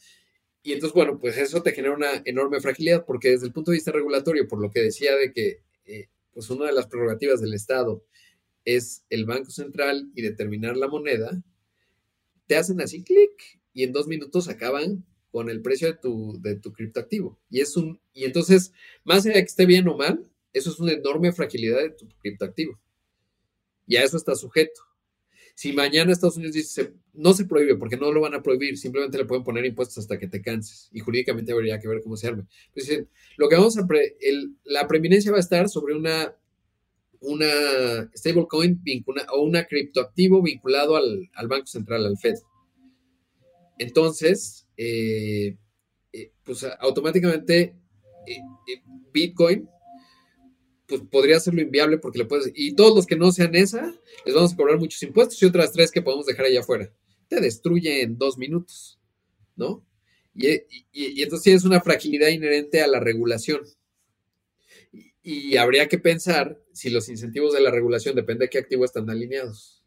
Y 0.63 0.73
entonces, 0.73 0.93
bueno, 0.93 1.19
pues 1.19 1.37
eso 1.37 1.61
te 1.61 1.73
genera 1.73 1.93
una 1.93 2.21
enorme 2.25 2.59
fragilidad 2.59 3.05
porque 3.05 3.31
desde 3.31 3.47
el 3.47 3.53
punto 3.53 3.71
de 3.71 3.77
vista 3.77 3.91
regulatorio, 3.91 4.47
por 4.47 4.61
lo 4.61 4.71
que 4.71 4.81
decía 4.81 5.15
de 5.15 5.31
que 5.31 5.61
eh, 5.85 6.09
pues 6.33 6.49
una 6.49 6.65
de 6.65 6.73
las 6.73 6.87
prerrogativas 6.87 7.41
del 7.41 7.53
Estado 7.53 8.03
es 8.67 9.05
el 9.09 9.25
Banco 9.25 9.49
Central 9.49 10.11
y 10.13 10.21
determinar 10.21 10.75
la 10.75 10.89
moneda, 10.89 11.41
te 12.47 12.57
hacen 12.57 12.81
así 12.81 13.01
clic 13.01 13.61
y 13.71 13.83
en 13.83 13.93
dos 13.93 14.07
minutos 14.07 14.49
acaban 14.49 15.05
con 15.31 15.49
el 15.49 15.61
precio 15.61 15.87
de 15.87 15.93
tu, 15.93 16.37
de 16.41 16.57
tu 16.57 16.73
criptoactivo. 16.73 17.39
Y 17.49 17.61
es 17.61 17.77
un, 17.77 18.01
y 18.11 18.25
entonces, 18.25 18.73
más 19.05 19.25
allá 19.25 19.35
de 19.35 19.41
que 19.43 19.45
esté 19.45 19.65
bien 19.65 19.87
o 19.87 19.95
mal, 19.95 20.29
eso 20.51 20.69
es 20.69 20.79
una 20.79 20.91
enorme 20.91 21.31
fragilidad 21.31 21.79
de 21.79 21.91
tu 21.91 22.09
criptoactivo. 22.19 22.77
Y 23.87 23.95
a 23.95 24.03
eso 24.03 24.17
está 24.17 24.35
sujeto. 24.35 24.81
Si 25.55 25.71
mañana 25.71 26.11
Estados 26.11 26.35
Unidos 26.35 26.55
dice, 26.55 26.93
no 27.13 27.33
se 27.33 27.45
prohíbe 27.45 27.77
porque 27.77 27.95
no 27.95 28.11
lo 28.11 28.19
van 28.19 28.33
a 28.33 28.43
prohibir, 28.43 28.77
simplemente 28.77 29.17
le 29.17 29.23
pueden 29.23 29.45
poner 29.45 29.65
impuestos 29.65 29.99
hasta 29.99 30.19
que 30.19 30.27
te 30.27 30.41
canses. 30.41 30.89
Y 30.91 30.99
jurídicamente 30.99 31.53
habría 31.53 31.79
que 31.79 31.87
ver 31.87 32.01
cómo 32.01 32.17
se 32.17 32.27
arme. 32.27 32.43
Pues 32.73 32.85
dicen, 32.85 33.07
lo 33.37 33.47
que 33.47 33.55
vamos 33.55 33.77
a, 33.77 33.87
la 34.65 34.87
preeminencia 34.87 35.31
va 35.31 35.37
a 35.37 35.39
estar 35.39 35.69
sobre 35.69 35.95
una, 35.95 36.35
una 37.21 38.09
stablecoin 38.15 38.81
o 39.33 39.41
una 39.41 39.65
criptoactivo 39.65 40.41
vinculado 40.41 40.95
al, 40.95 41.47
Banco 41.47 41.67
Central, 41.67 42.05
al 42.05 42.17
Fed. 42.17 42.35
Entonces, 43.77 44.67
eh, 44.77 45.57
eh, 46.13 46.31
pues 46.43 46.65
automáticamente 46.79 47.75
eh, 48.25 48.41
Bitcoin 49.13 49.69
pues 50.87 51.01
podría 51.11 51.37
hacerlo 51.37 51.61
inviable 51.61 51.97
porque 51.97 52.19
le 52.19 52.25
puedes. 52.25 52.51
Y 52.55 52.73
todos 52.73 52.95
los 52.95 53.05
que 53.05 53.17
no 53.17 53.31
sean 53.31 53.55
esa, 53.55 53.93
les 54.25 54.33
vamos 54.33 54.53
a 54.53 54.55
cobrar 54.55 54.77
muchos 54.77 55.03
impuestos 55.03 55.41
y 55.41 55.45
otras 55.45 55.73
tres 55.73 55.91
que 55.91 56.01
podemos 56.01 56.25
dejar 56.25 56.45
allá 56.45 56.61
afuera. 56.61 56.91
Te 57.27 57.41
destruye 57.41 58.01
en 58.01 58.17
dos 58.17 58.37
minutos, 58.37 58.97
¿no? 59.57 59.85
Y, 60.33 60.47
y, 60.91 61.21
entonces 61.23 61.43
tienes 61.43 61.65
una 61.65 61.81
fragilidad 61.81 62.29
inherente 62.29 62.81
a 62.81 62.87
la 62.87 62.99
regulación. 62.99 63.61
Y, 65.29 65.57
habría 65.57 65.89
que 65.89 65.99
pensar 65.99 66.57
si 66.71 66.89
los 66.89 67.09
incentivos 67.09 67.51
de 67.51 67.59
la 67.59 67.69
regulación 67.69 68.15
depende 68.15 68.45
de 68.45 68.49
qué 68.49 68.59
activo 68.59 68.85
están 68.85 69.09
alineados. 69.09 69.83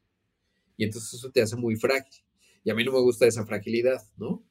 Y 0.77 0.85
entonces 0.85 1.15
eso 1.15 1.31
te 1.31 1.41
hace 1.41 1.57
muy 1.57 1.77
frágil. 1.77 2.23
Y 2.63 2.69
a 2.69 2.75
mí 2.75 2.85
no 2.85 2.93
me 2.93 3.01
gusta 3.01 3.27
esa 3.27 3.47
fragilidad, 3.47 4.03
¿no? 4.19 4.45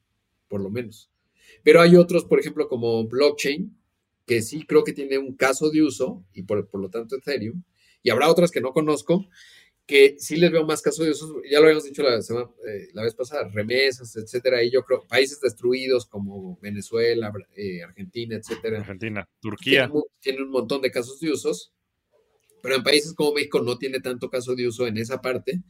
Por 0.48 0.60
lo 0.60 0.68
menos. 0.68 1.08
Pero 1.62 1.80
hay 1.80 1.94
otros, 1.94 2.24
por 2.24 2.40
ejemplo, 2.40 2.68
como 2.68 3.06
blockchain, 3.06 3.72
que 4.26 4.42
sí 4.42 4.66
creo 4.66 4.82
que 4.82 4.92
tiene 4.92 5.16
un 5.16 5.36
caso 5.36 5.70
de 5.70 5.80
uso, 5.80 6.24
y 6.34 6.42
por, 6.42 6.68
lo 6.72 6.90
tanto 6.90 7.14
Ethereum, 7.14 7.62
y 8.02 8.10
habrá 8.10 8.28
otras 8.28 8.50
que 8.50 8.60
no 8.60 8.72
conozco, 8.72 9.28
que 9.90 10.14
sí 10.20 10.36
les 10.36 10.52
veo 10.52 10.64
más 10.64 10.80
caso 10.80 11.02
de 11.02 11.10
uso, 11.10 11.42
ya 11.50 11.58
lo 11.58 11.64
habíamos 11.64 11.82
dicho 11.82 12.00
la, 12.04 12.14
eh, 12.14 12.88
la 12.92 13.02
vez 13.02 13.12
pasada, 13.12 13.50
remesas, 13.52 14.14
etcétera, 14.14 14.62
y 14.62 14.70
yo 14.70 14.84
creo, 14.84 15.04
países 15.08 15.40
destruidos 15.40 16.06
como 16.06 16.56
Venezuela, 16.62 17.32
eh, 17.56 17.82
Argentina, 17.82 18.36
etcétera. 18.36 18.78
Argentina, 18.78 19.28
Turquía. 19.40 19.90
Tienen, 20.20 20.44
un 20.44 20.50
montón 20.50 20.80
de 20.80 20.92
casos 20.92 21.18
de 21.18 21.32
usos, 21.32 21.72
pero 22.62 22.76
en 22.76 22.84
países 22.84 23.14
como 23.14 23.32
México 23.32 23.60
no 23.62 23.78
tiene 23.78 23.98
tanto 23.98 24.30
caso 24.30 24.54
de 24.54 24.68
uso 24.68 24.86
en 24.86 24.96
esa 24.96 25.20
parte. 25.20 25.60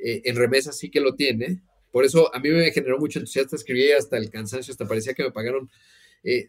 Eh, 0.00 0.22
en 0.24 0.34
remesas 0.34 0.76
sí 0.76 0.90
que 0.90 0.98
lo 0.98 1.14
tiene. 1.14 1.62
Por 1.92 2.04
eso 2.04 2.34
a 2.34 2.40
mí 2.40 2.48
me 2.48 2.72
generó 2.72 2.98
mucho 2.98 3.20
entusiasmo, 3.20 3.54
escribí 3.54 3.92
hasta 3.92 4.16
el 4.16 4.30
cansancio, 4.30 4.72
hasta 4.72 4.88
parecía 4.88 5.14
que 5.14 5.22
me 5.22 5.30
pagaron 5.30 5.70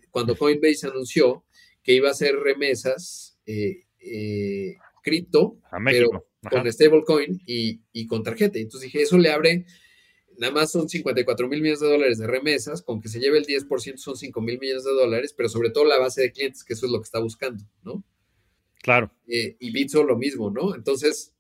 cuando 0.10 0.36
Coinbase 0.36 0.88
anunció 0.88 1.44
que 1.84 1.94
iba 1.94 2.08
a 2.08 2.14
hacer 2.14 2.34
remesas 2.36 3.38
cripto, 5.04 5.60
pero 5.86 6.26
con 6.50 6.72
stablecoin 6.72 7.42
y, 7.46 7.82
y 7.92 8.08
con 8.08 8.24
tarjeta. 8.24 8.60
Entonces 8.60 8.92
dije, 8.92 9.04
eso 9.04 9.18
le 9.18 9.30
abre, 9.30 9.66
nada 10.38 10.54
más 10.54 10.72
son 10.72 10.88
54 10.88 11.48
mil 11.48 11.62
millones 11.62 11.80
de 11.80 11.88
dólares 11.88 12.18
de 12.18 12.28
remesas, 12.28 12.82
con 12.82 13.02
que 13.02 13.10
se 13.10 13.20
lleve 13.20 13.38
el 13.38 13.46
10% 13.46 13.98
son 13.98 14.16
5 14.16 14.42
mil 14.42 14.60
millones 14.60 14.84
de 14.84 14.92
dólares, 14.92 15.34
pero 15.36 15.50
sobre 15.50 15.70
todo 15.70 15.86
la 15.86 16.00
base 16.00 16.22
de 16.22 16.32
clientes, 16.32 16.64
que 16.64 16.74
eso 16.74 16.86
es 16.86 16.92
lo 16.92 17.00
que 17.00 17.06
está 17.06 17.20
buscando, 17.20 17.64
¿no? 17.84 18.04
Claro. 18.82 19.12
y 19.26 19.72
Bitso 19.72 20.04
lo 20.04 20.16
mismo, 20.16 20.52
¿no? 20.52 20.76
Entonces, 20.76 21.34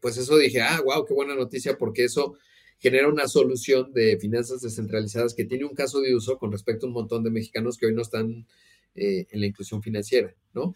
pues 0.00 0.16
eso 0.16 0.36
dije, 0.36 0.60
ah, 0.60 0.80
wow, 0.84 1.04
qué 1.04 1.12
buena 1.12 1.34
noticia, 1.34 1.76
porque 1.76 2.04
eso 2.04 2.36
genera 2.78 3.08
una 3.08 3.28
solución 3.28 3.92
de 3.92 4.18
finanzas 4.18 4.60
descentralizadas 4.60 5.34
que 5.34 5.44
tiene 5.44 5.64
un 5.64 5.74
caso 5.74 6.00
de 6.00 6.14
uso 6.14 6.38
con 6.38 6.52
respecto 6.52 6.86
a 6.86 6.88
un 6.88 6.94
montón 6.94 7.24
de 7.24 7.30
mexicanos 7.30 7.78
que 7.78 7.86
hoy 7.86 7.94
no 7.94 8.02
están 8.02 8.46
eh, 8.94 9.26
en 9.30 9.40
la 9.40 9.46
inclusión 9.46 9.82
financiera, 9.82 10.34
¿no? 10.52 10.74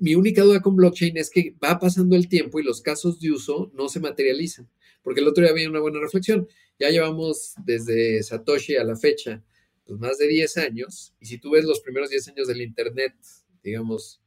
Mi 0.00 0.14
única 0.14 0.42
duda 0.42 0.60
con 0.60 0.76
blockchain 0.76 1.16
es 1.16 1.30
que 1.30 1.54
va 1.62 1.78
pasando 1.78 2.14
el 2.14 2.28
tiempo 2.28 2.60
y 2.60 2.62
los 2.62 2.82
casos 2.82 3.18
de 3.20 3.30
uso 3.30 3.70
no 3.74 3.88
se 3.88 4.00
materializan, 4.00 4.68
porque 5.02 5.20
el 5.20 5.28
otro 5.28 5.42
día 5.42 5.52
había 5.52 5.70
una 5.70 5.80
buena 5.80 6.00
reflexión. 6.00 6.48
Ya 6.78 6.90
llevamos 6.90 7.54
desde 7.64 8.22
Satoshi 8.22 8.76
a 8.76 8.84
la 8.84 8.96
fecha, 8.96 9.42
pues 9.84 9.98
más 9.98 10.18
de 10.18 10.28
10 10.28 10.56
años, 10.58 11.14
y 11.18 11.26
si 11.26 11.38
tú 11.38 11.50
ves 11.52 11.64
los 11.64 11.80
primeros 11.80 12.10
10 12.10 12.28
años 12.28 12.48
del 12.48 12.60
Internet, 12.60 13.14
digamos, 13.62 14.20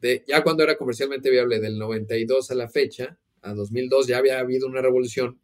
de, 0.00 0.24
ya 0.26 0.42
cuando 0.42 0.62
era 0.62 0.76
comercialmente 0.76 1.30
viable 1.30 1.60
del 1.60 1.78
92 1.78 2.50
a 2.50 2.54
la 2.54 2.68
fecha, 2.68 3.18
a 3.42 3.54
2002 3.54 4.08
ya 4.08 4.18
había 4.18 4.40
habido 4.40 4.66
una 4.66 4.82
revolución 4.82 5.40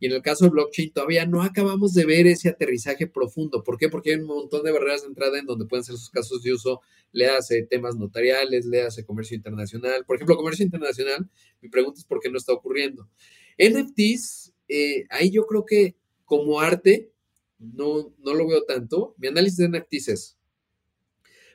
y 0.00 0.06
en 0.06 0.12
el 0.12 0.22
caso 0.22 0.44
de 0.44 0.50
blockchain 0.50 0.92
todavía 0.92 1.26
no 1.26 1.42
acabamos 1.42 1.92
de 1.92 2.04
ver 2.04 2.26
ese 2.26 2.48
aterrizaje 2.48 3.06
profundo. 3.06 3.64
¿Por 3.64 3.78
qué? 3.78 3.88
Porque 3.88 4.12
hay 4.12 4.20
un 4.20 4.26
montón 4.26 4.62
de 4.62 4.70
barreras 4.70 5.02
de 5.02 5.08
entrada 5.08 5.38
en 5.38 5.46
donde 5.46 5.66
pueden 5.66 5.84
ser 5.84 5.96
sus 5.96 6.10
casos 6.10 6.42
de 6.42 6.52
uso. 6.52 6.80
Le 7.10 7.28
hace 7.28 7.62
temas 7.64 7.96
notariales, 7.96 8.64
le 8.66 8.82
hace 8.82 9.04
comercio 9.04 9.36
internacional. 9.36 10.04
Por 10.04 10.16
ejemplo, 10.16 10.36
comercio 10.36 10.64
internacional, 10.64 11.28
mi 11.60 11.68
pregunta 11.68 11.98
es 11.98 12.04
por 12.04 12.20
qué 12.20 12.30
no 12.30 12.38
está 12.38 12.52
ocurriendo. 12.52 13.08
NFTs, 13.58 14.52
eh, 14.68 15.04
ahí 15.10 15.30
yo 15.30 15.46
creo 15.46 15.64
que 15.64 15.96
como 16.24 16.60
arte 16.60 17.10
no, 17.58 18.14
no 18.18 18.34
lo 18.34 18.46
veo 18.46 18.62
tanto. 18.64 19.14
Mi 19.18 19.28
análisis 19.28 19.56
de 19.58 19.68
NFTs 19.68 20.08
es, 20.08 20.38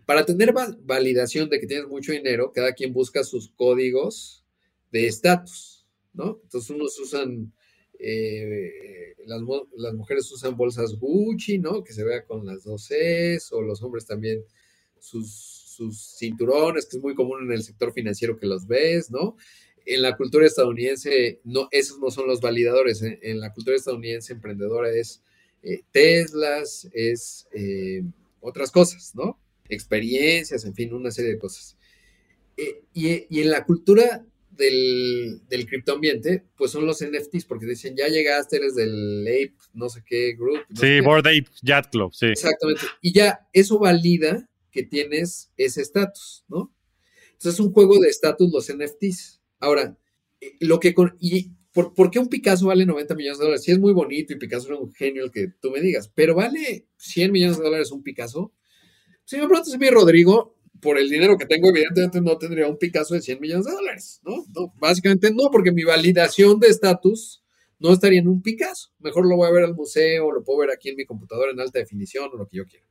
para 0.05 0.25
tener 0.25 0.53
validación 0.81 1.49
de 1.49 1.59
que 1.61 1.67
tienes 1.67 1.87
mucho 1.87 2.11
dinero, 2.11 2.51
cada 2.51 2.73
quien 2.73 2.91
busca 2.91 3.23
sus 3.23 3.49
códigos 3.51 4.45
de 4.91 5.07
estatus, 5.07 5.85
¿no? 6.11 6.41
Entonces 6.43 6.69
unos 6.69 6.99
usan 6.99 7.53
eh, 8.05 9.15
las, 9.25 9.41
las, 9.77 9.93
mujeres 9.93 10.29
usan 10.31 10.57
bolsas 10.57 10.95
Gucci, 10.99 11.57
¿no? 11.57 11.83
Que 11.83 11.93
se 11.93 12.03
vea 12.03 12.25
con 12.25 12.45
las 12.45 12.63
dos 12.65 12.89
Cs, 12.89 13.53
o 13.53 13.61
los 13.61 13.81
hombres 13.81 14.05
también 14.05 14.43
sus, 14.99 15.31
sus 15.31 16.17
cinturones, 16.17 16.85
que 16.85 16.97
es 16.97 17.03
muy 17.03 17.15
común 17.15 17.43
en 17.45 17.53
el 17.53 17.63
sector 17.63 17.93
financiero 17.93 18.37
que 18.37 18.45
los 18.45 18.67
ves, 18.67 19.09
¿no? 19.09 19.37
En 19.85 20.01
la 20.01 20.17
cultura 20.17 20.45
estadounidense, 20.45 21.39
no, 21.45 21.69
esos 21.71 21.99
no 21.99 22.11
son 22.11 22.27
los 22.27 22.41
validadores. 22.41 23.01
¿eh? 23.01 23.19
En 23.21 23.39
la 23.39 23.53
cultura 23.53 23.77
estadounidense 23.77 24.33
emprendedora 24.33 24.89
es 24.89 25.21
eh, 25.61 25.83
Teslas, 25.91 26.89
es 26.93 27.47
otras 28.41 28.71
cosas, 28.71 29.15
¿no? 29.15 29.39
Experiencias, 29.69 30.65
en 30.65 30.73
fin, 30.73 30.93
una 30.93 31.11
serie 31.11 31.31
de 31.31 31.39
cosas. 31.39 31.77
y, 32.93 33.39
en 33.41 33.49
la 33.49 33.63
cultura 33.63 34.25
del, 34.55 35.41
del 35.47 35.65
criptoambiente, 35.65 36.43
pues 36.55 36.71
son 36.71 36.85
los 36.85 37.03
NFTs, 37.03 37.45
porque 37.45 37.65
dicen, 37.65 37.95
ya 37.95 38.07
llegaste, 38.07 38.57
eres 38.57 38.75
del 38.75 39.21
Ape, 39.27 39.55
no 39.73 39.89
sé 39.89 40.03
qué 40.05 40.33
group. 40.33 40.59
sí, 40.79 41.01
Board 41.01 41.27
Ape 41.27 41.45
Yacht 41.61 41.91
Club, 41.91 42.13
sí. 42.13 42.27
Exactamente. 42.27 42.81
Y 43.01 43.13
ya 43.13 43.47
eso 43.53 43.79
valida 43.79 44.49
que 44.71 44.83
tienes 44.83 45.51
ese 45.57 45.81
estatus, 45.81 46.45
¿no? 46.47 46.73
Entonces 47.33 47.53
es 47.55 47.59
un 47.59 47.73
juego 47.73 47.99
de 47.99 48.09
estatus 48.09 48.51
los 48.51 48.71
NFTs. 48.73 49.41
Ahora, 49.59 49.97
eh, 50.39 50.53
lo 50.59 50.79
que 50.79 50.93
con, 50.93 51.15
y 51.19 51.51
¿por, 51.71 51.93
¿por, 51.93 52.09
qué 52.09 52.19
un 52.19 52.29
Picasso 52.29 52.67
vale 52.67 52.85
90 52.85 53.15
millones 53.15 53.37
de 53.37 53.43
dólares? 53.43 53.63
Si 53.63 53.71
es 53.71 53.79
muy 53.79 53.93
bonito 53.93 54.33
y 54.33 54.37
Picasso 54.37 54.73
es 54.73 54.79
un 54.79 54.93
genio 54.93 55.25
el 55.25 55.31
que 55.31 55.49
tú 55.61 55.71
me 55.71 55.81
digas, 55.81 56.11
pero 56.13 56.35
vale 56.35 56.87
100 56.97 57.31
millones 57.31 57.57
de 57.57 57.63
dólares 57.63 57.91
un 57.91 58.03
Picasso. 58.03 58.53
Si 59.25 59.37
me 59.37 59.47
preguntas 59.47 59.73
a 59.73 59.77
mí, 59.77 59.89
Rodrigo, 59.89 60.57
por 60.83 60.99
el 60.99 61.09
dinero 61.09 61.37
que 61.37 61.45
tengo, 61.45 61.69
evidentemente 61.69 62.21
no 62.21 62.37
tendría 62.37 62.67
un 62.67 62.77
Picasso 62.77 63.15
de 63.15 63.21
100 63.21 63.39
millones 63.39 63.65
de 63.65 63.71
dólares, 63.71 64.21
¿no? 64.23 64.45
básicamente 64.75 65.31
no, 65.31 65.49
porque 65.51 65.71
mi 65.71 65.83
validación 65.83 66.59
de 66.59 66.67
estatus 66.67 67.43
no 67.79 67.93
estaría 67.93 68.19
en 68.19 68.27
un 68.27 68.41
Picasso. 68.41 68.91
Mejor 68.99 69.27
lo 69.27 69.35
voy 69.35 69.47
a 69.47 69.51
ver 69.51 69.63
al 69.63 69.73
museo, 69.73 70.31
lo 70.31 70.43
puedo 70.43 70.59
ver 70.59 70.71
aquí 70.71 70.89
en 70.89 70.95
mi 70.95 71.05
computadora 71.05 71.51
en 71.51 71.59
alta 71.59 71.79
definición 71.79 72.29
o 72.31 72.37
lo 72.37 72.47
que 72.47 72.57
yo 72.57 72.65
quiera. 72.65 72.85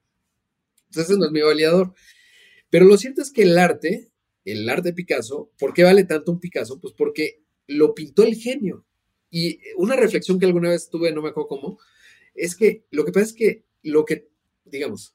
Entonces, 0.86 1.10
ese 1.10 1.19
no 1.19 1.27
es 1.27 1.32
mi 1.32 1.40
validador. 1.40 1.94
Pero 2.69 2.85
lo 2.85 2.97
cierto 2.97 3.23
es 3.23 3.31
que 3.31 3.43
el 3.43 3.56
arte, 3.59 4.10
el 4.44 4.69
arte 4.69 4.93
Picasso, 4.93 5.51
¿por 5.59 5.73
qué 5.73 5.85
vale 5.85 6.05
tanto 6.05 6.32
un 6.32 6.40
Picasso? 6.40 6.81
Pues 6.81 6.94
porque 6.94 7.43
lo 7.66 7.94
pintó 7.94 8.24
el 8.24 8.35
genio. 8.35 8.85
Y 9.31 9.60
una 9.77 9.97
reflexión 9.97 10.39
que 10.39 10.47
alguna 10.47 10.70
vez 10.70 10.90
tuve, 10.90 11.12
no 11.12 11.23
me 11.23 11.31
acuerdo 11.31 11.48
cómo, 11.48 11.78
es 12.35 12.55
que 12.55 12.85
lo 12.90 13.05
que 13.05 13.12
pasa 13.12 13.27
es 13.27 13.32
que 13.32 13.64
lo 13.82 14.05
que, 14.05 14.28
digamos, 14.64 15.14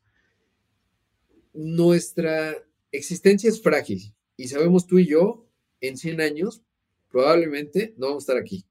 nuestra 1.53 2.66
existencia 2.97 3.49
es 3.49 3.61
frágil 3.61 4.13
y 4.35 4.47
sabemos 4.47 4.85
tú 4.87 4.99
y 4.99 5.07
yo, 5.07 5.47
en 5.81 5.97
100 5.97 6.21
años, 6.21 6.63
probablemente 7.09 7.93
no 7.97 8.07
vamos 8.07 8.23
a 8.23 8.25
estar 8.25 8.37
aquí. 8.37 8.65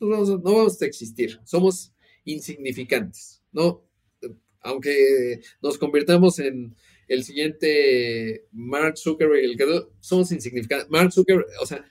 No 0.00 0.08
vamos, 0.42 0.82
a 0.82 0.86
existir. 0.86 1.40
Somos 1.44 1.94
insignificantes, 2.24 3.42
¿no? 3.52 3.84
Aunque 4.60 5.40
nos 5.62 5.78
convirtamos 5.78 6.38
en 6.38 6.74
el 7.08 7.24
siguiente 7.24 8.46
Mark 8.52 8.98
Zuckerberg, 8.98 9.44
el 9.44 9.56
que 9.56 9.82
somos 10.00 10.32
insignificantes. 10.32 10.90
Mark 10.90 11.12
Zuckerberg, 11.12 11.46
o 11.60 11.66
sea, 11.66 11.84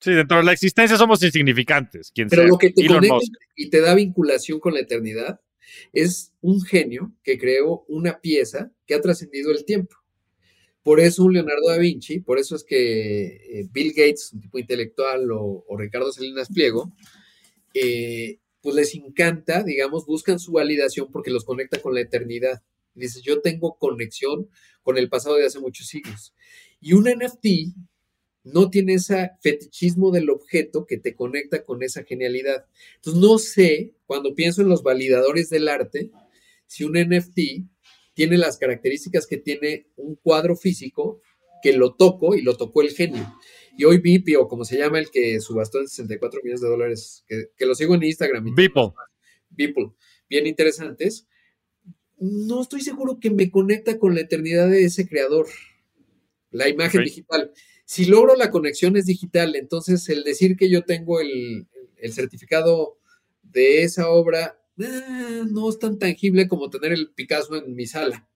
Sí, 0.00 0.12
dentro 0.12 0.36
de 0.36 0.44
la 0.44 0.52
existencia 0.52 0.96
somos 0.96 1.22
insignificantes. 1.22 2.12
Quien 2.12 2.28
Pero 2.28 2.42
sea. 2.42 2.48
lo 2.50 2.58
que 2.58 2.70
te 2.70 2.82
Elon 2.82 2.98
conecta 2.98 3.14
Musk. 3.16 3.32
y 3.56 3.68
te 3.68 3.80
da 3.80 3.94
vinculación 3.94 4.60
con 4.60 4.74
la 4.74 4.80
eternidad 4.80 5.40
es 5.92 6.32
un 6.40 6.62
genio 6.62 7.12
que 7.22 7.38
creó 7.38 7.84
una 7.88 8.20
pieza 8.20 8.72
que 8.86 8.94
ha 8.94 9.00
trascendido 9.00 9.50
el 9.50 9.64
tiempo. 9.64 9.96
Por 10.88 11.00
eso 11.00 11.24
un 11.24 11.34
Leonardo 11.34 11.68
da 11.68 11.76
Vinci, 11.76 12.20
por 12.20 12.38
eso 12.38 12.56
es 12.56 12.64
que 12.64 13.26
eh, 13.26 13.68
Bill 13.70 13.90
Gates, 13.90 14.32
un 14.32 14.40
tipo 14.40 14.58
intelectual, 14.58 15.30
o, 15.30 15.62
Ricardo 15.76 16.10
Salinas 16.10 16.48
Pliego, 16.48 16.94
eh, 17.74 18.38
pues 18.62 18.74
les 18.74 18.94
encanta, 18.94 19.62
digamos, 19.62 20.06
buscan 20.06 20.38
su 20.38 20.52
validación 20.52 21.10
porque 21.12 21.30
los 21.30 21.44
conecta 21.44 21.78
con 21.82 21.92
la 21.92 22.00
eternidad. 22.00 22.62
Dices, 22.94 23.20
yo 23.20 23.42
tengo 23.42 23.76
conexión 23.76 24.48
con 24.82 24.96
el 24.96 25.10
pasado 25.10 25.36
de 25.36 25.44
hace 25.44 25.58
muchos 25.58 25.88
siglos. 25.88 26.32
Y 26.80 26.94
un 26.94 27.04
NFT 27.04 27.76
no 28.44 28.70
tiene 28.70 28.94
ese 28.94 29.32
fetichismo 29.42 30.10
del 30.10 30.30
objeto 30.30 30.86
que 30.86 30.96
te 30.96 31.14
conecta 31.14 31.66
con 31.66 31.82
esa 31.82 32.02
genialidad. 32.02 32.64
Entonces, 32.94 33.22
no 33.22 33.36
sé, 33.36 33.92
cuando 34.06 34.34
pienso 34.34 34.62
en 34.62 34.70
los 34.70 34.82
validadores 34.82 35.50
del 35.50 35.68
arte, 35.68 36.10
si 36.66 36.84
un 36.84 36.94
NFT 36.94 37.40
tiene 38.18 38.36
las 38.36 38.58
características 38.58 39.28
que 39.28 39.36
tiene 39.36 39.86
un 39.94 40.16
cuadro 40.16 40.56
físico, 40.56 41.22
que 41.62 41.72
lo 41.72 41.94
toco 41.94 42.34
y 42.34 42.42
lo 42.42 42.56
tocó 42.56 42.82
el 42.82 42.90
genio. 42.90 43.32
Y 43.76 43.84
hoy 43.84 43.98
Vipi, 43.98 44.34
o 44.34 44.48
como 44.48 44.64
se 44.64 44.76
llama 44.76 44.98
el 44.98 45.08
que 45.08 45.38
subastó 45.38 45.78
en 45.78 45.86
64 45.86 46.40
millones 46.42 46.60
de 46.60 46.68
dólares, 46.68 47.24
que, 47.28 47.50
que 47.56 47.64
lo 47.64 47.76
sigo 47.76 47.94
en 47.94 48.02
Instagram. 48.02 48.56
Beeple. 48.56 48.90
Beeple, 49.50 49.92
bien 50.28 50.48
interesantes. 50.48 51.28
No 52.16 52.60
estoy 52.60 52.80
seguro 52.80 53.20
que 53.20 53.30
me 53.30 53.52
conecta 53.52 54.00
con 54.00 54.16
la 54.16 54.22
eternidad 54.22 54.68
de 54.68 54.84
ese 54.84 55.08
creador, 55.08 55.46
la 56.50 56.68
imagen 56.68 57.04
digital. 57.04 57.52
Si 57.84 58.06
logro 58.06 58.34
la 58.34 58.50
conexión 58.50 58.96
es 58.96 59.06
digital, 59.06 59.54
entonces 59.54 60.08
el 60.08 60.24
decir 60.24 60.56
que 60.56 60.68
yo 60.68 60.82
tengo 60.82 61.20
el, 61.20 61.68
el 61.98 62.12
certificado 62.12 62.98
de 63.44 63.84
esa 63.84 64.10
obra 64.10 64.60
eh, 64.78 65.42
no 65.50 65.68
es 65.68 65.78
tan 65.78 65.98
tangible 65.98 66.48
como 66.48 66.70
tener 66.70 66.92
el 66.92 67.10
Picasso 67.10 67.56
en 67.56 67.74
mi 67.74 67.86
sala 67.86 68.28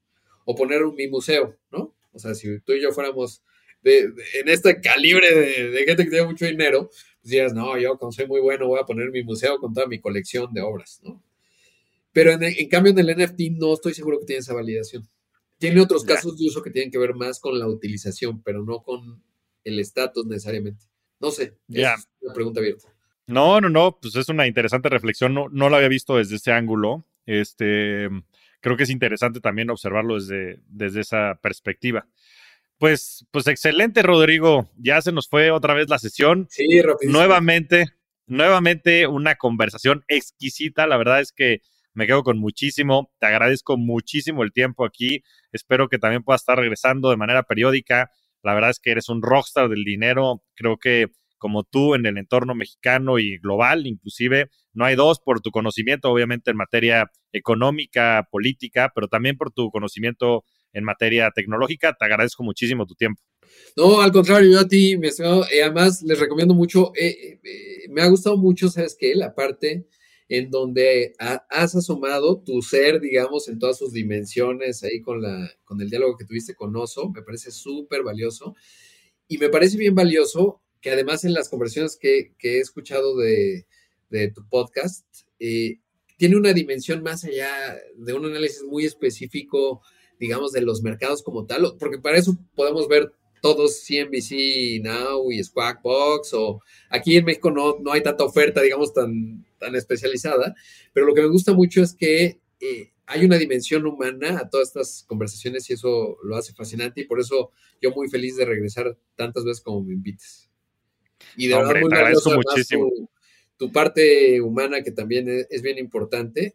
o 0.44 0.54
poner 0.54 0.82
en 0.82 0.94
mi 0.94 1.08
museo, 1.08 1.56
¿no? 1.70 1.94
O 2.12 2.18
sea, 2.18 2.34
si 2.34 2.60
tú 2.60 2.72
y 2.72 2.82
yo 2.82 2.92
fuéramos 2.92 3.42
de, 3.82 4.08
de- 4.10 4.24
en 4.40 4.48
este 4.48 4.80
calibre 4.80 5.34
de, 5.34 5.70
de 5.70 5.84
gente 5.84 6.04
que 6.04 6.10
tiene 6.10 6.26
mucho 6.26 6.46
dinero, 6.46 6.88
pues 6.88 7.30
dirías, 7.30 7.54
no, 7.54 7.78
yo 7.78 7.98
como 7.98 8.12
soy 8.12 8.26
muy 8.26 8.40
bueno 8.40 8.66
voy 8.68 8.80
a 8.80 8.84
poner 8.84 9.10
mi 9.10 9.22
museo 9.24 9.58
con 9.58 9.72
toda 9.72 9.86
mi 9.86 10.00
colección 10.00 10.52
de 10.52 10.60
obras, 10.62 11.00
¿no? 11.04 11.22
Pero 12.12 12.32
en, 12.32 12.42
en 12.44 12.68
cambio 12.68 12.92
en 12.92 12.98
el 12.98 13.10
NFT 13.16 13.40
no 13.52 13.74
estoy 13.74 13.94
seguro 13.94 14.18
que 14.20 14.26
tiene 14.26 14.40
esa 14.40 14.54
validación. 14.54 15.08
Tiene 15.58 15.80
otros 15.80 16.04
casos 16.04 16.38
de 16.38 16.46
uso 16.46 16.62
que 16.62 16.70
tienen 16.70 16.90
que 16.90 16.98
ver 16.98 17.14
más 17.14 17.38
con 17.40 17.58
la 17.58 17.68
utilización, 17.68 18.42
pero 18.42 18.64
no 18.64 18.82
con 18.82 19.22
el 19.64 19.78
estatus 19.78 20.26
necesariamente. 20.26 20.84
No 21.20 21.30
sé, 21.30 21.56
es 21.70 22.08
una 22.20 22.34
pregunta 22.34 22.60
abierta. 22.60 22.91
No, 23.26 23.60
no, 23.60 23.68
no, 23.68 23.98
pues 24.00 24.16
es 24.16 24.28
una 24.28 24.46
interesante 24.46 24.88
reflexión. 24.88 25.34
No, 25.34 25.48
no 25.50 25.68
lo 25.68 25.76
había 25.76 25.88
visto 25.88 26.16
desde 26.16 26.36
ese 26.36 26.52
ángulo. 26.52 27.06
Este, 27.26 28.08
creo 28.60 28.76
que 28.76 28.82
es 28.82 28.90
interesante 28.90 29.40
también 29.40 29.70
observarlo 29.70 30.16
desde, 30.16 30.60
desde 30.66 31.00
esa 31.00 31.38
perspectiva. 31.42 32.06
Pues, 32.78 33.26
pues 33.30 33.46
excelente, 33.46 34.02
Rodrigo. 34.02 34.70
Ya 34.76 35.00
se 35.00 35.12
nos 35.12 35.28
fue 35.28 35.50
otra 35.50 35.74
vez 35.74 35.88
la 35.88 35.98
sesión. 35.98 36.48
Sí, 36.50 36.82
rapidísimo. 36.82 37.18
Nuevamente, 37.18 37.86
nuevamente 38.26 39.06
una 39.06 39.36
conversación 39.36 40.04
exquisita. 40.08 40.86
La 40.88 40.96
verdad 40.96 41.20
es 41.20 41.32
que 41.32 41.62
me 41.94 42.06
quedo 42.06 42.24
con 42.24 42.38
muchísimo. 42.38 43.12
Te 43.20 43.26
agradezco 43.26 43.76
muchísimo 43.76 44.42
el 44.42 44.52
tiempo 44.52 44.84
aquí. 44.84 45.22
Espero 45.52 45.88
que 45.88 45.98
también 45.98 46.24
puedas 46.24 46.42
estar 46.42 46.58
regresando 46.58 47.10
de 47.10 47.16
manera 47.16 47.44
periódica. 47.44 48.10
La 48.42 48.54
verdad 48.54 48.70
es 48.70 48.80
que 48.80 48.90
eres 48.90 49.08
un 49.08 49.22
rockstar 49.22 49.68
del 49.68 49.84
dinero. 49.84 50.42
Creo 50.54 50.78
que 50.78 51.12
como 51.42 51.64
tú 51.64 51.96
en 51.96 52.06
el 52.06 52.18
entorno 52.18 52.54
mexicano 52.54 53.18
y 53.18 53.36
global, 53.38 53.84
inclusive, 53.88 54.48
no 54.74 54.84
hay 54.84 54.94
dos 54.94 55.18
por 55.18 55.40
tu 55.40 55.50
conocimiento, 55.50 56.08
obviamente, 56.08 56.52
en 56.52 56.56
materia 56.56 57.10
económica, 57.32 58.28
política, 58.30 58.92
pero 58.94 59.08
también 59.08 59.36
por 59.36 59.50
tu 59.50 59.68
conocimiento 59.72 60.44
en 60.72 60.84
materia 60.84 61.32
tecnológica. 61.34 61.94
Te 61.98 62.04
agradezco 62.04 62.44
muchísimo 62.44 62.86
tu 62.86 62.94
tiempo. 62.94 63.20
No, 63.76 64.00
al 64.00 64.12
contrario, 64.12 64.52
yo 64.52 64.60
a 64.60 64.68
ti, 64.68 64.96
mi 64.96 65.08
estimado, 65.08 65.44
eh, 65.52 65.64
además 65.64 66.00
les 66.02 66.20
recomiendo 66.20 66.54
mucho, 66.54 66.92
eh, 66.94 67.08
eh, 67.08 67.40
eh, 67.42 67.88
me 67.90 68.02
ha 68.02 68.06
gustado 68.06 68.36
mucho, 68.36 68.68
¿sabes 68.68 68.96
qué? 68.96 69.16
La 69.16 69.34
parte 69.34 69.88
en 70.28 70.48
donde 70.48 71.12
ha- 71.18 71.44
has 71.50 71.74
asomado 71.74 72.40
tu 72.40 72.62
ser, 72.62 73.00
digamos, 73.00 73.48
en 73.48 73.58
todas 73.58 73.78
sus 73.78 73.92
dimensiones, 73.92 74.84
ahí 74.84 75.02
con, 75.02 75.20
la, 75.20 75.50
con 75.64 75.80
el 75.80 75.90
diálogo 75.90 76.16
que 76.16 76.24
tuviste 76.24 76.54
con 76.54 76.76
Oso, 76.76 77.10
me 77.10 77.22
parece 77.22 77.50
súper 77.50 78.04
valioso. 78.04 78.54
Y 79.26 79.38
me 79.38 79.48
parece 79.48 79.76
bien 79.76 79.94
valioso 79.96 80.62
que 80.82 80.90
además 80.90 81.24
en 81.24 81.32
las 81.32 81.48
conversaciones 81.48 81.96
que, 81.96 82.34
he 82.42 82.58
escuchado 82.58 83.16
de, 83.16 83.64
tu 84.34 84.46
podcast, 84.48 85.06
eh, 85.38 85.78
tiene 86.18 86.36
una 86.36 86.52
dimensión 86.52 87.02
más 87.02 87.24
allá 87.24 87.78
de 87.96 88.12
un 88.12 88.26
análisis 88.26 88.62
muy 88.64 88.84
específico, 88.84 89.80
digamos, 90.20 90.52
de 90.52 90.60
los 90.60 90.82
mercados 90.82 91.22
como 91.22 91.46
tal, 91.46 91.76
porque 91.78 91.98
para 91.98 92.18
eso 92.18 92.36
podemos 92.54 92.88
ver 92.88 93.10
todos 93.40 93.82
CNBC 93.86 94.82
Now 94.82 95.32
y 95.32 95.42
Squawk 95.42 95.80
Box, 95.82 96.34
o 96.34 96.60
aquí 96.90 97.16
en 97.16 97.24
México 97.24 97.50
no, 97.50 97.78
no 97.80 97.92
hay 97.92 98.02
tanta 98.02 98.24
oferta, 98.24 98.60
digamos, 98.60 98.92
tan, 98.92 99.46
tan 99.58 99.74
especializada, 99.74 100.54
pero 100.92 101.06
lo 101.06 101.14
que 101.14 101.22
me 101.22 101.28
gusta 101.28 101.52
mucho 101.52 101.82
es 101.82 101.94
que 101.94 102.40
eh, 102.60 102.92
hay 103.06 103.24
una 103.24 103.38
dimensión 103.38 103.86
humana 103.86 104.38
a 104.38 104.48
todas 104.48 104.68
estas 104.68 105.04
conversaciones 105.08 105.68
y 105.70 105.72
eso 105.74 106.18
lo 106.22 106.36
hace 106.36 106.52
fascinante 106.52 107.00
y 107.00 107.04
por 107.04 107.20
eso 107.20 107.50
yo 107.80 107.90
muy 107.92 108.08
feliz 108.08 108.36
de 108.36 108.44
regresar 108.44 108.96
tantas 109.16 109.44
veces 109.44 109.62
como 109.62 109.82
me 109.82 109.94
invites. 109.94 110.51
Y 111.36 111.48
de 111.48 111.54
Hombre, 111.54 111.68
verdad 111.68 111.80
muy 111.80 111.90
te 111.90 111.96
agradezco 111.96 112.30
muchísimo. 112.34 112.90
Tu, 112.90 113.08
tu 113.56 113.72
parte 113.72 114.40
humana 114.40 114.82
que 114.82 114.92
también 114.92 115.28
es, 115.28 115.46
es 115.50 115.62
bien 115.62 115.78
importante 115.78 116.54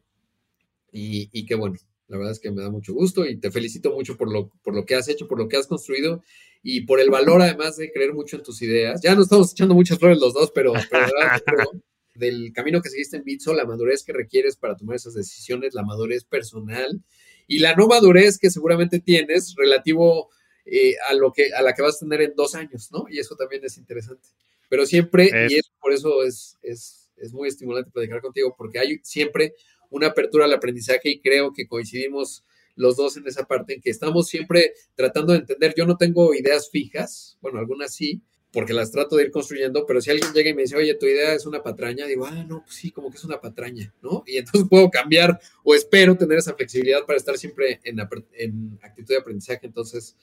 y, 0.91 1.29
y 1.31 1.45
qué 1.45 1.55
bueno. 1.55 1.77
La 2.07 2.17
verdad 2.17 2.31
es 2.31 2.39
que 2.39 2.51
me 2.51 2.61
da 2.61 2.69
mucho 2.69 2.93
gusto 2.93 3.25
y 3.25 3.37
te 3.37 3.51
felicito 3.51 3.91
mucho 3.91 4.15
por 4.15 4.31
lo, 4.31 4.49
por 4.63 4.73
lo 4.73 4.85
que 4.85 4.95
has 4.95 5.09
hecho, 5.09 5.27
por 5.27 5.37
lo 5.37 5.49
que 5.49 5.57
has 5.57 5.67
construido 5.67 6.23
y 6.63 6.81
por 6.81 6.99
el 6.99 7.09
valor 7.09 7.41
además 7.41 7.77
de 7.77 7.91
creer 7.91 8.13
mucho 8.13 8.37
en 8.37 8.43
tus 8.43 8.61
ideas. 8.61 9.01
Ya 9.01 9.13
nos 9.13 9.25
estamos 9.25 9.51
echando 9.51 9.73
muchas 9.73 9.99
flores 9.99 10.19
los 10.19 10.33
dos, 10.33 10.51
pero, 10.53 10.73
pero 10.89 11.05
de 11.05 11.11
verdad, 11.11 11.41
pero 11.45 11.71
del 12.15 12.51
camino 12.53 12.81
que 12.81 12.89
seguiste 12.89 13.17
en 13.17 13.23
Bitso, 13.23 13.53
la 13.53 13.65
madurez 13.65 14.03
que 14.03 14.13
requieres 14.13 14.55
para 14.55 14.75
tomar 14.75 14.95
esas 14.95 15.13
decisiones, 15.13 15.73
la 15.73 15.83
madurez 15.83 16.23
personal 16.23 17.01
y 17.45 17.59
la 17.59 17.75
no 17.75 17.87
madurez 17.87 18.37
que 18.37 18.49
seguramente 18.49 18.99
tienes 18.99 19.55
relativo 19.55 20.29
eh, 20.65 20.95
a 21.09 21.13
lo 21.13 21.31
que 21.31 21.53
a 21.53 21.61
la 21.61 21.73
que 21.73 21.81
vas 21.81 21.97
a 21.97 21.99
tener 21.99 22.21
en 22.21 22.33
dos 22.35 22.55
años, 22.55 22.89
¿no? 22.91 23.05
Y 23.09 23.19
eso 23.19 23.35
también 23.35 23.63
es 23.63 23.77
interesante. 23.77 24.27
Pero 24.69 24.85
siempre, 24.85 25.29
Es- 25.45 25.51
y 25.51 25.55
es, 25.57 25.71
por 25.81 25.93
eso 25.93 26.23
es, 26.23 26.57
es, 26.61 27.09
es 27.17 27.33
muy 27.33 27.47
estimulante 27.47 27.91
platicar 27.91 28.21
contigo, 28.21 28.55
porque 28.57 28.79
hay 28.79 28.99
siempre 29.03 29.53
una 29.89 30.07
apertura 30.07 30.45
al 30.45 30.53
aprendizaje 30.53 31.09
y 31.09 31.19
creo 31.21 31.53
que 31.53 31.67
coincidimos 31.67 32.43
los 32.75 32.95
dos 32.97 33.17
en 33.17 33.25
esa 33.27 33.45
parte 33.45 33.73
en 33.73 33.81
que 33.81 33.89
estamos 33.89 34.27
siempre 34.27 34.73
tratando 34.95 35.33
de 35.33 35.39
entender. 35.39 35.73
Yo 35.75 35.85
no 35.85 35.97
tengo 35.97 36.33
ideas 36.35 36.69
fijas, 36.69 37.37
bueno, 37.41 37.57
algunas 37.59 37.93
sí, 37.93 38.21
porque 38.51 38.73
las 38.73 38.91
trato 38.91 39.15
de 39.17 39.23
ir 39.23 39.31
construyendo, 39.31 39.85
pero 39.85 39.99
si 40.01 40.09
alguien 40.11 40.31
llega 40.33 40.49
y 40.49 40.53
me 40.53 40.61
dice, 40.63 40.75
oye, 40.75 40.93
tu 40.95 41.05
idea 41.05 41.33
es 41.33 41.45
una 41.45 41.61
patraña, 41.63 42.05
digo, 42.05 42.25
ah, 42.25 42.43
no, 42.47 42.63
pues 42.63 42.75
sí, 42.75 42.91
como 42.91 43.09
que 43.09 43.17
es 43.17 43.23
una 43.23 43.41
patraña, 43.41 43.93
¿no? 44.01 44.23
Y 44.25 44.37
entonces 44.37 44.67
puedo 44.69 44.89
cambiar 44.89 45.39
o 45.63 45.73
espero 45.75 46.15
tener 46.17 46.37
esa 46.37 46.53
flexibilidad 46.55 47.05
para 47.05 47.17
estar 47.17 47.37
siempre 47.37 47.79
en, 47.83 47.99
en 48.33 48.79
actitud 48.81 49.13
de 49.13 49.17
aprendizaje. 49.19 49.65
Entonces, 49.65 50.15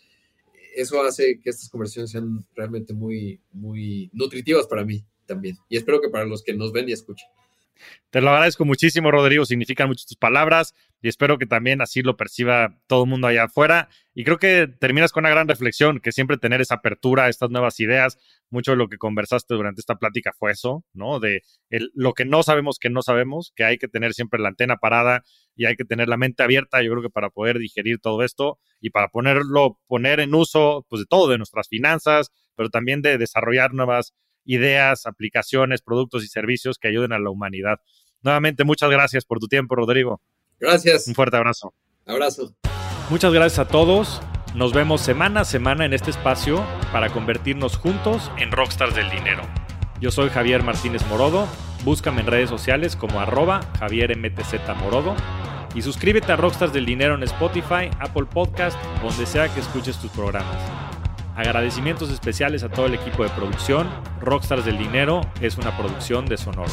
eso 0.75 1.03
hace 1.03 1.41
que 1.41 1.51
estas 1.51 1.69
conversaciones 1.69 2.11
sean 2.11 2.47
realmente 2.55 2.93
muy, 2.95 3.41
muy 3.53 4.11
nutritivas 4.13 4.67
para 4.67 4.85
mí 4.85 5.05
también. 5.27 5.57
Y 5.69 5.77
espero 5.77 6.01
que 6.01 6.09
para 6.09 6.25
los 6.25 6.43
que 6.43 6.55
nos 6.55 6.73
ven 6.73 6.89
y 6.89 6.93
escuchan. 6.93 7.29
Te 8.11 8.21
lo 8.21 8.31
agradezco 8.31 8.65
muchísimo, 8.65 9.11
Rodrigo. 9.11 9.45
Significan 9.45 9.89
mucho 9.89 10.07
tus 10.07 10.17
palabras 10.17 10.75
y 11.05 11.09
espero 11.09 11.37
que 11.37 11.45
también 11.45 11.83
así 11.83 12.01
lo 12.01 12.17
perciba 12.17 12.79
todo 12.87 13.05
el 13.05 13.11
mundo 13.11 13.27
allá 13.27 13.45
afuera. 13.45 13.91
Y 14.15 14.25
creo 14.25 14.39
que 14.39 14.67
terminas 14.67 15.13
con 15.13 15.25
una 15.25 15.29
gran 15.29 15.47
reflexión, 15.47 16.01
que 16.01 16.13
siempre 16.13 16.39
tener 16.39 16.63
esa 16.63 16.77
apertura 16.77 17.25
a 17.25 17.29
estas 17.29 17.51
nuevas 17.51 17.79
ideas. 17.79 18.17
Mucho 18.49 18.71
de 18.71 18.79
lo 18.79 18.89
que 18.89 18.97
conversaste 18.97 19.53
durante 19.53 19.83
esta 19.83 19.97
plática 19.97 20.33
fue 20.33 20.53
eso, 20.53 20.83
¿no? 20.95 21.21
De 21.21 21.43
lo 21.93 22.15
que 22.15 22.25
no 22.25 22.43
sabemos 22.43 22.79
que 22.79 22.89
no 22.89 23.03
sabemos, 23.03 23.53
que 23.55 23.65
hay 23.65 23.77
que 23.77 23.87
tener 23.87 24.15
siempre 24.15 24.41
la 24.41 24.49
antena 24.49 24.79
parada 24.79 25.25
y 25.55 25.67
hay 25.67 25.77
que 25.77 25.85
tener 25.85 26.09
la 26.09 26.17
mente 26.17 26.43
abierta, 26.43 26.83
yo 26.83 26.91
creo 26.93 27.03
que 27.03 27.11
para 27.11 27.29
poder 27.29 27.59
digerir 27.59 27.99
todo 27.99 28.23
esto 28.23 28.59
y 28.81 28.89
para 28.89 29.09
ponerlo, 29.09 29.79
poner 29.87 30.21
en 30.21 30.35
uso, 30.35 30.87
pues 30.89 31.01
de 31.01 31.07
todo, 31.07 31.29
de 31.29 31.37
nuestras 31.37 31.69
finanzas, 31.69 32.31
pero 32.57 32.71
también 32.71 33.03
de 33.03 33.19
desarrollar 33.19 33.75
nuevas 33.75 34.15
ideas, 34.47 35.05
aplicaciones, 35.05 35.83
productos 35.83 36.25
y 36.25 36.29
servicios 36.29 36.79
que 36.79 36.89
ayuden 36.89 37.13
a 37.13 37.19
la 37.19 37.29
humanidad. 37.29 37.81
Nuevamente, 38.23 38.65
muchas 38.65 38.89
gracias 38.89 39.27
por 39.27 39.39
tu 39.39 39.49
tiempo, 39.49 39.75
Rodrigo. 39.75 40.23
Gracias. 40.65 41.07
Un 41.09 41.15
fuerte 41.15 41.37
abrazo. 41.37 41.75
Abrazo. 42.07 42.55
Muchas 43.11 43.35
gracias 43.35 43.59
a 43.59 43.69
todos. 43.69 44.23
Nos 44.55 44.73
vemos 44.73 45.03
semana 45.03 45.41
a 45.41 45.45
semana 45.45 45.85
en 45.85 45.93
este 45.93 46.11
espacio 46.11 46.65
para 46.91 47.11
convertirnos 47.11 47.77
juntos 47.77 48.31
en 48.39 48.51
rockstars 48.51 48.95
del 48.95 49.11
dinero. 49.11 49.43
Yo 50.01 50.11
soy 50.11 50.31
Javier 50.31 50.63
Martínez 50.63 51.07
Morodo. 51.07 51.47
Búscame 51.85 52.23
en 52.23 52.29
redes 52.29 52.49
sociales 52.49 52.97
como 52.97 53.21
arroba 53.21 53.61
Javier 53.79 54.17
MTZ 54.17 54.55
Morodo. 54.81 55.15
Y 55.75 55.83
suscríbete 55.83 56.33
a 56.33 56.37
Rockstars 56.37 56.73
del 56.73 56.87
Dinero 56.87 57.15
en 57.15 57.25
Spotify, 57.25 57.91
Apple 57.99 58.27
Podcast, 58.33 58.79
donde 59.03 59.27
sea 59.27 59.53
que 59.53 59.61
escuches 59.61 59.99
tus 59.99 60.11
programas. 60.13 60.57
Agradecimientos 61.37 62.11
especiales 62.11 62.63
a 62.63 62.71
todo 62.71 62.87
el 62.87 62.95
equipo 62.95 63.23
de 63.25 63.31
producción. 63.31 63.91
Rockstars 64.21 64.65
del 64.65 64.79
Dinero 64.79 65.21
es 65.43 65.59
una 65.59 65.77
producción 65.77 66.27
de 66.27 66.39
Sonoro. 66.39 66.73